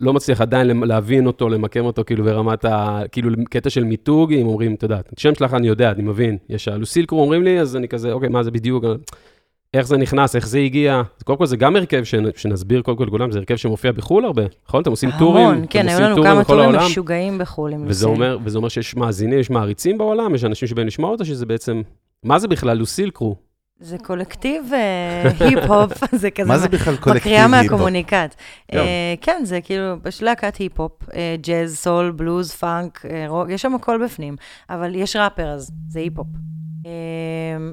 לא 0.02 0.14
מצליח 0.14 0.42
עדיין 0.42 0.82
להבין 0.84 1.28
אותו, 1.28 1.50
למקם 1.50 1.86
אותו, 1.86 2.04
כאילו 2.06 2.24
ברמת 2.24 2.66
ה... 2.66 3.02
כאילו, 3.12 3.30
קטע 3.50 3.70
של 3.70 3.84
מיתוג, 3.84 4.34
אם 4.34 4.48
אומרים, 4.48 4.74
אתה 4.74 4.86
יודע, 4.86 5.00
את 5.00 5.18
השם 5.18 5.36
שלך 5.36 5.54
אני 5.54 5.68
יודע, 5.68 5.92
אני 5.92 6.04
מבין. 6.04 6.38
יש 6.50 6.68
ה 6.68 6.72
Lucille 6.72 7.04
Crew 7.04 7.22
אומרים 7.22 7.44
לי, 7.44 7.60
אז 7.60 7.76
אני 7.76 7.88
כזה, 7.88 8.12
אוקיי, 8.12 8.30
מה 8.30 8.44
זה 8.44 8.52
בדיוק? 8.52 8.84
איך 9.74 9.88
זה 9.88 9.98
נכנס, 9.98 10.36
איך 10.36 10.48
זה 10.48 10.60
הגיע. 10.60 11.02
קודם 11.24 11.38
כל, 11.38 11.46
זה 11.46 11.58
גם 11.58 11.76
הרכב, 11.76 12.04
שנ- 12.04 12.38
שנסביר 12.40 12.82
קודם 12.82 12.98
כל 12.98 13.04
לכולם, 13.08 13.32
זה 13.32 13.40
הרכב 13.40 13.56
שמופיע 13.56 13.92
בחו"ל 13.92 14.26
הרבה, 14.26 14.44
נכון? 14.68 14.82
אתם 14.82 14.92
עושים 14.92 15.10
טורים, 15.20 15.48
המון, 15.48 15.66
כן, 15.70 15.80
אתם 15.80 15.88
היו 15.88 15.96
עושים 15.98 16.06
לנו 16.06 16.16
טורים 16.16 16.32
כמה 16.32 16.42
בכל 16.42 16.54
טורים 16.54 16.70
העולם. 16.70 16.86
משוגעים 16.86 17.38
בחו"ל 17.38 17.74
עם 17.74 17.84
וזה. 17.88 18.08
אומר, 18.08 18.38
וזה 18.44 18.58
אומר 18.58 18.70
שיש 18.70 18.96
מאזינים, 18.96 19.40
יש 19.40 19.50
מעריצים 19.50 19.98
בעולם, 19.98 20.36
יש 20.36 20.44
אנשים 20.44 20.68
שבאים 20.68 20.88
לשמוע 20.88 21.10
אותה, 21.10 21.26
שזה 21.26 21.46
בעצם... 21.46 21.82
מה 22.24 22.40
זה 22.40 22.48
בכלל 22.48 22.78
Lucille 22.78 23.10
Crew? 23.10 23.36
זה 23.80 23.98
קולקטיב 23.98 24.74
אה, 24.74 25.24
היפ-הופ, 25.40 25.92
זה 26.22 26.32
כזה... 26.32 26.48
מה 26.48 26.58
זה 26.58 26.70
בכלל 26.70 26.98
קולקטיב 26.98 27.22
מקריאה 27.22 27.46
היפ-הופ? 27.46 27.72
מהקומוניקט. 27.72 28.14
גם. 28.14 28.80
אה, 28.80 29.14
כן, 29.22 29.42
זה 29.44 29.62
כאילו, 29.62 29.96
פשוט 30.04 30.22
להקת 30.22 30.56
היפ-הופ, 30.56 30.92
אה, 31.14 31.36
ג'אז, 31.42 31.78
סול, 31.78 32.12
בלוז, 32.12 32.52
פאנק, 32.52 33.06
רוק, 33.28 33.50
יש 33.50 33.62
שם 33.62 33.76
הכל 33.76 34.04
בפנים, 34.06 34.36
אבל 34.70 34.96
יש 34.96 35.16
ראפר, 35.16 35.50
אז 35.50 35.72
זה 35.90 36.00
היפ-הופ. 36.00 36.28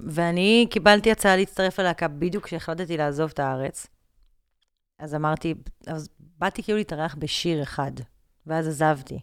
ואני 0.06 0.66
קיבלתי 0.70 1.10
הצעה 1.10 1.36
להצטרף 1.36 1.80
ללהקה 1.80 2.08
בדיוק 2.08 2.44
כשהחלטתי 2.44 2.96
לעזוב 2.96 3.30
את 3.34 3.38
הארץ. 3.38 3.86
אז 4.98 5.14
אמרתי, 5.14 5.54
אז 5.86 6.08
באתי 6.38 6.62
כאילו 6.62 6.78
להתארח 6.78 7.16
בשיר 7.18 7.62
אחד, 7.62 7.92
ואז 8.46 8.68
עזבתי. 8.68 9.18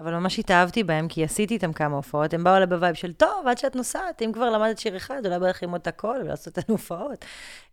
אבל 0.00 0.14
ממש 0.14 0.38
התאהבתי 0.38 0.84
בהם, 0.84 1.08
כי 1.08 1.24
עשיתי 1.24 1.54
איתם 1.54 1.72
כמה 1.72 1.96
הופעות, 1.96 2.34
הם 2.34 2.44
באו 2.44 2.56
אליי 2.56 2.66
ב 2.66 2.72
vibe 2.72 2.94
של, 2.94 3.12
טוב, 3.12 3.46
עד 3.46 3.58
שאת 3.58 3.76
נוסעת, 3.76 4.22
אם 4.22 4.32
כבר 4.32 4.50
למדת 4.50 4.78
שיר 4.78 4.96
אחד, 4.96 5.26
אולי 5.26 5.38
בא 5.38 5.48
לך 5.48 5.62
ללמוד 5.62 5.80
את 5.80 5.86
הכל 5.86 6.16
ולעשות 6.24 6.58
לנו 6.58 6.64
הופעות. 6.68 7.24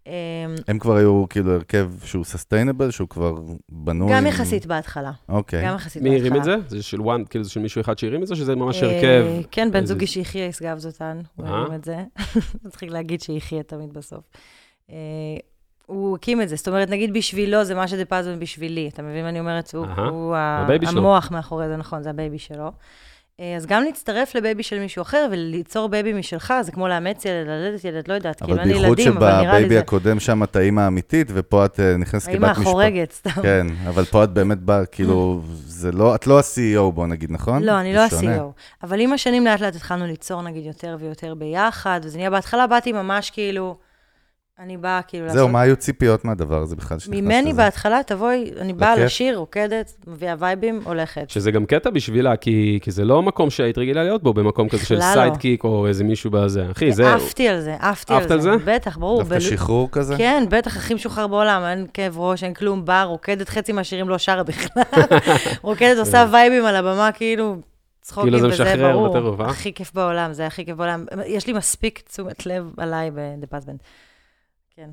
אה, 0.07 0.13
הם 0.67 0.80
כבר 0.80 0.95
היו 0.95 1.25
כאילו 1.30 1.53
הרכב 1.53 1.91
שהוא 2.03 2.25
sustainable, 2.25 2.91
שהוא 2.91 3.09
כבר 3.09 3.36
בנוי. 3.69 4.13
גם 4.13 4.25
יחסית 4.28 4.65
בהתחלה. 4.65 5.11
אוקיי. 5.30 5.65
גם 5.65 5.75
יחסית 5.75 6.01
מי 6.01 6.09
בהתחלה. 6.09 6.30
הרים 6.30 6.39
את 6.39 6.43
זה? 6.43 6.55
זה 6.67 6.84
של 6.84 7.01
one, 7.01 7.23
כאילו 7.30 7.43
זה 7.43 7.49
של 7.49 7.59
מישהו 7.59 7.82
אחד 7.82 7.97
שהרים 7.97 8.23
את 8.23 8.28
זה, 8.28 8.36
שזה 8.36 8.55
ממש 8.55 8.84
אה, 8.84 8.89
הרכב? 8.89 9.25
כן, 9.51 9.71
בן 9.71 9.86
זוגי 9.86 10.07
שיחיה 10.07 10.45
ישגב 10.45 10.78
זאתן, 10.78 11.21
הוא 11.36 11.45
אה? 11.45 11.51
הרים 11.51 11.73
את 11.73 11.84
זה. 11.84 11.97
מצחיק 12.65 12.89
להגיד 12.89 13.21
שיחיה 13.21 13.63
תמיד 13.63 13.93
בסוף. 13.93 14.23
הוא 15.88 16.15
הקים 16.15 16.41
את 16.41 16.49
זה, 16.49 16.55
זאת 16.55 16.67
אומרת, 16.67 16.89
נגיד 16.89 17.13
בשבילו 17.13 17.63
זה 17.63 17.75
מה 17.75 17.88
שדה 17.88 18.05
פז 18.05 18.19
בנד 18.19 18.39
בשבילי, 18.39 18.89
אתה 18.93 19.01
מבין 19.01 19.23
מה 19.23 19.29
אני 19.29 19.39
אומרת? 19.39 19.71
הוא 19.75 19.85
הוא 20.09 20.35
ה- 20.35 20.61
ה 20.63 20.68
baby 20.68 20.86
שלו. 20.85 20.99
המוח 20.99 21.31
מאחורי 21.31 21.67
זה, 21.67 21.75
נכון, 21.77 22.03
זה 22.03 22.09
ה 22.09 22.15
baby 22.15 22.39
שלו. 22.39 22.71
אה, 23.39 23.55
אז 23.55 23.65
גם 23.65 23.83
להצטרף 23.83 24.35
ל 24.36 24.41
baby 24.41 24.63
של 24.63 24.79
מישהו 24.79 25.01
אחר 25.01 25.27
וליצור 25.31 25.89
baby 25.89 26.13
משלך, 26.13 26.53
זה 26.61 26.71
כמו 26.71 26.88
לאמץ 26.88 27.25
ילד, 27.25 27.47
ללדת 27.47 27.83
ילד, 27.85 28.07
לא 28.07 28.13
יודעת, 28.13 28.39
כאילו 28.43 28.53
אבל 28.57 28.63
לי 28.67 28.73
אין 28.73 28.86
עוד 28.86 28.99
ילדים, 28.99 29.17
אבל 29.17 29.25
נראה 29.27 29.41
לי 29.41 29.47
שב 29.47 29.59
baby 29.59 29.73
זה... 29.75 29.79
הקודם 29.79 30.19
שם 30.19 30.43
את 30.43 30.55
האימא 30.55 30.81
האמיתית, 30.81 31.27
ופה 31.33 31.65
את 31.65 31.79
אה, 31.79 31.97
נכנסת 31.97 32.27
כבת 32.31 32.35
משפחה. 32.41 32.61
החורגת, 32.61 33.11
סתם. 33.11 33.29
כן, 33.41 33.67
אבל 33.88 34.05
פה 34.05 34.23
את 34.23 34.29
באמת 34.33 34.59
באה, 34.59 34.85
כאילו, 34.85 35.41
זה 35.65 35.91
לא, 35.91 36.15
את 36.15 36.27
לא 36.27 36.39
ה-CEO, 36.39 36.91
בוא 36.91 37.07
נגיד, 37.07 37.31
נכון? 37.31 37.63
לא, 37.63 37.79
אני 37.79 37.93
לא. 37.93 37.99
ה-CEO. 38.01 38.43
אבל 38.83 38.99
עם 38.99 39.13
השנים 39.13 39.45
לאט 39.45 39.59
לאט 39.61 39.75
התחלנו 39.75 40.05
ליצור 40.07 40.41
נגיד 40.41 40.65
יותר 40.65 40.97
ויותר 40.99 41.33
ביחד, 41.35 41.99
וזה 42.03 42.17
נהיה, 42.17 42.29
בהתחלה 42.29 42.67
באתי 42.67 42.91
ממש 42.91 43.29
כאילו, 43.29 43.77
אני 44.60 44.78
באה 44.78 45.01
כאילו 45.01 45.26
לעשות... 45.26 45.38
זהו, 45.38 45.49
מה 45.49 45.62
היו 45.62 45.76
ציפיות 45.76 46.26
מהדבר 46.26 46.62
הזה 46.62 46.76
בכלל 46.76 46.99
שנכנסת 46.99 47.22
ממני 47.22 47.51
לזה? 47.51 47.62
בהתחלה, 47.62 48.03
תבואי, 48.05 48.51
אני 48.60 48.74
באה? 48.74 48.95
לשיר, 48.95 49.38
רוקדת, 49.38 49.93
מביאה 50.08 50.36
vibeים, 50.39 50.82
הולכת. 50.84 51.30
שזה 51.30 51.51
גם 51.51 51.66
קטע 51.66 51.89
בשבילה, 51.89 52.36
כי, 52.36 52.80
כי 52.82 52.91
זה 52.91 53.05
לא 53.05 53.24
מקום 53.24 53.49
שהיית 53.49 53.78
רגילה 53.78 54.03
להיות 54.03 54.24
בו, 54.24 54.34
במקום 54.34 54.70
כזה 54.70 54.86
של 54.86 54.95
לא. 54.95 55.01
sidekick 55.13 55.63
או 55.64 55.88
איזה 55.88 56.03
מישהו 56.03 56.32
בזה. 56.32 56.66
אחי, 56.72 56.91
זה... 56.91 57.14
עפתי 57.16 57.47
על 57.47 57.62
זה, 57.62 57.76
עפתי 57.80 58.14
על. 58.14 58.24
על 58.32 58.41
זה? 58.41 58.51
בטח, 58.66 58.97
ברור. 58.97 59.20
דווקא 59.20 59.36
בל- 59.36 59.41
שחרור 59.41 59.89
כזה? 59.91 60.18
כן, 60.18 60.43
בטח, 60.49 60.78
הכי 60.78 60.93
משוחרר 60.93 61.28
בעולם, 61.28 61.62
אין 61.64 61.86
כאב 61.93 62.20
ראש, 62.20 62.43
אין 62.43 62.53
כלום, 62.53 62.86
באה, 62.86 63.03
רוקדת, 63.03 63.49
חצי 63.49 63.72
מהשירים 63.72 64.10
לא 64.10 64.18
שרה 64.18 64.43
בכלל. 64.43 64.84
רוקדת, 65.62 65.97
עושה 65.97 66.26
vibeים 66.32 66.65
על 66.66 66.76
הבמה, 66.76 67.10
כאילו, 67.12 67.55
צחוקים, 68.01 68.32
כאילו 68.32 68.39
זה 68.39 68.47
וזה 68.47 68.64
משחרר 68.64 68.91
ברור. 68.91 69.10
בטירוף, 69.10 69.41
אה? 69.41 69.49
הכי 69.49 69.74
כיף 69.74 69.93
בעולם, 69.93 70.34
זה 70.34 70.47
הכי 70.47 70.66
כיף 70.66 70.76
בעולם. 70.76 71.05
יש 71.26 71.47
לי 71.47 71.53
מספיק 71.53 71.99
תשומת 72.10 72.45
לב 72.45 72.74
עליי 72.78 73.12
ב"דה 73.12 73.47
פז 73.47 73.56
בנד". 73.56 73.78
כן. 74.78 74.89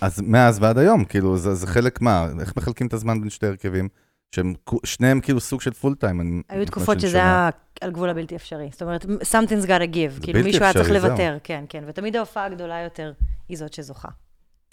אז 0.00 0.20
מאז 0.20 0.58
ועד 0.62 0.78
היום, 0.78 1.04
כאילו, 1.04 1.36
זה, 1.36 1.54
זה 1.54 1.66
חלק 1.66 2.00
מה? 2.00 2.26
איך 2.40 2.56
מחלקים 2.56 2.86
את 2.86 2.92
הזמן 2.92 3.20
בין 3.20 3.30
שתי 3.30 3.46
הרכבים? 3.46 3.88
שהם 4.34 4.54
שניהם 4.84 5.20
כאילו 5.20 5.40
סוג 5.40 5.60
של 5.60 5.70
full 5.72 5.94
time. 5.94 6.42
היו 6.48 6.66
תקופות 6.66 7.00
שזה 7.00 7.16
היה 7.16 7.50
על 7.80 7.90
גבול 7.90 8.08
הבלתי 8.08 8.36
אפשרי. 8.36 8.68
זאת 8.72 8.82
אומרת, 8.82 9.04
something's 9.04 9.66
gotta 9.66 9.94
give. 9.94 10.22
כאילו, 10.22 10.40
מישהו 10.44 10.64
היה 10.64 10.72
צריך. 10.72 10.90
לוותר, 10.90 11.38
כן, 11.44 11.64
כן. 11.68 11.84
ותמיד 11.86 12.16
ההופעה 12.16 12.44
הגדולה 12.44 12.80
יותר 12.80 13.12
היא 13.48 13.58
זאת 13.58 13.72
שזוכה. 13.72 14.08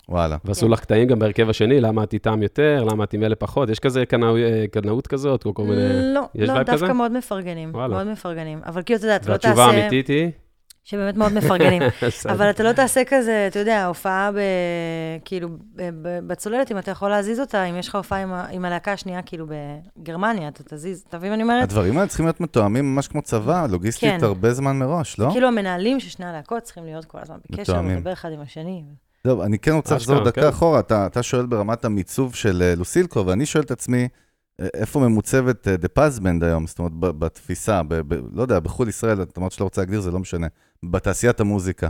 וואלה. 0.10 0.38
ועשו 0.46 0.66
כן. 0.66 0.72
לך 0.72 0.80
קטעים 0.80 1.08
גם 1.08 1.20
בהרכב 1.20 1.50
השני, 1.50 1.82
למה 1.82 2.04
את 2.04 2.14
איתם 2.14 2.44
יותר, 2.44 2.84
למה 2.84 3.04
את 3.04 3.14
עם 3.14 3.24
אלה 3.24 3.36
פחות, 3.36 3.70
יש 3.70 3.80
כזה 3.80 4.04
קנאו- 4.06 4.38
אה, 4.38 4.66
קנאות 4.72 5.08
כזאת, 5.08 5.44
כל 5.54 5.64
מיני... 5.64 6.14
לא, 6.14 6.22
יש 6.36 6.50
לא, 6.50 6.56
דווקא 6.64 6.74
כזה? 6.74 6.94
מאוד 6.94 7.12
מפרגנים. 7.12 7.70
וואלה. 7.74 7.88
מאוד 7.96 8.08
מפרגנים. 8.08 8.60
אבל 8.66 8.82
כאילו, 8.84 8.98
אתה 8.98 9.06
יודע, 9.06 9.16
אתה 9.16 9.28
לא 9.28 9.32
והתשובה 9.32 9.56
תעשה... 9.56 9.78
האמיתית 9.78 10.08
היא... 10.08 10.32
שבאמת 10.84 11.16
מאוד 11.18 11.34
מפרגנים. 11.34 11.82
אבל 12.34 12.50
אתה 12.50 12.64
לא 12.64 12.72
תעשה 12.72 13.02
כזה, 13.08 13.48
אתה 13.48 13.60
יודע, 13.60 13.86
הופעה 13.86 14.32
ב... 14.32 14.38
כאילו, 15.26 15.50
ב- 15.50 15.90
ב- 16.02 16.28
בצוללת, 16.28 16.72
אם 16.72 16.78
אתה 16.78 16.92
יכול 16.92 17.10
להזיז 17.10 17.40
אותה, 17.40 17.64
אם 17.64 17.76
יש 17.78 17.88
לך 17.88 17.96
הופעה 17.96 18.22
עם, 18.22 18.34
ה- 18.34 18.46
עם 18.52 18.66
הלהקה 18.66 18.94
השנייה, 18.94 19.22
כאילו, 19.22 19.46
בגרמניה, 19.98 20.48
אתה 20.48 20.64
תזיז, 20.64 21.04
אתה 21.10 21.18
מבין 21.18 21.30
מה 21.30 21.36
אני 21.36 21.44
אומרת? 21.44 21.64
הדברים 21.64 21.98
האלה 21.98 22.08
צריכים 22.08 22.26
להיות 22.26 22.42
מתואמים 22.42 22.96
ממש 22.96 23.08
כמו 23.08 23.22
צבא, 23.22 23.66
לוגיסטית 23.70 24.20
כן. 24.20 24.26
הרבה 24.26 24.54
זמן 24.54 24.80
מראש, 24.80 25.20
לא? 25.20 25.30
כאילו, 25.32 25.48
המנהלים 25.48 26.00
של 26.00 26.10
שני 26.10 26.26
הלהקות 26.26 26.64
צריכים 26.64 26.86
להיות 26.86 27.06
כל 27.06 27.18
הזמן 27.22 27.38
בקשר, 27.50 27.74
מתואמים. 27.74 27.96
ולדבר 27.96 28.14
אחד 28.14 28.32
עם 28.32 28.42
השני. 28.42 28.84
טוב, 29.24 29.42
אני 29.42 29.60
כן 29.60 29.72
רוצה 29.72 29.96
לחזור 29.96 30.16
אשכרה, 30.16 30.32
דקה 30.32 30.42
כן. 30.42 30.48
אחורה. 30.48 30.80
אתה, 30.80 31.06
אתה 31.06 31.24
שואל 31.24 31.46
ברמת 31.46 31.86
המיצוב 31.86 32.36
של 32.36 32.62
אה, 32.62 32.76
לוסילקו, 32.76 33.26
ואני 33.26 33.46
שואל 33.46 33.64
את 33.64 33.72
עצמי, 33.72 34.02
אה, 34.02 34.08
איפה 34.74 35.00
ממוצבת 35.00 35.68
דה 35.68 35.88
פזבנד 35.88 36.44
היום? 36.44 36.68
זאת 36.68 36.80
אומרת, 36.80 36.94
ב- 36.94 37.20
בתפיסה, 37.26 37.84
ב, 37.84 37.96
ב, 37.96 38.14
לא 38.34 38.42
יודע, 38.42 38.60
בחו"ל 38.60 38.90
ישראל, 38.90 39.22
את 39.22 39.38
אמרת 39.38 39.52
שלא 39.52 39.64
רוצה 39.66 39.82
להגדיר, 39.82 40.02
זה 40.02 40.12
לא 40.12 40.20
משנה. 40.20 40.48
בתעשיית 40.84 41.40
המוזיקה. 41.40 41.90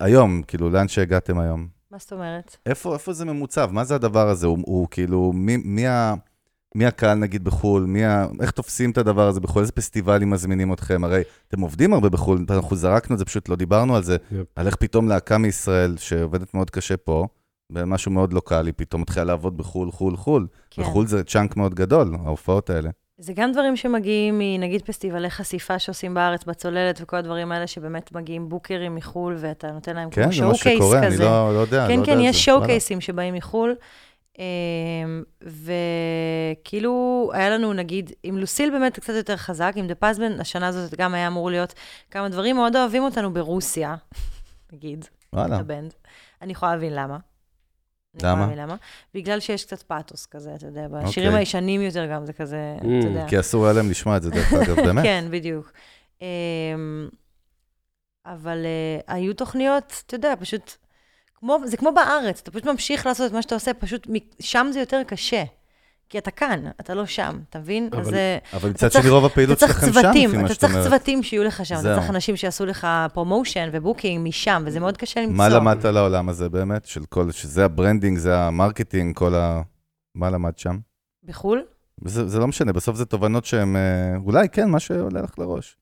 היום, 0.00 0.42
כאילו, 0.42 0.70
לאן 0.70 0.88
שהגעתם 0.88 1.38
היום? 1.38 1.68
מה 1.90 1.98
זאת 1.98 2.12
אומרת? 2.12 2.56
איפה, 2.66 2.94
איפה 2.94 3.12
זה 3.12 3.24
ממוצב? 3.24 3.70
מה 3.72 3.84
זה 3.84 3.94
הדבר 3.94 4.28
הזה? 4.28 4.46
הוא, 4.46 4.58
הוא 4.66 4.88
כאילו, 4.90 5.32
מי, 5.32 5.56
מי, 5.56 5.86
ה, 5.86 6.14
מי 6.74 6.86
הקהל 6.86 7.18
נגיד 7.18 7.44
בחו"ל? 7.44 7.84
מי 7.84 8.04
ה, 8.04 8.26
איך 8.40 8.50
תופסים 8.50 8.90
את 8.90 8.98
הדבר 8.98 9.28
הזה 9.28 9.40
בחו"ל? 9.40 9.62
איזה 9.62 9.72
פסטיבלים 9.72 10.30
מזמינים 10.30 10.72
אתכם? 10.72 11.04
הרי 11.04 11.22
אתם 11.48 11.60
עובדים 11.60 11.92
הרבה 11.92 12.08
בחו"ל, 12.08 12.44
אנחנו 12.50 12.76
זרקנו 12.76 13.14
את 13.14 13.18
זה, 13.18 13.24
פשוט 13.24 13.48
לא 13.48 13.56
דיברנו 13.56 13.96
על 13.96 14.02
זה. 14.02 14.16
יפ. 14.32 14.46
על 14.56 14.66
איך 14.66 14.76
פתאום 14.76 15.08
להקה 15.08 15.38
מישראל, 15.38 15.96
שעובדת 15.96 16.54
מאוד 16.54 16.70
קשה 16.70 16.96
פה, 16.96 17.26
במשהו 17.72 18.12
מאוד 18.12 18.32
לוקאלי, 18.32 18.72
פתאום 18.72 19.02
מתחילה 19.02 19.24
לעבוד 19.24 19.56
בחו"ל, 19.56 19.90
חו"ל, 19.90 20.16
חו"ל. 20.16 20.46
כן. 20.78 20.90
בחו"ל 20.90 21.06
זה 21.06 21.24
צ'אנק 21.24 21.56
מאוד 21.56 21.74
גדול, 21.74 22.14
ההופעות 22.24 22.70
האלה. 22.70 22.90
זה 23.20 23.32
גם 23.32 23.52
דברים 23.52 23.76
שמגיעים 23.76 24.38
מנגיד 24.38 24.82
פסטיבלי 24.82 25.30
חשיפה 25.30 25.78
שעושים 25.78 26.14
בארץ 26.14 26.44
בצוללת 26.44 26.98
וכל 27.02 27.16
הדברים 27.16 27.52
האלה, 27.52 27.66
שבאמת 27.66 28.12
מגיעים 28.12 28.48
בוקרים 28.48 28.94
מחו"ל, 28.94 29.36
ואתה 29.38 29.70
נותן 29.70 29.96
להם 29.96 30.10
כן, 30.10 30.22
כמו 30.22 30.32
זה 30.32 30.44
מה 30.44 30.54
שקורה, 30.54 30.98
אני 30.98 31.06
כזה. 31.06 31.24
לא, 31.24 31.54
לא 31.54 31.58
יודע, 31.58 31.86
כן, 31.88 31.94
לא 31.94 32.00
יודע 32.00 32.12
כן, 32.12 32.18
על 32.18 32.24
יש 32.24 32.36
זה. 32.36 32.42
שואו-קייסים 32.42 33.00
שבאים 33.00 33.34
מחו"ל. 33.34 33.74
אמ, 34.38 35.22
וכאילו, 35.42 37.30
היה 37.34 37.50
לנו, 37.50 37.72
נגיד, 37.72 38.12
עם 38.22 38.38
לוסיל 38.38 38.70
באמת 38.70 38.98
קצת 38.98 39.12
יותר 39.16 39.36
חזק, 39.36 39.72
עם 39.76 39.86
דה 39.86 39.94
פזבן, 39.94 40.40
השנה 40.40 40.66
הזאת 40.66 40.94
גם 40.94 41.14
היה 41.14 41.26
אמור 41.26 41.50
להיות 41.50 41.74
כמה 42.10 42.28
דברים, 42.28 42.56
מאוד 42.56 42.76
אוהבים 42.76 43.02
אותנו 43.02 43.32
ברוסיה, 43.32 43.96
נגיד, 44.72 45.04
וואלה, 45.32 45.56
הבנד. 45.56 45.94
אני 46.42 46.52
יכולה 46.52 46.74
להבין 46.74 46.94
למה. 46.94 47.18
למה? 48.22 48.54
למה. 48.56 48.76
בגלל 49.14 49.40
שיש 49.40 49.64
קצת 49.64 49.82
פאתוס 49.82 50.26
כזה, 50.26 50.54
אתה 50.54 50.66
יודע, 50.66 50.88
בשירים 50.88 51.28
אוקיי. 51.28 51.40
הישנים 51.42 51.80
יותר 51.82 52.06
גם 52.12 52.26
זה 52.26 52.32
כזה, 52.32 52.76
Mm, 52.80 52.84
אתה 52.98 53.06
יודע. 53.08 53.24
כי 53.28 53.40
אסור 53.40 53.64
היה 53.64 53.72
להם 53.72 53.90
לשמוע 53.90 54.16
את 54.16 54.22
זה, 54.22 54.30
דרך 54.30 54.52
אגב, 54.52 54.76
באמת. 54.76 55.04
כן, 55.08 55.24
בדיוק. 55.30 55.72
אמ, 56.22 57.08
אבל 58.26 58.64
אה, 58.66 59.14
היו 59.14 59.34
תוכניות, 59.34 60.02
אתה 60.06 60.14
יודע, 60.14 60.34
פשוט, 60.40 60.72
כמו, 61.34 61.58
זה 61.64 61.76
כמו 61.76 61.90
בארץ, 61.94 62.40
אתה 62.40 62.50
פשוט 62.50 62.64
ממשיך 62.66 63.06
לעשות 63.06 63.26
את 63.30 63.34
מה 63.34 63.42
שאתה 63.42 63.54
עושה, 63.54 63.74
פשוט 63.74 64.06
מ- 64.12 64.42
שם 64.42 64.66
זה 64.72 64.80
יותר 64.80 65.02
קשה. 65.06 65.42
כי 66.10 66.18
אתה 66.18 66.30
כאן, 66.30 66.60
אתה 66.80 66.94
לא 66.94 67.06
שם, 67.06 67.38
אתה 67.50 67.58
מבין? 67.58 67.88
אבל- 67.92 68.00
אז 68.00 68.12
אה, 68.14 68.38
אבל 68.52 68.58
אתה 68.60 68.68
מצד 68.68 68.88
צריך- 68.88 69.02
שני, 69.04 69.10
רוב 69.12 69.24
אתה 69.24 69.32
הפעילות 69.32 69.58
צריך 69.58 69.72
שלכם 69.72 69.86
שם, 69.86 69.92
צוותים, 70.02 70.28
לפי 70.28 70.36
מה 70.38 70.44
אתה 70.44 70.54
שאת 70.54 70.60
צריך 70.60 70.72
אומרת. 70.72 70.86
צוותים 70.88 71.22
שיהיו 71.22 71.44
לך 71.44 71.66
שם, 71.66 71.74
אתה. 71.74 71.94
צריך 71.98 72.10
אנשים 72.10 72.36
שיעשו 72.36 72.66
לך 72.66 72.86
promotion 73.12 73.68
ו 73.72 73.79
booking 73.79 74.28
משם, 74.28 74.62
וזה 74.66 74.80
מאוד 74.80 74.96
קשה 74.96 75.20
למצוא. 75.20 75.36
מה 75.36 75.48
למדת 75.48 75.84
על 75.84 75.96
העולם 75.96 76.28
הזה 76.28 76.48
באמת? 76.48 76.84
של 76.84 77.04
כל, 77.04 77.30
שזה 77.30 77.64
ה 77.64 77.69
branding, 77.69 78.18
זה 78.18 78.38
ה 78.38 78.45
marketing, 78.45 79.16
כל 79.16 79.34
ה... 79.34 79.62
מה 80.14 80.30
למדת 80.30 80.58
שם? 80.58 80.78
בחו"ל? 81.24 81.62
זה, 82.04 82.28
זה 82.28 82.38
לא 82.38 82.46
משנה, 82.48 82.72
בסוף 82.72 82.96
זה 82.96 83.04
תובנות 83.04 83.44
שהן, 83.44 83.76
אה, 83.76 83.80
אולי 84.24 84.48
כן, 84.48 84.68
מה 84.70 84.80
שעולה 84.80 85.22
לך 85.22 85.38
לראש. 85.38 85.76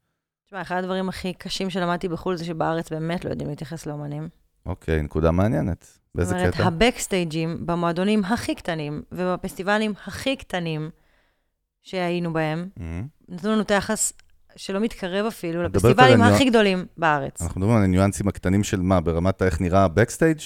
תשמע, 0.46 0.62
אחד 0.62 0.76
הדברים 0.76 1.08
הכי 1.08 1.32
קשים 1.32 1.70
שלמדתי 1.70 2.08
בחו"ל 2.08 2.36
זה 2.36 2.44
שבארץ 2.44 2.90
באמת 2.90 3.24
לא 3.24 3.30
יודעים 3.30 3.48
להתייחס 3.50 3.86
לאומנים. 3.86 4.28
אוקיי, 4.66 5.02
נקודה 5.02 5.30
מעניינת. 5.30 5.98
באיזה 6.16 6.30
זאת 6.30 6.40
אומרת, 6.40 6.54
קטע? 6.54 6.64
ה 6.64 6.73
backstageים 6.73 7.66
במועדונים 7.66 8.24
הכי 8.24 8.54
קטנים 8.54 9.02
ובפסטיבלים 9.12 9.94
הכי 10.06 10.36
קטנים 10.36 10.90
שהיינו 11.82 12.32
בהם, 12.32 12.68
מהמם. 12.76 13.06
נתנו 13.28 13.52
לנו 13.52 13.60
את 13.60 13.70
היחס 13.70 14.12
שלא 14.56 14.80
מתקרב 14.80 15.26
אפילו 15.26 15.62
לפסטיבלים 15.62 16.22
הכי 16.22 16.44
גדולים 16.44 16.86
בארץ. 16.96 17.42
אנחנו 17.42 17.60
מדברים 17.60 17.76
על 17.76 17.84
הניואנסים 17.84 18.28
הקטנים 18.28 18.64
של 18.64 18.80
מה, 18.80 19.00
ברמת 19.00 19.42
איך 19.42 19.60
נראה 19.60 19.84
ה 19.84 19.89
backstage? 19.89 20.38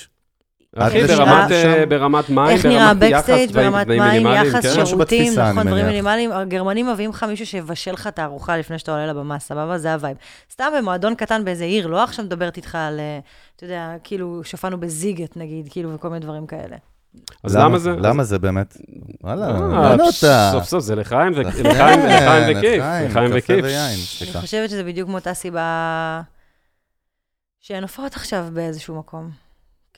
אחי, 0.76 1.02
לשם? 1.02 1.16
ברמת, 1.16 1.50
אה? 1.52 1.84
ברמת 1.88 2.30
מים, 2.30 2.48
איך 2.48 2.66
נראה 2.66 2.90
ה 2.90 2.96
backstage 2.96 3.50
דברים- 3.50 3.72
ברמת 3.72 3.86
מים, 3.86 4.02
מינימליים, 4.02 4.46
יחס 4.46 4.66
כן? 4.76 4.86
שירותים, 4.86 5.32
נכון, 5.38 5.66
דברים. 5.66 5.86
מינימליים. 5.86 6.32
הגרמנים 6.32 6.88
מביאים 6.88 7.10
לך 7.10 7.24
מישהו 7.24 7.46
שיבשל 7.46 7.92
לך 7.92 8.06
את 8.06 8.18
הארוחה 8.18 8.56
לפני 8.56 8.78
שאתה 8.78 8.92
עולה 8.92 9.06
לבמה, 9.06 9.38
סבבה? 9.38 9.78
זה 9.78 9.92
ה 9.92 9.96
vibe. 9.96 10.16
סתם 10.52 10.64
במועדון 10.78 11.14
קטן 11.14 11.44
באיזה 11.44 11.64
עיר, 11.64 11.86
לא 11.86 12.04
עכשיו 12.04 12.24
מדברת 12.24 12.56
איתך 12.56 12.74
על, 12.74 13.00
אה, 13.00 13.18
אתה 13.56 13.64
יודע, 13.64 13.88
כאילו, 14.04 14.40
שהופענו 14.44 14.80
בסיגט 14.80 15.36
נגיד, 15.36 15.68
כאילו, 15.70 15.94
וכל 15.94 16.08
מיני 16.08 16.20
דברים 16.20 16.46
כאלה. 16.46 16.76
אז 17.44 17.56
למה 17.56 17.78
זה? 17.78 17.90
למה 17.98 18.24
זה 18.24 18.38
באמת? 18.38 18.76
וואלה, 19.24 19.46
אה, 19.46 19.56
הבנו 19.56 20.04
אותה. 20.04 20.48
סוף 20.52 20.64
סוף 20.64 20.80
זה 20.84 20.94
לחיים 20.96 21.32
וכיף. 21.36 21.66
לחיים, 21.66 23.30
וכיף. 23.34 23.64
אני. 23.64 24.40
חושבת 24.40 24.70
שזה 24.70 24.84
בדיוק 24.84 25.08
מאותה 25.08 25.34
סיבה 25.34 26.20
שהן 27.60 27.82
הופעות 27.82 28.14
עכשיו 28.14 28.46
באיזשהו 28.52 28.98
מקום. 28.98 29.49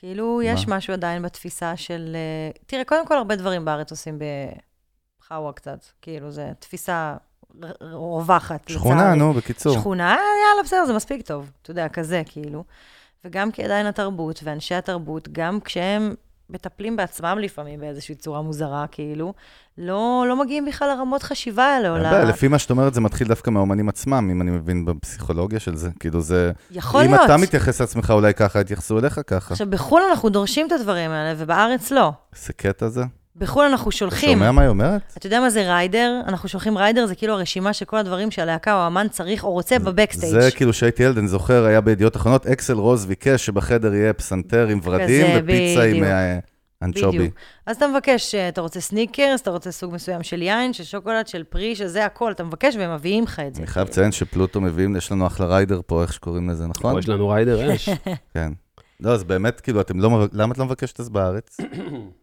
כאילו, 0.03 0.41
יש 0.41 0.67
מה? 0.67 0.77
משהו 0.77 0.93
עדיין 0.93 1.21
בתפיסה 1.21 1.77
של... 1.77 2.15
אה, 2.15 2.61
תראה, 2.65 2.83
קודם 2.83 3.07
כל, 3.07 3.17
הרבה 3.17 3.35
דברים 3.35 3.65
בארץ 3.65 3.91
עושים 3.91 4.19
בחאווה 5.21 5.53
קצת. 5.53 5.85
כאילו, 6.01 6.31
זו 6.31 6.41
תפיסה 6.59 7.15
רווחת, 7.81 8.67
שכונה, 8.67 8.95
לצערי. 8.95 9.19
נו, 9.19 9.33
בקיצור. 9.33 9.73
שכונה, 9.73 10.09
יאללה, 10.09 10.63
בסדר, 10.63 10.85
זה 10.85 10.93
מספיק 10.93 11.25
טוב. 11.25 11.51
אתה 11.61 11.71
יודע, 11.71 11.89
כזה, 11.89 12.21
כאילו. 12.25 12.63
וגם 13.25 13.51
כי 13.51 13.63
עדיין 13.63 13.85
התרבות 13.85 14.39
ואנשי 14.43 14.75
התרבות, 14.75 15.27
גם 15.31 15.59
כשהם 15.59 16.15
מטפלים 16.49 16.95
בעצמם 16.95 17.37
לפעמים 17.41 17.79
באיזושהי 17.79 18.15
צורה 18.15 18.41
מוזרה, 18.41 18.85
כאילו, 18.91 19.33
לא, 19.77 20.25
לא 20.27 20.35
מגיעים 20.35 20.65
בכלל 20.65 20.87
לרמות 20.87 21.23
חשיבה 21.23 21.65
האלה, 21.65 21.89
אין. 21.95 22.11
בעיה, 22.11 22.23
לפי 22.23 22.47
מה 22.47 22.59
שאת 22.59 22.71
אומרת, 22.71 22.93
זה 22.93 23.01
מתחיל 23.01 23.27
דווקא 23.27 23.49
מהאומנים 23.49 23.89
עצמם, 23.89 24.29
אם 24.31 24.41
אני 24.41 24.51
מבין 24.51 24.85
בפסיכולוגיה 24.85 25.59
של 25.59 25.75
זה. 25.75 25.89
כאילו 25.99 26.21
זה... 26.21 26.51
יכול 26.71 27.01
אם 27.03 27.11
להיות. 27.11 27.25
אתה 27.25 27.37
מתייחס 27.37 27.81
לעצמך 27.81 28.11
אולי 28.11 28.33
ככה, 28.33 28.59
יתייחסו 28.59 28.99
אליך 28.99 29.19
ככה. 29.27 29.53
עכשיו, 29.53 29.69
בחו"ל 29.69 30.01
אנחנו 30.09 30.29
דורשים 30.29 30.67
את 30.67 30.71
הדברים 30.71 31.11
האלה, 31.11 31.35
ובארץ 31.37 31.91
לא. 31.91 32.11
איזה 32.35 32.53
קטע 32.53 32.87
זה. 32.87 33.03
בחו"ל 33.35 33.65
אנחנו 33.65 33.89
אתה 33.89 33.97
שולחים. 33.97 34.37
שומע 34.37 34.51
מה 34.51 34.61
היא 34.61 34.69
אומרת? 34.69 35.01
אתה 35.17 35.27
יודע 35.27 35.39
מה 35.39 35.49
זה 35.49 35.73
ריידר? 35.73 36.21
אנחנו 36.27 36.49
שולחים 36.49 36.77
ריידר, 36.77 37.05
זה 37.05 37.15
כאילו 37.15 37.33
הרשימה 37.33 37.73
של 37.73 37.85
כל 37.85 37.97
הדברים 37.97 38.31
שהלהקה 38.31 38.73
או 38.73 38.79
האמן 38.79 39.07
צריך 39.09 39.43
או 39.43 39.51
רוצה 39.51 39.79
בבקסטייג'. 39.79 40.39
זה 40.39 40.51
כאילו 40.51 40.73
שהייתי 40.73 41.03
ילד, 41.03 41.17
אני 41.17 41.27
זוכר, 41.27 41.65
היה 41.65 41.81
בידיעות 41.81 42.15
אחרונות, 42.15 42.47
אקסל 42.47 42.73
רוז 42.73 43.05
ביקש 43.05 43.45
שבחדר 43.45 43.93
יהיה 43.93 44.13
פסנתר 44.13 44.67
עם 44.67 44.79
ורדים 44.83 45.25
ופיצה 45.35 45.83
עם. 45.83 46.03
אה, 46.03 46.39
אנצ'ובי. 46.83 47.17
בדיוק. 47.17 47.33
אז 47.65 47.75
אתה 47.75 47.87
מבקש, 47.87 48.35
אה, 48.35 48.49
אתה 48.49 48.61
רוצה 48.61 48.81
סניקרס, 48.81 49.41
אתה 49.41 49.51
רוצה 49.51 49.71
סוג 49.71 49.93
מסוים 49.93 50.23
של 50.23 50.41
יין, 50.41 50.73
של 50.73 50.83
שוקולד, 50.83 51.27
של 51.27 51.43
פרי, 51.43 51.75
של 51.75 51.87
זה 51.87 52.05
הכל, 52.05 52.31
אתה 52.31 52.43
מבקש 52.43 52.75
והם 52.75 52.93
מביאים 52.95 53.23
לך 53.23 53.39
את 53.39 53.55
זה. 53.55 53.61
אני 53.61 53.67
חייב 53.67 53.87
לציין 53.87 54.11
שפלוטו 54.11 54.61
מביאים, 54.61 54.95
יש 54.95 55.11
לנו 55.11 55.27
אחלה 55.27 55.45
rider 55.45 55.81
פה, 55.85 56.01
איך 56.01 56.13
שקוראים 56.13 56.49
לזה, 56.49 56.67
נכון? 56.67 56.99
יש 56.99 57.09
לנו 57.09 57.27
rider 57.27 57.75
אש. 57.75 57.89
כן. 58.33 58.51
לא, 58.99 59.11
אז 59.13 59.23
באמת, 59.23 59.61
כאילו, 59.61 59.81
אתם 59.81 59.99
לא, 59.99 60.27
למה 60.33 60.53
את 60.53 60.57
לא 60.57 60.65
מבקשת 60.65 60.99
אז 60.99 61.09
בארץ? 61.09 61.57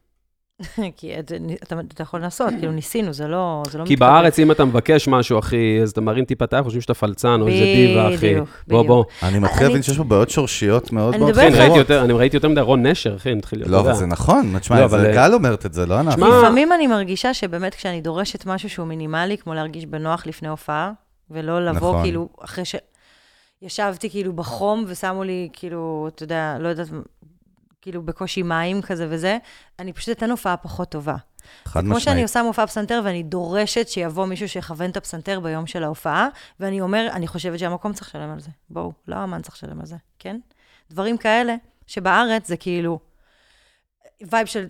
כי 0.96 1.18
את- 1.18 1.32
אתה, 1.62 1.76
אתה 1.94 2.02
יכול 2.02 2.20
לנסות, 2.20 2.48
כאילו 2.58 2.72
ניסינו, 2.72 3.12
זה 3.12 3.28
לא, 3.28 3.62
זה 3.70 3.78
לא 3.78 3.84
כי 3.84 3.92
מתקבל. 3.94 4.08
בארץ, 4.08 4.38
אם 4.38 4.50
אתה 4.50 4.64
מבקש 4.64 5.08
משהו, 5.08 5.38
אחי, 5.38 5.78
אז 5.82 5.90
אתה 5.90 6.00
מרים 6.00 6.24
טיפה 6.24 6.44
את 6.44 6.52
היד, 6.52 6.64
חושבים 6.64 6.80
שאתה 6.80 6.94
פלצן 6.94 7.40
או 7.40 7.48
איזה 7.48 7.64
דיבה, 7.64 8.08
אחי. 8.14 8.16
בדיוק, 8.34 8.48
בוא, 8.68 8.82
בדיוק. 8.82 8.86
בוא. 8.86 9.04
אני 9.22 9.38
מתחיל 9.38 9.58
אני- 9.58 9.66
להבין 9.68 9.82
שיש 9.82 9.96
פה 9.96 10.04
בעיות 10.04 10.30
שורשיות 10.30 10.92
מאוד 10.92 11.14
אני 11.14 11.24
מאוד 11.24 11.76
יותר, 11.76 12.04
אני 12.04 12.12
ראיתי 12.12 12.36
יותר 12.36 12.48
מדי 12.48 12.61
רון 12.61 12.86
נשר, 12.86 13.16
אחי, 13.16 13.34
מתחיל 13.34 13.58
להיות, 13.58 13.70
לא, 13.70 13.80
אבל. 13.80 13.94
זה 13.94 14.06
נכון, 14.06 14.50
לא, 14.54 14.58
תשמע, 14.58 14.84
אבל, 14.84 15.00
זה 15.00 15.06
אה, 15.08 15.12
גל 15.14 15.34
אומרת 15.34 15.66
את 15.66 15.72
זה, 15.74 15.86
לא 15.86 16.00
אנחנו. 16.00 16.26
לפעמים 16.38 16.72
אני 16.72 16.86
מרגישה 16.86 17.34
שבאמת 17.34 17.74
כשאני 17.74 18.00
דורשת 18.00 18.46
משהו 18.46 18.70
שהוא 18.70 18.86
מינימלי, 18.86 19.38
כמו 19.38 19.54
להרגיש 19.54 19.86
בנוח 19.86 20.26
לפני 20.26 20.48
הופעה, 20.48 20.92
ולא 21.30 21.64
לבוא 21.64 21.76
נכון. 21.90 22.02
כאילו, 22.02 22.28
אחרי 22.44 22.64
ש... 22.64 22.74
ישבתי 23.62 24.11
כאילו 24.11 24.32
בחום 24.32 24.84
ושמו 24.88 25.24
לי 25.24 25.48
כאילו, 25.52 26.08
אתה 26.14 26.22
יודע, 26.22 26.56
לא 26.61 26.68
יודעת, 26.68 26.86
בקושי 27.89 28.43
מים 28.43 28.83
כזה 28.83 29.07
וזה, 29.11 29.39
אני 29.78 29.93
פשוט 29.93 30.16
אתן 30.16 30.31
הופעה 30.31 30.57
פחות 30.57 30.89
טובה. 30.89 31.16
חד 31.64 31.81
כמו 31.81 32.01
שאני 32.01 32.12
משמעית. 32.14 32.22
עושה 32.22 32.43
מופע 32.43 32.66
פסנתר 32.66 33.01
ואני 33.05 33.22
דורשת 33.22 33.89
שיבוא 33.89 34.26
מישהו 34.26 34.49
שיכוון 34.49 34.91
את 34.91 34.97
הפסנתר 34.97 35.41
ביום 35.41 35.66
של 35.66 35.85
ההופעה, 35.85 36.28
ואני 36.61 36.81
אומר, 36.81 37.09
אני 37.12 37.26
חושבת 37.26 37.59
שהמקום 37.59 37.93
צריך 37.93 38.09
לשלם 38.09 38.31
על 38.31 38.41
זה. 38.41 38.51
בואו, 38.70 38.93
לא 39.09 39.16
האמן 39.16 39.43
צריך 39.43 39.55
לשלם 39.57 39.81
על 39.81 39.87
זה, 39.87 39.97
כן? 40.18 40.39
דברים 40.91 41.16
כאלה, 41.16 41.55
שבארץ 41.87 42.49
זה 42.49 42.57
כאילו 42.57 42.99
vibe 44.22 44.47
של, 44.47 44.66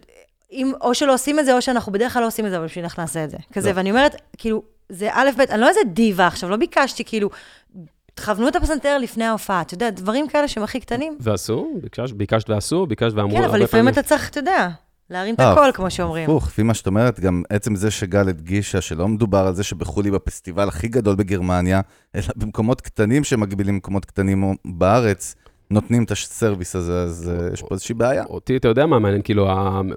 אם, 0.53 0.73
או 0.81 0.95
שלא 0.95 1.15
עושים 1.15 1.39
את 1.39 1.45
זה, 1.45 1.55
או 1.55 1.63
שאנחנו 1.63 1.93
בדרך 1.93 2.13
כלל 2.13 2.23
לא 2.23 2.27
עושים 2.27 2.47
את 2.47 2.51
זה, 2.51 2.57
אבל 2.57 2.67
בשביל 2.67 2.85
איך 2.85 2.99
נעשה 2.99 3.25
את 3.25 3.31
זה. 3.31 3.37
כזה, 3.53 3.71
לא. 3.71 3.77
ואני 3.77 3.91
אומרת, 3.91 4.17
כאילו, 4.39 4.63
זה 4.89 5.09
א', 5.13 5.31
ב', 5.37 5.41
אני 5.41 5.61
לא 5.61 5.69
איזה 5.69 5.81
דיבה 5.87 6.27
עכשיו, 6.27 6.51
לא 6.51 6.57
ביקשתי, 6.57 7.05
כאילו, 7.05 7.31
תכוונו 8.21 8.49
את 8.49 8.57
הפסנתר 8.57 8.99
לפני 8.99 9.25
ההופעה, 9.25 9.61
אתה 9.61 9.75
יודע, 9.75 9.91
דברים 9.91 10.29
כאלה 10.29 10.49
שהם 10.49 10.62
הכי 10.62 10.81
קטנים. 10.81 11.16
ועשו, 11.21 11.68
ביקשת- 11.83 12.14
ביקשת 12.14 12.51
ועשו, 12.51 12.87
ביקשת 12.87 13.14
ואמרו 13.16 13.37
כן, 13.37 13.45
אבל 13.45 13.62
לפעמים 13.62 13.68
פעמים. 13.85 13.89
אתה 13.89 14.03
צריך, 14.03 14.29
אתה 14.31 14.39
יודע, 14.39 14.68
להרים 15.11 15.35
את 15.35 15.41
הקול, 15.41 15.71
כמו 15.75 15.91
שאומרים. 15.91 16.25
הפוך, 16.31 16.47
לפי 16.47 16.62
מה 16.62 16.75
שאת 16.75 16.87
אומרת, 16.87 17.21
גם 17.21 17.43
עצם 17.51 17.75
זה 17.75 17.91
שגל 17.91 18.29
הדגישה 18.29 18.81
שלא 18.81 19.09
מדובר 19.09 19.47
על 19.47 19.55
זה 19.55 19.62
שבחו"ל 19.62 20.05
היא 20.05 20.12
בפסטיבל 20.12 20.68
הכי 20.68 20.89
גדול 20.89 21.14
בגרמניה, 21.14 21.81
אלא 22.14 22.23
במקומות 22.37 22.81
קטנים 22.81 23.25
שמקבילים 23.25 23.77
למקומות 23.77 24.05
קטנים 24.05 24.55
בארץ, 24.64 25.35
נותנים 25.71 26.05
את 26.05 26.11
ה 26.11 26.19
service 26.19 26.77
הזה, 26.77 27.03
אז 27.03 27.33
אה, 27.41 27.49
יש 27.53 27.61
פה 27.62 27.68
איזושהי 27.71 27.95
בעיה. 27.95 28.25
אותי, 28.25 28.57
אתה 28.57 28.68
יודע 28.68 28.87
מה 28.87 28.99
מעניין, 28.99 29.23
כאילו, 29.23 29.47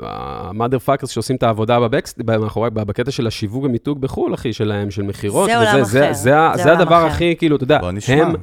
ה 0.02 0.80
motherfuckers 0.80 1.10
שעושים 1.10 1.36
את 1.36 1.44
העבודה 1.44 1.80
ב 1.80 1.85
backst, 1.85 2.22
מאחורי, 2.22 2.70
בקטע 2.70 3.12
של 3.12 3.28
השיווק 3.28 3.64
ומיתוג 3.64 4.02
בחו"ל, 4.02 4.34
אחי, 4.34 4.54
שלהם, 4.54 4.92
של 4.92 5.02
מכירות. 5.02 5.50
זה 5.50 5.58
וזה- 5.60 5.72
עולם 5.72 5.84
זה- 5.84 6.04
אחר, 6.06 6.14
זה 6.14 6.32
זה 6.58 6.64
זה 6.64 6.72
הדבר 6.74 6.98
אחר. 6.98 7.06
הכי, 7.08 7.36
כאילו, 7.38 7.56
אתה 7.56 7.64
יודע. 7.64 7.80
הם... 8.08 8.36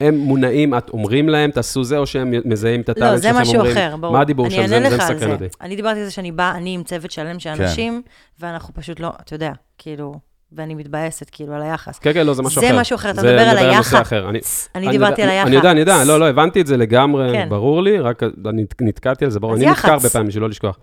הם 0.00 0.14
מונעים, 0.18 0.74
את 0.74 0.88
אומרים 0.90 1.28
להם, 1.28 1.50
תעשו 1.50 1.84
זה, 1.84 1.98
או 1.98 2.06
שהם 2.06 2.34
מזהים 2.44 2.80
את 2.80 2.88
לא, 2.88 2.92
ה 2.92 2.96
talent 2.96 3.22
זה 3.22 3.28
שלכם, 3.28 3.40
משהו 3.40 3.54
אומרים, 3.54 3.72
אחר, 3.72 3.96
ברור. 3.96 4.12
מה 4.12 4.20
הדיבור 4.20 4.50
שם, 4.50 4.66
זה 4.66 4.74
אענה 4.74 4.90
זה 4.90 4.96
לך 4.96 5.02
על 5.02 5.14
מסקרן 5.14 5.28
זה. 5.28 5.34
אותי. 5.34 5.56
אני 5.60 5.76
דיברתי 5.76 5.98
על 5.98 6.04
זה 6.04 6.10
שאני 6.10 6.32
באה, 6.32 6.54
אני 6.56 6.74
עם 6.74 6.82
צוות 6.82 7.10
שלם 7.10 7.38
של 7.38 7.50
כן. 7.56 7.62
אנשים, 7.62 8.02
ואנחנו 8.40 8.74
פשוט 8.74 9.00
לא, 9.00 9.08
אתה 9.24 9.34
יודע, 9.34 9.52
כאילו, 9.78 10.14
ואני 10.52 10.74
מתבאסת, 10.74 11.30
כאילו, 11.30 11.54
על 11.54 11.62
היחס. 11.62 11.98
כן, 11.98 12.12
כן, 12.12 12.26
לא, 12.26 12.34
זה 12.34 12.42
משהו 12.42 12.60
זה 12.60 12.68
אחר. 12.70 12.80
משהו 12.80 12.94
אחר, 12.96 13.10
אתה 13.10 13.20
זה 13.20 13.26
מדבר 13.28 13.42
על 13.42 13.58
היח"צ. 13.58 13.94
אחר. 13.94 14.28
אני- 14.28 14.40
אני 14.74 14.90
דיברתי 14.90 15.22
על 15.22 15.28
היח"צ. 15.28 15.46
אני 15.46 15.56
יודע, 15.56 15.70
אני 15.70 15.80
יודע, 15.80 16.04
לא, 16.04 16.20
לא, 16.20 16.28
הבנתי 16.28 16.60
את 16.60 16.66
זה 16.66 16.76
לגמרי, 16.76 17.32
כן. 17.32 17.46
ברור 17.48 17.82
לי, 17.82 17.98
רק 18.00 18.22
אני 18.48 18.64
נתקעתי 18.80 19.24
על 19.24 19.30
זה, 19.30 19.40
ברור, 19.40 19.54
אני 19.54 19.66
נתקע 19.66 19.88
הרבה 19.88 19.96
יח"צ. 20.06 20.12
פעמים 20.12 20.28
בשביל 20.28 20.42
לא 20.42 20.48
לשכוח. 20.48 20.78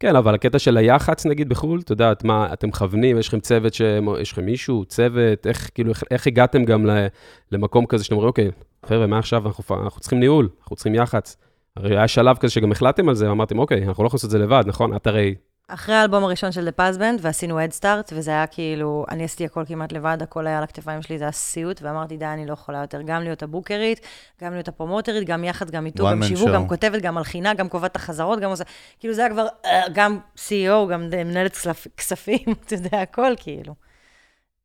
כן, 0.00 0.16
אבל 0.16 0.34
הקטע 0.34 0.58
של 0.58 0.76
היח"צ, 0.76 1.26
נגיד, 1.26 1.48
בחו"ל, 1.48 1.80
את 2.12 2.24
מה, 2.24 2.48
אתם 2.52 2.68
מכוונים, 2.68 3.18
יש 3.18 3.28
לכם 3.28 3.40
צוות, 3.40 3.74
ש... 3.74 3.80
יש 4.20 4.32
לכם 4.32 4.44
מישהו, 4.44 4.84
צוות, 4.84 5.46
איך, 5.46 5.70
כאילו, 5.74 5.90
איך, 5.90 6.04
איך 6.10 6.26
הגעתם 6.26 6.64
גם 6.64 6.86
ל... 6.86 7.06
למקום 7.52 7.86
כזה 7.86 8.04
שאתם 8.04 8.14
אומרים, 8.14 8.28
אוקיי, 8.28 8.50
חבר'ה, 8.86 9.06
מעכשיו 9.06 9.46
אנחנו, 9.46 9.82
אנחנו 9.84 10.00
צריכים 10.00 10.20
ניהול, 10.20 10.48
אנחנו 10.62 10.76
צריכים 10.76 10.94
יח"צ. 10.94 11.36
הרי 11.76 11.96
היה 11.98 12.08
שלב 12.08 12.36
כזה 12.36 12.52
שגם 12.52 12.72
החלטתם 12.72 13.08
על 13.08 13.14
זה, 13.14 13.28
ואמרתם, 13.28 13.58
אוקיי, 13.58 13.78
אנחנו 13.78 13.88
לא 13.88 14.06
יכולים 14.06 14.14
לעשות 14.14 14.24
את 14.24 14.30
זה 14.30 14.38
לבד, 14.38 14.62
נכון? 14.66 14.96
את 14.96 15.06
הרי... 15.06 15.34
אחרי 15.74 15.94
האלבום 15.94 16.24
הראשון 16.24 16.52
של 16.52 16.68
The 16.68 16.80
Paz 16.80 16.98
Band, 16.98 17.18
ועשינו 17.20 17.60
Head 17.60 17.80
Start, 17.80 18.12
וזה 18.12 18.30
היה 18.30 18.46
כאילו, 18.46 19.04
אני 19.10 19.24
עשיתי 19.24 19.44
הכל 19.44 19.64
כמעט 19.66 19.92
לבד, 19.92 20.18
הכל 20.22 20.46
היה 20.46 20.58
על 20.58 20.64
הכתפיים 20.64 21.02
שלי, 21.02 21.18
זה 21.18 21.24
היה 21.24 21.32
סיוט, 21.32 21.82
ואמרתי, 21.82 22.16
די, 22.16 22.24
אני 22.24 22.46
לא 22.46 22.52
יכולה 22.52 22.78
יותר 22.78 23.02
גם 23.02 23.22
להיות 23.22 23.42
הבוקרית, 23.42 24.00
גם 24.42 24.52
להיות 24.52 24.68
הפרומוטרית, 24.68 25.28
גם 25.28 25.44
יח"צ, 25.44 25.70
גם 25.70 25.86
One 25.86 26.00
גם 26.00 26.22
שיווק. 26.22 26.48
גם 26.54 26.68
כותבת, 26.68 27.02
גם 27.02 27.14
מלחינה, 27.14 27.54
גם 27.54 27.68
קובעת 27.68 27.90
את 27.90 27.96
החזרות, 27.96 28.40
גם 28.40 28.50
עושה, 28.50 28.64
כאילו 28.98 29.14
זה 29.14 29.20
היה 29.20 29.30
כבר, 29.30 29.46
אה, 29.64 29.82
גם 29.92 30.18
CEO, 30.36 30.90
גם 30.90 31.10
מנהלת 31.10 31.52
כספ- 31.56 31.88
כספים, 31.96 32.44
אתה 32.66 32.74
יודע, 32.74 33.00
הכל 33.00 33.32
כאילו. 33.36 33.74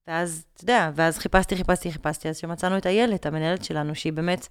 ואז, 0.07 0.43
אתה 0.53 0.63
יודע, 0.63 0.91
ואז 0.95 1.17
חיפשתי, 1.17 1.55
חיפשתי, 1.55 1.91
חיפשתי, 1.91 2.29
אז 2.29 2.37
שמצאנו 2.37 2.77
את 2.77 2.85
איילת, 2.85 3.25
המנהלת 3.25 3.63
שלנו, 3.63 3.95
שהיא 3.95 4.13
באמת 4.13 4.47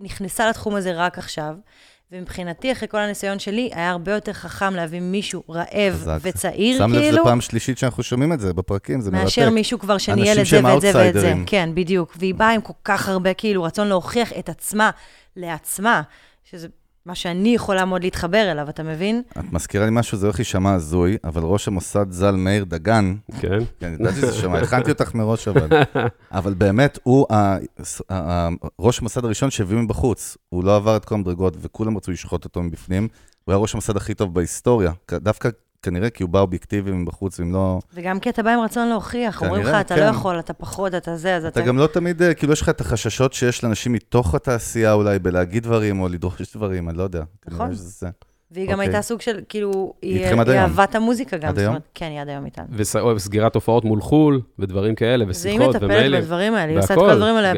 נכנסה 0.00 0.48
לתחום 0.48 0.74
הזה 0.74 0.92
רק 0.94 1.18
עכשיו, 1.18 1.56
ומבחינתי, 2.12 2.72
אחרי 2.72 2.88
כל 2.88 2.98
הניסיון 2.98 3.38
שלי, 3.38 3.70
היה 3.72 3.90
הרבה 3.90 4.12
יותר 4.12 4.32
חכם 4.32 4.74
להביא 4.74 5.00
מישהו 5.00 5.42
רעב 5.50 5.94
חזק. 5.94 6.18
וצעיר, 6.22 6.78
שם 6.78 6.92
לב, 6.92 7.00
כאילו, 7.00 7.16
זו 7.16 7.24
פעם 7.24 7.40
שלישית 7.40 7.78
שאנחנו 7.78 8.02
שומעים 8.02 8.32
את 8.32 8.40
זה 8.40 8.52
בפרקים, 8.52 9.00
זה 9.00 9.10
מרתק. 9.10 9.24
מאשר 9.24 9.50
מישהו 9.50 9.78
כבר 9.78 9.98
שניהל 9.98 10.40
את 10.40 10.46
זה 10.46 10.64
ואת 10.64 10.80
זה 10.80 10.92
ואת 10.94 11.14
זה. 11.14 11.34
כן, 11.46 11.70
בדיוק. 11.74 12.16
והיא 12.18 12.34
באה 12.34 12.50
עם 12.50 12.60
כל 12.60 12.72
כך 12.84 13.08
הרבה, 13.08 13.34
כאילו, 13.34 13.62
רצון 13.62 13.88
להוכיח 13.88 14.32
את 14.38 14.48
עצמה 14.48 14.90
לעצמה, 15.36 16.02
שזה 16.44 16.68
מה 17.06 17.14
שאני 17.14 17.48
יכולה 17.54 17.84
מאוד 17.84 18.02
להתחבר 18.02 18.52
אליו, 18.52 18.68
אתה 18.68 18.82
מבין? 18.82 19.22
את 19.38 19.52
מזכירה 19.52 19.84
לי 19.84 19.90
משהו, 19.94 20.18
זה 20.18 20.26
הולך 20.26 20.38
להישמע 20.38 20.72
הזוי, 20.74 21.16
אבל 21.24 21.42
ראש 21.42 21.68
המוסד 21.68 22.06
ז"ל 22.10 22.30
מאיר 22.30 22.64
דגן, 22.64 23.14
כן. 23.40 23.58
כן, 23.80 23.92
ידעתי 24.00 24.16
שזה 24.16 24.32
שמע, 24.32 24.58
הכנתי 24.58 24.90
אותך 24.90 25.14
מראש 25.14 25.48
אבל. 25.48 25.68
אבל 26.32 26.54
באמת, 26.54 26.98
הוא 27.02 27.26
ה- 27.30 27.34
ה- 27.36 27.58
ה- 28.10 28.48
ראש 28.80 28.98
המוסד 28.98 29.24
הראשון 29.24 29.50
שהביא 29.50 29.76
מבחוץ. 29.78 30.36
הוא 30.48 30.64
לא 30.64 30.76
עבר 30.76 30.96
את 30.96 31.04
כל 31.04 31.14
המדרגות, 31.14 31.56
וכולם 31.60 31.96
רצו 31.96 32.10
לשחוט 32.12 32.44
אותו 32.44 32.62
מבפנים. 32.62 33.08
הוא 33.44 33.52
היה 33.52 33.58
ראש 33.58 33.74
המוסד 33.74 33.96
הכי 33.96 34.14
טוב 34.14 34.34
בהיסטוריה. 34.34 34.92
דווקא 35.12 35.48
כנראה 35.86 36.10
כי 36.10 36.22
הוא 36.22 36.30
בא 36.30 36.40
אובייקטיבי 36.40 36.92
מבחוץ, 36.92 37.40
אם 37.40 37.52
לא... 37.52 37.78
וגם 37.94 38.20
כי 38.20 38.30
אתה 38.30 38.42
בא 38.42 38.50
עם 38.50 38.60
רצון 38.60 38.88
להוכיח, 38.88 39.42
אומרים 39.42 39.62
לך, 39.62 39.66
כנראה, 39.66 39.80
אתה 39.80 39.94
כן. 39.94 40.00
לא 40.00 40.06
יכול, 40.06 40.38
אתה 40.38 40.52
פחות, 40.52 40.94
אתה 40.94 41.16
זה, 41.16 41.36
אז 41.36 41.44
אתה... 41.44 41.60
אתה 41.60 41.68
גם 41.68 41.78
לא 41.78 41.86
תמיד, 41.86 42.22
אה, 42.22 42.34
כאילו, 42.34 42.52
יש 42.52 42.60
לך 42.60 42.68
את 42.68 42.80
החששות 42.80 43.32
שיש 43.32 43.64
לאנשים 43.64 43.92
מתוך 43.92 44.34
התעשייה 44.34 44.92
אולי 44.92 45.18
בלהגיד 45.18 45.62
דברים 45.62 46.00
או 46.00 46.08
לדרוש 46.08 46.56
דברים, 46.56 46.88
אני 46.88 46.98
לא 46.98 47.02
יודע. 47.02 47.22
נכון. 47.48 47.66
כנראה. 47.66 48.12
והיא 48.50 48.66
גם 48.66 48.72
אוקיי. 48.72 48.86
הייתה 48.86 49.02
סוג 49.02 49.20
של, 49.20 49.40
כאילו, 49.48 49.94
היא 50.02 50.26
היא 50.26 50.26
היום? 50.26 50.48
אהבת 50.50 50.94
המוזיקה 50.94 51.36
גם. 51.36 51.48
עד 51.48 51.58
היום? 51.58 51.68
אומרת, 51.68 51.88
כן, 51.94 52.06
היא 52.06 52.20
עד 52.20 52.28
היום 52.28 52.44
איתנו. 52.44 52.66
וס- 52.72 52.96
או 52.96 53.20
סגירת 53.20 53.54
הופעות 53.54 53.84
מול 53.84 54.00
חו"ל, 54.00 54.40
ודברים 54.58 54.94
כאלה, 54.94 55.24
והיא 55.24 55.30
ושיחות 55.30 55.68
מטפלת 55.68 55.82
ומיילים. 55.82 56.20
בדברים 56.20 56.54
האלה, 56.54 56.72
היא 56.72 56.78
עושה 56.78 56.94
את. 56.94 56.98
כל 56.98 57.10
הדברים 57.10 57.36
האלה, 57.36 57.52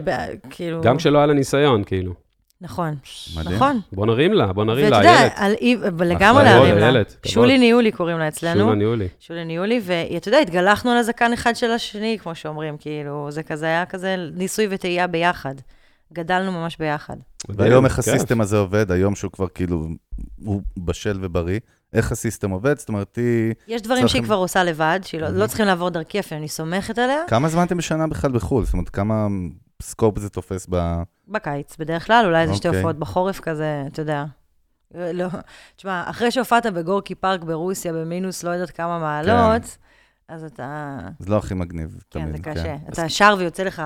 כאילו... 0.51 0.81
גם 0.83 0.97
כשלא 0.97 1.19
היה 1.19 1.27
לה 1.27 1.35
ניסיון, 1.35 1.85
כאילו. 1.85 2.28
נכון, 2.61 2.95
מדהים. 3.37 3.57
נכון. 3.57 3.81
בוא 3.93 4.07
נרים 4.07 4.33
לה, 4.33 4.53
בוא 4.53 4.65
נרים 4.65 4.85
ואתה 4.85 5.01
לה, 5.01 5.05
יודע, 5.11 5.19
איילת. 5.19 5.33
על 5.37 5.53
אי- 5.61 5.77
לגמרי 6.07 6.45
להרים 6.45 6.75
לה. 6.79 6.83
איילת. 6.85 7.17
שולי 7.27 7.59
ניהולי 7.59 7.93
קוראים 7.93 8.19
לה 8.19 8.29
אצלנו. 8.29 8.61
שולה 8.61 8.75
ניהולי. 8.75 9.09
שולי 9.21 9.45
ניהולי, 9.45 9.81
ואתה 9.85 10.29
יודע, 10.29 10.39
התגלחנו 10.39 10.91
על 10.91 10.97
הזקן 10.99 11.33
אחד 11.33 11.57
של 11.57 11.71
השני, 11.71 12.19
כמו 12.23 12.35
שאומרים, 12.35 12.77
כאילו, 12.77 13.27
זה 13.31 13.43
כזה 13.43 13.67
היה 13.67 13.87
כזה 13.87 14.17
ניסוי 14.35 14.67
וטעייה 14.71 15.07
ביחד. 15.07 15.55
גדלנו 16.13 16.53
ממש 16.53 16.77
ביחד. 16.79 17.17
והיום 17.49 17.85
איך. 17.85 17.99
הסיסטם 17.99 18.41
הזה 18.41 18.57
עובד, 18.59 18.93
היום 18.93 19.15
שהוא 19.15 19.33
כבר 19.33 19.49
כאילו, 19.49 19.89
הוא 20.45 20.63
בשל 20.79 21.19
ובריא, 21.23 21.61
איך 21.93 22.13
הסיסטם 22.13 22.51
עובד? 22.51 22.79
זאת 22.79 22.89
אומרת, 22.89 23.17
היא... 23.17 23.55
יש 23.69 23.83
דברים 23.83 24.01
צריכים- 24.03 24.09
שהיא 24.09 24.27
כבר 24.27 24.37
עושה 24.37 24.65
לבד, 24.65 25.01
שהיא 25.05 25.21
לא- 25.21 25.29
לא 25.29 25.47
צריכים 25.47 25.67
לעבור 25.67 25.89
דרכי 25.91 26.21
אפילו, 26.21 26.39
אני 26.41 26.49
סומכת 26.49 26.99
עליה. 26.99 27.21
כמה 27.29 27.49
זמן 27.49 27.63
אתם 27.67 27.77
בשנה 27.77 28.07
בכלל 28.07 28.33
בחו"ל? 28.33 28.65
זאת 28.65 28.73
אומרת, 28.73 28.89
כמה 28.89 29.27
סקופ 29.83 30.19
זה 30.19 30.29
תופס 30.31 30.67
ב... 30.71 31.03
בקיץ, 31.29 31.77
בדרך 31.79 32.07
כלל, 32.07 32.25
אולי 32.27 32.43
איזה 32.43 32.55
שתי 32.55 32.69
אוקיי. 32.69 32.81
הופעות 32.81 32.97
בחורף 32.99 33.41
כזה, 33.41 33.85
אתה 33.87 34.03
יודע. 34.03 34.25
לא, 34.95 35.27
תשמע, 35.77 36.05
אחרי 36.11 36.31
שהופעת 36.31 36.67
בגורקי 36.67 37.15
פארק 37.15 37.45
ברוסיה 37.45 37.93
במינוס 37.93 38.45
לא 38.45 38.51
יודעת 38.51 38.71
כמה 38.71 38.99
מעלות, 38.99 39.77
אז 40.29 40.45
אתה... 40.45 40.99
זה 41.19 41.31
לא 41.31 41.37
הכי 41.37 41.55
מגניב, 41.55 41.99
כן, 42.11 42.21
תמיד. 42.21 42.37
זה 42.37 42.43
קשה. 42.43 42.77
אתה 42.93 43.09
שר 43.09 43.35
ויוצא 43.39 43.63
לך... 43.63 43.83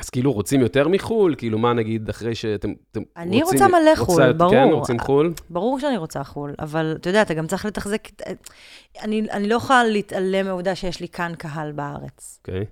אז 0.00 0.10
כאילו 0.10 0.32
רוצים 0.32 0.60
יותר 0.60 0.88
מחו"ל? 0.88 1.34
כאילו 1.38 1.58
מה 1.58 1.72
נגיד 1.72 2.08
אחרי 2.08 2.34
שאתם 2.34 2.72
אתם 2.92 3.00
אני 3.16 3.42
רוצים- 3.42 3.58
רוצה 3.64 3.78
מלא 3.78 3.90
רוצה- 3.90 4.04
חו"ל, 4.04 4.32
ברור. 4.32 4.50
כן, 4.50 4.68
רוצים 4.72 4.98
חו"ל? 4.98 5.34
ברור 5.50 5.80
שאני 5.80 5.96
רוצה 5.96 6.24
חו"ל, 6.24 6.54
אבל 6.58 6.94
אתה 7.00 7.08
יודע, 7.10 7.22
אתה 7.22 7.34
גם 7.34 7.46
צריך 7.46 7.64
לתחזק... 7.64 8.08
אני, 9.02 9.26
אני 9.30 9.48
לא 9.48 9.54
יכולה 9.54 9.84
להתעלם 9.84 10.46
מהעובדה 10.46 10.74
שיש 10.74 11.00
לי 11.00 11.08
כאן 11.08 11.32
קהל 11.38 11.72
בארץ. 11.72 12.40
אוקיי. 12.46 12.64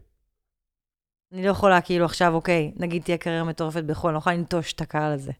אני 1.32 1.44
לא 1.44 1.50
יכולה 1.50 1.80
כאילו 1.80 2.04
עכשיו, 2.04 2.34
אוקיי, 2.34 2.72
נגיד 2.76 3.02
תהיה 3.02 3.18
קריירה 3.18 3.44
מטורפת 3.44 3.84
בחו"ל, 3.84 4.08
אני 4.10 4.14
לא 4.14 4.18
יכולה 4.18 4.36
לנטוש 4.36 4.72
את 4.72 4.80
הקהל 4.80 5.12
הזה. 5.12 5.32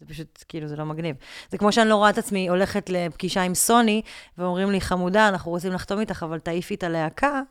זה 0.00 0.06
פשוט, 0.06 0.44
כאילו, 0.48 0.68
זה 0.68 0.76
לא 0.76 0.84
מגניב. 0.84 1.16
זה 1.50 1.58
כמו 1.58 1.72
שאני 1.72 1.88
לא 1.88 1.96
רואה 1.96 2.10
את 2.10 2.18
עצמי 2.18 2.48
הולכת 2.48 2.90
לפגישה 2.90 3.42
עם 3.42 3.54
סוני, 3.54 4.02
ואומרים 4.38 4.70
לי, 4.70 4.80
חמודה, 4.80 5.28
אנחנו 5.28 5.50
רוצים 5.50 5.72
לחתום 5.72 6.00
איתך, 6.00 6.22
אבל 6.22 6.38
תעיפי 6.38 6.74
את 6.74 6.82
הלהקה. 6.82 7.42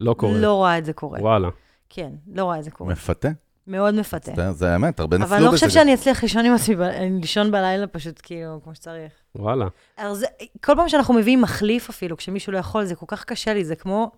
לא 0.00 0.14
קורה. 0.14 0.38
לא 0.38 0.52
רואה 0.54 0.78
את 0.78 0.84
זה 0.84 0.92
קורה. 0.92 1.18
וואלה. 1.20 1.48
כן, 1.88 2.10
לא 2.32 2.44
רואה 2.44 2.58
את 2.58 2.64
זה 2.64 2.70
קורה. 2.70 2.92
מפתה. 2.92 3.28
מאוד 3.66 3.94
מפתה. 3.94 4.32
זה- 4.36 4.52
זה 4.52 4.72
האמת, 4.72 5.00
הרבה 5.00 5.16
נפלו 5.18 5.26
אבל 5.28 5.36
בזה. 5.36 5.44
אני 5.46 5.52
לא 5.52 5.58
חושבת. 5.58 5.70
שאני 5.70 5.94
אצליח 5.94 6.22
לישון 6.22 6.44
עם 6.46 6.54
עצמי, 6.54 6.74
לישון 7.20 7.50
בלילה 7.50 7.86
פשוט, 7.86 8.20
כאילו, 8.22 8.60
כמו 8.64 8.74
שצריך. 8.74 9.12
וואלה. 9.34 9.66
אז 9.96 10.18
זה, 10.18 10.26
כל 10.64 10.72
פעם 10.76 10.88
שאנחנו 10.88 11.14
מביאים 11.14 11.42
מחליף 11.42 11.88
אפילו, 11.88 12.16
כשמישהו 12.16 12.52
לא 12.52 12.58
יכול, 12.58 12.84
זה 12.84 12.94
כל 12.94 13.06
כך 13.08 13.24
קשה 13.24 13.54
לי, 13.54 13.64
זה 13.64 13.76
כמו... 13.76 14.10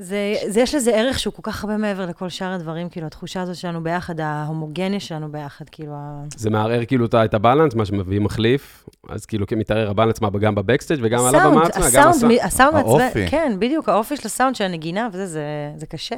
זה, 0.00 0.34
זה 0.48 0.60
יש 0.60 0.74
לזה 0.74 0.90
ערך 0.94 1.18
שהוא 1.18 1.34
כל 1.34 1.42
כך 1.42 1.64
הרבה 1.64 1.76
מעבר 1.76 2.06
לכל 2.06 2.28
שאר 2.28 2.52
הדברים, 2.52 2.88
כאילו, 2.88 3.06
התחושה 3.06 3.42
הזאת 3.42 3.56
שלנו 3.56 3.82
ביחד, 3.82 4.20
ההומוגניה 4.20 5.00
שלנו 5.00 5.32
ביחד, 5.32 5.68
כאילו, 5.68 5.92
ה... 5.94 6.24
זה 6.36 6.50
מערער 6.50 6.84
כאילו 6.84 7.06
את 7.24 7.34
הבלנס, 7.34 7.74
מה 7.74 7.84
שמביא 7.84 8.20
מחליף, 8.20 8.88
אז 9.08 9.26
כאילו 9.26 9.46
כן 9.46 9.58
מתערער 9.58 9.90
הבלנס 9.90 10.20
מה, 10.20 10.30
גם 10.30 10.54
בבקסטייג' 10.54 11.00
וגם 11.02 11.24
על 11.24 11.34
הבמה 11.34 11.66
עצמה, 11.66 11.80
גם 11.80 11.88
הסאונד, 11.88 12.14
הסאונד. 12.14 12.34
מ- 12.34 12.46
הסאונד 12.46 12.74
האופי. 12.74 13.04
מעצבן, 13.04 13.30
כן, 13.30 13.56
בדיוק, 13.58 13.88
האופי 13.88 14.16
של 14.16 14.22
הסאונד, 14.26 14.54
של 14.54 14.64
הנגינה 14.64 15.08
וזה, 15.12 15.26
זה, 15.26 15.72
זה 15.76 15.86
קשה. 15.86 16.16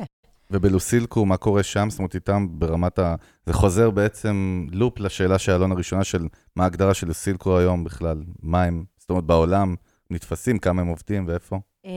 ובלוסילקו, 0.50 1.26
מה 1.26 1.36
קורה 1.36 1.62
שם? 1.62 1.90
זאת 1.90 1.98
אומרת, 1.98 2.14
איתם 2.14 2.46
ברמת 2.50 2.98
ה... 2.98 3.14
זה 3.46 3.52
חוזר 3.52 3.90
בעצם 3.90 4.66
לופ 4.72 5.00
לשאלה 5.00 5.38
של 5.38 5.52
אלון 5.52 5.72
הראשונה 5.72 6.04
של 6.04 6.26
מה 6.56 6.64
ההגדרה 6.64 6.94
של 6.94 7.06
לוסילקו 7.06 7.58
היום 7.58 7.84
בכלל. 7.84 8.22
מה 8.42 8.62
הם, 8.62 8.84
זאת 8.98 9.10
אומרת, 9.10 9.24
בעולם 9.24 9.74
נתפסים, 10.10 10.58
כמה 10.58 10.82
הם 10.82 10.88
עובדים 10.88 11.24
ואיפה. 11.28 11.58
אה, 11.86 11.90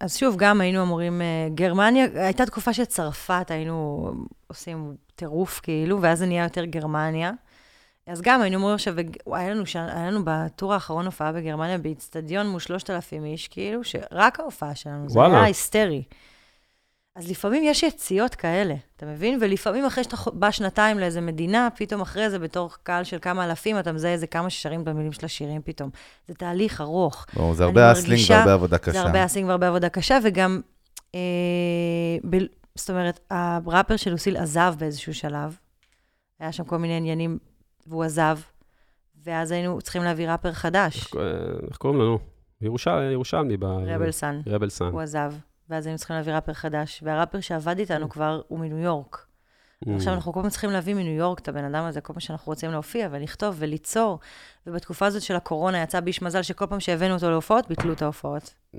אז 0.00 0.16
שוב, 0.16 0.36
גם 0.38 0.60
היינו 0.60 0.82
אמורים, 0.82 1.22
אה, 1.22 1.48
גרמניה, 1.54 2.06
הייתה 2.14 2.46
תקופה 2.46 2.72
של 2.72 2.84
צרפת, 2.84 3.46
היינו 3.48 4.10
עושים 4.46 4.94
טירוף 5.16 5.60
כאילו, 5.62 6.02
ואז 6.02 6.18
זה 6.18 6.26
נהיה 6.26 6.44
יותר 6.44 6.64
גרמניה. 6.64 7.32
אז 8.06 8.22
גם 8.22 8.42
היינו 8.42 8.56
אומרים 8.56 8.74
עכשיו, 8.74 8.94
וואי, 9.26 9.42
היה 9.42 9.54
לנו. 9.54 9.64
היה 9.74 10.10
לנו 10.10 10.20
בטור 10.24 10.74
האחרון 10.74 11.06
הופעה 11.06 11.32
בגרמניה 11.32 11.78
באיצטדיון 11.78 12.48
מול 12.48 12.60
3,000 12.60 13.24
איש, 13.24 13.48
כאילו, 13.48 13.84
שרק 13.84 14.40
ההופעה 14.40 14.74
שלנו, 14.74 15.08
זה 15.08 15.18
וואלה. 15.18 15.34
היה 15.34 15.44
היסטרי. 15.44 16.02
אז 17.16 17.30
לפעמים 17.30 17.62
יש 17.64 17.82
יציאות 17.82 18.34
כאלה, 18.34 18.74
אתה 18.96 19.06
מבין? 19.06 19.38
ולפעמים 19.42 19.84
אחרי 19.84 20.04
שאתה 20.04 20.16
בא 20.32 20.50
שנתיים 20.50 20.98
לאיזה 20.98 21.20
מדינה, 21.20 21.68
פתאום 21.76 22.00
אחרי 22.00 22.30
זה, 22.30 22.38
בתור 22.38 22.70
קהל 22.82 23.04
של 23.04 23.18
כמה 23.22 23.44
אלפים, 23.44 23.78
אתה 23.78 23.92
מזהה 23.92 24.12
איזה 24.12 24.26
כמה 24.26 24.50
ששרים 24.50 24.84
במילים 24.84 25.12
של 25.12 25.26
השירים 25.26 25.62
פתאום. 25.64 25.90
זה 26.28 26.34
תהליך 26.34 26.80
ארוך. 26.80 27.26
ברור, 27.36 27.54
זה 27.54 27.64
הרבה 27.64 27.92
אסלינג 27.92 28.10
מרגישה- 28.10 28.34
והרבה 28.34 28.52
עבודה 28.52 28.78
קשה. 28.78 28.92
זה 28.92 29.00
הרבה 29.00 29.24
אסינג 29.24 29.48
והרבה 29.48 29.68
עבודה 29.68 29.88
קשה, 29.88 30.18
וגם, 30.22 30.60
אה, 31.14 31.20
ב, 32.30 32.36
זאת 32.74 32.90
אומרת, 32.90 33.20
הראפר 33.30 33.96
של 33.96 34.10
לוסיל 34.10 34.36
עזב 34.36 34.74
באיזשהו 34.78 35.14
שלב. 35.14 35.56
היה 36.40 36.52
שם 36.52 36.64
כל 36.64 36.76
מיני 36.78 36.96
עניינים, 36.96 37.38
והוא 37.86 38.04
עזב, 38.04 38.38
ואז 39.24 39.50
היינו 39.50 39.80
צריכים 39.80 40.02
להביא 40.02 40.28
ראפר 40.30 40.52
חדש, 40.52 40.96
איך- 40.96 41.14
איך 41.68 41.76
קוראים 41.76 42.00
לנו? 42.00 42.18
ירושל- 42.60 43.10
ירושלמי. 43.12 43.56
ב- 43.56 43.64
רבל 43.64 44.10
סאן. 44.10 44.40
רבל 44.46 44.68
סאן. 44.68 44.86
הוא 44.92 45.00
עזב, 45.00 45.32
ואז 45.70 45.86
היינו 45.86 45.98
צריכים 45.98 46.16
להביא 46.16 46.32
ראפר 46.32 46.52
חדש, 46.52 47.00
והראפר 47.02 47.40
שעבד 47.40 47.78
איתנו 47.78 48.08
כבר 48.08 48.40
הוא 48.48 48.58
מניו 48.58 48.78
יורק. 48.78 49.26
Mm. 49.84 49.90
עכשיו 49.96 50.14
אנחנו 50.14 50.32
כל 50.32 50.40
פעם 50.40 50.50
צריכים 50.50 50.70
להביא 50.70 50.94
מניו 50.94 51.12
יורק 51.12 51.38
את 51.38 51.48
הבן 51.48 51.64
אדם 51.64 51.84
הזה, 51.84 52.00
כל 52.00 52.12
פעם 52.12 52.20
שאנחנו 52.20 52.50
רוצים 52.52 52.70
להופיע 52.70 53.08
ולכתוב 53.10 53.54
וליצור. 53.58 54.18
ובתקופה 54.66 55.06
הזאת 55.06 55.22
של 55.22 55.36
הקורונה 55.36 55.82
יצא 55.82 56.00
ביש 56.00 56.22
מזל 56.22 56.42
שכל 56.42 56.66
פעם 56.66 56.80
שהבאנו 56.80 57.14
אותו 57.14 57.30
להופעות, 57.30 57.68
ביטלו 57.68 57.92
את 57.92 58.02
ההופעות. 58.02 58.54
Mm, 58.74 58.78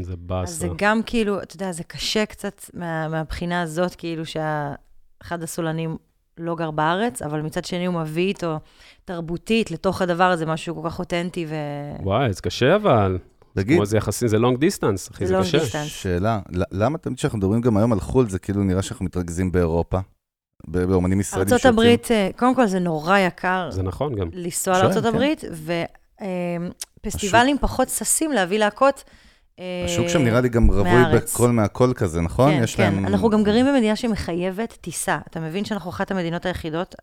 זה 0.00 0.16
באסה. 0.16 0.52
אז 0.52 0.58
זה 0.58 0.68
גם 0.76 1.00
כאילו, 1.06 1.42
אתה 1.42 1.56
יודע, 1.56 1.72
זה 1.72 1.84
קשה 1.84 2.26
קצת 2.26 2.60
מה, 2.74 3.08
מהבחינה 3.08 3.62
הזאת, 3.62 3.94
כאילו 3.94 4.22
שאחד 4.26 5.42
הסולנים 5.42 5.96
לא 6.38 6.54
גר 6.54 6.70
בארץ, 6.70 7.22
אבל 7.22 7.40
מצד 7.40 7.64
שני 7.64 7.86
הוא 7.86 8.00
מביא 8.00 8.28
איתו 8.28 8.58
תרבותית 9.04 9.70
לתוך 9.70 10.02
הדבר 10.02 10.24
הזה, 10.24 10.46
משהו 10.46 10.74
כל 10.74 10.88
כך 10.88 10.98
אותנטי 10.98 11.46
ו... 11.48 11.54
וואי, 12.02 12.32
זה 12.32 12.42
קשה 12.42 12.76
אבל. 12.76 13.18
תגיד, 13.54 13.76
כמו 13.76 13.86
זה 13.86 13.96
יחסי, 13.96 14.28
זה 14.28 14.36
long 14.36 14.56
distance, 14.56 15.10
אחי, 15.10 15.26
זה 15.26 15.38
קשה. 15.40 15.84
שאלה, 15.84 16.40
למה 16.72 16.98
תמיד 16.98 17.18
כשאנחנו 17.18 17.38
מדברים 17.38 17.60
גם 17.60 17.76
היום 17.76 17.92
על 17.92 18.00
חו"ל, 18.00 18.28
זה 18.28 18.38
כאילו 18.38 18.64
נראה 18.64 18.82
שאנחנו 18.82 19.04
מתרכזים 19.04 19.52
באירופה? 19.52 19.98
ב- 20.68 20.78
באומנים 20.84 21.20
ישראלים 21.20 21.44
ארצות 21.44 21.60
שיוצאים? 21.60 21.74
הברית, 21.74 22.10
אה, 22.10 22.30
קודם 22.36 22.54
כל 22.54 22.66
זה 22.66 22.78
נורא 22.78 23.18
יקר 23.18 23.70
זה 23.70 23.82
נכון 23.82 24.14
גם. 24.14 24.28
לנסוע 24.32 24.82
לארצות 24.82 25.02
כן. 25.02 25.08
הברית, 25.08 25.44
ופסטיבלים 27.00 27.56
פחות 27.60 27.88
ששים 27.88 28.32
להביא 28.32 28.58
להקות. 28.58 29.04
אה, 29.60 29.82
השוק 29.84 30.08
שם 30.08 30.22
נראה 30.22 30.40
לי 30.40 30.48
גם 30.48 30.70
רווי. 30.70 31.04
בכל 31.14 31.50
מהכל 31.50 31.92
כזה, 31.94 32.20
נכון? 32.20 32.50
כן, 32.50 32.62
יש 32.62 32.76
כן. 32.76 32.82
להם... 32.82 33.06
אנחנו 33.06 33.30
גם 33.30 33.42
גרים 33.42 33.66
במדינה 33.66 33.96
שמחייבת 33.96 34.78
טיסה. 34.80 35.18
אתה 35.30 35.40
מבין 35.40 35.64
שאנחנו 35.64 35.90
אחת 35.90 36.10
המדינות 36.10 36.46
היחידות 36.46 36.94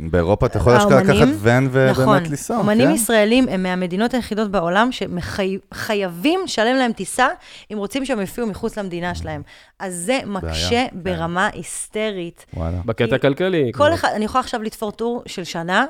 באירופה 0.00 0.46
אתה 0.46 0.58
יכול 0.58 0.72
אשכרה 0.72 1.02
לקחת 1.02 1.28
ון 1.38 1.64
נכון. 1.90 2.04
ובאמת 2.04 2.28
לנסוע, 2.28 2.56
אומנים 2.56 2.88
כן? 2.88 2.94
ישראלים 2.94 3.48
הם 3.48 3.62
מהמדינות 3.62 4.14
היחידות 4.14 4.50
בעולם 4.50 4.88
שחייבים 4.92 6.40
לשלם 6.44 6.76
להם 6.76 6.92
טיסה 6.92 7.28
אם 7.72 7.78
רוצים 7.78 8.04
שהם 8.04 8.20
יופיעו 8.20 8.46
מחוץ 8.46 8.78
למדינה 8.78 9.14
שלהם. 9.14 9.42
אז 9.78 9.94
זה 9.94 10.20
מקשה 10.26 10.68
בעיה, 10.70 10.88
ברמה 10.92 11.48
היסטרית. 11.52 12.46
וואלה. 12.54 12.78
בקטע 12.84 13.16
הכלכלי. 13.16 13.72
כל 13.74 13.94
אחד, 13.94 14.08
אני 14.14 14.24
יכולה 14.24 14.40
עכשיו 14.40 14.62
לתפור 14.62 14.92
טור 14.92 15.22
של 15.26 15.44
שנה, 15.44 15.86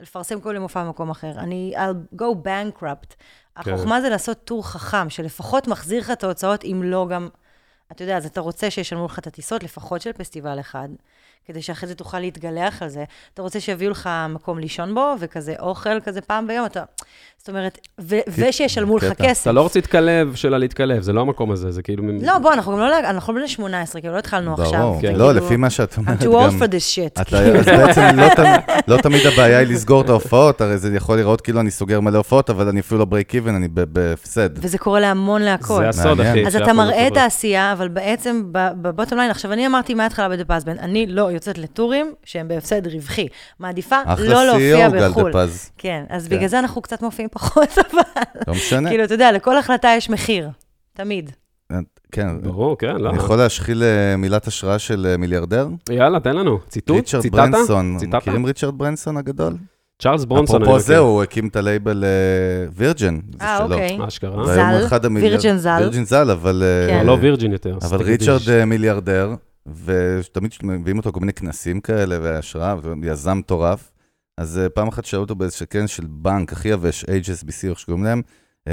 לפרסם 0.00 0.40
כל 0.40 0.54
יום 0.54 0.62
הופעה 0.62 0.84
במקום 0.84 1.10
אחר. 1.10 1.32
אני, 1.38 1.74
I'll 1.76 2.16
go 2.20 2.46
bankrupt. 2.46 3.14
החוכמה 3.56 4.00
זה 4.00 4.08
לעשות 4.08 4.44
טור 4.44 4.66
חכם, 4.66 5.10
שלפחות 5.10 5.68
מחזיר 5.68 6.00
לך 6.00 6.10
את 6.10 6.24
ההוצאות, 6.24 6.64
אם 6.64 6.82
לא 6.84 7.06
גם... 7.10 7.28
אתה 7.92 8.02
יודע, 8.02 8.16
אז 8.16 8.26
אתה 8.26 8.40
רוצה 8.40 8.70
שישלמו 8.70 9.06
לך 9.06 9.18
את 9.18 9.26
הטיסות, 9.26 9.62
לפחות 9.62 10.00
של 10.00 10.12
פסטיבל 10.12 10.60
אחד, 10.60 10.88
כדי 11.46 11.62
שאחרי 11.62 11.88
זה 11.88 11.94
תוכל 11.94 12.18
להתגלח 12.20 12.82
על 12.82 12.88
זה. 12.88 13.04
אתה 13.34 13.42
רוצה 13.42 13.60
שיביאו 13.60 13.90
לך 13.90 14.10
מקום 14.28 14.58
לישון 14.58 14.94
בו, 14.94 15.14
וכזה 15.20 15.54
אוכל 15.60 16.00
כזה 16.00 16.20
פעם 16.20 16.46
ביום, 16.46 16.66
אתה... 16.66 16.82
זאת 17.38 17.48
אומרת, 17.48 17.78
ו- 18.00 18.18
ושישלמו 18.28 18.96
לך. 18.96 19.04
כסף. 19.12 19.42
אתה 19.42 19.52
לא 19.52 19.60
רוצה 19.62 19.78
להתקלב 19.78 20.34
שלה 20.34 20.58
להתקלב, 20.58 21.02
זה 21.02 21.12
לא 21.12 21.20
המקום 21.20 21.50
הזה, 21.50 21.70
זה 21.70 21.82
כאילו... 21.82 22.04
לא, 22.22 22.38
בוא, 22.38 22.52
אנחנו 22.52 22.72
גם 22.72 22.78
לא, 22.78 22.98
אנחנו 22.98 23.34
בני 23.34 23.48
18, 23.48 24.00
כאילו, 24.00 24.14
לא 24.14 24.18
התחלנו 24.18 24.52
עכשיו. 24.54 24.80
ברור. 24.80 25.00
כן. 25.00 25.14
לא, 25.14 25.34
לפי 25.34 25.56
מה 25.56 25.70
שאת 25.70 25.94
I'm 25.94 25.98
אומרת 25.98 26.22
too 26.22 26.24
old 26.24 26.28
גם... 26.28 26.62
for 26.62 26.66
this 26.70 27.20
shit. 27.20 27.32
לא- 27.32 27.38
אז 27.38 27.66
בעצם 27.66 28.02
לא 28.16 28.26
לא 28.88 29.02
תמיד 29.02 29.26
הבעיה 29.26 29.58
היא 29.58 29.68
לסגור 29.68 30.00
את 30.00 30.08
ההופעות, 30.08 30.60
הרי 30.60 30.78
זה 30.78 30.96
יכול 30.96 31.16
להיראות 31.16 31.40
כאילו 31.40 31.60
אני 31.60 31.70
סוגר 31.70 32.00
מלא 32.00 32.18
הופעות, 32.18 32.50
אבל 32.50 32.68
אני 32.68 32.80
אפילו 32.80 32.98
לא 32.98 33.04
ברייק 33.04 33.34
איבן, 33.34 33.54
אני 33.54 33.68
ב- 33.68 33.80
בהפסד. 33.80 34.50
וזה 34.54 34.78
קורה 34.78 35.00
להמון 35.00 35.42
להקות. 35.42 35.82
זה 35.82 35.88
הסוד. 35.88 36.20
אחי. 36.20 36.46
אז 36.46 36.56
אתה 36.56 36.72
מראה 36.72 37.06
את. 37.08 37.16
העשייה, 37.16 37.72
אבל 37.72 37.88
בעצם, 37.88 38.42
ב 38.52 38.61
bottom 38.61 39.18
line, 39.18 39.30
עכשיו, 39.30 39.52
אני 39.52 39.66
אמרתי 39.66 39.94
מההתחלה 39.94 40.28
בדה 40.28 40.44
פז 40.44 40.64
בנד, 40.64 40.78
אני 40.78 41.06
לא 41.06 41.27
יוצאת 41.30 41.58
ל 41.58 41.65
toursים 41.65 42.14
שהם 42.24 42.48
בהפסד 42.48 42.86
רווחי. 42.86 43.28
מעדיפה 43.58 43.96
לא 44.18 44.46
להופיע 44.46 44.88
בחו"ל. 44.88 45.00
אחלה 45.00 45.08
CEO 45.08 45.32
גל 45.32 45.32
דה 45.32 45.46
פז. 45.46 45.70
כן, 45.78 46.04
אז 46.08 46.28
כן. 46.28 46.36
בגלל 46.36 46.48
זה 46.48 46.58
אנחנו 46.58 46.82
קצת 46.82 47.02
מופיעים 47.02 47.28
פחות, 47.32 47.68
אבל... 47.90 48.22
לא 48.48 48.54
משנה. 48.54 48.88
כאילו, 48.88 49.04
אתה 49.04 49.14
יודע, 49.14 49.32
לכל 49.32 49.58
החלטה 49.58 49.88
יש 49.96 50.10
מחיר, 50.10 50.50
תמיד. 50.92 51.30
כן. 52.12 52.40
ברור, 52.42 52.78
כן, 52.78 52.96
לא. 52.96 53.10
אני 53.10 53.18
יכול 53.18 53.36
להשחיל 53.36 53.82
אה, 53.82 54.16
מילת 54.16 54.46
השראה 54.46 54.78
של 54.78 55.06
אה, 55.10 55.16
מיליארדר? 55.16 55.68
יאללה, 55.90 56.20
תן 56.20 56.36
לנו. 56.36 56.58
ציטוט? 56.68 56.96
ריצ'רד 56.96 57.26
ברנסון. 57.26 57.96
מכירים 58.06 58.46
ריצ'רד 58.46 58.78
ברנסון 58.78 59.16
הגדול? 59.16 59.56
צ'ארלס 60.02 60.24
ברונסון. 60.24 60.62
אפרופו 60.62 60.80
זה, 60.80 60.98
הוא 60.98 61.22
הקים 61.22 61.48
את 61.48 61.56
הלייבל 61.56 62.04
וירג'ן. 62.72 63.18
אה, 63.40 63.64
אוקיי. 63.64 63.98
אשכרה. 64.08 64.44
זל, 64.44 65.06
וירג'ן 65.14 65.56
זל. 65.56 65.78
וירג'ן 65.80 66.04
זל, 66.04 66.30
אבל... 66.30 66.62
לא 67.04 67.18
וירג'ין 67.20 67.52
יותר. 67.52 67.78
אבל 67.82 68.02
ריצ'רד 68.02 68.64
מיליארדר, 68.64 69.34
ותמיד 69.66 70.52
מביאים 70.62 70.98
אותו 70.98 71.12
כל 71.12 71.20
מיני 71.20 71.32
כנסים 71.32 71.80
כאלה, 71.80 72.18
והשראה, 72.22 72.74
יזם 73.02 73.38
מטורף. 73.38 73.90
אז 74.36 74.60
פעם 74.74 74.88
אחת 74.88 75.04
שאלו 75.04 75.22
אותו 75.22 75.34
באיזה 75.34 75.66
כנס 75.66 75.90
של 75.90 76.06
בנק 76.08 76.52
הכי 76.52 76.68
יבש, 76.68 77.04
HSBC, 77.04 77.68
איך 77.68 77.78
שקוראים 77.78 78.04
להם, 78.04 78.22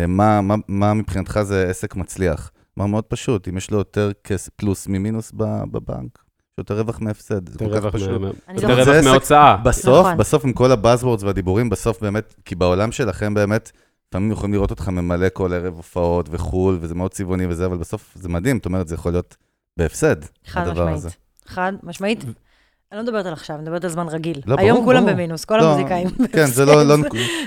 מה, 0.08 0.42
מה, 0.42 0.56
מה 0.68 0.94
מבחינתך 0.94 1.40
זה 1.42 1.68
עסק 1.70 1.96
מצליח? 1.96 2.52
אמר 2.80 2.86
מאוד 2.86 3.04
פשוט, 3.04 3.48
אם 3.48 3.58
יש 3.58 3.72
לו 3.72 3.78
יותר 3.78 4.12
כסף 4.24 4.50
פלוס 4.56 4.88
ממינוס 4.88 5.32
בבנק, 5.72 6.20
יש 6.26 6.58
יותר 6.58 6.80
רווח 6.80 7.00
מהפסד, 7.02 7.50
זה 7.50 7.60
כל 7.60 7.82
כך 7.82 7.86
פשוט. 7.86 8.22
יותר 8.54 8.82
רווח 8.82 9.06
מהוצאה. 9.06 9.58
בסוף, 9.58 10.06
נכון. 10.06 10.18
בסוף 10.18 10.46
עם 10.46 10.54
כל 10.54 10.72
ה 10.72 10.77
buzzwords 10.77 11.24
והדיבורים, 11.24 11.70
בסוף 11.70 12.02
באמת, 12.02 12.36
כי 12.46 12.56
בעולם 12.56 12.92
שלכם 12.92 13.34
באמת, 13.34 13.72
לפעמים 14.10 14.32
יכולים 14.32 14.54
לראות 14.54 14.72
אותך 14.72 14.90
ממלא 14.90 15.28
כל 15.34 15.54
ערב 15.54 15.74
הופעות 15.76 16.30
וחו"ל, 16.32 16.78
וזה 16.82 16.96
מאוד 16.96 17.12
צבעוני 17.12 17.48
וזה, 17.48 17.66
אבל 17.66 17.78
בסוף 17.78 18.12
זה 18.16 18.30
מדהים, 18.30 18.58
זאת 18.58 18.66
אומרת, 18.66 18.88
זה 18.88 18.96
יכול 18.96 19.12
להיות 19.12 19.38
בהפסד, 19.78 20.16
הדבר 20.56 20.90
הזה. 20.90 21.10
חד 21.48 21.74
משמעית. 21.84 22.26
אני 22.92 22.98
לא 22.98 23.04
מדברת 23.04 23.26
על 23.26 23.34
עכשיו, 23.34 23.56
אני 23.56 23.64
מדברת 23.64 23.84
על 23.84 23.90
זמן 23.90 24.08
רגיל. 24.08 24.42
לא, 24.46 24.56
היום 24.60 24.72
ברור, 24.72 24.86
כולם 24.86 25.04
ברור. 25.04 25.14
במינוס, 25.14 25.46
כל 25.46 25.58
לא, 25.58 25.64
המוזיקאים. 25.64 26.08
כן, 26.32 26.46
זה 26.46 26.66
לא, 26.66 26.84
לא, 26.84 26.96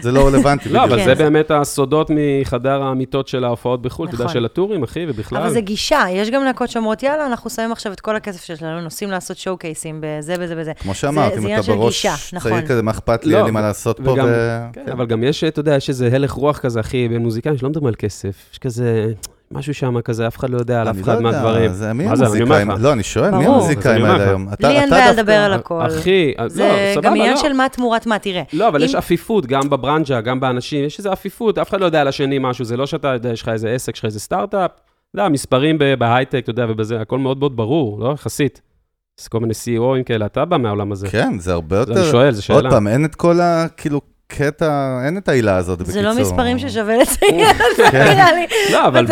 זה 0.02 0.12
לא 0.12 0.26
רלוונטי. 0.26 0.68
לא, 0.68 0.84
אבל 0.84 0.98
כן. 0.98 1.04
זה 1.04 1.14
באמת 1.14 1.50
הסודות 1.50 2.10
מחדר 2.14 2.82
האמיתות 2.82 3.28
של 3.28 3.44
ההופעות 3.44 3.82
בחו"ל, 3.82 4.06
נכון. 4.06 4.08
אתה 4.08 4.14
יודע, 4.14 4.24
נכון. 4.24 4.34
של 4.34 4.44
הטורים, 4.44 4.82
אחי, 4.82 5.06
ובכלל. 5.08 5.38
אבל 5.38 5.50
זה 5.50 5.60
גישה, 5.60 6.04
יש 6.10 6.30
גם 6.30 6.44
להקות 6.44 6.70
שאומרות, 6.70 7.02
יאללה, 7.02 7.26
אנחנו 7.26 7.50
שמים 7.50 7.72
עכשיו 7.72 7.92
את 7.92 8.00
כל 8.00 8.16
הכסף 8.16 8.44
שלנו, 8.44 8.80
נוסעים 8.80 9.10
לעשות 9.10 9.36
שואו 9.36 9.56
קייסים 9.56 10.00
בזה, 10.02 10.38
בזה, 10.38 10.54
בזה. 10.56 10.74
כמו 10.74 10.94
שאמרת, 10.94 11.32
אם 11.32 11.54
אתה 11.54 11.62
בראש 11.62 12.02
צעיר 12.02 12.14
נכון. 12.32 12.66
כזה, 12.66 12.82
מה 12.82 12.90
אכפת 12.90 13.24
לי, 13.24 13.36
אין 13.36 13.44
לי 13.44 13.50
מה 13.50 13.60
לעשות 13.60 14.00
פה. 14.04 14.14
כן, 14.72 14.92
אבל 14.92 15.06
גם 15.06 15.24
יש, 15.24 15.44
אתה 15.44 15.60
יודע, 15.60 15.76
יש 15.76 15.88
איזה 15.88 16.10
הלך 16.12 16.30
רוח 16.30 16.58
כזה, 16.58 16.80
אחי, 16.80 17.08
בין 17.08 17.22
מוזיקאים 17.22 17.58
שלא 17.58 17.68
מדברים 17.68 17.86
על 17.86 17.94
כסף. 17.94 18.48
יש 18.52 18.58
כזה... 18.58 19.12
משהו 19.50 19.74
שם 19.74 20.00
כזה, 20.00 20.26
אף 20.26 20.38
אחד 20.38 20.50
לא 20.50 20.58
יודע 20.58 20.80
על 20.80 20.90
אף 20.90 21.02
אחד 21.02 21.22
מהדברים. 21.22 21.72
זה 21.72 21.92
מי 21.92 22.06
המוזיקאים? 22.06 22.70
לא, 22.70 22.92
אני 22.92 23.02
שואל, 23.02 23.30
מי 23.30 23.46
המוזיקאים 23.46 24.04
האלה 24.04 24.28
היום? 24.28 24.48
לי 24.60 24.68
אין 24.68 24.90
בעיה 24.90 25.12
לדבר 25.12 25.32
על 25.32 25.52
הכל. 25.52 25.86
אחי, 25.86 26.32
לא, 26.38 26.48
זה 26.48 26.94
גם 27.02 27.12
עניין 27.12 27.34
לא. 27.34 27.40
של 27.40 27.52
מה 27.52 27.68
תמורת 27.68 28.06
מה, 28.06 28.18
תראה. 28.18 28.42
לא, 28.52 28.68
אבל 28.68 28.82
יש 28.82 28.94
עפיפות, 28.94 29.46
גם 29.46 29.70
בברנג'ה, 29.70 30.20
גם 30.20 30.40
באנשים, 30.40 30.84
יש 30.84 30.98
איזו 30.98 31.12
עפיפות, 31.12 31.58
אף 31.58 31.70
אחד 31.70 31.80
לא 31.80 31.86
יודע 31.86 32.00
על 32.00 32.08
השני 32.08 32.38
משהו, 32.40 32.64
זה 32.64 32.76
לא 32.76 32.86
שאתה 32.86 33.08
יודע, 33.08 33.30
יש 33.32 33.42
לך 33.42 33.48
איזה 33.48 33.70
עסק, 33.70 33.94
יש 33.94 33.98
לך 33.98 34.04
איזה 34.04 34.20
סטארט-אפ, 34.20 34.70
אתה 34.70 35.20
יודע, 35.20 35.28
מספרים 35.28 35.78
בהייטק, 35.98 36.40
אתה 36.42 36.50
יודע, 36.50 36.66
ובזה, 36.68 37.00
הכל 37.00 37.18
מאוד 37.18 37.38
מאוד 37.38 37.56
ברור, 37.56 38.00
לא? 38.00 38.12
יחסית. 38.12 38.60
יש 39.20 39.28
כל 39.28 39.40
מיני 39.40 39.54
CEOים 39.54 40.04
כאלה, 40.04 40.26
אתה 40.26 40.44
בא 40.44 40.56
מהעולם 40.56 40.92
הזה. 40.92 41.08
כן, 41.08 41.38
זה 41.38 41.52
הרבה 41.52 41.76
יותר... 41.76 41.92
אני 41.92 42.04
שואל, 42.10 42.32
זו 42.32 42.44
שאלה. 42.44 42.58
עוד 42.58 42.70
פעם, 42.70 42.88
אין 42.88 43.04
את 43.04 43.14
כל 43.14 43.40
ה... 43.40 43.66
כאילו... 43.76 44.00
קטע, 44.28 45.00
אין 45.04 45.18
את 45.18 45.28
העילה 45.28 45.56
הזאת, 45.56 45.78
בקיצור. 45.78 45.92
זה 45.92 46.02
לא 46.02 46.20
מספרים 46.20 46.58
ששווה 46.58 46.96
לציין, 46.96 47.54
זה. 47.76 47.82
נראה 47.92 48.32
לי. 48.32 48.46
לא, 48.72 48.86
אבל 48.86 49.06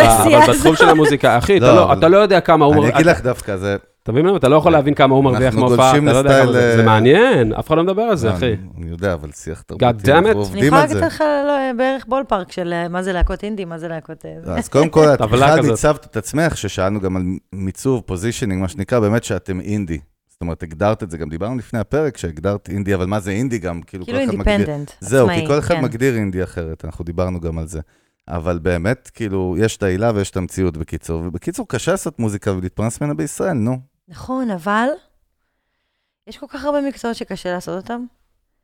בתחום 0.49 0.77
של 0.77 0.89
המוזיקה, 0.89 1.39
אחי, 1.39 1.59
אתה 1.59 1.73
לא, 1.95 2.11
לא 2.11 2.17
יודע 2.17 2.41
כמה 2.41 2.65
הוא... 2.65 2.75
אני 2.75 2.89
אגיד 2.89 3.07
לך 3.07 3.21
דווקא, 3.21 3.57
זה... 3.57 3.77
אתה 4.03 4.13
מבין 4.13 4.27
מה? 4.27 4.37
אתה 4.37 4.49
לא 4.49 4.57
יכול 4.57 4.73
להבין 4.73 4.95
כמה 4.95 5.15
הוא 5.15 5.25
מרוויח 5.25 5.55
מהופעה, 5.55 5.97
אתה 5.97 6.01
לא 6.01 6.19
יודע 6.19 6.43
כמה 6.43 6.53
זה. 6.53 6.77
זה 6.77 6.83
מעניין, 6.83 7.53
אף 7.53 7.67
אחד 7.67 7.77
לא 7.77 7.85
מדבר 7.85 8.03
על 8.03 8.17
זה, 8.17 8.35
אחי. 8.35 8.57
אני 8.79 8.91
יודע, 8.91 9.13
אבל 9.13 9.31
שיח 9.33 9.63
תרבותי, 9.63 10.13
אנחנו 10.13 10.31
עובדים 10.31 10.75
על 10.75 10.89
זה. 10.89 10.99
אני 10.99 11.07
יכולה 11.07 11.07
להגיד 11.07 11.07
לך 11.07 11.21
לא, 11.47 11.73
בערך 11.77 12.05
בולפארק 12.09 12.53
של 12.53 12.73
אה, 12.73 12.89
מה 12.89 13.03
זה 13.03 13.13
להקות 13.13 13.45
אינדי, 13.45 13.65
מה 13.65 13.79
זה 13.79 13.89
להקות... 13.89 14.25
אה, 14.47 14.59
אז 14.59 14.69
קודם 14.69 14.89
כל, 14.89 15.05
את 15.15 15.21
בכלל 15.21 15.61
ניצבת 15.61 16.05
את 16.05 16.17
עצמך, 16.17 16.57
ששאלנו 16.57 17.01
גם 17.01 17.17
על 17.17 17.23
מיצוב, 17.53 18.03
positioning, 18.07 18.63
מה 18.63 18.69
שנקרא, 18.69 19.01
באמת 19.01 19.25
שאתם 19.25 19.61
אינדי. 19.61 19.99
זאת 20.37 20.41
אומרת, 20.41 20.63
הגדרת 20.63 21.03
את 21.03 21.11
זה, 21.11 21.19
גם 21.19 21.29
דיברנו 21.29 21.59
לפני 21.59 21.79
הפרק 21.79 22.17
שהגדרת 22.17 22.69
אינדי, 22.69 22.95
אבל 22.95 23.07
מה 23.07 23.21
זה 23.21 23.31
אינדי 23.31 23.59
גם? 23.59 23.83
כאילו, 23.83 24.05
כאילו 24.05 24.19
independent, 24.19 24.91
עצמאי, 24.91 25.11
זהו, 25.11 25.29
כי 25.29 25.47
כל 25.47 25.59
אחד 25.59 25.75
כן. 25.75 25.85
מגדיר 25.85 26.17
אינדי 26.17 26.43
אחרת, 26.45 26.85
אנחנו 26.85 27.05
דיברנו 27.05 27.41
גם 27.41 27.59
על 27.59 27.67
זה. 27.67 27.81
אבל 28.29 28.59
באמת, 28.59 29.11
כאילו, 29.15 29.57
יש 29.59 29.77
את 29.77 29.83
העילה 29.83 30.13
ויש 30.15 30.31
את 30.31 30.37
המציאות 30.37 30.77
בקיצור. 30.77 31.23
ובקיצור, 31.27 31.69
קשה 31.69 31.91
לעשות 31.91 32.19
מוזיקה 32.19 32.53
ולהתפרנס 32.53 33.01
ממנה 33.01 33.15
בישראל, 33.15 33.53
נו. 33.53 33.81
נכון, 34.09 34.51
אבל 34.51 34.89
יש 36.27 36.39
כל 36.39 36.47
כך 36.49 36.65
הרבה 36.65 36.81
מקצועות 36.81 37.17
שקשה 37.17 37.53
לעשות 37.53 37.83
אותם. 37.83 38.05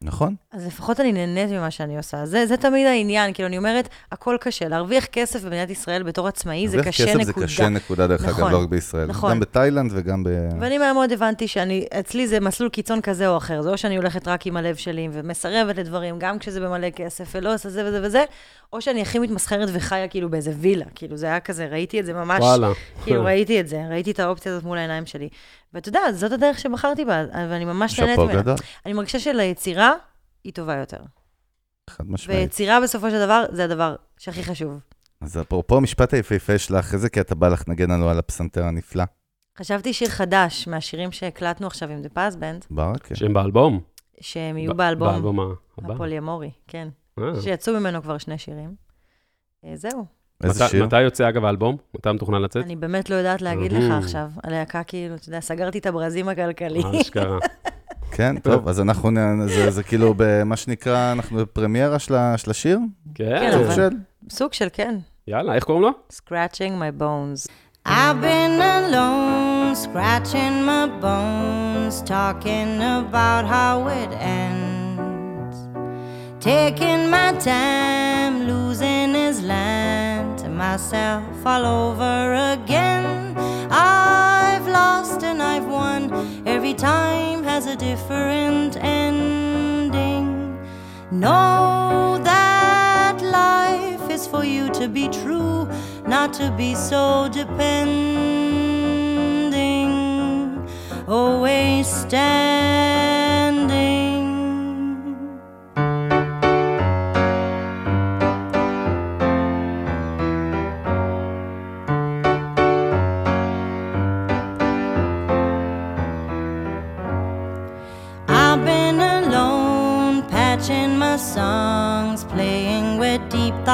נכון. 0.04 0.34
אז 0.52 0.66
לפחות 0.66 1.00
אני 1.00 1.12
נהנית 1.12 1.50
ממה 1.50 1.70
שאני 1.70 1.96
עושה. 1.96 2.26
זה, 2.26 2.46
זה 2.46 2.56
תמיד 2.56 2.86
העניין, 2.86 3.32
כאילו, 3.32 3.48
אני 3.48 3.58
אומרת, 3.58 3.88
הכל 4.12 4.36
קשה. 4.40 4.68
להרוויח 4.68 5.04
כסף 5.04 5.44
במדינת 5.44 5.70
ישראל 5.70 6.02
בתור 6.02 6.28
עצמאי 6.28 6.68
זה 6.68 6.82
קשה 6.82 7.04
נקודה. 7.04 7.14
להרוויח 7.14 7.28
כסף 7.28 7.40
זה 7.40 7.46
קשה 7.46 7.68
נקודה, 7.68 8.06
דרך 8.06 8.24
נכון, 8.24 8.44
אגב, 8.44 8.52
לא 8.52 8.62
רק 8.62 8.68
בישראל. 8.68 9.06
נכון. 9.06 9.30
גם 9.30 9.40
בתאילנד 9.40 9.90
וגם 9.94 10.24
ב... 10.24 10.28
ואני 10.60 10.78
מהר 10.78 10.92
מאוד 10.92 11.12
הבנתי 11.12 11.48
שאני, 11.48 11.86
אצלי 12.00 12.28
זה 12.28 12.40
מסלול 12.40 12.68
קיצון 12.68 13.00
כזה 13.00 13.28
או 13.28 13.36
אחר. 13.36 13.62
זה 13.62 13.70
או 13.70 13.78
שאני 13.78 13.96
הולכת 13.96 14.28
רק 14.28 14.46
עם 14.46 14.56
הלב 14.56 14.76
שלי 14.76 15.08
ומסרבת 15.12 15.76
לדברים, 15.76 16.18
גם 16.18 16.38
כשזה 16.38 16.60
במלא 16.60 16.90
כסף, 16.90 17.32
ולא 17.34 17.54
עושה 17.54 17.70
זה 17.70 17.84
וזה 17.86 18.00
וזה, 18.02 18.24
או 18.72 18.80
שאני 18.80 19.02
הכי 19.02 19.18
מתמסחרת 19.18 19.68
וחיה 19.72 20.08
כאילו 20.08 20.30
באיזה 20.30 20.52
וילה. 20.56 20.84
כאילו, 20.94 21.16
זה 21.16 21.26
היה 21.26 21.40
כזה, 21.40 21.66
ראיתי 21.66 22.00
את 22.00 22.06
זה 22.06 22.12
ממש... 22.12 22.40
וואלה. 22.40 22.68
כאילו, 23.04 23.24
ראיתי 23.24 23.60
את 23.60 23.68
זה, 23.68 23.82
ראיתי 23.90 24.10
את 24.10 24.20
האופציה 24.20 24.52
הזאת 24.52 24.64
מול 24.64 24.78
העיניים 24.78 25.06
שלי. 25.06 25.28
ואתה 25.74 25.88
יודע, 25.88 26.00
זאת 26.12 26.32
הדרך 26.32 26.58
שבחרתי 26.58 27.04
בה, 27.04 27.24
ואני 27.32 27.64
ממש 27.64 28.00
נהנית 28.00 28.18
ממנה. 28.18 28.54
אני 28.86 28.92
מרגישה 28.92 29.18
שליצירה, 29.18 29.92
היא 30.44 30.52
טובה 30.52 30.76
יותר. 30.76 30.98
חד 31.90 32.10
משמעית. 32.10 32.40
ויצירה 32.40 32.80
בסופו 32.80 33.10
של 33.10 33.24
דבר, 33.24 33.44
זה 33.52 33.64
הדבר 33.64 33.96
שהכי 34.18 34.42
חשוב. 34.42 34.80
אז 35.20 35.40
אפרופו 35.40 35.76
המשפט 35.76 36.14
היפהפה 36.14 36.58
שלך, 36.58 36.94
איזה 36.94 37.08
קטע 37.08 37.34
בא 37.34 37.48
לך 37.48 37.68
נגן 37.68 37.90
לנו 37.90 38.08
על 38.08 38.18
הפסנתר 38.18 38.64
הנפלא? 38.64 39.04
חשבתי 39.58 39.92
שיר 39.92 40.08
חדש 40.08 40.68
מהשירים 40.68 41.12
שהקלטנו 41.12 41.66
עכשיו 41.66 41.88
עם 41.88 42.02
The 42.04 42.16
Past 42.16 42.34
Band. 42.34 42.66
ברכה. 42.70 43.14
שהם 43.14 43.32
באלבום. 43.32 43.80
שהם 44.20 44.58
יהיו 44.58 44.74
באלבום. 44.74 45.08
באלבום 45.08 45.40
הבא. 45.78 45.94
הפוליאמורי, 45.94 46.50
כן. 46.68 46.88
אה. 47.18 47.42
שיצאו 47.42 47.80
ממנו 47.80 48.02
כבר 48.02 48.18
שני 48.18 48.38
שירים. 48.38 48.74
אה, 49.64 49.76
זהו. 49.76 50.06
איזה 50.44 50.68
שיר? 50.68 50.86
מתי 50.86 51.00
יוצא 51.00 51.28
אגב 51.28 51.44
האלבום? 51.44 51.76
מתי 51.94 52.12
מתוכנן 52.12 52.42
לצאת? 52.42 52.64
אני 52.64 52.76
באמת 52.76 53.10
לא 53.10 53.14
יודעת 53.14 53.42
להגיד 53.42 53.72
לך 53.72 53.92
עכשיו. 53.98 54.26
הלהקה 54.44 54.82
כאילו, 54.82 55.14
אתה 55.14 55.28
יודע, 55.28 55.40
סגרתי 55.40 55.78
את 55.78 55.86
הברזים 55.86 56.28
הכלכלי. 56.28 56.82
אשכרה. 57.00 57.38
כן, 58.16 58.38
טוב, 58.38 58.68
אז 58.68 58.80
אנחנו, 58.80 59.10
זה, 59.46 59.70
זה 59.70 59.82
כאילו, 59.82 60.14
במה 60.16 60.56
שנקרא, 60.56 61.12
אנחנו 61.12 61.38
בפרמיירה 61.38 61.98
של 61.98 62.50
השיר? 62.50 62.78
כן. 63.14 63.50
סוג 63.52 63.74
של? 63.74 63.88
סוג 64.30 64.52
של, 64.52 64.68
כן. 64.72 64.94
יאללה, 65.28 65.54
איך 65.54 65.64
קוראים 65.64 65.82
לו? 65.82 65.90
Scratching 66.12 66.72
my 66.80 67.02
bones. 67.02 67.48
I've 67.84 68.20
been 68.20 68.60
alone, 68.60 69.74
scratching 69.74 70.62
my 70.70 70.86
bones, 71.00 72.00
talking 72.02 72.80
about 72.80 73.44
how 73.44 73.88
it 73.88 74.12
ends. 74.36 75.56
Taking 76.38 77.10
my 77.10 77.32
time, 77.52 78.34
losing 78.46 79.14
his 79.14 79.42
land 79.42 80.11
myself 80.52 81.24
all 81.44 81.64
over 81.64 82.34
again. 82.52 83.36
I've 83.70 84.66
lost 84.66 85.22
and 85.22 85.42
I've 85.42 85.66
won, 85.66 86.12
every 86.46 86.74
time 86.74 87.42
has 87.44 87.66
a 87.66 87.76
different 87.76 88.76
ending. 88.76 90.58
Know 91.10 92.20
that 92.22 93.20
life 93.22 94.10
is 94.10 94.26
for 94.26 94.44
you 94.44 94.68
to 94.70 94.88
be 94.88 95.08
true, 95.08 95.68
not 96.06 96.32
to 96.34 96.50
be 96.56 96.74
so 96.74 97.28
depending. 97.32 98.32
Always 101.08 101.86
standing. 101.86 103.21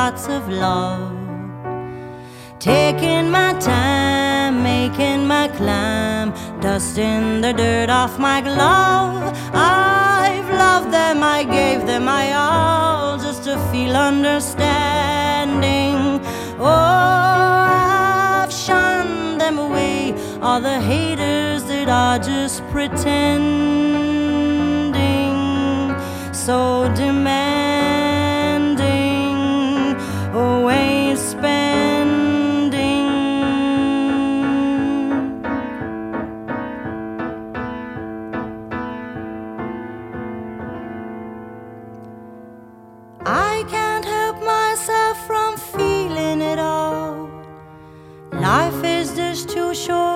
Thoughts 0.09 0.28
of 0.28 0.48
love. 0.48 1.12
Taking 2.59 3.30
my 3.30 3.52
time, 3.61 4.62
making 4.62 5.26
my 5.26 5.48
climb, 5.48 6.32
dusting 6.61 7.42
the 7.42 7.52
dirt 7.52 7.90
off 7.90 8.18
my 8.18 8.40
glove. 8.40 9.36
I've 9.52 10.48
loved 10.64 10.94
them, 10.94 11.22
I 11.22 11.44
gave 11.44 11.86
them 11.86 12.06
my 12.06 12.32
all 12.32 13.18
just 13.18 13.44
to 13.44 13.59
feel 13.70 13.94
understanding. 13.96 16.22
Oh, 16.59 18.42
I've 18.42 18.52
shunned 18.52 19.40
them 19.40 19.59
away 19.59 20.14
All 20.40 20.61
the 20.61 20.80
haters 20.80 21.64
that 21.64 21.88
are 21.88 22.18
just 22.18 22.62
pretending, 22.72 23.24
so 26.32 26.90
demanding, 26.96 27.47
show 49.74 50.07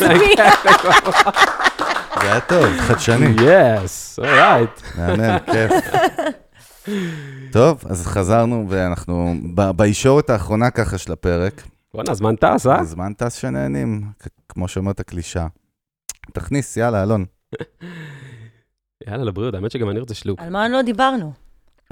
לעצמי. 0.00 0.34
זה 2.20 2.30
היה 2.30 2.40
טוב, 2.40 2.66
חדשני. 2.78 3.26
יס, 3.44 4.18
אורייט. 4.18 4.70
מהמם, 4.98 5.38
כיף. 5.52 5.72
טוב, 7.52 7.84
אז 7.90 8.06
חזרנו, 8.06 8.66
ואנחנו 8.68 9.34
ב- 9.54 9.70
בישורת 9.70 10.30
האחרונה 10.30 10.70
ככה 10.70 10.98
של 10.98 11.12
הפרק. 11.12 11.62
בואנה, 11.94 12.10
הזמן 12.10 12.36
טס, 12.36 12.66
אה? 12.66 12.80
הזמן 12.80 13.12
טס 13.12 13.34
שנהנים, 13.34 14.02
כ- 14.18 14.26
כמו 14.48 14.68
שאומרת 14.68 15.00
הקלישה. 15.00 15.46
תכניס, 16.32 16.76
יאללה, 16.76 17.02
אלון. 17.02 17.24
יאללה, 19.08 19.24
לבריאות, 19.24 19.54
האמת 19.54 19.70
שגם 19.70 19.90
אני 19.90 20.00
רוצה 20.00 20.14
שלוק. 20.14 20.40
על 20.40 20.50
מה 20.50 20.68
לא 20.68 20.82
דיברנו? 20.82 21.32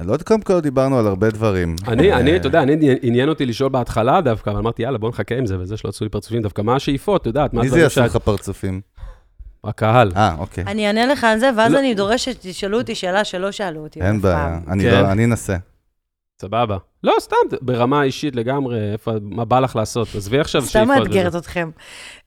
לא 0.05 0.13
עוד 0.13 0.23
קודם 0.23 0.41
כל 0.41 0.61
דיברנו 0.61 0.99
על 0.99 1.07
הרבה 1.07 1.31
דברים. 1.31 1.77
אני, 1.89 2.13
אה, 2.13 2.19
אני, 2.19 2.37
אתה 2.37 2.47
יודע, 2.47 2.63
אני, 2.63 2.97
עניין 3.03 3.29
אותי 3.29 3.47
לשאול 3.47 3.69
בהתחלה 3.69 4.21
דווקא, 4.21 4.51
אבל 4.51 4.59
אמרתי, 4.59 4.83
יאללה, 4.83 4.99
בוא 4.99 5.09
נחכה 5.09 5.35
עם 5.39 5.47
זה, 5.47 5.59
וזה 5.61 5.77
שלא 5.77 5.89
עשו 5.89 6.05
לי 6.05 6.11
פרצופים, 6.11 6.43
דווקא 6.43 6.63
מה 6.63 6.77
השאיפות, 6.77 7.21
אתה 7.21 7.29
יודעת, 7.29 7.55
מה 7.55 7.63
מי 7.63 7.69
זה 7.69 7.81
יעשה. 7.81 8.05
לך 8.07 8.17
פרצופים? 8.17 8.81
הקהל. 9.65 10.13
אה, 10.17 10.35
אוקיי. 10.39 10.65
אני 10.67 10.87
אענה 10.87 11.07
לך 11.07 11.25
על 11.25 11.39
זה, 11.39 11.51
ואז 11.57 11.73
לא. 11.73 11.79
אני 11.79 11.95
דורשת 11.95 12.43
שתשאלו 12.43 12.79
אותי 12.79 12.95
שאלה 12.95 13.25
שלא 13.25 13.51
שאלו 13.53 13.81
אותי. 13.81 14.01
אין 14.03 14.21
בעיה. 14.21 14.59
אני 14.69 14.85
כן. 14.85 15.03
לא- 15.03 15.13
אני 15.13 15.25
אנסה. 15.25 15.57
סבבה. 16.41 16.77
לא, 17.05 17.15
סתם, 17.21 17.37
ברמה 17.63 18.03
אישית 18.03 18.37
לגמרי, 18.37 18.93
איפה, 18.93 19.13
מה 19.23 19.45
בא 19.45 19.61
לך 19.61 19.77
לעשות? 19.77 20.09
עזבי 20.17 20.39
עכשיו 20.41 20.63
סתם 20.63 20.71
שאיפות. 20.71 20.97
מאתגרת 20.97 21.29
וזה. 21.29 21.39
אתכם. 21.39 21.71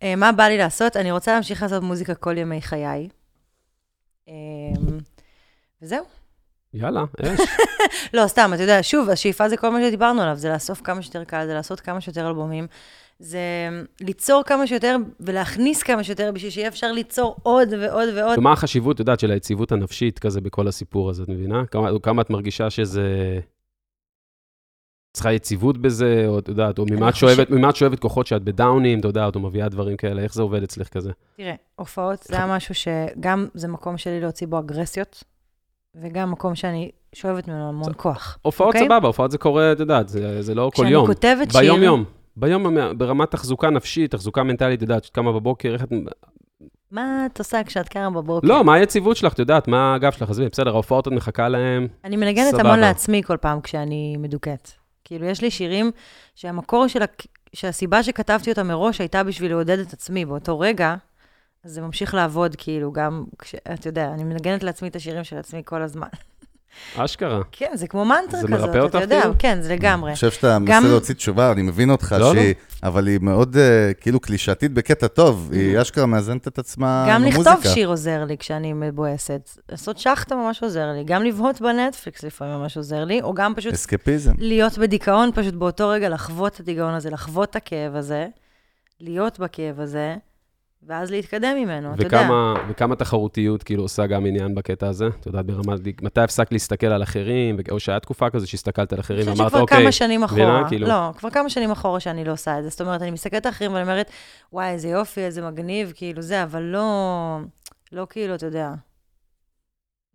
אה, 0.03 0.15
מה 0.15 0.31
בא 0.31 0.43
לי 0.43 0.57
לעשות? 0.57 0.97
אני 0.97 1.11
רוצה 1.11 1.33
להמשיך 1.33 1.61
לעשות 1.61 1.83
מוזיקה 1.83 2.15
כל 2.15 2.37
ימי 2.37 2.61
חיי. 2.61 3.09
אה, 4.29 4.33
וזהו. 5.81 6.20
יאללה, 6.73 7.03
אש. 7.21 7.39
לא, 8.13 8.27
סתם, 8.27 8.51
אתה 8.53 8.63
יודע, 8.63 8.79
שוב, 8.81 9.09
השאיפה 9.09 9.49
זה 9.49 9.57
כל 9.57 9.69
מה 9.69 9.79
שדיברנו 9.87 10.21
עליו, 10.21 10.35
זה 10.35 10.49
לאסוף 10.49 10.81
כמה 10.81 11.01
שיותר 11.01 11.23
קל, 11.23 11.45
זה 11.45 11.53
לעשות 11.53 11.79
כמה 11.79 12.01
שיותר 12.01 12.27
אלבומים, 12.27 12.67
זה 13.19 13.39
ליצור 14.01 14.43
כמה 14.43 14.67
שיותר 14.67 14.95
ולהכניס 15.19 15.83
כמה 15.83 16.03
שיותר 16.03 16.31
בשביל 16.33 16.51
שיהיה 16.51 16.67
אפשר 16.67 16.91
ליצור 16.91 17.35
עוד 17.43 17.69
ועוד 17.81 18.09
ועוד. 18.15 18.39
ומה 18.39 18.51
החשיבות, 18.51 18.95
את 18.95 18.99
יודעת, 18.99 19.19
של 19.19 19.31
היציבות 19.31 19.71
הנפשית 19.71 20.19
כזה 20.19 20.41
בכל 20.41 20.67
הסיפור 20.67 21.09
הזה, 21.09 21.23
את 21.23 21.29
מבינה? 21.29 21.65
כמה, 21.65 21.89
כמה 22.03 22.21
את 22.21 22.29
מרגישה 22.29 22.69
שזה... 22.69 23.39
צריכה 25.13 25.33
יציבות 25.33 25.77
בזה, 25.77 26.23
או 26.27 26.39
את 26.39 26.47
יודעת, 26.47 26.79
או 26.79 26.85
ממה 26.91 27.09
את 27.09 27.15
שואבת, 27.15 27.49
ממה 27.49 27.69
את 27.69 27.75
שואבת 27.75 27.99
כוחות 27.99 28.27
שאת 28.27 28.43
בדאונים, 28.43 28.99
את 28.99 29.05
יודעת, 29.05 29.35
או 29.35 29.39
מביאה 29.39 29.69
דברים 29.69 29.97
כאלה, 29.97 30.21
איך 30.21 30.33
זה 30.33 30.41
עובד 30.41 30.63
אצלך 30.63 30.87
כזה? 30.87 31.11
תראה, 31.37 31.55
הופעות 31.75 32.23
זה 32.23 32.35
היה 32.35 32.55
משהו 32.55 32.75
שגם 32.75 33.47
זה 33.53 33.67
מקום 33.67 33.97
שלי 33.97 34.19
להוציא 34.21 34.47
בו 34.47 34.59
אגרסיות, 34.59 35.23
וגם 35.95 36.31
מקום 36.31 36.55
שאני 36.55 36.91
שואבת 37.13 37.47
ממנו 37.47 37.69
המון 37.69 37.91
כוח. 37.97 38.37
הופעות 38.41 38.75
אוקיי? 38.75 38.87
סבבה, 38.87 39.07
הופעות 39.07 39.31
זה 39.31 39.37
קורה, 39.37 39.71
את 39.71 39.79
יודעת, 39.79 40.09
זה, 40.09 40.41
זה 40.41 40.55
לא 40.55 40.63
כל 40.63 40.71
כשאני 40.73 40.89
יום. 40.89 41.07
כותבת 41.07 41.51
שיר... 41.51 41.61
ביום-יום. 41.61 42.03
ביום, 42.35 42.77
ברמת 42.97 43.31
תחזוקה 43.31 43.69
נפשית, 43.69 44.11
תחזוקה 44.11 44.43
מנטלית, 44.43 44.77
את 44.77 44.81
יודעת, 44.81 45.05
את 45.05 45.09
קמה 45.09 45.31
בבוקר, 45.31 45.73
איך 45.73 45.83
את... 45.83 45.89
מה 46.91 47.25
את 47.25 47.39
עושה 47.39 47.63
כשאת 47.63 47.89
קמה 47.89 48.09
בבוקר? 48.09 48.47
לא, 48.47 48.63
מה 48.63 48.73
היציבות 48.73 49.17
שלך, 49.17 49.33
את 49.33 49.39
יודעת, 49.39 49.67
מה 49.67 49.95
הגב 49.95 50.11
שלך, 50.11 50.29
עזבי, 50.29 50.49
בסדר, 50.49 50.69
ההופעות 50.69 51.07
את 51.07 51.13
מחכה 51.13 51.49
להם. 51.49 51.87
אני 52.03 52.17
מנגנת. 52.17 52.53
המון 52.53 52.79
לעצמי 52.79 53.23
כל 53.23 53.37
פעם 53.37 53.61
כשאני 53.61 54.17
מדוכאת. 54.19 54.71
כאילו, 55.03 55.25
יש 55.25 55.41
לי 55.41 55.51
שירים 55.51 55.91
שהמקור 56.35 56.87
של, 56.87 56.99
שהסיבה 57.53 58.03
שכתבתי 58.03 58.49
אותם 58.49 58.67
מראש 58.67 58.99
הייתה 59.01 59.23
בשביל 59.23 59.51
לעודד 59.51 59.79
את 59.79 59.93
עצמי 59.93 60.25
באותו 60.25 60.59
רגע, 60.59 60.95
אז 61.65 61.71
זה 61.71 61.81
ממשיך 61.81 62.13
לעבוד, 62.13 62.55
כאילו, 62.57 62.91
גם 62.91 63.23
כש... 63.39 63.55
אתה 63.73 63.87
יודע, 63.89 64.11
אני 64.13 64.23
מנגנת 64.23 64.63
לעצמי 64.63 64.87
את 64.87 64.95
השירים 64.95 65.23
של 65.23 65.37
עצמי 65.37 65.61
כל 65.65 65.81
הזמן. 65.81 66.07
אשכרה. 66.95 67.41
כן, 67.51 67.71
זה 67.73 67.87
כמו 67.87 68.05
מנטרה 68.05 68.41
זה 68.41 68.47
כזאת, 68.47 68.59
מרפא 68.67 68.77
אותך 68.77 68.95
אתה 68.95 69.03
יודע, 69.03 69.21
כאילו? 69.21 69.33
כן, 69.39 69.61
זה 69.61 69.73
לגמרי. 69.73 70.09
אני 70.09 70.15
חושב 70.15 70.31
שאתה 70.31 70.47
גם- 70.47 70.63
מנסה 70.65 70.87
להוציא 70.87 71.15
תשובה, 71.15 71.51
אני 71.51 71.61
מבין 71.61 71.89
אותך, 71.89 72.15
לא, 72.19 72.33
שהיא, 72.33 72.53
אבל 72.83 73.07
היא 73.07 73.19
מאוד 73.21 73.57
אה, 73.57 73.93
כאילו 73.93 74.19
קלישאתית 74.19 74.73
בקטע 74.73 75.07
טוב, 75.07 75.49
היא 75.53 75.81
אשכרה 75.81 76.05
מאזנת 76.05 76.47
את 76.47 76.59
עצמה 76.59 77.05
גם 77.09 77.21
במוזיקה. 77.21 77.51
לכתוב 77.55 77.73
שיר 77.73 77.87
עוזר 77.87 78.23
לי 78.25 78.37
כשאני 78.37 78.73
מבואסת. 78.73 79.49
לעשות 79.69 79.97
שחטה 79.97 80.35
ממש 80.35 80.63
עוזר 80.63 80.91
לי. 80.91 81.03
גם 81.03 81.23
לבהות 81.23 81.61
בנטפליקס 81.61 82.23
לפעמים 82.23 82.53
ממש 82.59 82.77
עוזר 82.77 83.03
לי, 83.05 83.21
או 83.21 83.33
גם 83.33 83.53
פשוט 83.55 83.73
אסקפיזם. 83.73 84.31
להיות 84.37 84.77
בדיכאון, 84.77 85.29
פשוט 85.35 85.53
באותו 85.53 85.89
רגע 85.89 86.09
לחוות 86.09 86.53
את 86.55 86.59
הדיכאון 86.59 86.93
הזה, 86.93 87.09
לחוות 87.09 87.49
את 87.49 87.55
הכאב 87.55 87.95
הזה, 87.95 88.27
להיות 88.99 89.39
בכאב 89.39 89.79
הזה, 89.79 90.15
ואז 90.87 91.11
להתקדם 91.11 91.57
ממנו, 91.57 91.93
אתה 91.93 92.03
יודע. 92.03 92.21
וכמה, 92.21 92.53
וכמה 92.69 92.95
תחרותיות 92.95 93.63
כאילו 93.63 93.83
עושה 93.83 94.05
גם 94.05 94.25
עניין 94.25 94.55
בקטע 94.55 94.87
הזה? 94.87 95.07
את 95.19 95.25
יודעת, 95.25 95.45
ברמה, 95.45 95.75
מתי 96.01 96.21
הפסקת 96.21 96.51
להסתכל 96.51 96.87
על 96.87 97.03
אחרים, 97.03 97.57
או 97.71 97.79
שהיה 97.79 97.99
תקופה 97.99 98.29
כזו 98.29 98.49
שהסתכלת 98.49 98.93
על 98.93 98.99
אחרים 98.99 99.19
אני 99.19 99.31
חושבת 99.31 99.37
ואמרת, 99.39 99.51
שכבר 99.51 99.61
אוקיי, 99.61 99.81
כמה 99.81 99.91
שנים 99.91 100.23
אחורה, 100.23 100.41
מבינה? 100.53 100.69
כאילו- 100.69 100.87
לא, 100.87 101.11
כבר 101.17 101.29
כמה 101.29 101.49
שנים 101.49 101.71
אחורה 101.71 101.99
שאני 101.99 102.23
לא 102.23 102.31
עושה 102.31 102.59
את 102.59 102.63
זה. 102.63 102.69
זאת 102.69 102.81
אומרת, 102.81 103.01
אני 103.01 103.11
מסתכלת 103.11 103.45
על 103.45 103.51
אחרים 103.51 103.73
ואני 103.73 103.83
אומרת, 103.83 104.09
וואי, 104.53 104.69
איזה 104.69 104.87
יופי, 104.87 105.21
איזה 105.21 105.41
מגניב, 105.41 105.93
כאילו 105.95 106.21
זה, 106.21 106.43
אבל 106.43 106.61
לא, 106.61 107.37
לא 107.91 108.07
כאילו, 108.09 108.35
אתה 108.35 108.45
יודע, 108.45 108.69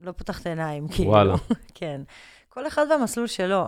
לא 0.01 0.13
פותחת 0.13 0.47
עיניים, 0.47 0.89
כאילו. 0.89 1.11
וואלה. 1.11 1.35
כן. 1.75 2.01
כל 2.49 2.67
אחד 2.67 2.87
והמסלול 2.91 3.27
שלו. 3.27 3.67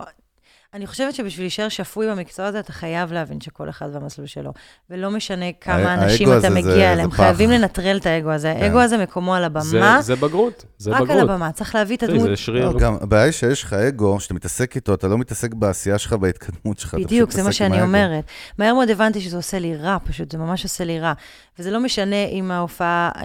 אני 0.73 0.87
חושבת 0.87 1.13
שבשביל 1.15 1.43
להישאר 1.45 1.69
שפוי 1.69 2.07
במקצוע 2.11 2.45
הזה, 2.45 2.59
אתה 2.59 2.73
חייב 2.73 3.13
להבין 3.13 3.41
שכל 3.41 3.69
אחד 3.69 3.89
והמסלול 3.93 4.27
שלו. 4.27 4.53
ולא 4.89 5.11
משנה 5.11 5.45
כמה 5.61 5.93
אנשים 5.93 6.29
אתה 6.31 6.39
זה- 6.39 6.49
מגיע 6.49 6.63
זה 6.73 6.93
אליהם. 6.93 7.11
חייבים 7.11 7.49
לנטרל 7.51 7.97
את 7.97 8.05
האגו 8.05 8.31
הזה. 8.31 8.53
כן. 8.57 8.63
האגו 8.63 8.79
הזה 8.81 8.97
מקומו 8.97 9.35
על 9.35 9.41
זה, 9.59 9.77
הבמה, 9.77 10.01
זה 10.01 10.15
בגרות, 10.15 10.65
זה 10.77 10.91
רק 10.91 11.01
בגרות. 11.01 11.19
על 11.19 11.29
הבמה. 11.29 11.51
צריך 11.51 11.75
להביא 11.75 11.97
את 11.97 12.03
הדמות. 12.03 12.23
זה 12.23 12.35
שריר. 12.35 12.69
לא, 12.69 12.79
גם 12.79 12.97
הבעיה 13.01 13.23
היא 13.23 13.31
שיש 13.31 13.63
לך 13.63 13.73
אגו, 13.73 14.19
שאתה 14.19 14.33
מתעסק 14.33 14.75
איתו, 14.75 14.93
אתה 14.93 15.07
לא 15.07 15.17
מתעסק 15.17 15.53
בעשייה 15.53 15.97
שלך, 15.97 16.13
בהתקדמות 16.13 16.79
שלך. 16.79 16.93
בדיוק, 16.95 17.31
זה 17.31 17.43
מה 17.43 17.51
שאני 17.51 17.75
האגו. 17.75 17.85
אומרת. 17.87 18.23
מהר 18.57 18.73
מאוד 18.73 18.89
הבנתי 18.89 19.21
שזה 19.21 19.37
עושה 19.37 19.59
לי 19.59 19.75
רע, 19.75 19.97
פשוט, 20.05 20.31
זה 20.31 20.37
ממש 20.37 20.63
עושה 20.63 20.83
לי 20.83 20.99
רע. 20.99 21.13
וזה 21.59 21.71
לא 21.71 21.79
משנה 21.79 22.25
אם 22.25 22.51
ההופעה, 22.51 23.11
אה, 23.15 23.23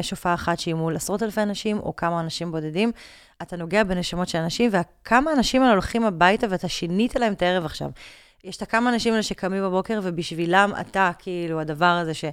יש 0.00 0.10
הופעה 0.10 0.34
אחת 0.34 0.58
שהיא 0.58 0.74
מול 0.74 0.96
עשרות 0.96 1.22
אלפי 1.22 1.42
אנשים, 1.42 1.78
או 1.78 1.96
כמה 1.96 2.20
אנשים 2.20 2.52
בודדים, 2.52 2.92
אתה 3.46 3.56
נוגע 3.56 3.84
בנשמות 3.84 4.28
של 4.28 4.38
אנשים, 4.38 4.70
וכמה 4.72 5.32
אנשים 5.32 5.62
האלה 5.62 5.72
הולכים 5.72 6.04
הביתה 6.04 6.46
ואתה 6.50 6.68
שינית 6.68 7.16
להם 7.16 7.32
את 7.32 7.42
הערב 7.42 7.64
עכשיו. 7.64 7.90
יש 8.44 8.56
את 8.56 8.62
הכמה 8.62 8.90
אנשים 8.90 9.12
האלה 9.12 9.22
שקמים 9.22 9.62
בבוקר, 9.62 10.00
ובשבילם 10.02 10.72
אתה, 10.80 11.10
כאילו, 11.18 11.60
הדבר 11.60 11.84
הזה 12.02 12.14
ש... 12.14 12.24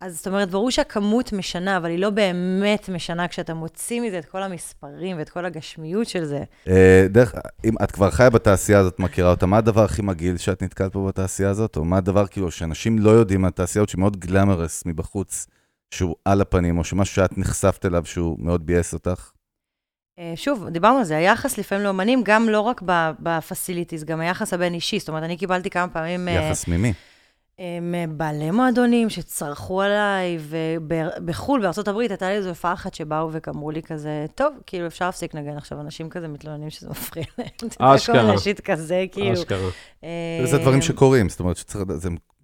אז 0.00 0.16
זאת 0.16 0.26
אומרת, 0.26 0.50
ברור 0.50 0.70
שהכמות 0.70 1.32
משנה, 1.32 1.76
אבל 1.76 1.90
היא 1.90 1.98
לא 1.98 2.10
באמת 2.10 2.88
משנה 2.88 3.28
כשאתה 3.28 3.54
מוציא 3.54 4.00
מזה 4.00 4.18
את 4.18 4.24
כל 4.24 4.42
המספרים 4.42 5.18
ואת 5.18 5.28
כל 5.28 5.44
הגשמיות 5.44 6.08
של 6.08 6.24
זה. 6.24 6.42
אה, 6.68 7.06
דרך, 7.10 7.34
אם 7.64 7.74
את 7.82 7.90
כבר 7.90 8.10
חיה 8.10 8.30
בתעשייה 8.30 8.78
הזאת, 8.78 8.98
מכירה 8.98 9.30
אותה, 9.30 9.46
מה 9.46 9.56
הדבר 9.56 9.84
הכי 9.84 10.02
מגעיל 10.02 10.36
שאת 10.36 10.62
נתקלת 10.62 10.92
פה 10.92 11.06
בתעשייה 11.08 11.50
הזאת? 11.50 11.76
או 11.76 11.84
מה 11.84 11.96
הדבר, 11.96 12.26
כאילו, 12.26 12.50
שאנשים 12.50 12.98
לא 12.98 13.10
יודעים 13.10 13.40
מהתעשייה 13.40 13.80
הזאת, 13.80 13.88
שהיא 13.88 14.00
מאוד 14.00 14.16
גלמרס 14.16 14.82
מבחוץ, 14.86 15.46
שהוא 15.90 16.14
על 16.24 16.40
הפנים, 16.40 16.78
או 16.78 16.84
שמשהו 16.84 17.14
שאת 17.14 17.38
נחשפת 17.38 17.86
אליו 17.86 18.04
שהוא 18.04 18.36
מאוד 18.38 18.66
ביאס 18.66 18.94
אותך? 18.94 19.30
אה, 20.18 20.32
שוב, 20.36 20.68
דיברנו 20.68 20.98
על 20.98 21.04
זה, 21.04 21.16
היחס 21.16 21.58
לפעמים 21.58 21.84
לאומנים, 21.84 22.22
גם 22.24 22.48
לא 22.48 22.60
רק 22.60 22.82
בפסיליטיז, 23.20 24.04
גם 24.04 24.20
היחס 24.20 24.54
הבין-אישי. 24.54 24.98
זאת 24.98 25.08
אומרת, 25.08 25.22
אני 25.22 25.36
קיבלתי 25.36 25.70
כמה 25.70 25.88
פעמים... 25.88 26.28
אה, 26.28 26.32
יחס 26.32 26.68
ממי? 26.68 26.92
מבעלי 27.82 28.50
מועדונים 28.50 29.10
שצרחו 29.10 29.82
עליי, 29.82 30.38
ובחו"ל, 30.40 31.60
בארה"ב, 31.60 31.98
הייתה 31.98 32.28
לי 32.28 32.34
איזו 32.34 32.48
הופעה 32.48 32.72
אחת 32.72 32.94
שבאו 32.94 33.28
ואמרו 33.32 33.70
לי 33.70 33.82
כזה, 33.82 34.26
טוב, 34.34 34.54
כאילו, 34.66 34.86
אפשר 34.86 35.06
להפסיק 35.06 35.34
לנגן 35.34 35.56
עכשיו, 35.56 35.80
אנשים 35.80 36.08
כזה 36.08 36.28
מתלוננים 36.28 36.70
שזה 36.70 36.88
מפריע 36.88 37.24
להם. 37.38 37.70
אשכרה. 37.94 38.22
כל 38.22 38.30
ראשית 38.30 38.60
כזה, 38.60 39.04
כאילו. 39.12 39.32
אשכרה. 39.32 39.70
זה 40.44 40.58
דברים 40.58 40.82
שקורים, 40.82 41.28
זאת 41.28 41.40
אומרת 41.40 41.74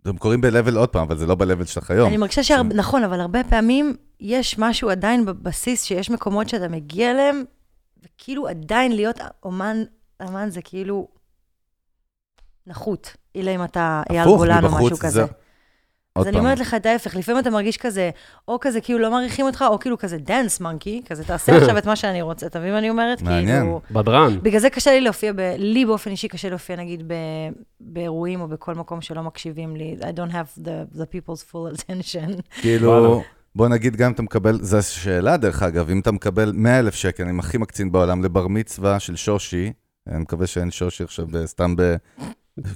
הם 0.05 0.17
קורים 0.17 0.41
ב-level 0.41 0.77
עוד 0.77 0.89
פעם, 0.89 1.03
אבל 1.03 1.17
זה 1.17 1.27
לא 1.27 1.35
ב-level 1.35 1.67
שלך 1.67 1.91
היום. 1.91 2.09
אני 2.09 2.17
מרגישה 2.17 2.43
ש... 2.43 2.51
נכון, 2.75 3.05
אבל 3.05 3.21
הרבה 3.21 3.45
פעמים 3.45 3.97
יש 4.21 4.59
משהו 4.59 4.91
עדיין 4.91 5.27
בבסיס, 5.27 5.83
שיש 5.85 6.11
מקומות 6.11 6.49
שאתה 6.49 6.69
מגיע 6.69 7.11
אליהם, 7.11 7.45
וכאילו 8.05 8.49
עדיין 8.49 8.93
להיות 8.93 9.21
אומן, 9.43 9.83
אומן 10.23 10.51
זה 10.51 10.63
כאילו 10.63 11.09
נחות, 12.67 13.17
אלא 13.37 13.51
אם 13.51 13.65
אתה 13.65 14.03
אייל 14.11 14.25
גולן 14.25 14.65
או 14.65 14.71
משהו 14.71 14.97
כזה. 14.97 15.25
אז 16.17 16.27
אני 16.27 16.39
אומרת 16.39 16.59
לך 16.59 16.75
את 16.75 16.87
ההפך, 16.87 17.17
לפעמים 17.17 17.41
אתה 17.41 17.51
מרגיש 17.51 17.77
כזה, 17.77 18.11
או 18.49 18.59
כזה 18.61 18.81
כאילו 18.81 18.99
לא 18.99 19.11
מעריכים 19.11 19.47
אותך, 19.47 19.65
או 19.69 19.79
כאילו 19.79 19.99
כזה 19.99 20.19
dance 20.19 20.61
monkey, 20.61 21.03
כזה 21.07 21.25
תעשה 21.25 21.57
עכשיו 21.57 21.79
את 21.79 21.87
מה 21.87 21.97
שאני 21.97 22.23
רוצה, 22.23 22.47
אתה 22.47 22.59
מבין 22.59 22.73
מה 22.73 22.79
אני 22.79 22.91
אומרת? 22.91 23.23
מעניין. 23.23 23.63
כאילו, 23.63 23.81
בדרן. 23.91 24.39
בגלל 24.43 24.61
זה 24.61 24.71
קשה 24.71 24.91
לי 24.91 25.01
להופיע, 25.01 25.33
לי 25.59 25.85
באופן 25.85 26.11
אישי 26.11 26.29
קשה 26.29 26.49
להופיע 26.49 26.77
נגיד 26.77 27.13
באירועים 27.81 28.41
או 28.41 28.49
בכל 28.49 28.75
מקום 28.75 29.01
שלא 29.01 29.23
מקשיבים 29.23 29.77
לי. 29.77 29.97
I 30.01 30.05
don't 30.05 30.33
have 30.33 30.63
the, 30.65 30.99
the 30.99 31.05
people's 31.15 31.53
full 31.53 31.75
attention. 31.75 32.43
כאילו, 32.61 33.23
בוא 33.55 33.69
נגיד 33.69 33.97
גם 33.97 34.07
אם 34.07 34.13
אתה 34.13 34.23
מקבל, 34.23 34.59
זו 34.63 34.79
שאלה 34.83 35.37
דרך 35.37 35.63
אגב, 35.63 35.91
אם 35.91 36.01
אתה 36.01 36.13
מקבל 36.13 36.53
100 36.55 36.79
אלף 36.79 36.95
שקל, 36.95 37.23
אני 37.23 37.39
הכי 37.39 37.59
מקצין 37.59 37.93
בעולם, 37.93 38.25
לבר 38.25 38.49
מצווה 38.49 39.01
של 39.01 39.17
שושי, 39.17 39.73
אני 40.09 40.19
מקווה 40.19 40.47
שאין 40.47 40.71
שושי 40.71 41.05
עכשיו 41.05 41.27
סתם 41.45 41.77
ב... 41.77 41.97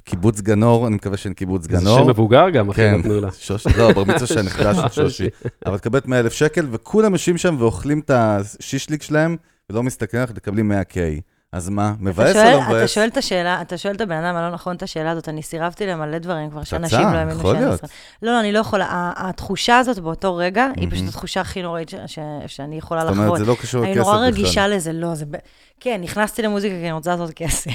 קיבוץ 0.03 0.41
גנור, 0.41 0.87
אני 0.87 0.95
מקווה 0.95 1.17
שאין 1.17 1.33
קיבוץ 1.33 1.67
גנור. 1.67 1.97
זה 1.97 2.03
שם 2.03 2.09
מבוגר 2.09 2.49
גם, 2.49 2.69
אחי, 2.69 2.81
כן, 2.81 2.95
נתנו 2.95 3.21
לה. 3.21 3.31
שושי, 3.31 3.69
לא, 3.77 3.93
בר 3.93 4.03
מצווה 4.03 4.27
של 4.27 4.39
הנכדה 4.39 4.75
של 4.75 4.89
שושי. 4.89 5.27
אבל 5.65 5.77
תקבלת 5.77 6.07
100 6.07 6.19
אלף 6.19 6.33
שקל, 6.33 6.67
וכולם 6.71 7.13
יושבים 7.13 7.37
שם 7.37 7.55
ואוכלים 7.59 7.99
את 7.99 8.09
השישליק 8.09 9.01
שלהם, 9.01 9.35
ולא 9.69 9.83
מסתכלים 9.83 10.23
לך, 10.23 10.31
תקבלים 10.31 10.71
100K. 10.71 10.95
אז 11.55 11.69
מה, 11.69 11.93
מבאס 11.99 12.35
או 12.35 12.41
לא 12.51 12.61
מבאס? 12.61 12.77
אתה 12.77 12.87
שואל 12.87 13.07
את 13.07 13.17
השאלה, 13.17 13.61
אתה 13.61 13.77
שואל 13.77 13.95
את 13.95 14.01
הבן 14.01 14.23
אדם 14.23 14.35
הלא 14.35 14.49
נכון 14.53 14.75
את 14.75 14.83
השאלה 14.83 15.11
הזאת, 15.11 15.29
אני 15.29 15.43
סירבתי 15.43 15.85
למלא 15.87 16.17
דברים 16.17 16.49
כבר, 16.49 16.63
שאנשים 16.63 16.99
לא 16.99 17.05
האמינו 17.05 17.39
יכול 17.39 17.53
להיות. 17.53 17.81
לא, 18.21 18.31
לא, 18.31 18.39
אני 18.39 18.51
לא 18.51 18.59
יכולה, 18.59 19.11
התחושה 19.17 19.77
הזאת 19.77 19.99
באותו 19.99 20.35
רגע, 20.35 20.67
היא. 20.75 20.91
פשוט 20.91 21.07
התחושה 21.07 21.41
הכי 21.41 21.61
נוראית 21.61 21.89
ש- 21.89 21.95
ש- 22.07 22.19
שאני 22.47 22.77
יכולה 22.77 23.01
זאת 23.01 23.09
אומרת, 23.11 23.23
לחוות. 23.25 23.39
זה 23.39 23.45
לא 23.45 23.55
קשור 23.61 23.83
אני 23.83 23.91
לכסף 23.91 24.03
נורא 24.05 24.15
בכלל. 24.17 24.27
רגישה 24.27 24.67
לזה, 24.67 24.93
לא, 24.93 25.15
זה... 25.15 25.25
כן, 25.79 26.01
נכנסתי 26.03 26.41
למוזיקה 26.41 26.75
כי 26.75 26.81
אני 26.83 26.91
רוצה 26.91 27.11
לעשות 27.15 27.31
כסף. 27.35 27.71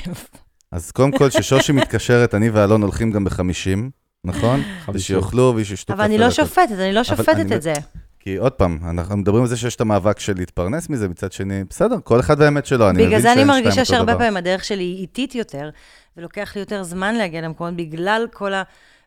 אז 0.72 0.90
קודם 0.90 1.18
כל, 1.18 1.28
כששושי 1.30 1.72
מתקשרת, 1.72 2.34
אני 2.34 2.50
ואלון 2.50 2.82
הולכים 2.82 3.10
גם 3.12 3.24
ב-50, 3.24 3.78
נכון? 4.24 4.62
ושיאכלו 4.94 5.52
ושישתו 5.56 5.92
אבל 5.92 6.04
אני 6.04 6.18
לא 6.18 6.30
שופטת, 6.30 6.72
אני 6.78 6.92
לא 6.92 7.04
שופטת 7.04 7.28
אני- 7.28 7.56
את 7.56 7.62
זה. 7.62 7.72
כי 8.20 8.36
עוד 8.36 8.52
פעם, 8.52 8.78
אנחנו 8.90 9.16
מדברים 9.16 9.42
על 9.42 9.48
זה 9.48 9.56
שיש 9.56 9.76
את 9.76 9.80
המאבק 9.80 10.20
של 10.20 10.32
להתפרנס 10.36 10.88
מזה, 10.88 11.08
מצד 11.08 11.32
שני, 11.32 11.64
בסדר, 11.64 11.96
כל 12.04 12.20
אחד 12.20 12.40
והאמת 12.40 12.66
שלו, 12.66 12.90
אני 12.90 12.92
מבין 12.92 13.06
בגלל 13.06 13.20
זה 13.20 13.32
אני 13.32 13.34
שאין 13.34 13.46
שתיים 13.46 13.64
מרגישה 13.64 13.80
אותו 13.80 13.92
שהרבה 13.92 14.12
דבר. 14.12 14.18
פעמים 14.18 14.36
הדרך 14.36 14.64
שלי 14.64 14.82
היא 14.82 14.98
איטית 14.98 15.34
יותר, 15.34 15.70
ולוקח 16.16 16.56
לי 16.56 16.60
יותר 16.60 16.82
זמן 16.82 17.14
להגיע 17.14 17.40
למקומות, 17.40 17.74
בגלל 17.76 18.26
כל 18.32 18.52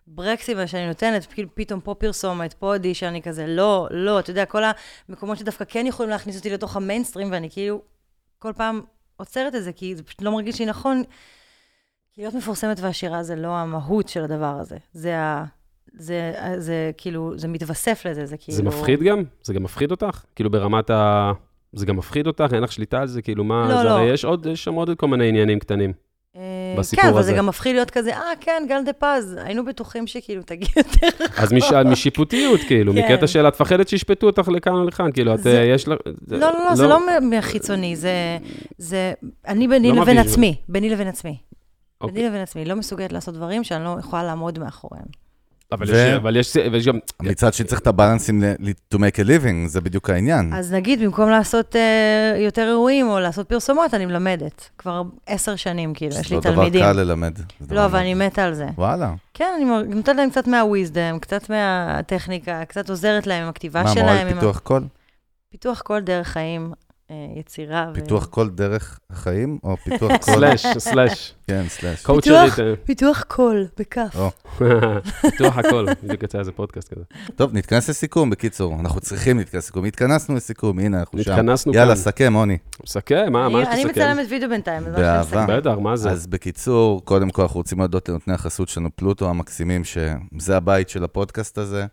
הברקסים 0.08 0.68
שאני 0.68 0.88
נותנת, 0.88 1.28
פתאום 1.54 1.80
פה 1.80 1.94
פרסומת, 1.94 2.54
פה 2.54 2.76
עדי, 2.76 2.94
שאני 2.94 3.22
כזה, 3.22 3.48
לא, 3.48 3.88
לא, 3.92 4.20
אתה 4.20 4.30
יודע, 4.30 4.46
כל 4.46 4.64
המקומות 5.10 5.38
שדווקא 5.38 5.66
כן 5.68 5.86
יכולים 5.88 6.10
להכניס 6.10 6.38
אותי 6.38 6.50
לתוך 6.50 6.76
המיינסטרים, 6.76 7.32
ואני 7.32 7.50
כאילו 7.50 7.82
כל 8.40 8.54
פעם 8.56 8.82
עוצרת 9.18 9.56
את 9.56 9.64
זה, 9.64 9.72
כי 9.72 9.96
זה 9.96 10.04
פשוט 10.04 10.22
לא 10.22 10.32
מרגיש 10.32 10.60
לי 10.60 10.66
נכון. 10.66 11.04
להיות 12.18 12.34
מפורסמת 12.34 12.80
ועשירה 12.80 13.24
זה 13.24 13.36
לא 13.36 13.48
המהות 13.48 14.10
של 14.10 14.24
הדבר 14.24 14.56
הזה. 14.60 14.78
זה 14.94 15.20
ה... 15.20 15.46
זה, 15.98 16.34
זה 16.58 16.92
כאילו, 16.98 17.34
זה 17.38 17.48
מתווסף 17.48 18.06
לזה, 18.06 18.26
זה 18.26 18.38
כאילו... 18.38 18.56
זה 18.58 18.64
מפחיד 18.64 19.04
גם? 19.04 19.24
זה 19.44 19.54
גם 19.54 19.64
מפחיד 19.64 19.92
אותך? 19.92 20.24
כאילו 20.36 20.50
ברמת 20.50 20.90
ה... 20.90 21.32
זה 21.74 21.86
גם 21.86 21.98
מפחיד 21.98 22.28
אותך? 22.28 22.48
אין 22.54 22.64
לך 22.64 22.72
שליטה 22.72 23.02
על 23.02 23.08
זה? 23.08 23.22
כאילו 23.22 23.44
מה... 23.44 23.68
לא, 23.70 23.78
זה 23.78 23.84
לא. 23.84 23.90
הרי 23.90 24.10
יש 24.10 24.26
עוד, 24.26 24.46
יש 24.46 24.64
שם 24.64 24.74
עוד 24.74 24.90
כל 24.98 25.08
מיני 25.08 25.28
עניינים 25.30 25.60
קטנים. 25.60 25.94
אה, 26.36 26.42
בסיפור 26.78 27.04
כן, 27.04 27.10
אבל. 27.10 27.24
זה 27.24 27.34
גם 27.34 27.46
מפחיד 27.46 27.76
להיות 27.76 27.90
כזה, 27.92 28.14
אה, 28.16 28.22
כן, 28.42 28.66
גל 28.70 28.82
דה 28.86 28.94
פז, 28.94 29.38
היינו 29.44 29.66
בטוחים 29.66 30.08
שכאילו 30.08 30.42
תגיע 30.44 30.68
יותר 30.78 31.08
רחוק. 31.24 31.40
אז 31.40 31.54
מש... 31.54 31.72
משיפוטיות, 31.86 32.60
כאילו, 32.68 32.94
כן. 32.94 33.14
מקטע 33.14 33.28
של 33.28 33.48
את 33.48 33.54
מפחדת 33.54 33.88
שישפטו 33.88 34.28
אותך 34.28 34.48
לכאן 34.48 34.74
או 34.74 34.84
לכאן, 34.84 35.12
כאילו, 35.12 35.34
את, 35.34 35.44
זה- 35.44 35.58
אה, 35.60 35.64
יש 35.64 35.88
לך... 35.88 36.00
לא, 36.28 36.38
לא, 36.40 36.52
לא, 36.70 36.76
זה 36.76 36.88
לא 36.88 37.06
מה- 37.06 37.20
מהחיצוני, 37.20 37.96
זה... 37.96 38.38
זה... 38.78 39.14
אני 39.48 39.68
ביני 39.68 39.92
לא 39.92 40.02
לבין 40.02 40.18
עצמי, 40.18 40.56
ביני 40.70 40.90
לבין 40.90 41.08
עצמי. 41.08 41.38
אוקיי. 42.02 42.16
ביני 42.16 42.28
לבין 42.28 42.42
עצמי, 42.42 42.66
לא 42.66 42.76
מסוגלת 42.76 43.12
לעשות 43.14 43.36
דברים 43.36 43.64
שאני 43.64 43.84
לא 43.84 43.96
יכולה 44.00 44.24
לעמוד 44.24 44.60
מאחוריהם. 44.60 45.23
אבל 45.74 45.86
ו- 45.90 45.92
יש- 45.96 46.14
אבל 46.16 46.36
יש 46.36 46.56
ויש 46.72 46.88
גם... 46.88 47.00
מצד 47.22 47.54
שני 47.54 47.66
צריך 47.68 47.82
את 47.82 47.88
הבלנסים 47.88 48.44
ל- 48.44 48.54
to 48.94 48.98
make 48.98 49.16
a 49.16 49.28
living, 49.28 49.68
זה 49.68 49.82
בדיוק 49.82 50.10
העניין. 50.10 50.54
אז 50.54 50.74
נגיד, 50.74 51.02
במקום 51.02 51.30
לעשות 51.30 51.76
אה, 51.76 51.82
יותר 52.40 52.68
אירועים 52.68 53.08
או 53.10 53.20
לעשות 53.20 53.50
פרסומות, 53.50 53.94
אני 53.94 54.06
מלמדת. 54.06 54.70
כבר 54.78 55.02
עשר 55.28 55.56
שנים, 55.56 55.94
כאילו, 55.94 56.12
יש 56.12 56.18
לי 56.20 56.24
זה 56.30 56.36
לא 56.36 56.42
דבר 56.42 56.54
תלמידים. 56.56 56.82
קל 56.82 56.92
ללמד. 56.92 57.34
לא, 57.72 57.86
אבל 57.86 58.00
אני 58.00 58.14
מתה 58.14 58.44
על 58.44 58.54
זה. 58.54 58.66
וואלה. 58.76 59.14
כן, 59.34 59.46
אני 59.56 59.66
נותנת 59.96 60.16
להם 60.16 60.30
קצת 60.30 60.48
מה 60.48 60.63
wisdom, 60.63 61.18
קצת 61.20 61.50
מהטכניקה, 61.50 62.66
קצת 62.66 62.90
עוזרת 62.90 63.28
להם 63.28 63.44
עם 63.44 63.50
הכתיבה 63.50 63.84
מה, 63.84 63.94
שלהם. 63.94 64.06
מורה 64.06 64.22
עם 64.22 64.28
ה- 64.28 64.34
פיתוח 64.34 64.60
קול? 64.60 64.84
פיתוח 65.52 65.82
כל 65.82 66.00
דרך 66.00 66.28
חיים, 66.28 66.72
אה, 67.14 67.40
יצירה. 67.40 67.88
ו- 67.92 67.94
פיתוח 67.94 68.26
קול 68.26 68.50
דרך 68.50 69.00
החיים, 69.10 69.60
או 69.64 69.78
פיתוח 69.78 70.12
קול... 70.26 70.36
slash, 70.36 70.66
slash. 70.78 71.34
כן, 71.48 71.64
slash. 71.68 72.06
פיתוח 72.86 73.24
קול, 73.28 73.68
בכף. 73.80 74.16
פיתוח 75.22 75.58
הכל. 75.58 75.86
בדיוק 76.04 76.24
יצא 76.24 76.40
איזה 76.40 76.52
פודקאסט 76.52 76.94
כזה. 76.94 77.04
טוב, 77.36 77.54
נתכנס 77.54 77.90
לסיכום, 77.90 78.30
בקיצור. 78.30 78.76
אנחנו 78.80 79.02
צריכים 79.02 79.38
להתכנס 79.38 79.64
לסיכום. 79.64 79.86
התכנסנו 79.86 80.36
לסיכום, 80.36 80.80
הנה, 80.80 81.00
אנחנו 81.00 81.24
שם. 81.24 81.32
התכנסנו 81.32 81.74
יאללה, 81.74 81.96
כאן. 81.96 82.04
סכם, 82.04 82.34
עוני. 82.34 82.58
מסכם, 82.84 83.32
מה, 83.32 83.50
מה 83.50 83.62
יש 83.62 83.68
אני 83.68 83.76
לסכם? 83.86 83.90
מצלמת 83.90 84.28
וידאו 84.30 84.50
בינתיים, 84.50 84.84
אז 84.88 84.94
אני 84.94 85.02
באהבה. 85.02 85.58
בטח, 85.58 85.74
מה 85.82 85.96
זה? 85.96 86.10
אז 86.12 86.28
בקיצור, 86.28 87.06
קודם 87.06 87.30
כל 87.30 87.42
אנחנו 87.42 87.58
רוצים 87.58 87.80
להודות 87.80 88.10
לנותני 88.10 88.34
החסות 88.34 88.70
שלנו, 88.70 88.90
פלוטו 88.96 89.30
המקסימים, 89.30 89.82
שזה 89.84 90.58
הבית 90.58 90.90
של 90.90 91.04
הפודקאסט 91.04 91.58
הזה. 91.58 91.86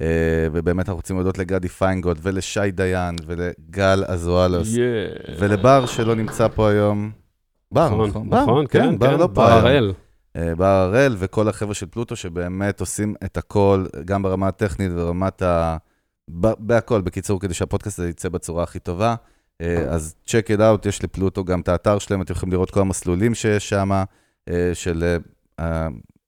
אה, 0.00 0.48
ובאמת 0.52 0.88
אנחנו 0.88 0.96
רוצים 0.96 1.16
להודות 1.16 1.38
לגדי 1.38 1.68
פיינגולד 1.68 2.18
ולשי 2.22 2.70
דיין 2.70 3.16
ולגל 3.26 4.04
אזואלוס 4.06 4.74
Yeah. 4.74 5.30
ולבר 5.38 5.86
שלא 5.86 6.14
נמצא 6.14 6.48
פה 6.48 6.70
היום. 6.70 7.10
בר, 7.72 7.88
נכון, 7.88 8.08
נכון? 8.08 8.30
בר, 8.30 8.42
נכון, 8.42 8.66
כן, 8.70 8.98
בר 8.98 9.10
כן, 9.10 9.18
לא 9.18 9.28
פה 9.34 9.62
היום. 9.62 9.92
אה, 10.36 10.54
בר 10.54 10.64
הראל 10.64 11.16
וכל 11.18 11.48
החבר'ה 11.48 11.74
של 11.74 11.86
פלוטו 11.86 12.16
שבאמת 12.16 12.80
עושים 12.80 13.14
את 13.24 13.36
הכל, 13.36 13.86
גם 14.04 14.22
ברמה 14.22 14.48
הטכנית 14.48 14.92
ורמת 14.94 15.42
ה... 15.42 15.76
בהכל, 16.58 17.00
בקיצור, 17.00 17.40
כדי 17.40 17.54
שהפודקאסט 17.54 17.98
הזה 17.98 18.08
יצא 18.08 18.28
בצורה 18.28 18.62
הכי 18.62 18.78
טובה. 18.78 19.14
אה, 19.60 19.84
אז 19.88 20.14
check 20.26 20.56
it 20.56 20.58
out, 20.58 20.88
יש 20.88 21.04
לפלוטו 21.04 21.44
גם 21.44 21.60
את 21.60 21.68
האתר 21.68 21.98
שלהם, 21.98 22.22
אתם 22.22 22.32
יכולים 22.32 22.52
לראות 22.52 22.70
כל 22.70 22.80
המסלולים 22.80 23.34
שיש 23.34 23.68
שם, 23.68 24.02
של, 24.74 25.16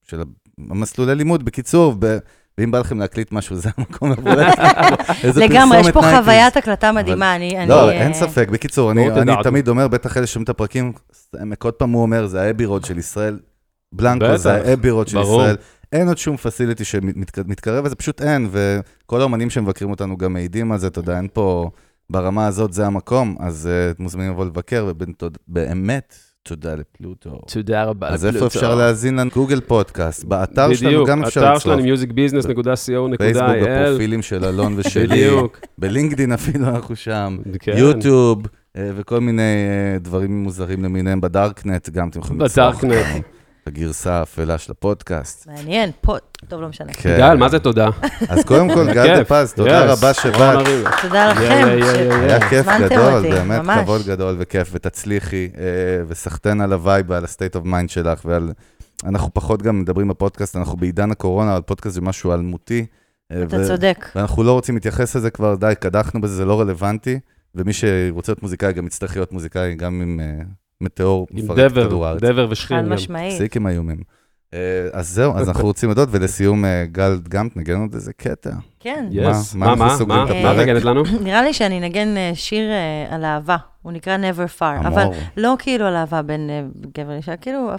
של 0.02 0.22
המסלולי 0.70 1.14
לימוד. 1.14 1.42
בקיצור, 1.44 1.94
ב- 1.98 2.18
ואם 2.58 2.70
בא 2.70 2.78
לכם 2.78 2.98
להקליט 2.98 3.32
משהו, 3.32 3.56
זה 3.56 3.70
המקום 3.76 4.12
לבוא 4.12 4.32
איזה 5.24 5.40
לגמרי, 5.40 5.80
יש 5.80 5.90
פה 5.90 6.00
90s. 6.00 6.16
חוויית 6.16 6.56
הקלטה 6.56 6.92
מדהימה, 6.92 7.36
אני... 7.36 7.66
לא, 7.68 7.88
אה, 7.88 7.92
אין 7.92 8.14
ספק. 8.14 8.48
בקיצור, 8.48 8.90
אני. 8.90 9.08
תמיד 9.42 9.68
אומר, 9.68 9.88
בטח 9.88 10.16
אלה 10.16 10.26
שומעים 10.26 10.44
את 10.44 10.48
הפרקים, 10.48 10.92
עוד 11.62 11.74
פעם 11.74 11.90
הוא 11.90 12.02
אומר, 12.02 12.26
זה 12.26 12.42
האבי 12.42 12.64
רוד 12.64 12.84
של 12.84 12.98
ישראל. 12.98 13.38
בלנקו 13.92 14.36
זה 14.36 14.52
האבי 14.52 14.90
רוד 14.90 15.08
של. 15.08 15.18
ישראל. 15.20 15.56
אין 15.92 16.08
עוד 16.08 16.18
שום 16.18 16.36
פסיליטי 16.36 16.84
שמתקרב 16.84 17.86
לזה, 17.86 17.94
פשוט 17.94 18.22
אין, 18.22 18.48
וכל 18.50 19.22
האמנים 19.22 19.50
שמבקרים 19.50 19.90
אותנו 19.90 20.16
גם 20.16 20.32
מעידים 20.32 20.72
על 20.72 20.78
זה, 20.78 20.86
אתה 20.86 20.98
יודע, 20.98 21.16
אין 21.16 21.28
פה, 21.32 21.70
ברמה 22.10 22.46
הזאת 22.46 22.72
זה 22.72 22.86
המקום, 22.86 23.36
אז 23.40 23.68
uh, 23.68 23.94
אתם 23.94 24.02
מוזמנים 24.02 24.30
לבוא 24.30 24.44
לבקר, 24.44 24.88
ובאמת, 24.88 26.14
תודה 26.50 26.74
לפלוטו. 26.74 27.40
תודה 27.52 27.84
רבה. 27.84 28.08
אז 28.08 28.26
איפה 28.26 28.36
לפלוטו. 28.36 28.58
אפשר 28.58 28.74
להאזין 28.74 29.16
לנו? 29.16 29.30
גוגל 29.30 29.60
פודקאסט, 29.60 30.24
באתר 30.24 30.74
שלנו 30.74 30.90
בדיוק, 30.90 31.08
גם 31.08 31.24
אפשר 31.24 31.40
אתר 31.40 31.54
לצרוף. 31.54 31.80
שלנו 31.80 31.94
musicbusiness.co.il. 31.94 33.16
פייסבוק, 33.18 33.46
בפרופילים 33.62 34.22
של 34.22 34.44
אלון 34.44 34.74
ושלי, 34.78 35.06
בדיוק. 35.06 35.60
בלינקדין 35.78 36.32
אפילו 36.32 36.66
אנחנו 36.68 36.96
שם. 36.96 37.38
כן. 37.60 37.72
יוטיוב, 37.76 38.42
אה, 38.76 38.90
וכל 38.96 39.20
מיני 39.20 39.42
אה, 39.42 39.98
דברים 39.98 40.42
מוזרים 40.42 40.84
למיניהם 40.84 41.20
בדארקנט, 41.20 41.88
גם 41.88 42.08
אתם 42.08 42.20
יכולים 42.20 42.38
בדארקנט. 42.38 43.24
בגרסה 43.66 44.12
האפלה 44.12 44.58
של 44.58 44.72
הפודקאסט. 44.72 45.46
מעניין, 45.46 45.90
פה, 46.00 46.16
טוב, 46.48 46.60
לא 46.60 46.68
משנה. 46.68 46.92
כן. 46.92 47.16
גל, 47.18 47.36
מה 47.36 47.48
זה 47.48 47.58
תודה? 47.58 47.88
אז 48.28 48.44
קודם 48.44 48.74
כל, 48.74 48.92
גל 48.92 49.16
דה. 49.16 49.24
פז, 49.24 49.52
תודה 49.52 49.84
Yes. 49.86 49.90
רבה 49.92 50.14
שבאת. 50.14 50.66
תודה 51.02 51.30
לכם. 51.32 51.68
היה 52.22 52.48
כיף 52.48 52.66
גדול, 52.80 52.98
אותי, 53.16 53.28
באמת 53.30 53.60
ממש. 53.62 53.78
כבוד 53.82 54.02
גדול 54.06 54.36
וכיף, 54.38 54.68
ותצליחי, 54.72 55.48
אה, 55.58 55.62
וסחטיין 56.08 56.60
על 56.60 56.72
ה 56.72 56.79
vibe 56.79 57.06
ועל 57.10 57.24
ה-state 57.24 57.56
of 57.60 57.64
mind 57.66 57.88
שלך, 57.88 58.20
ועל... 58.24 58.52
אנחנו 59.04 59.34
פחות 59.34 59.62
גם 59.62 59.80
מדברים 59.80 60.08
בפודקאסט, 60.08 60.56
אנחנו 60.56 60.76
בעידן 60.76 61.10
הקורונה, 61.10 61.52
אבל 61.52 61.62
פודקאסט 61.62 61.94
זה 61.94 62.00
משהו 62.00 62.32
אלמותי, 62.34 62.86
אה, 63.32 63.42
אתה 63.42 63.56
ו- 63.60 63.66
צודק. 63.66 64.06
ואנחנו 64.14 64.42
לא 64.42 64.52
רוצים 64.52 64.74
להתייחס 64.74 65.16
לזה 65.16 65.30
כבר, 65.30 65.54
די, 65.54 65.72
קדחנו 65.80 66.20
בזה, 66.20 66.34
זה 66.36 66.44
לא 66.44 66.60
רלוונטי, 66.60 67.18
ומי 67.54 67.72
שרוצה 67.72 68.32
להיות 68.32 68.42
מוזיקאי 68.42 68.72
גם 68.72 68.86
יצטרך 68.86 69.16
להיות 69.16 69.32
מוזיקאי, 69.32 69.74
גם 69.74 70.00
עם 70.02 70.20
אה, 70.20 70.42
מטאור 70.80 71.26
עם 71.30 71.44
מפרק 71.44 71.58
את 71.66 71.72
כדור 71.72 71.84
דבר, 71.84 72.06
הארץ. 72.06 72.20
דבר 72.22 72.46
ושכין 72.50 72.82
חד. 72.82 72.88
משמעית. 72.88 73.34
פסיק 73.34 73.56
עם 73.56 73.66
האיומים. 73.66 74.00
אה, 74.54 74.88
אז 74.92 75.08
זהו, 75.08 75.36
אז 75.36 75.48
אנחנו 75.48 75.64
רוצים 75.64 75.88
להודות, 75.88 76.08
ולסיום, 76.12 76.64
אה, 76.64 76.84
גל, 76.86 77.18
גם 77.28 77.48
תנגן 77.48 77.80
עוד 77.80 77.94
איזה 77.94 78.12
קטע. 78.12 78.50
כן. 78.82 79.06
יס. 79.10 79.54
מה- 79.54 79.74
מה, 79.74 79.96
מה 80.06 80.24
מה? 80.42 80.52
נגנת 80.62 80.84
לנו? 80.84 81.02
נראה 81.24 81.42
לי 81.42 81.52
שאני 81.52 81.78
אנגן 81.78 82.16
אה, 82.16 82.30
שיר 82.34 82.70
אה, 82.70 83.14
על 83.14 83.24
אהבה, 83.24 83.56
הוא 83.82 83.92
נקרא 83.92 84.16
Never 84.16 84.60
Far, 84.60 84.86
אבל. 84.86 85.04
לא 85.36 85.54
כאילו 85.58 85.86
על 85.86 85.96
אהבה 85.96 86.22
בין 86.22 86.50
אה, 86.50 86.62
גבר 86.98 87.12
לאישה, 87.12 87.36
כאילו 87.36 87.70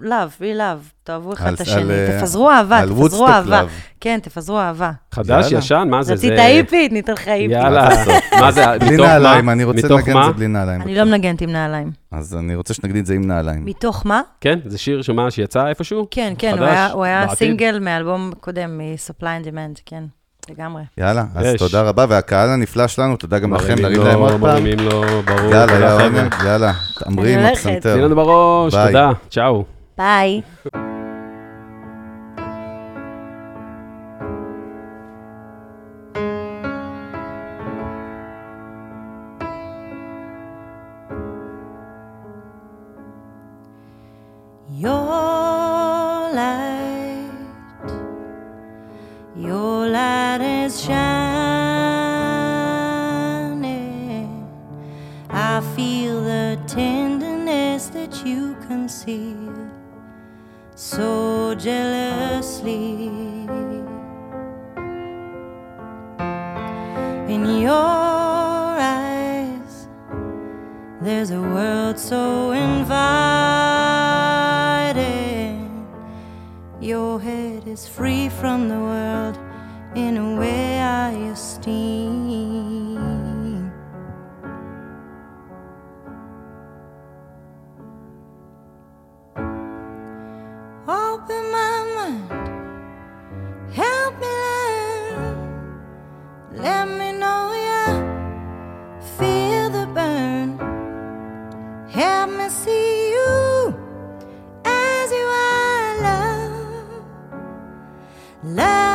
love, 0.00 0.40
real 0.40 0.58
love, 0.58 0.92
תאהבו 1.04 1.32
אחד 1.32 1.52
את 1.52 1.60
השני, 1.60 1.92
תפזרו 2.18 2.50
אהבה, 2.50 2.80
תפזרו 2.86 3.26
אהבה. 3.28 3.62
כן, 4.00 4.18
תפזרו 4.22 4.58
אהבה. 4.58 4.90
חדש. 5.12 5.52
ישן, 5.52 5.88
מה 5.90 6.02
זה? 6.02 6.12
רצית 6.12 6.32
זה- 6.36 6.42
היפית, 6.44 6.92
ניתן 6.92 7.12
לך 7.12 7.28
היפית. 7.28 7.50
יאללה. 7.56 7.88
מה 8.40 8.52
זה, 8.52 8.64
בלי 8.80 8.94
מתוך 8.94 9.06
נעליים, 9.06 9.44
מה? 9.46 9.52
אני 9.52 9.64
רוצה 9.64 9.88
לנגן 9.88 10.12
מה? 10.14 10.20
את 10.22 10.26
זה 10.26 10.32
בלי 10.32 10.46
נעליים. 10.48 10.82
אני 10.82 10.94
לא 10.94 11.04
מנגנת 11.04 11.40
עם 11.40 11.50
נעליים. 11.50 11.90
אז 12.12 12.36
אני 12.36 12.54
רוצה 12.54 12.74
שנגדי 12.74 13.00
את 13.00 13.06
זה 13.06 13.14
עם 13.14 13.26
נעליים. 13.26 13.64
מתוך 13.64 14.06
מה? 14.06 14.20
כן, 14.40 14.58
זה 14.66 14.78
שיר 14.78 15.02
שמה, 15.02 15.30
שיצא 15.30 15.66
איפשהו? 15.66 16.06
כן, 16.10 16.32
כן, 16.38 16.54
הוא 16.92 17.04
היה-? 17.04 17.28
סינגל 17.34 17.78
מאלבום 17.78 18.30
קודם, 18.40 18.78
מ-Supply 18.78 19.22
and 19.42 19.46
Demand, 19.46 19.80
כן, 19.86 20.02
לגמרי. 20.50 20.82
יאללה, 20.98 21.24
אז 21.34 21.46
יש. 21.46 21.58
תודה 21.58 21.82
רבה, 21.82 22.06
והקהל 22.08 22.48
הנפלא 22.48 22.86
שלנו, 22.86 23.16
תודה 23.16 23.38
גם 23.38 23.54
לכם, 23.54 23.74
נרים 23.78 24.02
להם 24.02 24.18
עוד 24.18 24.30
פעם. 24.30 24.40
מרימים 24.40 24.78
לו, 24.78 25.02
ברור. 25.24 25.52
יאללה, 25.52 26.06
יאללה, 26.44 26.72
אני 27.06 27.34
הולכת. 27.36 27.52
הפסנתר. 27.52 27.94
תני 27.94 28.02
לנו 28.02 28.16
בראש, 28.16 28.74
ביי. 28.74 28.86
תודה, 28.86 29.10
צ'או. 29.30 29.64
ביי. 29.98 30.40
Conceal 59.10 59.70
so 60.74 61.54
jealously. 61.54 63.10
In 67.28 67.44
your 67.60 68.76
eyes, 68.80 69.88
there's 71.00 71.30
a 71.30 71.40
world 71.40 71.98
so 71.98 72.52
inviting. 72.52 72.90
Your 76.80 77.20
head 77.20 77.66
is 77.66 77.86
free 77.86 78.28
from 78.28 78.68
the 78.68 78.78
world 78.78 79.38
in 79.94 80.16
a 80.16 80.36
way 80.38 80.59
Let 96.62 96.88
me 96.88 97.12
know 97.12 97.54
you 97.68 97.86
feel 99.16 99.70
the 99.70 99.86
burn. 99.94 100.58
Help 101.88 102.30
me 102.32 102.48
see 102.50 103.10
you 103.12 103.74
as 104.64 105.10
you 105.10 105.26
are, 105.48 106.02
love. 106.02 107.04
Love 108.44 108.89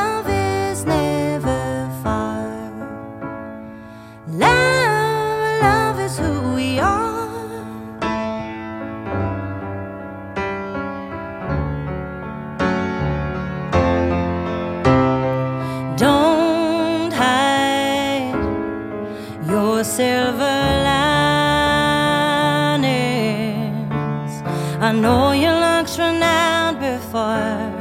Oh, 25.18 25.32
your 25.32 25.58
looks 25.66 25.98
run 25.98 26.22
out 26.22 26.78
before, 26.78 27.72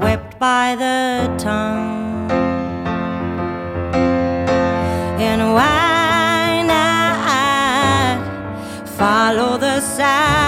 whipped 0.00 0.38
by 0.38 0.76
the 0.76 1.26
tongue. 1.36 2.30
And 5.20 5.52
why 5.52 6.62
not 6.64 8.18
follow 8.86 9.58
the 9.58 9.80
sound? 9.80 10.39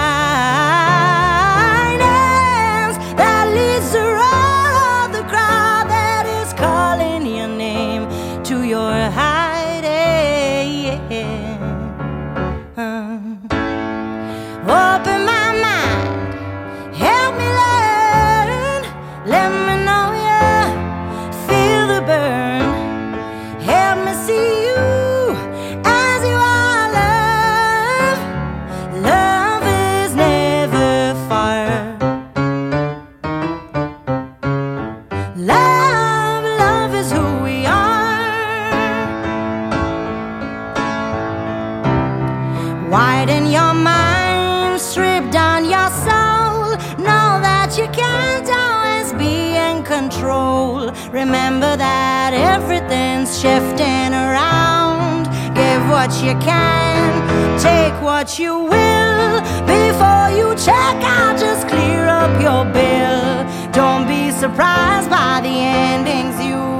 what 56.03 56.21
you 56.21 56.33
can, 56.41 57.57
take 57.57 57.93
what 58.01 58.37
you 58.37 58.53
will. 58.57 59.39
Before 59.65 60.27
you 60.37 60.53
check 60.57 60.97
out, 61.01 61.39
just 61.39 61.65
clear 61.69 62.07
up 62.07 62.41
your 62.41 62.65
bill. 62.65 63.71
Don't 63.71 64.05
be 64.05 64.29
surprised 64.31 65.09
by 65.09 65.39
the 65.41 65.47
endings 65.47 66.35
you 66.43 66.72